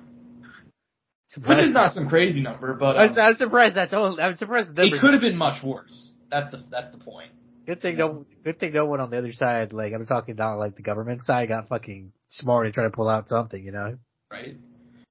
Surprised. 1.28 1.60
Which 1.60 1.68
is 1.68 1.74
not 1.74 1.92
some 1.92 2.08
crazy 2.08 2.40
number, 2.40 2.74
but 2.74 2.96
um, 2.96 3.18
I, 3.18 3.28
was, 3.28 3.38
surprised 3.38 3.74
that's 3.74 3.92
all. 3.92 4.20
I'm 4.20 4.36
surprised. 4.36 4.70
It 4.78 5.00
could 5.00 5.12
have 5.12 5.20
been 5.20 5.36
much 5.36 5.62
worse. 5.62 6.12
That's 6.30 6.50
the 6.52 6.62
that's 6.70 6.92
the 6.92 6.98
point. 6.98 7.32
Good 7.66 7.82
thing 7.82 7.96
no, 7.96 8.24
good 8.44 8.60
thing 8.60 8.72
no 8.72 8.86
one 8.86 9.00
on 9.00 9.10
the 9.10 9.18
other 9.18 9.32
side, 9.32 9.72
like 9.72 9.92
I'm 9.92 10.06
talking 10.06 10.32
about 10.32 10.60
like 10.60 10.76
the 10.76 10.82
government 10.82 11.24
side, 11.24 11.48
got 11.48 11.68
fucking 11.68 12.12
smart 12.28 12.66
and 12.66 12.74
try 12.74 12.84
to 12.84 12.90
pull 12.90 13.08
out 13.08 13.28
something, 13.28 13.62
you 13.62 13.72
know? 13.72 13.98
Right. 14.30 14.56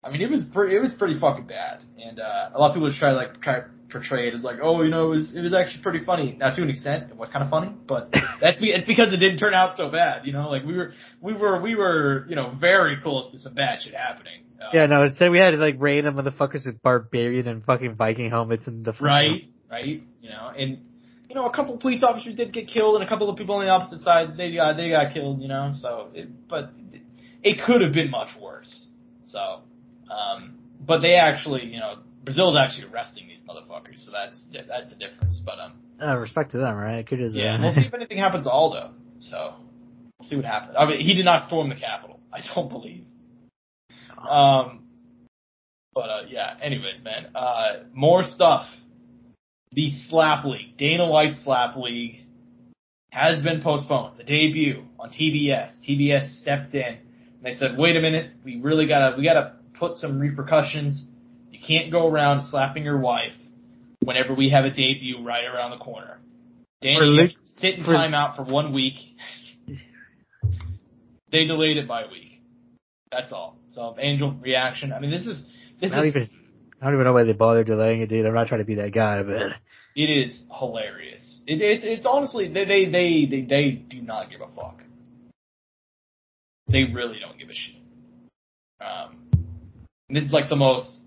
I 0.01 0.09
mean, 0.09 0.21
it 0.21 0.29
was 0.29 0.43
pretty, 0.53 0.75
it 0.75 0.79
was 0.79 0.93
pretty 0.93 1.19
fucking 1.19 1.47
bad, 1.47 1.83
and 1.97 2.19
uh, 2.19 2.51
a 2.53 2.59
lot 2.59 2.69
of 2.69 2.75
people 2.75 2.87
just 2.87 2.99
try 2.99 3.09
to 3.09 3.15
like 3.15 3.41
try 3.41 3.63
to 3.95 3.99
portray 3.99 4.27
it 4.27 4.33
as 4.33 4.43
like, 4.43 4.57
oh, 4.61 4.81
you 4.81 4.89
know, 4.89 5.11
it 5.11 5.15
was 5.15 5.33
it 5.33 5.41
was 5.41 5.53
actually 5.53 5.81
pretty 5.83 6.03
funny. 6.05 6.35
Now 6.37 6.53
to 6.53 6.61
an 6.61 6.69
extent, 6.69 7.11
it 7.11 7.17
was 7.17 7.29
kind 7.29 7.43
of 7.43 7.49
funny, 7.49 7.73
but 7.87 8.13
that's 8.41 8.59
be, 8.59 8.71
it's 8.71 8.85
because 8.85 9.13
it 9.13 9.17
didn't 9.17 9.37
turn 9.37 9.53
out 9.53 9.75
so 9.77 9.89
bad, 9.89 10.25
you 10.25 10.33
know. 10.33 10.49
Like 10.49 10.63
we 10.65 10.75
were 10.75 10.93
we 11.21 11.33
were 11.33 11.61
we 11.61 11.75
were 11.75 12.25
you 12.29 12.35
know 12.35 12.53
very 12.59 12.97
close 13.01 13.31
to 13.31 13.39
some 13.39 13.53
bad 13.53 13.81
shit 13.81 13.93
happening. 13.93 14.43
Uh, 14.59 14.69
yeah, 14.73 14.85
no, 14.85 15.03
instead 15.03 15.31
we 15.31 15.39
had 15.39 15.55
like 15.55 15.75
random 15.79 16.15
motherfuckers 16.15 16.65
with 16.65 16.81
barbarian 16.81 17.47
and 17.47 17.63
fucking 17.63 17.95
Viking 17.95 18.29
helmets 18.29 18.67
and 18.67 18.85
the 18.85 18.93
right, 19.01 19.49
right, 19.69 20.03
you 20.21 20.29
know, 20.29 20.51
and 20.57 20.79
you 21.29 21.35
know, 21.35 21.45
a 21.45 21.53
couple 21.53 21.75
of 21.75 21.81
police 21.81 22.03
officers 22.03 22.35
did 22.35 22.53
get 22.53 22.67
killed, 22.67 22.95
and 22.95 23.03
a 23.03 23.07
couple 23.07 23.29
of 23.29 23.37
people 23.37 23.55
on 23.55 23.65
the 23.65 23.69
opposite 23.69 23.99
side 23.99 24.37
they 24.37 24.53
got 24.53 24.77
they 24.77 24.89
got 24.89 25.13
killed. 25.13 25.41
You 25.41 25.47
know, 25.47 25.71
so 25.81 26.09
it, 26.13 26.47
but 26.47 26.71
it 27.43 27.63
could 27.65 27.81
have 27.81 27.93
been 27.93 28.09
much 28.09 28.29
worse. 28.39 28.87
So, 29.25 29.61
um, 30.09 30.59
but 30.79 30.99
they 31.01 31.15
actually, 31.15 31.65
you 31.65 31.79
know, 31.79 31.95
Brazil's 32.25 32.57
actually 32.57 32.91
arresting 32.91 33.27
these 33.27 33.41
motherfuckers, 33.47 34.03
so 34.03 34.11
that's 34.11 34.47
that's 34.51 34.89
the 34.89 34.95
difference. 34.95 35.41
But 35.45 35.59
um, 35.59 35.79
uh, 36.01 36.17
respect 36.17 36.51
to 36.51 36.57
them, 36.57 36.75
right? 36.75 37.07
Just, 37.07 37.35
yeah, 37.35 37.59
we'll 37.59 37.73
see 37.73 37.85
if 37.85 37.93
anything 37.93 38.17
happens 38.17 38.45
to 38.45 38.49
Aldo. 38.49 38.93
So 39.19 39.53
we'll 40.19 40.27
see 40.27 40.35
what 40.35 40.45
happens. 40.45 40.75
I 40.77 40.85
mean, 40.87 40.99
he 40.99 41.13
did 41.13 41.25
not 41.25 41.45
storm 41.47 41.69
the 41.69 41.75
Capitol. 41.75 42.19
I 42.33 42.39
don't 42.53 42.69
believe. 42.69 43.05
Um, 44.17 44.87
but 45.93 46.09
uh, 46.09 46.21
yeah. 46.27 46.55
Anyways, 46.61 47.03
man, 47.03 47.27
uh, 47.35 47.83
more 47.93 48.23
stuff 48.23 48.67
the 49.71 49.91
Slap 50.09 50.45
League, 50.45 50.77
Dana 50.77 51.07
White 51.07 51.33
Slap 51.43 51.75
League, 51.77 52.25
has 53.11 53.41
been 53.43 53.61
postponed. 53.61 54.17
The 54.17 54.23
debut 54.23 54.83
on 54.99 55.09
TBS. 55.09 55.75
TBS 55.87 56.41
stepped 56.41 56.73
in 56.73 56.83
and 56.83 57.43
they 57.43 57.53
said, 57.53 57.77
"Wait 57.77 57.95
a 57.95 58.01
minute, 58.01 58.31
we 58.43 58.57
really 58.57 58.87
gotta 58.87 59.15
we 59.15 59.23
gotta 59.23 59.53
put 59.75 59.93
some 59.95 60.19
repercussions. 60.19 61.05
You 61.55 61.65
can't 61.65 61.91
go 61.91 62.07
around 62.07 62.45
slapping 62.45 62.83
your 62.83 62.99
wife 62.99 63.33
whenever 64.03 64.33
we 64.33 64.49
have 64.49 64.65
a 64.65 64.69
debut 64.69 65.23
right 65.23 65.45
around 65.45 65.71
the 65.71 65.77
corner." 65.77 66.19
Dana 66.81 67.05
li- 67.05 67.35
sit 67.45 67.75
in 67.75 67.83
timeout 67.83 68.35
for 68.35 68.43
one 68.43 68.73
week. 68.73 68.95
they 71.31 71.45
delayed 71.45 71.77
it 71.77 71.87
by 71.87 72.03
a 72.03 72.09
week. 72.09 72.41
That's 73.11 73.31
all. 73.31 73.57
So 73.69 73.95
Angel 73.97 74.31
reaction. 74.41 74.91
I 74.91 74.99
mean, 74.99 75.11
this 75.11 75.25
is 75.25 75.43
this 75.79 75.91
not 75.91 76.05
is. 76.05 76.15
Even, 76.15 76.29
I 76.81 76.85
don't 76.85 76.95
even 76.95 77.05
know 77.05 77.13
why 77.13 77.23
they 77.23 77.33
bothered 77.33 77.67
delaying 77.67 78.01
it, 78.01 78.09
dude. 78.09 78.25
I'm 78.25 78.33
not 78.33 78.47
trying 78.47 78.61
to 78.61 78.65
be 78.65 78.75
that 78.75 78.93
guy, 78.93 79.23
but 79.23 79.35
it 79.95 80.09
is 80.09 80.43
hilarious. 80.51 81.39
It, 81.47 81.61
it's 81.61 81.83
it's 81.85 82.05
honestly 82.05 82.51
they, 82.51 82.65
they 82.65 82.85
they 82.85 83.25
they 83.25 83.41
they 83.41 83.71
do 83.71 84.01
not 84.01 84.29
give 84.29 84.41
a 84.41 84.47
fuck. 84.55 84.81
They 86.67 86.83
really 86.83 87.19
don't 87.19 87.39
give 87.39 87.49
a 87.49 87.53
shit. 87.53 87.75
Um, 88.81 89.29
this 90.09 90.23
is 90.23 90.31
like 90.31 90.49
the 90.49 90.55
most 90.55 90.99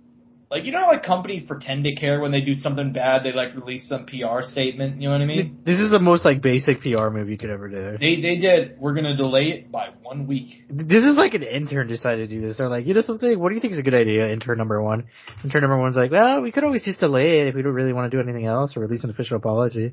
like 0.50 0.64
you 0.64 0.72
know 0.72 0.80
how, 0.80 0.92
like 0.92 1.02
companies 1.02 1.42
pretend 1.42 1.84
to 1.84 1.94
care 1.94 2.20
when 2.20 2.32
they 2.32 2.40
do 2.40 2.54
something 2.54 2.92
bad 2.92 3.22
they 3.22 3.32
like 3.32 3.54
release 3.54 3.86
some 3.88 4.06
PR 4.06 4.42
statement 4.42 5.00
you 5.00 5.08
know 5.08 5.14
what 5.14 5.20
I 5.20 5.26
mean? 5.26 5.60
This 5.64 5.78
is 5.78 5.90
the 5.90 5.98
most 5.98 6.24
like 6.24 6.40
basic 6.40 6.80
PR 6.80 7.10
move 7.10 7.28
you 7.28 7.36
could 7.36 7.50
ever 7.50 7.68
do. 7.68 7.98
They 7.98 8.20
they 8.20 8.36
did. 8.36 8.78
We're 8.78 8.94
gonna 8.94 9.16
delay 9.16 9.48
it 9.48 9.70
by 9.70 9.90
one 10.02 10.26
week. 10.26 10.64
This 10.70 11.04
is 11.04 11.16
like 11.16 11.34
an 11.34 11.42
intern 11.42 11.86
decided 11.86 12.30
to 12.30 12.36
do 12.36 12.40
this. 12.40 12.56
They're 12.56 12.68
like 12.68 12.86
you 12.86 12.94
know 12.94 13.02
something? 13.02 13.38
What 13.38 13.50
do 13.50 13.54
you 13.56 13.60
think 13.60 13.74
is 13.74 13.78
a 13.78 13.82
good 13.82 13.94
idea? 13.94 14.30
Intern 14.30 14.56
number 14.56 14.82
one. 14.82 15.04
Intern 15.44 15.62
number 15.62 15.78
one's 15.78 15.96
like 15.96 16.10
well 16.10 16.40
we 16.40 16.50
could 16.50 16.64
always 16.64 16.82
just 16.82 17.00
delay 17.00 17.40
it 17.40 17.48
if 17.48 17.54
we 17.54 17.62
don't 17.62 17.74
really 17.74 17.92
want 17.92 18.10
to 18.10 18.16
do 18.16 18.22
anything 18.22 18.46
else 18.46 18.76
or 18.76 18.80
release 18.80 19.04
an 19.04 19.10
official 19.10 19.36
apology. 19.36 19.92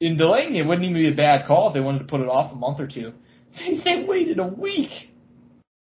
In 0.00 0.16
delaying 0.16 0.54
it 0.56 0.66
wouldn't 0.66 0.84
even 0.84 0.94
be 0.94 1.08
a 1.08 1.16
bad 1.16 1.46
call 1.46 1.68
if 1.68 1.74
they 1.74 1.80
wanted 1.80 2.00
to 2.00 2.04
put 2.04 2.20
it 2.20 2.28
off 2.28 2.52
a 2.52 2.54
month 2.54 2.80
or 2.80 2.86
two. 2.86 3.14
They, 3.58 3.78
they 3.84 4.04
waited 4.06 4.38
a 4.38 4.46
week. 4.46 4.90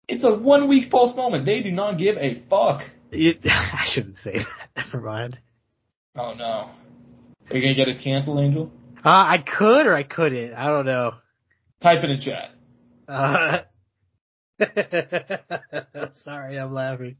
It's 0.07 0.25
a 0.25 0.33
one 0.33 0.69
week 0.69 0.91
postponement 0.91 1.45
they 1.45 1.61
do 1.61 1.73
not 1.73 1.99
give 1.99 2.17
a 2.17 2.43
fuck 2.49 2.83
it, 3.11 3.39
I 3.45 3.85
shouldn't 3.87 4.19
say 4.19 4.39
that. 4.39 4.47
Never 4.93 5.01
mind. 5.01 5.39
Oh 6.17 6.35
no. 6.35 6.71
Are 7.51 7.57
you 7.57 7.63
gonna 7.63 7.75
get 7.75 7.89
us 7.89 8.03
canceled, 8.03 8.41
Angel? 8.41 8.71
Uh, 9.05 9.09
I 9.09 9.39
could 9.39 9.87
or 9.87 9.95
I 9.95 10.03
couldn't. 10.03 10.55
I 10.55 10.67
don't 10.67 10.87
know. 10.87 11.15
Type 11.81 12.03
in 12.05 12.11
a 12.11 12.21
chat. 12.21 12.51
Uh, 13.09 13.59
sorry, 16.25 16.59
I'm 16.59 16.75
laughing. 16.75 17.17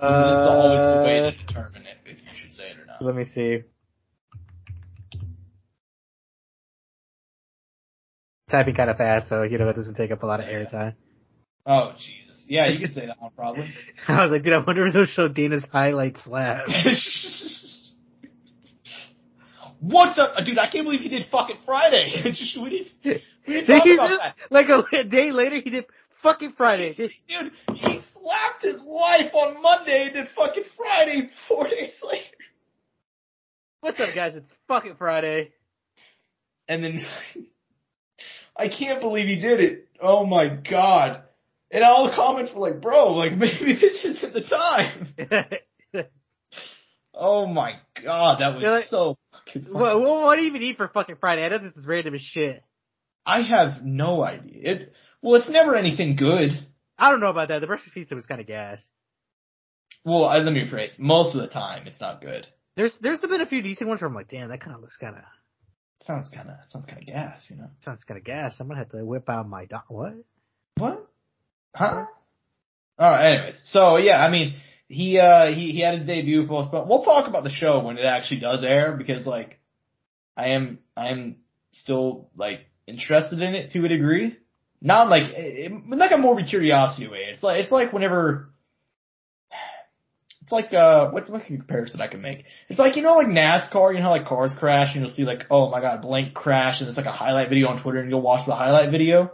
Uh, 0.00 0.26
this 0.26 0.40
is 0.40 0.48
always 0.48 0.96
the 0.96 1.02
way 1.04 1.20
to 1.20 1.32
determine 1.46 1.82
if, 1.82 1.98
if 2.06 2.22
you 2.22 2.28
should 2.40 2.52
say 2.52 2.70
it 2.70 2.78
or 2.78 2.86
not. 2.86 3.02
Let 3.02 3.14
me 3.14 3.24
see. 3.24 3.62
Typing 8.50 8.74
kind 8.74 8.90
of 8.90 8.96
fast, 8.96 9.28
so 9.28 9.42
you 9.42 9.58
know 9.58 9.68
it 9.68 9.76
doesn't 9.76 9.94
take 9.94 10.12
up 10.12 10.22
a 10.22 10.26
lot 10.26 10.40
of 10.40 10.46
airtime. 10.46 10.94
Oh, 11.66 11.92
jeez. 11.96 12.21
Yeah, 12.52 12.68
you 12.68 12.78
could 12.78 12.94
say 12.94 13.06
that 13.06 13.18
one 13.18 13.30
probably. 13.34 13.72
I 14.08 14.24
was 14.24 14.30
like, 14.30 14.42
dude, 14.42 14.52
I 14.52 14.58
wonder 14.58 14.84
if 14.84 14.92
they'll 14.92 15.06
show 15.06 15.26
Dana's 15.26 15.66
highlights 15.72 16.26
last. 16.26 16.68
What's 19.80 20.18
up, 20.18 20.34
dude? 20.44 20.58
I 20.58 20.68
can't 20.68 20.84
believe 20.84 21.00
he 21.00 21.08
did 21.08 21.28
fucking 21.32 21.56
Friday. 21.64 22.12
just, 22.22 22.60
we 22.60 22.68
didn't, 22.68 23.22
we 23.48 23.54
didn't 23.54 23.74
talk 23.74 23.86
about 23.94 24.20
that. 24.20 24.36
Like 24.50 24.66
a, 24.68 24.84
a, 24.98 25.04
day 25.04 25.32
later, 25.32 25.62
he 25.64 25.70
did 25.70 25.86
fucking 26.22 26.52
Friday. 26.58 26.94
Dude, 26.94 27.10
he 27.74 28.00
slapped 28.12 28.62
his 28.62 28.82
wife 28.84 29.32
on 29.32 29.62
Monday 29.62 30.04
and 30.04 30.12
did 30.12 30.28
fucking 30.36 30.64
Friday 30.76 31.30
four 31.48 31.66
days 31.66 31.94
later. 32.02 32.36
What's 33.80 33.98
up, 33.98 34.14
guys? 34.14 34.36
It's 34.36 34.52
fucking 34.68 34.96
Friday. 34.98 35.52
And 36.68 36.84
then 36.84 37.00
I 38.54 38.68
can't 38.68 39.00
believe 39.00 39.26
he 39.26 39.36
did 39.36 39.60
it. 39.60 39.88
Oh 40.02 40.26
my 40.26 40.48
god. 40.48 41.22
And 41.72 41.82
all 41.82 42.06
the 42.08 42.14
comments 42.14 42.52
were 42.54 42.60
like, 42.70 42.82
bro, 42.82 43.14
like 43.14 43.32
maybe 43.36 43.74
this 43.74 44.04
isn't 44.04 44.34
the 44.34 44.42
time. 44.42 45.08
oh 47.14 47.46
my 47.46 47.76
god, 48.04 48.40
that 48.40 48.54
was 48.54 48.62
like, 48.62 48.84
so 48.84 49.16
fucking 49.32 49.64
funny. 49.64 49.74
What, 49.74 50.00
what 50.02 50.36
do 50.36 50.42
you 50.42 50.48
even 50.48 50.62
eat 50.62 50.76
for 50.76 50.86
fucking 50.86 51.16
Friday? 51.18 51.44
I 51.44 51.48
know 51.48 51.58
this 51.58 51.76
is 51.76 51.86
random 51.86 52.14
as 52.14 52.20
shit. 52.20 52.62
I 53.24 53.40
have 53.42 53.82
no 53.82 54.22
idea. 54.22 54.72
It 54.72 54.92
well, 55.22 55.40
it's 55.40 55.48
never 55.48 55.74
anything 55.74 56.16
good. 56.16 56.50
I 56.98 57.10
don't 57.10 57.20
know 57.20 57.30
about 57.30 57.48
that. 57.48 57.60
The 57.60 57.66
breakfast 57.66 57.94
pizza 57.94 58.14
was 58.14 58.26
kind 58.26 58.40
of 58.40 58.46
gas. 58.46 58.82
well, 60.04 60.24
I, 60.24 60.38
let 60.38 60.52
me 60.52 60.64
rephrase. 60.64 60.98
Most 60.98 61.34
of 61.34 61.40
the 61.40 61.48
time, 61.48 61.86
it's 61.86 62.00
not 62.00 62.20
good. 62.20 62.46
There's 62.76 62.98
there's 63.00 63.20
been 63.20 63.40
a 63.40 63.46
few 63.46 63.62
decent 63.62 63.88
ones 63.88 64.02
where 64.02 64.08
I'm 64.08 64.14
like, 64.14 64.28
damn, 64.28 64.50
that 64.50 64.60
kind 64.60 64.76
of 64.76 64.82
looks 64.82 64.98
kind 64.98 65.16
of 65.16 65.22
sounds 66.02 66.28
kind 66.28 66.50
of 66.50 66.56
sounds 66.66 66.84
kind 66.84 67.00
of 67.00 67.06
gas, 67.06 67.46
you 67.48 67.56
know. 67.56 67.70
Sounds 67.80 68.04
kind 68.04 68.18
of 68.18 68.24
gas. 68.24 68.56
I'm 68.60 68.68
gonna 68.68 68.80
have 68.80 68.90
to 68.90 69.02
whip 69.04 69.30
out 69.30 69.48
my 69.48 69.64
do- 69.64 69.76
what? 69.88 70.14
What? 70.76 71.08
Huh? 71.74 72.06
All 72.98 73.10
right. 73.10 73.34
Anyways, 73.34 73.60
so 73.64 73.96
yeah, 73.96 74.24
I 74.24 74.30
mean, 74.30 74.56
he 74.88 75.18
uh 75.18 75.46
he 75.46 75.72
he 75.72 75.80
had 75.80 75.98
his 75.98 76.06
debut 76.06 76.46
postponed. 76.46 76.88
We'll 76.88 77.02
talk 77.02 77.28
about 77.28 77.44
the 77.44 77.50
show 77.50 77.80
when 77.82 77.98
it 77.98 78.04
actually 78.04 78.40
does 78.40 78.62
air 78.62 78.92
because 78.96 79.26
like, 79.26 79.58
I 80.36 80.48
am 80.48 80.78
I 80.96 81.08
am 81.08 81.36
still 81.72 82.28
like 82.36 82.60
interested 82.86 83.40
in 83.40 83.54
it 83.54 83.70
to 83.70 83.84
a 83.84 83.88
degree. 83.88 84.36
Not 84.80 85.08
like 85.08 85.32
it, 85.32 85.72
like 85.88 86.10
a 86.12 86.18
morbid 86.18 86.48
curiosity 86.48 87.08
way. 87.08 87.26
It's 87.32 87.42
like 87.42 87.62
it's 87.62 87.72
like 87.72 87.92
whenever. 87.92 88.50
It's 90.42 90.50
like 90.50 90.74
uh, 90.74 91.10
what's 91.10 91.30
what 91.30 91.44
comparison 91.44 92.00
I 92.00 92.08
can 92.08 92.20
make? 92.20 92.44
It's 92.68 92.80
like 92.80 92.96
you 92.96 93.02
know, 93.02 93.14
like 93.14 93.28
NASCAR. 93.28 93.92
You 93.92 93.98
know, 93.98 94.06
how, 94.06 94.10
like 94.10 94.26
cars 94.26 94.52
crash, 94.58 94.94
and 94.94 95.02
you'll 95.02 95.12
see 95.12 95.24
like, 95.24 95.44
oh 95.50 95.70
my 95.70 95.80
god, 95.80 96.02
blank 96.02 96.34
crash, 96.34 96.80
and 96.80 96.88
it's 96.88 96.96
like 96.96 97.06
a 97.06 97.12
highlight 97.12 97.48
video 97.48 97.68
on 97.68 97.80
Twitter, 97.80 98.00
and 98.00 98.10
you'll 98.10 98.22
watch 98.22 98.44
the 98.44 98.56
highlight 98.56 98.90
video. 98.90 99.30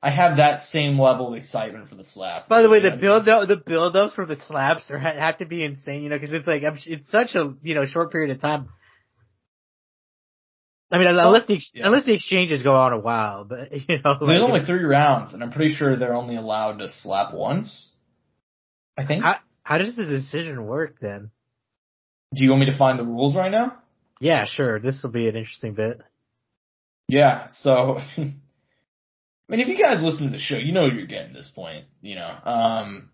I 0.00 0.10
have 0.10 0.36
that 0.36 0.60
same 0.60 0.98
level 0.98 1.28
of 1.28 1.34
excitement 1.34 1.88
for 1.88 1.96
the 1.96 2.04
slap. 2.04 2.48
By 2.48 2.62
the 2.62 2.70
way, 2.70 2.80
the 2.80 2.96
build 2.96 3.28
up, 3.28 3.48
the 3.48 3.56
build 3.56 3.96
ups 3.96 4.14
for 4.14 4.26
the 4.26 4.36
slaps 4.36 4.90
are 4.90 4.98
have 4.98 5.38
to 5.38 5.46
be 5.46 5.64
insane, 5.64 6.04
you 6.04 6.08
know, 6.08 6.18
because 6.18 6.32
it's 6.32 6.46
like 6.46 6.62
it's 6.86 7.10
such 7.10 7.34
a 7.34 7.54
you 7.62 7.74
know 7.74 7.84
short 7.84 8.12
period 8.12 8.30
of 8.30 8.40
time. 8.40 8.68
I 10.90 10.98
mean, 10.98 11.08
unless 11.08 11.46
the 11.46 11.60
yeah. 11.74 11.86
unless 11.86 12.06
the 12.06 12.14
exchanges 12.14 12.62
go 12.62 12.76
on 12.76 12.92
a 12.92 12.98
while, 12.98 13.44
but 13.44 13.72
you 13.88 13.98
know, 14.02 14.12
like, 14.12 14.20
there's 14.20 14.42
only 14.42 14.64
three 14.64 14.84
rounds, 14.84 15.34
and 15.34 15.42
I'm 15.42 15.50
pretty 15.50 15.74
sure 15.74 15.96
they're 15.96 16.14
only 16.14 16.36
allowed 16.36 16.78
to 16.78 16.88
slap 16.88 17.34
once. 17.34 17.92
I 18.96 19.04
think. 19.04 19.24
How, 19.24 19.36
how 19.64 19.78
does 19.78 19.96
the 19.96 20.04
decision 20.04 20.64
work 20.64 20.96
then? 21.00 21.30
Do 22.34 22.44
you 22.44 22.50
want 22.50 22.60
me 22.60 22.70
to 22.70 22.78
find 22.78 22.98
the 22.98 23.04
rules 23.04 23.34
right 23.34 23.50
now? 23.50 23.78
Yeah, 24.20 24.44
sure. 24.44 24.78
This 24.78 25.02
will 25.02 25.10
be 25.10 25.28
an 25.28 25.36
interesting 25.36 25.74
bit. 25.74 26.00
Yeah. 27.08 27.48
So 27.50 27.98
I 29.48 29.52
mean, 29.52 29.60
if 29.60 29.68
you 29.68 29.78
guys 29.82 30.02
listen 30.02 30.26
to 30.26 30.32
the 30.32 30.38
show, 30.38 30.56
you 30.56 30.72
know 30.72 30.86
you're 30.86 31.06
getting 31.06 31.32
this 31.32 31.50
point, 31.54 31.86
you 32.02 32.16
know. 32.16 32.30
Um, 32.44 33.10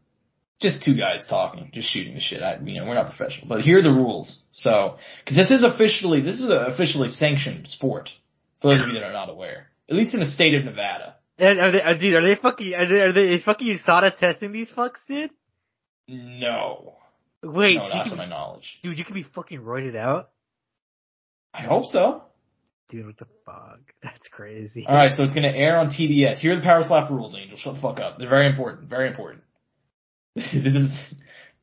just 0.60 0.82
two 0.82 0.96
guys 0.96 1.24
talking, 1.28 1.70
just 1.72 1.92
shooting 1.92 2.14
the 2.14 2.20
shit. 2.20 2.42
I, 2.42 2.58
you 2.64 2.80
know, 2.80 2.86
we're 2.86 2.94
not 2.94 3.14
professional, 3.14 3.46
but 3.48 3.60
here 3.60 3.78
are 3.78 3.82
the 3.82 3.90
rules. 3.90 4.42
So, 4.50 4.96
cause 5.26 5.36
this 5.36 5.50
is 5.50 5.62
officially, 5.62 6.22
this 6.22 6.40
is 6.40 6.48
an 6.48 6.72
officially 6.72 7.08
sanctioned 7.08 7.68
sport. 7.68 8.10
For 8.60 8.68
those 8.68 8.82
of 8.82 8.88
you 8.88 8.94
that 8.94 9.04
are 9.04 9.12
not 9.12 9.30
aware. 9.30 9.68
At 9.88 9.96
least 9.96 10.14
in 10.14 10.20
the 10.20 10.26
state 10.26 10.54
of 10.54 10.64
Nevada. 10.64 11.16
And 11.38 11.60
are 11.60 11.70
they, 11.70 11.82
are, 11.82 11.98
dude, 11.98 12.14
are 12.14 12.22
they 12.22 12.36
fucking, 12.40 12.74
are 12.74 12.86
they, 12.86 12.94
are 12.94 13.12
they, 13.12 13.34
is 13.34 13.44
fucking 13.44 13.66
USADA 13.66 14.16
testing 14.16 14.52
these 14.52 14.70
fucks, 14.70 14.98
dude? 15.06 15.30
No. 16.08 16.94
Wait, 17.42 17.76
no, 17.76 17.88
not 17.88 18.08
to 18.08 18.16
my 18.16 18.26
knowledge. 18.26 18.78
Dude, 18.82 18.98
you 18.98 19.04
could 19.04 19.14
be 19.14 19.26
fucking 19.34 19.60
roided 19.60 19.96
out? 19.96 20.30
I 21.52 21.62
hope 21.62 21.84
so. 21.86 22.22
Dude, 22.88 23.06
what 23.06 23.16
the 23.16 23.26
fuck? 23.46 23.80
That's 24.02 24.28
crazy. 24.28 24.84
All 24.86 24.94
right, 24.94 25.16
so 25.16 25.22
it's 25.22 25.32
going 25.32 25.50
to 25.50 25.56
air 25.56 25.78
on 25.78 25.88
TBS. 25.88 26.38
Here 26.38 26.52
are 26.52 26.56
the 26.56 26.62
Power 26.62 26.84
Slap 26.84 27.10
rules, 27.10 27.34
Angel. 27.38 27.56
Shut 27.56 27.74
the 27.74 27.80
fuck 27.80 27.98
up. 27.98 28.18
They're 28.18 28.28
very 28.28 28.46
important. 28.46 28.88
Very 28.88 29.08
important. 29.08 29.42
this 30.34 30.52
is 30.52 30.98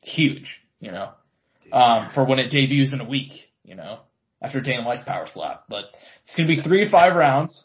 huge, 0.02 0.60
you 0.80 0.90
know, 0.90 1.10
um, 1.72 2.10
for 2.14 2.24
when 2.24 2.38
it 2.38 2.50
debuts 2.50 2.92
in 2.92 3.00
a 3.00 3.08
week, 3.08 3.32
you 3.64 3.74
know, 3.74 4.00
after 4.42 4.60
Dana 4.60 4.84
White's 4.84 5.04
Power 5.04 5.26
Slap. 5.32 5.64
But 5.68 5.84
it's 6.24 6.34
going 6.34 6.48
to 6.48 6.56
be 6.56 6.62
three 6.62 6.84
to 6.84 6.90
five 6.90 7.14
rounds. 7.14 7.64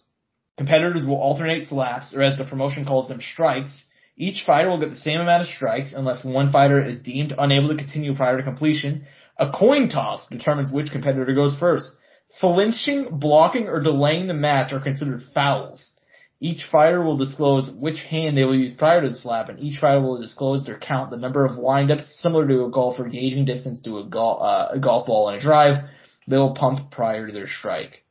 Competitors 0.57 1.05
will 1.05 1.15
alternate 1.15 1.65
slaps, 1.67 2.15
or 2.15 2.23
as 2.23 2.37
the 2.37 2.43
promotion 2.43 2.85
calls 2.85 3.07
them, 3.07 3.21
strikes. 3.21 3.83
Each 4.17 4.43
fighter 4.45 4.69
will 4.69 4.79
get 4.79 4.89
the 4.89 4.95
same 4.95 5.21
amount 5.21 5.43
of 5.43 5.49
strikes 5.49 5.93
unless 5.95 6.25
one 6.25 6.51
fighter 6.51 6.81
is 6.81 6.99
deemed 6.99 7.33
unable 7.37 7.69
to 7.69 7.75
continue 7.75 8.15
prior 8.15 8.37
to 8.37 8.43
completion. 8.43 9.05
A 9.37 9.51
coin 9.51 9.87
toss 9.89 10.27
determines 10.29 10.71
which 10.71 10.91
competitor 10.91 11.33
goes 11.35 11.55
first. 11.59 11.91
Flinching, 12.39 13.19
blocking, 13.19 13.67
or 13.67 13.81
delaying 13.81 14.27
the 14.27 14.33
match 14.33 14.71
are 14.73 14.79
considered 14.79 15.23
fouls. 15.33 15.91
Each 16.39 16.63
fighter 16.71 17.01
will 17.01 17.17
disclose 17.17 17.69
which 17.71 17.97
hand 18.03 18.37
they 18.37 18.43
will 18.43 18.55
use 18.55 18.73
prior 18.73 19.01
to 19.01 19.09
the 19.09 19.15
slap, 19.15 19.49
and 19.49 19.59
each 19.59 19.79
fighter 19.79 20.01
will 20.01 20.21
disclose 20.21 20.63
their 20.63 20.77
count, 20.77 21.09
the 21.09 21.17
number 21.17 21.45
of 21.45 21.57
windups, 21.57 22.05
similar 22.21 22.47
to 22.47 22.65
a 22.65 22.69
golfer 22.69 23.05
gauging 23.05 23.45
distance 23.45 23.79
to 23.81 23.99
a, 23.99 24.03
gol- 24.03 24.43
uh, 24.43 24.69
a 24.73 24.79
golf 24.79 25.07
ball 25.07 25.29
and 25.29 25.39
a 25.39 25.41
drive. 25.41 25.85
They 26.27 26.37
will 26.37 26.53
pump 26.53 26.91
prior 26.91 27.25
to 27.25 27.33
their 27.33 27.47
strike. 27.47 28.03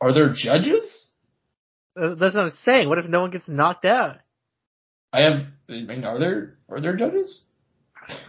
Are 0.00 0.12
there 0.12 0.32
judges? 0.34 1.06
That's 1.94 2.18
what 2.34 2.36
I'm 2.36 2.50
saying. 2.50 2.88
What 2.88 2.98
if 2.98 3.06
no 3.06 3.20
one 3.20 3.30
gets 3.30 3.46
knocked 3.46 3.84
out? 3.84 4.16
I 5.12 5.22
have. 5.22 5.46
I 5.68 5.72
mean, 5.72 6.04
are 6.04 6.18
there 6.18 6.56
are 6.68 6.80
there 6.80 6.96
judges? 6.96 7.42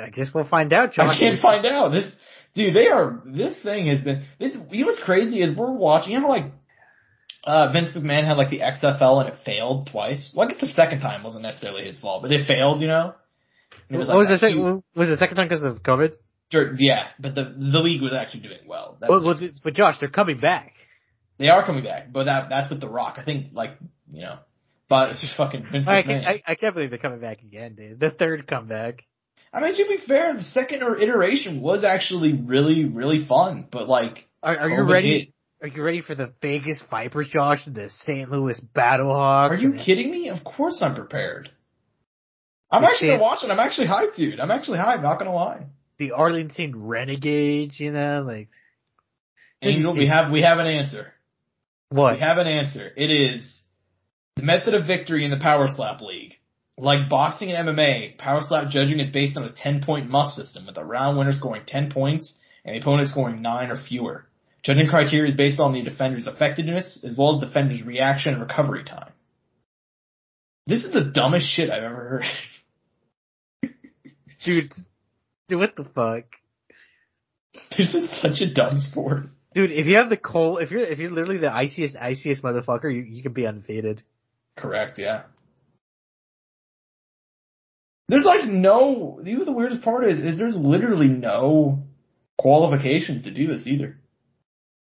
I 0.00 0.10
guess 0.10 0.28
we'll 0.32 0.46
find 0.46 0.72
out. 0.72 0.92
John. 0.92 1.10
I 1.10 1.18
can't 1.18 1.40
find 1.40 1.66
out. 1.66 1.90
This 1.90 2.10
dude, 2.54 2.74
they 2.74 2.88
are. 2.88 3.22
This 3.24 3.60
thing 3.62 3.86
has 3.88 4.00
been. 4.00 4.24
This. 4.38 4.56
You 4.70 4.80
know 4.80 4.86
what's 4.86 5.02
crazy 5.02 5.40
is 5.40 5.56
we're 5.56 5.72
watching. 5.72 6.12
You 6.12 6.20
know, 6.20 6.28
like 6.28 6.52
uh, 7.44 7.72
Vince 7.72 7.90
McMahon 7.94 8.26
had 8.26 8.36
like 8.36 8.50
the 8.50 8.60
XFL 8.60 9.20
and 9.20 9.28
it 9.28 9.38
failed 9.44 9.88
twice. 9.90 10.32
Well, 10.34 10.46
I 10.46 10.50
guess 10.50 10.60
the 10.60 10.68
second 10.68 11.00
time 11.00 11.22
wasn't 11.22 11.42
necessarily 11.42 11.84
his 11.84 11.98
fault, 11.98 12.22
but 12.22 12.32
it 12.32 12.46
failed. 12.46 12.80
You 12.80 12.88
know. 12.88 13.14
It 13.90 13.96
was, 13.96 14.08
like 14.08 14.16
was 14.16 14.28
the 14.28 14.38
second? 14.38 14.82
Was 14.94 15.08
the 15.08 15.16
second 15.16 15.36
time 15.36 15.48
because 15.48 15.62
of 15.62 15.82
COVID? 15.82 16.14
Yeah, 16.78 17.08
but 17.18 17.34
the 17.34 17.44
the 17.44 17.80
league 17.80 18.02
was 18.02 18.12
actually 18.12 18.40
doing 18.40 18.60
well. 18.66 18.96
But, 19.00 19.10
well, 19.10 19.36
but 19.64 19.74
Josh, 19.74 19.96
they're 19.98 20.08
coming 20.08 20.38
back. 20.38 20.72
They 21.38 21.48
are 21.48 21.66
coming 21.66 21.82
back, 21.82 22.12
but 22.12 22.24
that 22.24 22.48
that's 22.48 22.70
with 22.70 22.80
The 22.80 22.88
Rock. 22.88 23.16
I 23.18 23.24
think 23.24 23.52
like 23.52 23.76
you 24.08 24.22
know, 24.22 24.38
but 24.88 25.10
it's 25.10 25.20
just 25.20 25.36
fucking 25.36 25.66
Vince 25.72 25.86
I, 25.88 26.02
McMahon. 26.02 26.26
I, 26.26 26.42
I 26.46 26.54
can't 26.54 26.74
believe 26.74 26.90
they're 26.90 26.98
coming 26.98 27.20
back 27.20 27.40
again, 27.42 27.74
dude. 27.74 27.98
The 27.98 28.10
third 28.10 28.46
comeback. 28.46 29.02
I 29.54 29.60
mean, 29.60 29.76
to 29.76 29.84
be 29.86 29.98
fair, 30.04 30.34
the 30.34 30.42
second 30.42 30.82
er-, 30.82 30.96
iteration 30.96 31.60
was 31.60 31.84
actually 31.84 32.32
really, 32.32 32.84
really 32.84 33.24
fun. 33.24 33.68
But 33.70 33.88
like, 33.88 34.26
are, 34.42 34.56
are 34.56 34.68
you 34.68 34.82
ready? 34.82 35.18
Hit. 35.18 35.28
Are 35.62 35.68
you 35.68 35.82
ready 35.82 36.02
for 36.02 36.14
the 36.14 36.32
Vegas 36.42 36.82
Vipers, 36.90 37.28
Josh? 37.28 37.64
The 37.66 37.88
St. 37.88 38.30
Louis 38.30 38.60
Battlehawks? 38.76 39.50
Are 39.50 39.54
you 39.54 39.72
kidding 39.72 40.10
me? 40.10 40.28
Of 40.28 40.44
course 40.44 40.82
I'm 40.82 40.94
prepared. 40.94 41.50
I'm 42.70 42.82
the 42.82 42.88
actually 42.88 43.08
gonna 43.10 43.22
watch 43.22 43.44
it. 43.44 43.50
I'm 43.50 43.60
actually 43.60 43.86
hyped, 43.86 44.16
dude. 44.16 44.40
I'm 44.40 44.50
actually 44.50 44.78
hyped. 44.78 45.02
Not 45.02 45.18
gonna 45.18 45.32
lie. 45.32 45.66
The 45.98 46.10
Arlington 46.10 46.84
Renegades, 46.84 47.78
you 47.78 47.92
know, 47.92 48.24
like. 48.26 48.48
Angel, 49.62 49.96
we 49.96 50.08
have 50.08 50.30
we 50.30 50.42
have 50.42 50.58
an 50.58 50.66
answer. 50.66 51.14
What? 51.90 52.14
We 52.14 52.20
have 52.20 52.38
an 52.38 52.48
answer. 52.48 52.90
It 52.96 53.10
is 53.10 53.60
the 54.36 54.42
method 54.42 54.74
of 54.74 54.86
victory 54.86 55.24
in 55.24 55.30
the 55.30 55.38
Power 55.38 55.68
Slap 55.74 56.00
League. 56.00 56.34
Like 56.76 57.08
boxing 57.08 57.52
and 57.52 57.68
MMA, 57.68 58.18
power 58.18 58.40
slap 58.42 58.68
judging 58.68 58.98
is 58.98 59.08
based 59.08 59.36
on 59.36 59.44
a 59.44 59.52
10 59.52 59.82
point 59.84 60.10
must 60.10 60.34
system 60.34 60.66
with 60.66 60.76
a 60.76 60.84
round 60.84 61.16
winner 61.16 61.32
scoring 61.32 61.62
10 61.66 61.90
points 61.90 62.34
and 62.64 62.74
the 62.74 62.80
opponent 62.80 63.08
scoring 63.08 63.42
9 63.42 63.70
or 63.70 63.76
fewer. 63.76 64.26
Judging 64.64 64.88
criteria 64.88 65.30
is 65.30 65.36
based 65.36 65.60
on 65.60 65.72
the 65.72 65.82
defender's 65.82 66.26
effectiveness 66.26 66.98
as 67.04 67.16
well 67.16 67.34
as 67.34 67.46
defender's 67.46 67.82
reaction 67.82 68.32
and 68.32 68.42
recovery 68.42 68.82
time. 68.82 69.12
This 70.66 70.84
is 70.84 70.92
the 70.92 71.04
dumbest 71.04 71.46
shit 71.46 71.70
I've 71.70 71.82
ever 71.82 72.22
heard. 73.62 73.70
dude, 74.44 74.72
dude, 75.48 75.60
what 75.60 75.76
the 75.76 75.84
fuck? 75.84 76.24
This 77.76 77.94
is 77.94 78.08
such 78.20 78.40
a 78.40 78.52
dumb 78.52 78.80
sport. 78.80 79.26
Dude, 79.54 79.70
if 79.70 79.86
you 79.86 79.98
have 79.98 80.08
the 80.08 80.16
cold, 80.16 80.60
if 80.62 80.70
you're 80.70 80.80
if 80.80 80.98
you're 80.98 81.10
literally 81.10 81.38
the 81.38 81.52
iciest 81.52 81.94
iciest 81.96 82.42
motherfucker, 82.42 82.92
you 82.92 83.02
you 83.02 83.22
can 83.22 83.32
be 83.32 83.46
undefeated. 83.46 84.02
Correct. 84.56 84.98
Yeah. 84.98 85.24
There's 88.08 88.24
like 88.24 88.46
no. 88.46 89.20
Even 89.24 89.44
the 89.44 89.52
weirdest 89.52 89.82
part 89.82 90.06
is, 90.06 90.18
is 90.18 90.38
there's 90.38 90.56
literally 90.56 91.08
no 91.08 91.84
qualifications 92.38 93.24
to 93.24 93.30
do 93.30 93.46
this 93.46 93.66
either. 93.66 93.98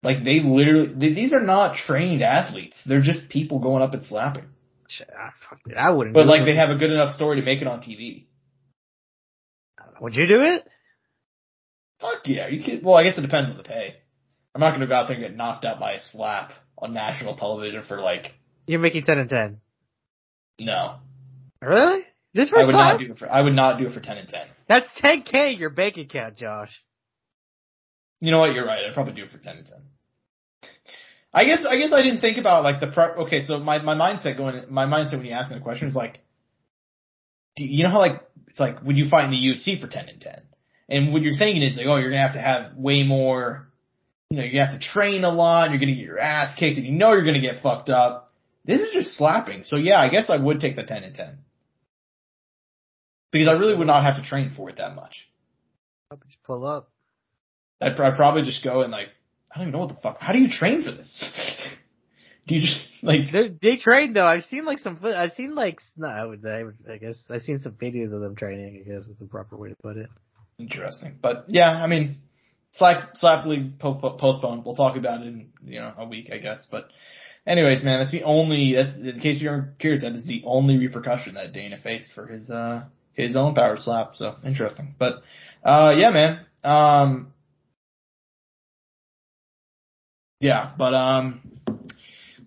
Like 0.02 0.24
they 0.24 0.40
literally, 0.40 0.94
they, 0.96 1.12
these 1.12 1.32
are 1.32 1.42
not 1.42 1.76
trained 1.76 2.22
athletes. 2.22 2.82
They're 2.86 3.02
just 3.02 3.28
people 3.28 3.58
going 3.58 3.82
up 3.82 3.92
and 3.92 4.02
slapping. 4.02 4.46
Ah, 5.02 5.32
fuck 5.48 5.60
it, 5.66 5.76
I 5.76 5.90
wouldn't. 5.90 6.14
But 6.14 6.26
like 6.26 6.42
it. 6.42 6.46
they 6.46 6.56
have 6.56 6.70
a 6.70 6.76
good 6.76 6.90
enough 6.90 7.14
story 7.14 7.40
to 7.40 7.44
make 7.44 7.60
it 7.60 7.68
on 7.68 7.80
TV. 7.80 8.24
Would 10.00 10.16
you 10.16 10.26
do 10.26 10.40
it? 10.40 10.66
Fuck 12.00 12.22
yeah, 12.24 12.48
you 12.48 12.64
could. 12.64 12.82
Well, 12.82 12.96
I 12.96 13.04
guess 13.04 13.18
it 13.18 13.22
depends 13.22 13.50
on 13.50 13.58
the 13.58 13.62
pay. 13.62 13.96
I'm 14.54 14.60
not 14.60 14.70
going 14.70 14.80
to 14.80 14.86
go 14.86 14.94
out 14.94 15.08
there 15.08 15.16
and 15.16 15.24
get 15.24 15.36
knocked 15.36 15.64
out 15.64 15.78
by 15.78 15.92
a 15.92 16.00
slap 16.00 16.52
on 16.78 16.94
national 16.94 17.36
television 17.36 17.84
for 17.86 17.98
like. 17.98 18.32
You're 18.66 18.80
making 18.80 19.04
ten 19.04 19.18
and 19.18 19.28
ten. 19.28 19.60
No. 20.58 20.96
Really? 21.60 22.04
Just 22.34 22.50
for 22.50 22.60
I 22.60 22.66
would 22.66 22.72
not 22.72 22.98
do 22.98 23.12
it 23.12 23.18
for 23.18 23.30
I 23.30 23.40
would 23.40 23.54
not 23.54 23.78
do 23.78 23.86
it 23.86 23.92
for 23.92 24.00
ten 24.00 24.18
and 24.18 24.28
ten. 24.28 24.46
That's 24.68 24.88
ten 24.96 25.22
K 25.22 25.52
your 25.52 25.70
bank 25.70 25.96
account, 25.96 26.36
Josh. 26.36 26.70
You 28.20 28.30
know 28.30 28.38
what, 28.38 28.52
you're 28.52 28.66
right, 28.66 28.84
I'd 28.86 28.94
probably 28.94 29.14
do 29.14 29.24
it 29.24 29.30
for 29.30 29.38
ten 29.38 29.56
and 29.56 29.66
ten. 29.66 30.70
I 31.32 31.44
guess 31.44 31.64
I 31.68 31.76
guess 31.76 31.92
I 31.92 32.02
didn't 32.02 32.20
think 32.20 32.38
about 32.38 32.62
like 32.62 32.80
the 32.80 32.88
prep 32.88 33.16
okay, 33.18 33.42
so 33.42 33.58
my, 33.58 33.80
my 33.80 33.94
mindset 33.94 34.36
going 34.36 34.64
my 34.68 34.86
mindset 34.86 35.14
when 35.14 35.26
you 35.26 35.32
ask 35.32 35.50
me 35.50 35.56
the 35.56 35.62
question 35.62 35.88
is 35.88 35.94
like 35.94 36.20
do 37.56 37.64
you 37.64 37.84
know 37.84 37.90
how 37.90 37.98
like 37.98 38.22
it's 38.48 38.60
like 38.60 38.82
would 38.82 38.96
you 38.96 39.08
fight 39.08 39.24
in 39.24 39.30
the 39.30 39.36
UFC 39.36 39.80
for 39.80 39.86
ten 39.86 40.08
and 40.08 40.20
ten? 40.20 40.42
And 40.88 41.12
what 41.12 41.22
you're 41.22 41.36
thinking 41.36 41.62
is 41.62 41.76
like, 41.76 41.86
oh, 41.88 41.96
you're 41.96 42.10
gonna 42.10 42.26
have 42.26 42.34
to 42.34 42.40
have 42.40 42.76
way 42.76 43.02
more 43.04 43.70
you 44.30 44.38
know, 44.38 44.44
you 44.44 44.60
have 44.60 44.70
to 44.70 44.78
train 44.78 45.24
a 45.24 45.30
lot, 45.30 45.70
you're 45.70 45.80
gonna 45.80 45.94
get 45.94 46.04
your 46.04 46.20
ass 46.20 46.54
kicked, 46.56 46.76
and 46.76 46.86
you 46.86 46.92
know 46.92 47.12
you're 47.12 47.24
gonna 47.24 47.40
get 47.40 47.62
fucked 47.62 47.90
up. 47.90 48.32
This 48.64 48.80
is 48.80 48.90
just 48.92 49.16
slapping. 49.16 49.64
So 49.64 49.76
yeah, 49.76 50.00
I 50.00 50.08
guess 50.08 50.30
I 50.30 50.36
would 50.36 50.60
take 50.60 50.76
the 50.76 50.84
ten 50.84 51.02
and 51.02 51.14
ten. 51.14 51.38
Because 53.30 53.48
I 53.48 53.52
really 53.52 53.76
would 53.76 53.86
not 53.86 54.04
have 54.04 54.16
to 54.16 54.28
train 54.28 54.52
for 54.56 54.68
it 54.70 54.76
that 54.78 54.94
much. 54.94 55.26
Just 56.26 56.42
pull 56.44 56.66
up. 56.66 56.90
I'd, 57.80 57.98
I'd 57.98 58.16
probably 58.16 58.42
just 58.42 58.64
go 58.64 58.82
and 58.82 58.90
like 58.90 59.08
I 59.50 59.58
don't 59.58 59.68
even 59.68 59.72
know 59.72 59.86
what 59.86 59.88
the 59.88 60.00
fuck. 60.00 60.18
How 60.20 60.32
do 60.32 60.38
you 60.38 60.48
train 60.48 60.82
for 60.82 60.92
this? 60.92 61.24
do 62.46 62.54
you 62.54 62.60
just 62.60 62.80
like 63.02 63.32
They're, 63.32 63.48
they 63.48 63.76
train 63.76 64.12
though? 64.12 64.26
I've 64.26 64.44
seen 64.44 64.64
like 64.64 64.78
some. 64.78 64.98
I've 65.04 65.32
seen 65.32 65.54
like 65.54 65.80
no, 65.96 66.08
I 66.08 66.24
would. 66.24 66.46
I, 66.46 66.64
would, 66.64 66.76
I 66.90 66.96
guess 66.98 67.26
I've 67.30 67.42
seen 67.42 67.58
some 67.58 67.72
videos 67.72 68.12
of 68.12 68.20
them 68.20 68.36
training. 68.36 68.84
I 68.84 68.88
guess 68.88 69.06
is 69.08 69.18
the 69.18 69.26
proper 69.26 69.56
way 69.56 69.70
to 69.70 69.76
put 69.82 69.96
it. 69.96 70.08
interesting? 70.58 71.16
But 71.20 71.46
yeah, 71.48 71.70
I 71.70 71.86
mean, 71.86 72.18
slack 72.72 73.10
slap 73.14 73.44
league 73.44 73.78
po- 73.78 74.16
postponed. 74.18 74.64
We'll 74.64 74.76
talk 74.76 74.96
about 74.96 75.22
it 75.22 75.28
in 75.28 75.48
you 75.64 75.80
know 75.80 75.92
a 75.96 76.06
week, 76.06 76.30
I 76.32 76.38
guess. 76.38 76.66
But 76.70 76.90
anyways, 77.46 77.82
man, 77.82 78.00
that's 78.00 78.12
the 78.12 78.22
only. 78.22 78.74
That's 78.74 78.96
in 78.96 79.20
case 79.20 79.40
you're 79.40 79.74
curious. 79.78 80.02
That 80.02 80.12
is 80.12 80.26
the 80.26 80.42
only 80.44 80.76
repercussion 80.76 81.34
that 81.34 81.52
Dana 81.52 81.78
faced 81.82 82.12
for 82.14 82.26
his 82.26 82.50
uh 82.50 82.84
his 83.26 83.36
own 83.36 83.54
power 83.54 83.76
slap. 83.76 84.16
So 84.16 84.36
interesting. 84.44 84.94
But 84.98 85.22
uh 85.64 85.92
yeah, 85.96 86.10
man. 86.10 86.46
Um. 86.64 87.32
Yeah, 90.40 90.72
but 90.78 90.94
um, 90.94 91.42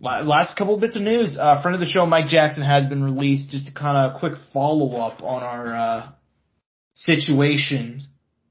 last 0.01 0.57
couple 0.57 0.79
bits 0.79 0.95
of 0.95 1.03
news. 1.03 1.37
Uh, 1.39 1.61
friend 1.61 1.75
of 1.75 1.79
the 1.79 1.85
show, 1.85 2.07
Mike 2.07 2.27
Jackson, 2.27 2.63
has 2.63 2.89
been 2.89 3.03
released. 3.03 3.51
Just 3.51 3.69
a 3.69 3.71
kind 3.71 3.95
of 3.95 4.19
quick 4.19 4.33
follow 4.51 4.97
up 4.99 5.21
on 5.21 5.43
our 5.43 5.75
uh, 5.75 6.09
situation, 6.95 8.07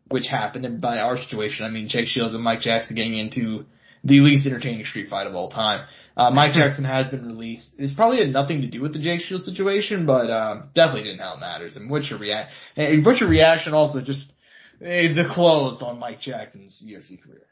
which 0.08 0.28
happened, 0.28 0.64
and 0.64 0.80
by 0.80 0.98
our 0.98 1.18
situation, 1.18 1.64
I 1.64 1.70
mean 1.70 1.88
Jake 1.88 2.06
Shields 2.06 2.34
and 2.34 2.42
Mike 2.42 2.60
Jackson 2.60 2.94
getting 2.94 3.18
into 3.18 3.64
the 4.04 4.20
least 4.20 4.46
entertaining 4.46 4.84
street 4.84 5.08
fight 5.08 5.26
of 5.26 5.34
all 5.34 5.50
time. 5.50 5.86
Uh, 6.16 6.30
Mike 6.30 6.52
Jackson 6.54 6.84
has 6.84 7.08
been 7.08 7.26
released. 7.26 7.70
It's 7.78 7.94
probably 7.94 8.18
had 8.18 8.28
nothing 8.28 8.62
to 8.62 8.66
do 8.68 8.80
with 8.80 8.92
the 8.92 8.98
Jake 8.98 9.20
Shields 9.20 9.46
situation, 9.46 10.06
but 10.06 10.30
um, 10.30 10.70
definitely 10.74 11.04
didn't 11.04 11.20
how 11.20 11.34
it 11.34 11.40
matters. 11.40 11.76
And 11.76 11.90
what's 11.90 12.10
your 12.10 12.18
react? 12.18 12.52
And 12.76 13.04
what's 13.04 13.20
your 13.20 13.28
reaction 13.28 13.74
also 13.74 14.00
just 14.00 14.32
eh, 14.80 15.14
the 15.14 15.28
close 15.32 15.80
on 15.80 15.98
Mike 15.98 16.20
Jackson's 16.20 16.82
UFC 16.86 17.22
career? 17.22 17.46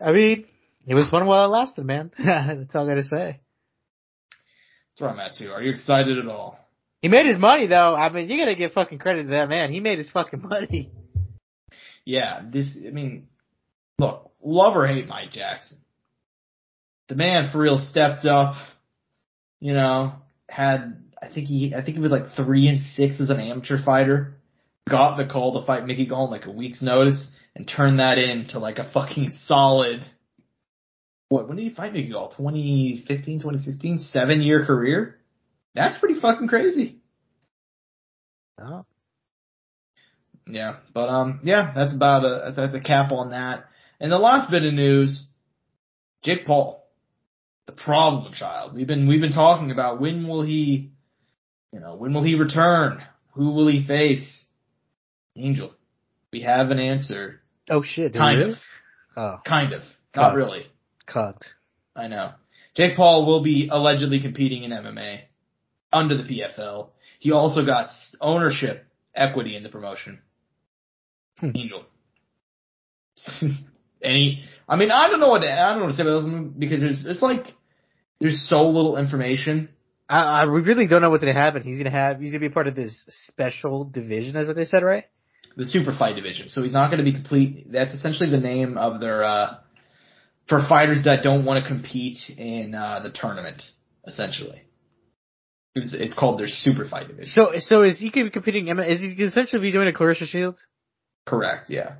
I 0.00 0.12
mean, 0.12 0.46
it 0.86 0.94
was 0.94 1.08
fun 1.08 1.26
while 1.26 1.44
it 1.44 1.48
lasted, 1.48 1.84
man. 1.84 2.12
That's 2.18 2.74
all 2.74 2.86
I 2.86 2.88
gotta 2.88 3.02
say. 3.02 3.40
That's 4.90 5.00
where 5.00 5.10
I'm 5.10 5.20
at 5.20 5.34
too. 5.34 5.50
Are 5.50 5.62
you 5.62 5.70
excited 5.70 6.18
at 6.18 6.28
all? 6.28 6.58
He 7.02 7.08
made 7.08 7.26
his 7.26 7.38
money 7.38 7.66
though. 7.66 7.94
I 7.94 8.10
mean, 8.10 8.28
you 8.28 8.38
gotta 8.38 8.54
give 8.54 8.72
fucking 8.72 8.98
credit 8.98 9.24
to 9.24 9.28
that 9.30 9.48
man. 9.48 9.72
He 9.72 9.80
made 9.80 9.98
his 9.98 10.10
fucking 10.10 10.42
money. 10.42 10.90
Yeah, 12.04 12.40
this, 12.42 12.78
I 12.86 12.90
mean, 12.90 13.28
look, 13.98 14.30
love 14.42 14.76
or 14.76 14.86
hate 14.86 15.08
Mike 15.08 15.32
Jackson. 15.32 15.78
The 17.08 17.14
man 17.14 17.50
for 17.50 17.58
real 17.58 17.78
stepped 17.78 18.26
up, 18.26 18.56
you 19.60 19.72
know, 19.72 20.14
had, 20.48 21.02
I 21.20 21.28
think 21.28 21.48
he, 21.48 21.74
I 21.74 21.82
think 21.82 21.96
he 21.96 22.02
was 22.02 22.12
like 22.12 22.34
three 22.36 22.68
and 22.68 22.80
six 22.80 23.20
as 23.20 23.30
an 23.30 23.40
amateur 23.40 23.82
fighter, 23.82 24.36
got 24.88 25.16
the 25.16 25.26
call 25.26 25.58
to 25.58 25.66
fight 25.66 25.86
Mickey 25.86 26.06
Gall 26.06 26.26
in 26.26 26.30
like 26.30 26.46
a 26.46 26.50
week's 26.50 26.82
notice, 26.82 27.30
and 27.54 27.66
turned 27.66 27.98
that 27.98 28.18
into 28.18 28.58
like 28.58 28.78
a 28.78 28.90
fucking 28.92 29.30
solid, 29.30 30.04
what, 31.28 31.48
when 31.48 31.56
did 31.56 31.64
he 31.64 31.74
fight 31.74 31.92
Mickey 31.92 32.10
Gall? 32.10 32.30
2015, 32.30 33.40
2016? 33.40 33.98
Seven 33.98 34.40
year 34.40 34.64
career? 34.64 35.18
That's 35.74 35.98
pretty 35.98 36.20
fucking 36.20 36.48
crazy. 36.48 37.00
Oh. 38.60 38.84
Yeah, 40.46 40.76
but 40.94 41.08
um, 41.08 41.40
yeah, 41.44 41.72
that's 41.74 41.94
about 41.94 42.24
a 42.24 42.52
that's 42.56 42.74
a 42.74 42.80
cap 42.80 43.12
on 43.12 43.30
that. 43.30 43.66
And 44.00 44.12
the 44.12 44.18
last 44.18 44.50
bit 44.50 44.64
of 44.64 44.72
news, 44.74 45.26
Jake 46.22 46.46
Paul, 46.46 46.86
the 47.66 47.72
problem 47.72 48.32
child. 48.32 48.74
We've 48.74 48.86
been 48.86 49.08
we've 49.08 49.20
been 49.20 49.32
talking 49.32 49.70
about 49.70 50.00
when 50.00 50.26
will 50.28 50.42
he, 50.42 50.92
you 51.72 51.80
know, 51.80 51.96
when 51.96 52.14
will 52.14 52.22
he 52.22 52.34
return? 52.34 53.02
Who 53.34 53.50
will 53.52 53.68
he 53.68 53.84
face? 53.86 54.46
Angel. 55.36 55.72
We 56.32 56.42
have 56.42 56.70
an 56.70 56.78
answer. 56.78 57.40
Oh 57.70 57.82
shit. 57.82 58.14
Kind 58.14 58.38
really? 58.38 58.52
of. 58.52 58.58
Oh, 59.16 59.40
Kind 59.44 59.72
of. 59.72 59.82
Not 60.14 60.34
really. 60.34 60.66
cucked. 61.06 61.52
I 61.94 62.08
know. 62.08 62.32
Jake 62.74 62.96
Paul 62.96 63.26
will 63.26 63.42
be 63.42 63.68
allegedly 63.70 64.20
competing 64.20 64.64
in 64.64 64.70
MMA 64.70 65.20
under 65.92 66.16
the 66.16 66.22
PFL. 66.22 66.90
He 67.18 67.32
also 67.32 67.64
got 67.64 67.88
ownership 68.20 68.86
equity 69.14 69.56
in 69.56 69.62
the 69.62 69.68
promotion. 69.68 70.20
Hmm. 71.38 71.50
Angel. 71.54 71.84
Any, 74.02 74.44
I 74.68 74.76
mean, 74.76 74.90
I 74.90 75.08
don't 75.08 75.20
know 75.20 75.28
what 75.28 75.40
to, 75.40 75.52
I 75.52 75.70
don't 75.70 75.78
know 75.80 75.84
what 75.86 75.90
to 75.92 75.96
say 75.96 76.02
about 76.02 76.20
this 76.20 76.30
movie 76.30 76.54
because 76.58 76.82
it's 76.82 77.04
it's 77.04 77.22
like 77.22 77.54
there's 78.20 78.48
so 78.48 78.68
little 78.68 78.96
information. 78.96 79.70
I, 80.08 80.42
I 80.42 80.46
we 80.46 80.60
really 80.60 80.86
don't 80.86 81.02
know 81.02 81.10
what's 81.10 81.22
gonna 81.22 81.34
happen. 81.34 81.62
He's 81.62 81.78
gonna 81.78 81.90
have 81.90 82.20
he's 82.20 82.32
gonna 82.32 82.40
be 82.40 82.48
part 82.48 82.68
of 82.68 82.74
this 82.74 83.04
special 83.26 83.84
division, 83.84 84.36
is 84.36 84.46
what 84.46 84.56
they 84.56 84.64
said, 84.64 84.82
right? 84.82 85.04
The 85.56 85.66
super 85.66 85.96
fight 85.96 86.16
division, 86.16 86.50
so 86.50 86.62
he's 86.62 86.72
not 86.72 86.90
going 86.90 86.98
to 86.98 87.04
be 87.04 87.12
complete. 87.12 87.72
That's 87.72 87.92
essentially 87.92 88.30
the 88.30 88.38
name 88.38 88.78
of 88.78 89.00
their 89.00 89.24
uh 89.24 89.56
for 90.48 90.60
fighters 90.68 91.04
that 91.04 91.22
don't 91.22 91.44
want 91.44 91.64
to 91.64 91.68
compete 91.68 92.18
in 92.36 92.74
uh 92.74 93.00
the 93.00 93.10
tournament. 93.10 93.62
Essentially, 94.06 94.62
it's, 95.74 95.92
it's 95.92 96.14
called 96.14 96.38
their 96.38 96.46
super 96.48 96.88
fight 96.88 97.08
division. 97.08 97.32
So 97.32 97.58
so 97.58 97.82
is 97.82 97.98
he 97.98 98.10
gonna 98.10 98.26
be 98.26 98.30
competing? 98.30 98.68
Is 98.68 99.00
he 99.00 99.08
essentially 99.22 99.60
be 99.60 99.72
doing 99.72 99.88
a 99.88 99.92
Claressa 99.92 100.26
Shields? 100.26 100.64
Correct. 101.26 101.68
Yeah. 101.68 101.94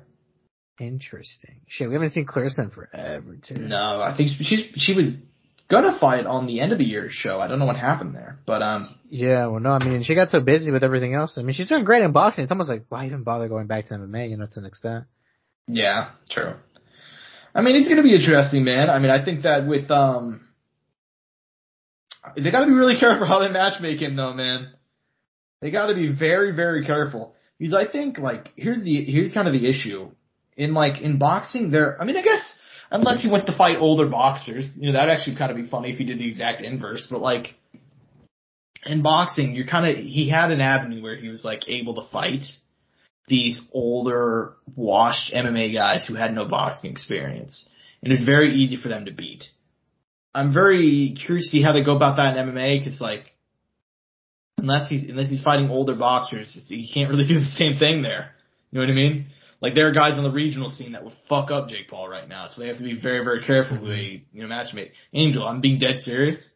Interesting. 0.79 1.61
Shit, 1.67 1.89
we 1.89 1.95
haven't 1.95 2.11
seen 2.11 2.25
Claressa 2.25 2.59
in 2.59 2.69
forever, 2.69 3.37
too. 3.41 3.57
No, 3.57 4.01
I 4.01 4.15
think 4.15 4.31
she's 4.39 4.65
she 4.75 4.93
was 4.93 5.15
gonna 5.69 5.97
fight 5.99 6.25
on 6.25 6.47
the 6.47 6.61
end 6.61 6.71
of 6.71 6.79
the 6.79 6.85
year 6.85 7.09
show. 7.09 7.39
I 7.39 7.47
don't 7.47 7.59
know 7.59 7.65
what 7.65 7.75
happened 7.75 8.15
there, 8.15 8.39
but 8.45 8.61
um, 8.61 8.95
Yeah, 9.09 9.47
well, 9.47 9.59
no, 9.59 9.71
I 9.71 9.83
mean, 9.83 10.03
she 10.03 10.15
got 10.15 10.29
so 10.29 10.39
busy 10.39 10.71
with 10.71 10.83
everything 10.83 11.13
else. 11.13 11.37
I 11.37 11.41
mean, 11.41 11.53
she's 11.53 11.67
doing 11.67 11.83
great 11.83 12.03
in 12.03 12.11
boxing. 12.11 12.43
It's 12.43 12.51
almost 12.51 12.69
like, 12.69 12.85
why 12.89 13.05
even 13.05 13.23
bother 13.23 13.47
going 13.49 13.67
back 13.67 13.87
to 13.87 13.95
MMA, 13.95 14.29
you 14.29 14.37
know, 14.37 14.47
to 14.51 14.59
an 14.59 14.65
extent? 14.65 15.05
yeah, 15.67 16.11
true. 16.29 16.55
I 17.53 17.61
mean, 17.61 17.75
it's 17.75 17.87
gonna 17.89 18.03
be 18.03 18.15
interesting, 18.15 18.63
man. 18.63 18.89
I 18.89 18.99
mean, 18.99 19.11
I 19.11 19.23
think 19.23 19.43
that 19.43 19.67
with 19.67 19.91
um, 19.91 20.41
they 22.35 22.51
got 22.51 22.61
to 22.61 22.67
be 22.67 22.73
really 22.73 22.97
careful 22.99 23.25
how 23.25 23.39
they 23.39 23.47
matchmake 23.47 24.01
him, 24.01 24.15
though, 24.15 24.33
man. 24.33 24.73
They 25.61 25.71
got 25.71 25.87
to 25.87 25.95
be 25.95 26.07
very, 26.07 26.55
very 26.55 26.85
careful 26.85 27.35
because 27.57 27.73
I 27.73 27.85
think 27.85 28.17
like 28.17 28.51
here's 28.55 28.81
the 28.81 29.03
here's 29.03 29.33
kind 29.33 29.47
of 29.47 29.53
the 29.53 29.69
issue 29.69 30.11
in 30.59 30.73
like 30.73 31.01
in 31.01 31.17
boxing. 31.17 31.71
There, 31.71 31.99
I 31.99 32.05
mean, 32.05 32.17
I 32.17 32.21
guess 32.21 32.53
unless 32.91 33.21
he 33.21 33.29
wants 33.29 33.45
to 33.47 33.57
fight 33.57 33.77
older 33.79 34.07
boxers, 34.07 34.71
you 34.75 34.87
know, 34.87 34.93
that'd 34.93 35.09
actually 35.09 35.37
kind 35.37 35.51
of 35.51 35.57
be 35.57 35.67
funny 35.67 35.91
if 35.91 35.97
he 35.97 36.03
did 36.05 36.19
the 36.19 36.27
exact 36.27 36.61
inverse. 36.61 37.07
But 37.09 37.21
like 37.21 37.55
in 38.85 39.01
boxing, 39.01 39.55
you're 39.55 39.65
kind 39.65 39.87
of 39.87 40.03
he 40.05 40.29
had 40.29 40.51
an 40.51 40.61
avenue 40.61 41.01
where 41.01 41.15
he 41.15 41.29
was 41.29 41.43
like 41.43 41.67
able 41.67 41.95
to 41.95 42.11
fight 42.11 42.45
these 43.27 43.61
older, 43.71 44.53
washed 44.75 45.33
MMA 45.33 45.73
guys 45.73 46.05
who 46.05 46.15
had 46.15 46.33
no 46.33 46.45
boxing 46.45 46.91
experience, 46.91 47.67
and 48.03 48.11
it 48.11 48.15
was 48.15 48.25
very 48.25 48.55
easy 48.55 48.75
for 48.75 48.89
them 48.89 49.05
to 49.05 49.11
beat. 49.11 49.45
I'm 50.35 50.53
very 50.53 51.15
curious 51.25 51.49
to 51.49 51.57
see 51.57 51.63
how 51.63 51.73
they 51.73 51.83
go 51.83 51.95
about 51.95 52.17
that 52.17 52.37
in 52.37 52.49
MMA 52.49 52.79
because 52.79 52.99
like 52.99 53.31
unless 54.57 54.89
he's 54.89 55.05
unless 55.05 55.29
he's 55.29 55.41
fighting 55.41 55.69
older 55.69 55.95
boxers, 55.95 56.57
he 56.67 56.91
can't 56.93 57.09
really 57.09 57.27
do 57.33 57.39
the 57.39 57.45
same 57.45 57.77
thing 57.77 58.01
there. 58.01 58.31
You 58.71 58.79
know 58.79 58.85
what 58.85 58.91
I 58.91 58.95
mean? 58.95 59.27
Like 59.61 59.73
there 59.75 59.87
are 59.87 59.91
guys 59.91 60.17
on 60.17 60.23
the 60.23 60.31
regional 60.31 60.69
scene 60.69 60.93
that 60.93 61.03
would 61.03 61.15
fuck 61.27 61.51
up 61.51 61.67
Jake 61.69 61.89
Paul 61.89 62.07
right 62.07 62.27
now, 62.27 62.47
so 62.49 62.61
they 62.61 62.67
have 62.69 62.77
to 62.77 62.83
be 62.83 62.99
very 62.99 63.23
very 63.23 63.43
careful 63.43 63.77
who 63.77 63.87
they 63.87 64.23
you 64.31 64.47
know 64.47 64.47
matchmake. 64.47 64.91
Angel, 65.13 65.45
I'm 65.45 65.61
being 65.61 65.79
dead 65.79 65.99
serious. 65.99 66.49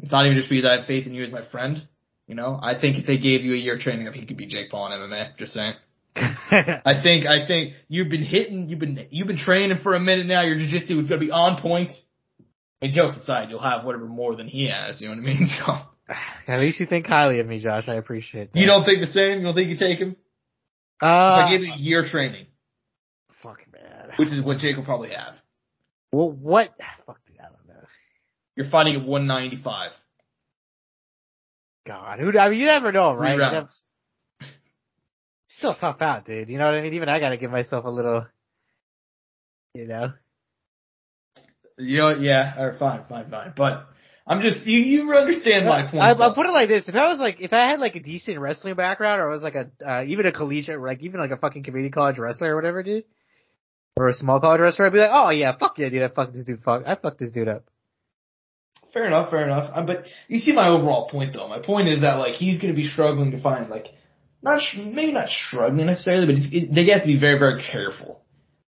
It's 0.00 0.12
not 0.12 0.26
even 0.26 0.36
just 0.36 0.50
because 0.50 0.64
I 0.64 0.76
have 0.76 0.86
faith 0.86 1.06
in 1.06 1.14
you 1.14 1.24
as 1.24 1.32
my 1.32 1.46
friend. 1.48 1.86
You 2.26 2.34
know, 2.34 2.58
I 2.62 2.78
think 2.78 2.96
if 2.96 3.06
they 3.06 3.18
gave 3.18 3.42
you 3.42 3.54
a 3.54 3.56
year 3.56 3.76
of 3.76 3.80
training, 3.80 4.06
if 4.06 4.14
he 4.14 4.26
could 4.26 4.36
beat 4.36 4.50
Jake 4.50 4.70
Paul 4.70 4.86
in 4.86 4.92
MMA. 4.98 5.36
Just 5.36 5.52
saying. 5.52 5.74
I 6.16 7.00
think 7.02 7.26
I 7.26 7.46
think 7.46 7.74
you've 7.88 8.08
been 8.08 8.24
hitting, 8.24 8.68
you've 8.68 8.78
been 8.78 9.06
you've 9.10 9.26
been 9.26 9.38
training 9.38 9.78
for 9.82 9.94
a 9.94 10.00
minute 10.00 10.26
now. 10.26 10.42
Your 10.42 10.56
jiu-jitsu 10.56 10.98
is 10.98 11.08
going 11.08 11.20
to 11.20 11.26
be 11.26 11.32
on 11.32 11.60
point. 11.60 11.92
And 12.80 12.92
jokes 12.92 13.16
aside, 13.16 13.48
you'll 13.50 13.62
have 13.62 13.84
whatever 13.84 14.04
more 14.04 14.36
than 14.36 14.46
he 14.46 14.68
has. 14.68 15.00
You 15.00 15.08
know 15.08 15.14
what 15.14 15.22
I 15.22 15.34
mean? 15.34 15.48
So 15.66 15.72
At 16.52 16.60
least 16.60 16.80
you 16.80 16.86
think 16.86 17.06
highly 17.06 17.40
of 17.40 17.46
me, 17.46 17.58
Josh. 17.58 17.88
I 17.88 17.94
appreciate 17.94 18.52
that. 18.52 18.58
you 18.58 18.66
don't 18.66 18.84
think 18.84 19.00
the 19.00 19.06
same? 19.06 19.38
You 19.38 19.44
don't 19.44 19.54
think 19.54 19.70
you 19.70 19.78
take 19.78 19.98
him? 19.98 20.16
Uh, 21.04 21.40
if 21.40 21.46
I 21.46 21.50
gave 21.50 21.60
you 21.62 21.72
a 21.72 21.76
year 21.76 22.08
training, 22.08 22.46
fuck, 23.42 23.58
man. 23.72 24.12
which 24.16 24.30
is 24.30 24.42
what 24.42 24.58
Jake 24.58 24.76
will 24.76 24.84
probably 24.84 25.10
have. 25.10 25.34
Well, 26.12 26.30
what? 26.30 26.70
Fuck, 27.06 27.18
dude, 27.26 27.36
I 27.40 27.44
don't 27.44 27.66
know. 27.68 27.86
You're 28.56 28.70
fighting 28.70 28.94
at 28.96 29.04
195. 29.06 29.90
God, 31.86 32.18
who? 32.18 32.38
I 32.38 32.48
mean, 32.48 32.60
you 32.60 32.66
never 32.66 32.92
know, 32.92 33.14
right? 33.14 33.36
Never- 33.36 33.68
still 35.58 35.74
tough 35.74 36.00
out, 36.00 36.24
dude. 36.24 36.48
You 36.48 36.58
know 36.58 36.66
what 36.66 36.74
I 36.74 36.80
mean? 36.80 36.94
Even 36.94 37.08
I 37.08 37.20
gotta 37.20 37.36
give 37.36 37.50
myself 37.50 37.84
a 37.84 37.90
little, 37.90 38.26
you 39.74 39.86
know. 39.86 40.12
You 41.76 41.98
know, 41.98 42.10
yeah, 42.10 42.58
or 42.58 42.76
fine, 42.78 43.02
fine, 43.08 43.28
fine. 43.30 43.52
But 43.56 43.88
I'm 44.26 44.40
just 44.40 44.66
you. 44.66 44.78
You 44.78 45.12
understand 45.14 45.66
my 45.66 45.82
point. 45.82 46.02
I. 46.02 46.12
I 46.12 46.34
put 46.34 46.46
it 46.46 46.50
like 46.50 46.68
this: 46.68 46.88
if 46.88 46.94
I 46.94 47.08
was 47.08 47.18
like, 47.18 47.36
if 47.40 47.52
I 47.52 47.68
had 47.68 47.78
like 47.78 47.94
a 47.94 48.00
decent 48.00 48.38
wrestling 48.38 48.74
background, 48.74 49.20
or 49.20 49.28
I 49.28 49.32
was 49.32 49.42
like 49.42 49.54
a 49.54 49.70
uh, 49.86 50.04
even 50.04 50.24
a 50.24 50.32
collegiate, 50.32 50.80
like 50.80 51.02
even 51.02 51.20
like 51.20 51.30
a 51.30 51.36
fucking 51.36 51.62
community 51.62 51.92
college 51.92 52.18
wrestler 52.18 52.52
or 52.52 52.56
whatever, 52.56 52.82
dude, 52.82 53.04
or 53.96 54.08
a 54.08 54.14
small 54.14 54.40
college 54.40 54.60
wrestler, 54.62 54.86
I'd 54.86 54.92
be 54.92 54.98
like, 54.98 55.10
oh 55.12 55.28
yeah, 55.28 55.56
fuck 55.58 55.78
yeah, 55.78 55.90
dude, 55.90 56.02
I 56.02 56.08
fuck 56.08 56.32
this 56.32 56.44
dude, 56.44 56.62
fuck, 56.62 56.84
I 56.86 56.94
fuck 56.94 57.18
this 57.18 57.32
dude 57.32 57.48
up. 57.48 57.64
fair 58.94 59.06
enough, 59.06 59.28
fair 59.28 59.44
enough. 59.44 59.70
Uh, 59.74 59.84
but 59.84 60.06
you 60.28 60.38
see 60.38 60.52
my 60.52 60.68
overall 60.68 61.08
point 61.10 61.34
though. 61.34 61.48
My 61.48 61.58
point 61.58 61.88
is 61.88 62.00
that 62.00 62.14
like 62.14 62.34
he's 62.34 62.58
going 62.60 62.72
to 62.72 62.76
be 62.76 62.88
struggling 62.88 63.32
to 63.32 63.42
find 63.42 63.68
like 63.68 63.88
not 64.42 64.62
maybe 64.74 65.12
not 65.12 65.28
struggling 65.28 65.84
necessarily, 65.84 66.26
but 66.26 66.36
it, 66.50 66.74
they 66.74 66.86
have 66.92 67.02
to 67.02 67.06
be 67.06 67.20
very 67.20 67.38
very 67.38 67.62
careful. 67.62 68.23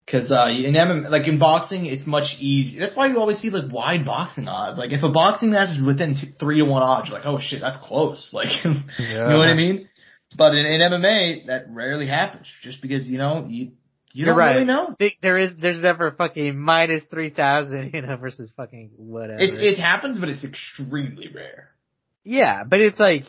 Cause, 0.08 0.30
uh, 0.30 0.46
in 0.46 0.74
MMA, 0.74 1.10
like 1.10 1.26
in 1.26 1.40
boxing, 1.40 1.86
it's 1.86 2.06
much 2.06 2.36
easier. 2.38 2.78
That's 2.78 2.94
why 2.94 3.08
you 3.08 3.18
always 3.18 3.38
see 3.38 3.50
like 3.50 3.72
wide 3.72 4.04
boxing 4.04 4.46
odds. 4.46 4.78
Like 4.78 4.92
if 4.92 5.02
a 5.02 5.10
boxing 5.10 5.50
match 5.50 5.76
is 5.76 5.84
within 5.84 6.14
two, 6.14 6.30
three 6.38 6.60
to 6.60 6.64
one 6.64 6.84
odds, 6.84 7.08
you're 7.08 7.18
like, 7.18 7.26
oh 7.26 7.40
shit, 7.40 7.60
that's 7.60 7.76
close. 7.84 8.30
Like, 8.36 8.64
yeah. 8.64 8.74
you 8.98 9.14
know 9.14 9.38
what 9.38 9.48
I 9.48 9.54
mean? 9.54 9.88
But 10.36 10.54
in, 10.54 10.64
in 10.64 10.80
MMA, 10.80 11.46
that 11.46 11.66
rarely 11.70 12.06
happens 12.06 12.46
just 12.62 12.82
because, 12.82 13.08
you 13.08 13.18
know, 13.18 13.46
you, 13.48 13.64
you 13.64 13.72
You're 14.12 14.26
don't 14.26 14.38
right. 14.38 14.54
really 14.54 14.66
know. 14.66 14.94
There 15.22 15.38
is, 15.38 15.50
there's 15.60 15.80
never 15.80 16.12
fucking 16.12 16.56
minus 16.56 17.02
3000, 17.10 17.90
you 17.94 18.02
know, 18.02 18.16
versus 18.16 18.52
fucking 18.56 18.92
whatever. 18.96 19.40
It's, 19.40 19.56
it 19.56 19.80
happens, 19.80 20.18
but 20.18 20.28
it's 20.28 20.44
extremely 20.44 21.30
rare. 21.34 21.70
Yeah, 22.22 22.62
but 22.62 22.80
it's 22.80 23.00
like, 23.00 23.24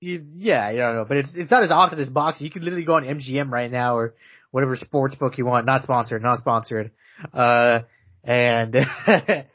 you, 0.00 0.24
yeah, 0.36 0.66
I 0.66 0.74
don't 0.74 0.94
know, 0.96 1.04
but 1.06 1.18
it's, 1.18 1.30
it's 1.34 1.50
not 1.50 1.64
as 1.64 1.70
often 1.70 1.98
as 1.98 2.08
boxing. 2.08 2.46
You 2.46 2.50
could 2.50 2.62
literally 2.62 2.86
go 2.86 2.94
on 2.94 3.04
MGM 3.04 3.50
right 3.50 3.70
now 3.70 3.96
or, 3.96 4.14
whatever 4.50 4.76
sports 4.76 5.14
book 5.14 5.38
you 5.38 5.46
want, 5.46 5.66
not 5.66 5.82
sponsored, 5.82 6.22
not 6.22 6.38
sponsored. 6.38 6.90
Uh, 7.32 7.80
and, 8.24 8.74
and 9.06 9.46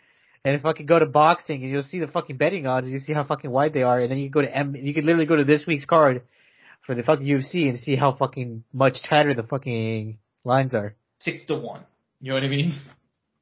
if 0.43 0.65
I 0.65 0.73
could 0.73 0.87
go 0.87 0.99
to 0.99 1.05
boxing 1.05 1.63
and 1.63 1.71
you'll 1.71 1.83
see 1.83 1.99
the 1.99 2.07
fucking 2.07 2.37
betting 2.37 2.67
odds, 2.67 2.87
you 2.87 2.99
see 2.99 3.13
how 3.13 3.23
fucking 3.23 3.49
wide 3.49 3.73
they 3.73 3.83
are, 3.83 3.99
and 3.99 4.11
then 4.11 4.17
you 4.17 4.29
go 4.29 4.41
to 4.41 4.55
M, 4.55 4.75
you 4.75 4.93
could 4.93 5.05
literally 5.05 5.25
go 5.25 5.35
to 5.35 5.43
this 5.43 5.65
week's 5.67 5.85
card 5.85 6.21
for 6.85 6.95
the 6.95 7.03
fucking 7.03 7.25
UFC 7.25 7.67
and 7.67 7.79
see 7.79 7.95
how 7.95 8.11
fucking 8.13 8.63
much 8.71 9.03
tighter 9.03 9.33
the 9.33 9.43
fucking 9.43 10.17
lines 10.43 10.73
are. 10.75 10.95
Six 11.19 11.45
to 11.47 11.55
one. 11.55 11.81
You 12.21 12.29
know 12.29 12.35
what 12.35 12.43
I 12.43 12.49
mean? 12.49 12.75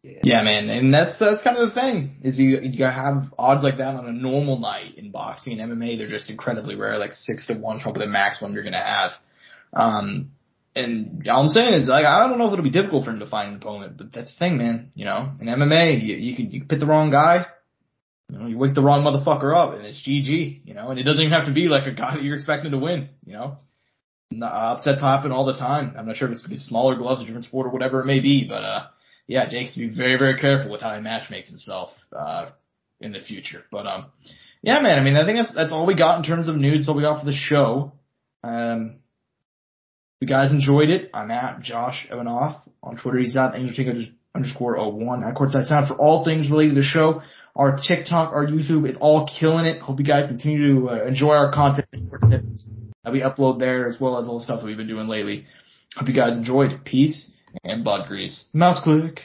Yeah. 0.01 0.19
yeah, 0.23 0.43
man, 0.43 0.69
and 0.69 0.93
that's 0.93 1.17
that's 1.17 1.41
kind 1.43 1.55
of 1.55 1.69
the 1.69 1.75
thing 1.75 2.17
is 2.23 2.37
you 2.37 2.59
you 2.59 2.83
have 2.83 3.33
odds 3.39 3.63
like 3.63 3.77
that 3.77 3.95
on 3.95 4.05
a 4.05 4.11
normal 4.11 4.59
night 4.59 4.97
in 4.97 5.11
boxing 5.11 5.57
and 5.57 5.71
MMA. 5.71 5.97
They're 5.97 6.09
just 6.09 6.29
incredibly 6.29 6.75
rare, 6.75 6.97
like 6.97 7.13
six 7.13 7.47
to 7.47 7.53
one, 7.53 7.79
probably 7.79 8.05
the 8.05 8.11
maximum 8.11 8.53
you're 8.53 8.65
gonna 8.65 8.83
have. 8.83 9.11
Um, 9.71 10.31
and 10.75 11.27
all 11.29 11.43
I'm 11.43 11.49
saying 11.49 11.73
is, 11.75 11.87
like, 11.87 12.05
I 12.05 12.27
don't 12.27 12.39
know 12.39 12.47
if 12.47 12.53
it'll 12.53 12.63
be 12.63 12.71
difficult 12.71 13.05
for 13.05 13.11
him 13.11 13.19
to 13.19 13.27
find 13.27 13.49
an 13.49 13.55
opponent, 13.57 13.97
but 13.97 14.11
that's 14.11 14.33
the 14.33 14.39
thing, 14.39 14.57
man. 14.57 14.91
You 14.95 15.05
know, 15.05 15.31
in 15.39 15.47
MMA, 15.47 16.03
you, 16.03 16.15
you 16.15 16.35
can 16.35 16.51
you 16.51 16.59
can 16.61 16.67
pick 16.67 16.79
the 16.79 16.87
wrong 16.87 17.11
guy, 17.11 17.45
you 18.29 18.39
know, 18.39 18.47
you 18.47 18.57
wake 18.57 18.73
the 18.73 18.81
wrong 18.81 19.03
motherfucker 19.03 19.55
up, 19.55 19.73
and 19.73 19.85
it's 19.85 20.01
GG. 20.01 20.65
You 20.65 20.73
know, 20.73 20.89
and 20.89 20.99
it 20.99 21.03
doesn't 21.03 21.21
even 21.21 21.33
have 21.33 21.47
to 21.47 21.53
be 21.53 21.67
like 21.67 21.85
a 21.85 21.91
guy 21.93 22.15
that 22.15 22.23
you're 22.23 22.35
expecting 22.35 22.71
to 22.71 22.79
win. 22.79 23.09
You 23.25 23.33
know, 23.33 23.57
uh, 24.41 24.45
upsets 24.45 25.01
happen 25.01 25.31
all 25.31 25.45
the 25.45 25.53
time. 25.53 25.93
I'm 25.97 26.07
not 26.07 26.17
sure 26.17 26.27
if 26.27 26.33
it's 26.33 26.41
because 26.41 26.65
smaller 26.65 26.95
gloves, 26.95 27.21
a 27.21 27.25
different 27.25 27.45
sport, 27.45 27.67
or 27.67 27.71
whatever 27.71 28.01
it 28.01 28.05
may 28.05 28.19
be, 28.19 28.45
but 28.47 28.63
uh, 28.63 28.87
yeah, 29.27 29.47
Jake 29.49 29.67
has 29.67 29.75
to 29.75 29.87
be 29.87 29.95
very 29.95 30.17
very 30.17 30.39
careful 30.39 30.71
with 30.71 30.81
how 30.81 30.95
he 30.95 31.01
match 31.01 31.29
makes 31.29 31.49
himself 31.49 31.91
uh 32.17 32.49
in 32.99 33.11
the 33.11 33.19
future. 33.19 33.63
But 33.71 33.85
um, 33.85 34.05
yeah, 34.61 34.79
man. 34.79 34.97
I 34.97 35.03
mean, 35.03 35.15
I 35.15 35.25
think 35.25 35.37
that's 35.37 35.53
that's 35.53 35.71
all 35.71 35.85
we 35.85 35.95
got 35.95 36.17
in 36.17 36.23
terms 36.23 36.47
of 36.47 36.55
news. 36.55 36.87
All 36.87 36.95
we 36.95 37.03
got 37.03 37.19
for 37.19 37.25
the 37.25 37.35
show. 37.35 37.93
Um, 38.43 38.95
you 40.23 40.27
guys 40.27 40.51
enjoyed 40.53 40.89
it, 40.89 41.09
I'm 41.13 41.29
at 41.31 41.61
Josh 41.61 42.07
Evanoff. 42.09 42.61
On 42.81 42.95
Twitter, 42.95 43.19
he's 43.19 43.35
at 43.35 43.55
Undertaker 43.55 43.93
underscore 44.33 44.77
01 44.77 45.23
at 45.23 45.35
Courtside 45.35 45.65
Sound 45.65 45.89
for 45.89 45.95
all 45.95 46.23
things 46.23 46.49
related 46.49 46.75
to 46.75 46.81
the 46.81 46.87
show. 46.87 47.21
Our 47.55 47.77
TikTok, 47.77 48.33
our 48.33 48.47
YouTube, 48.47 48.87
it's 48.87 48.97
all 49.01 49.29
killing 49.39 49.65
it. 49.65 49.81
Hope 49.81 49.99
you 49.99 50.05
guys 50.05 50.27
continue 50.29 50.79
to 50.79 50.89
uh, 50.89 51.05
enjoy 51.05 51.33
our 51.33 51.51
content 51.51 51.87
that 51.91 53.11
we 53.11 53.19
upload 53.19 53.59
there 53.59 53.85
as 53.85 53.99
well 53.99 54.17
as 54.17 54.27
all 54.27 54.39
the 54.39 54.43
stuff 54.45 54.61
that 54.61 54.65
we've 54.65 54.77
been 54.77 54.87
doing 54.87 55.07
lately. 55.07 55.45
Hope 55.95 56.07
you 56.07 56.13
guys 56.13 56.37
enjoyed. 56.37 56.85
Peace 56.85 57.29
and 57.63 57.83
bud 57.83 58.07
grease. 58.07 58.45
Mouse 58.53 58.79
click. 58.81 59.19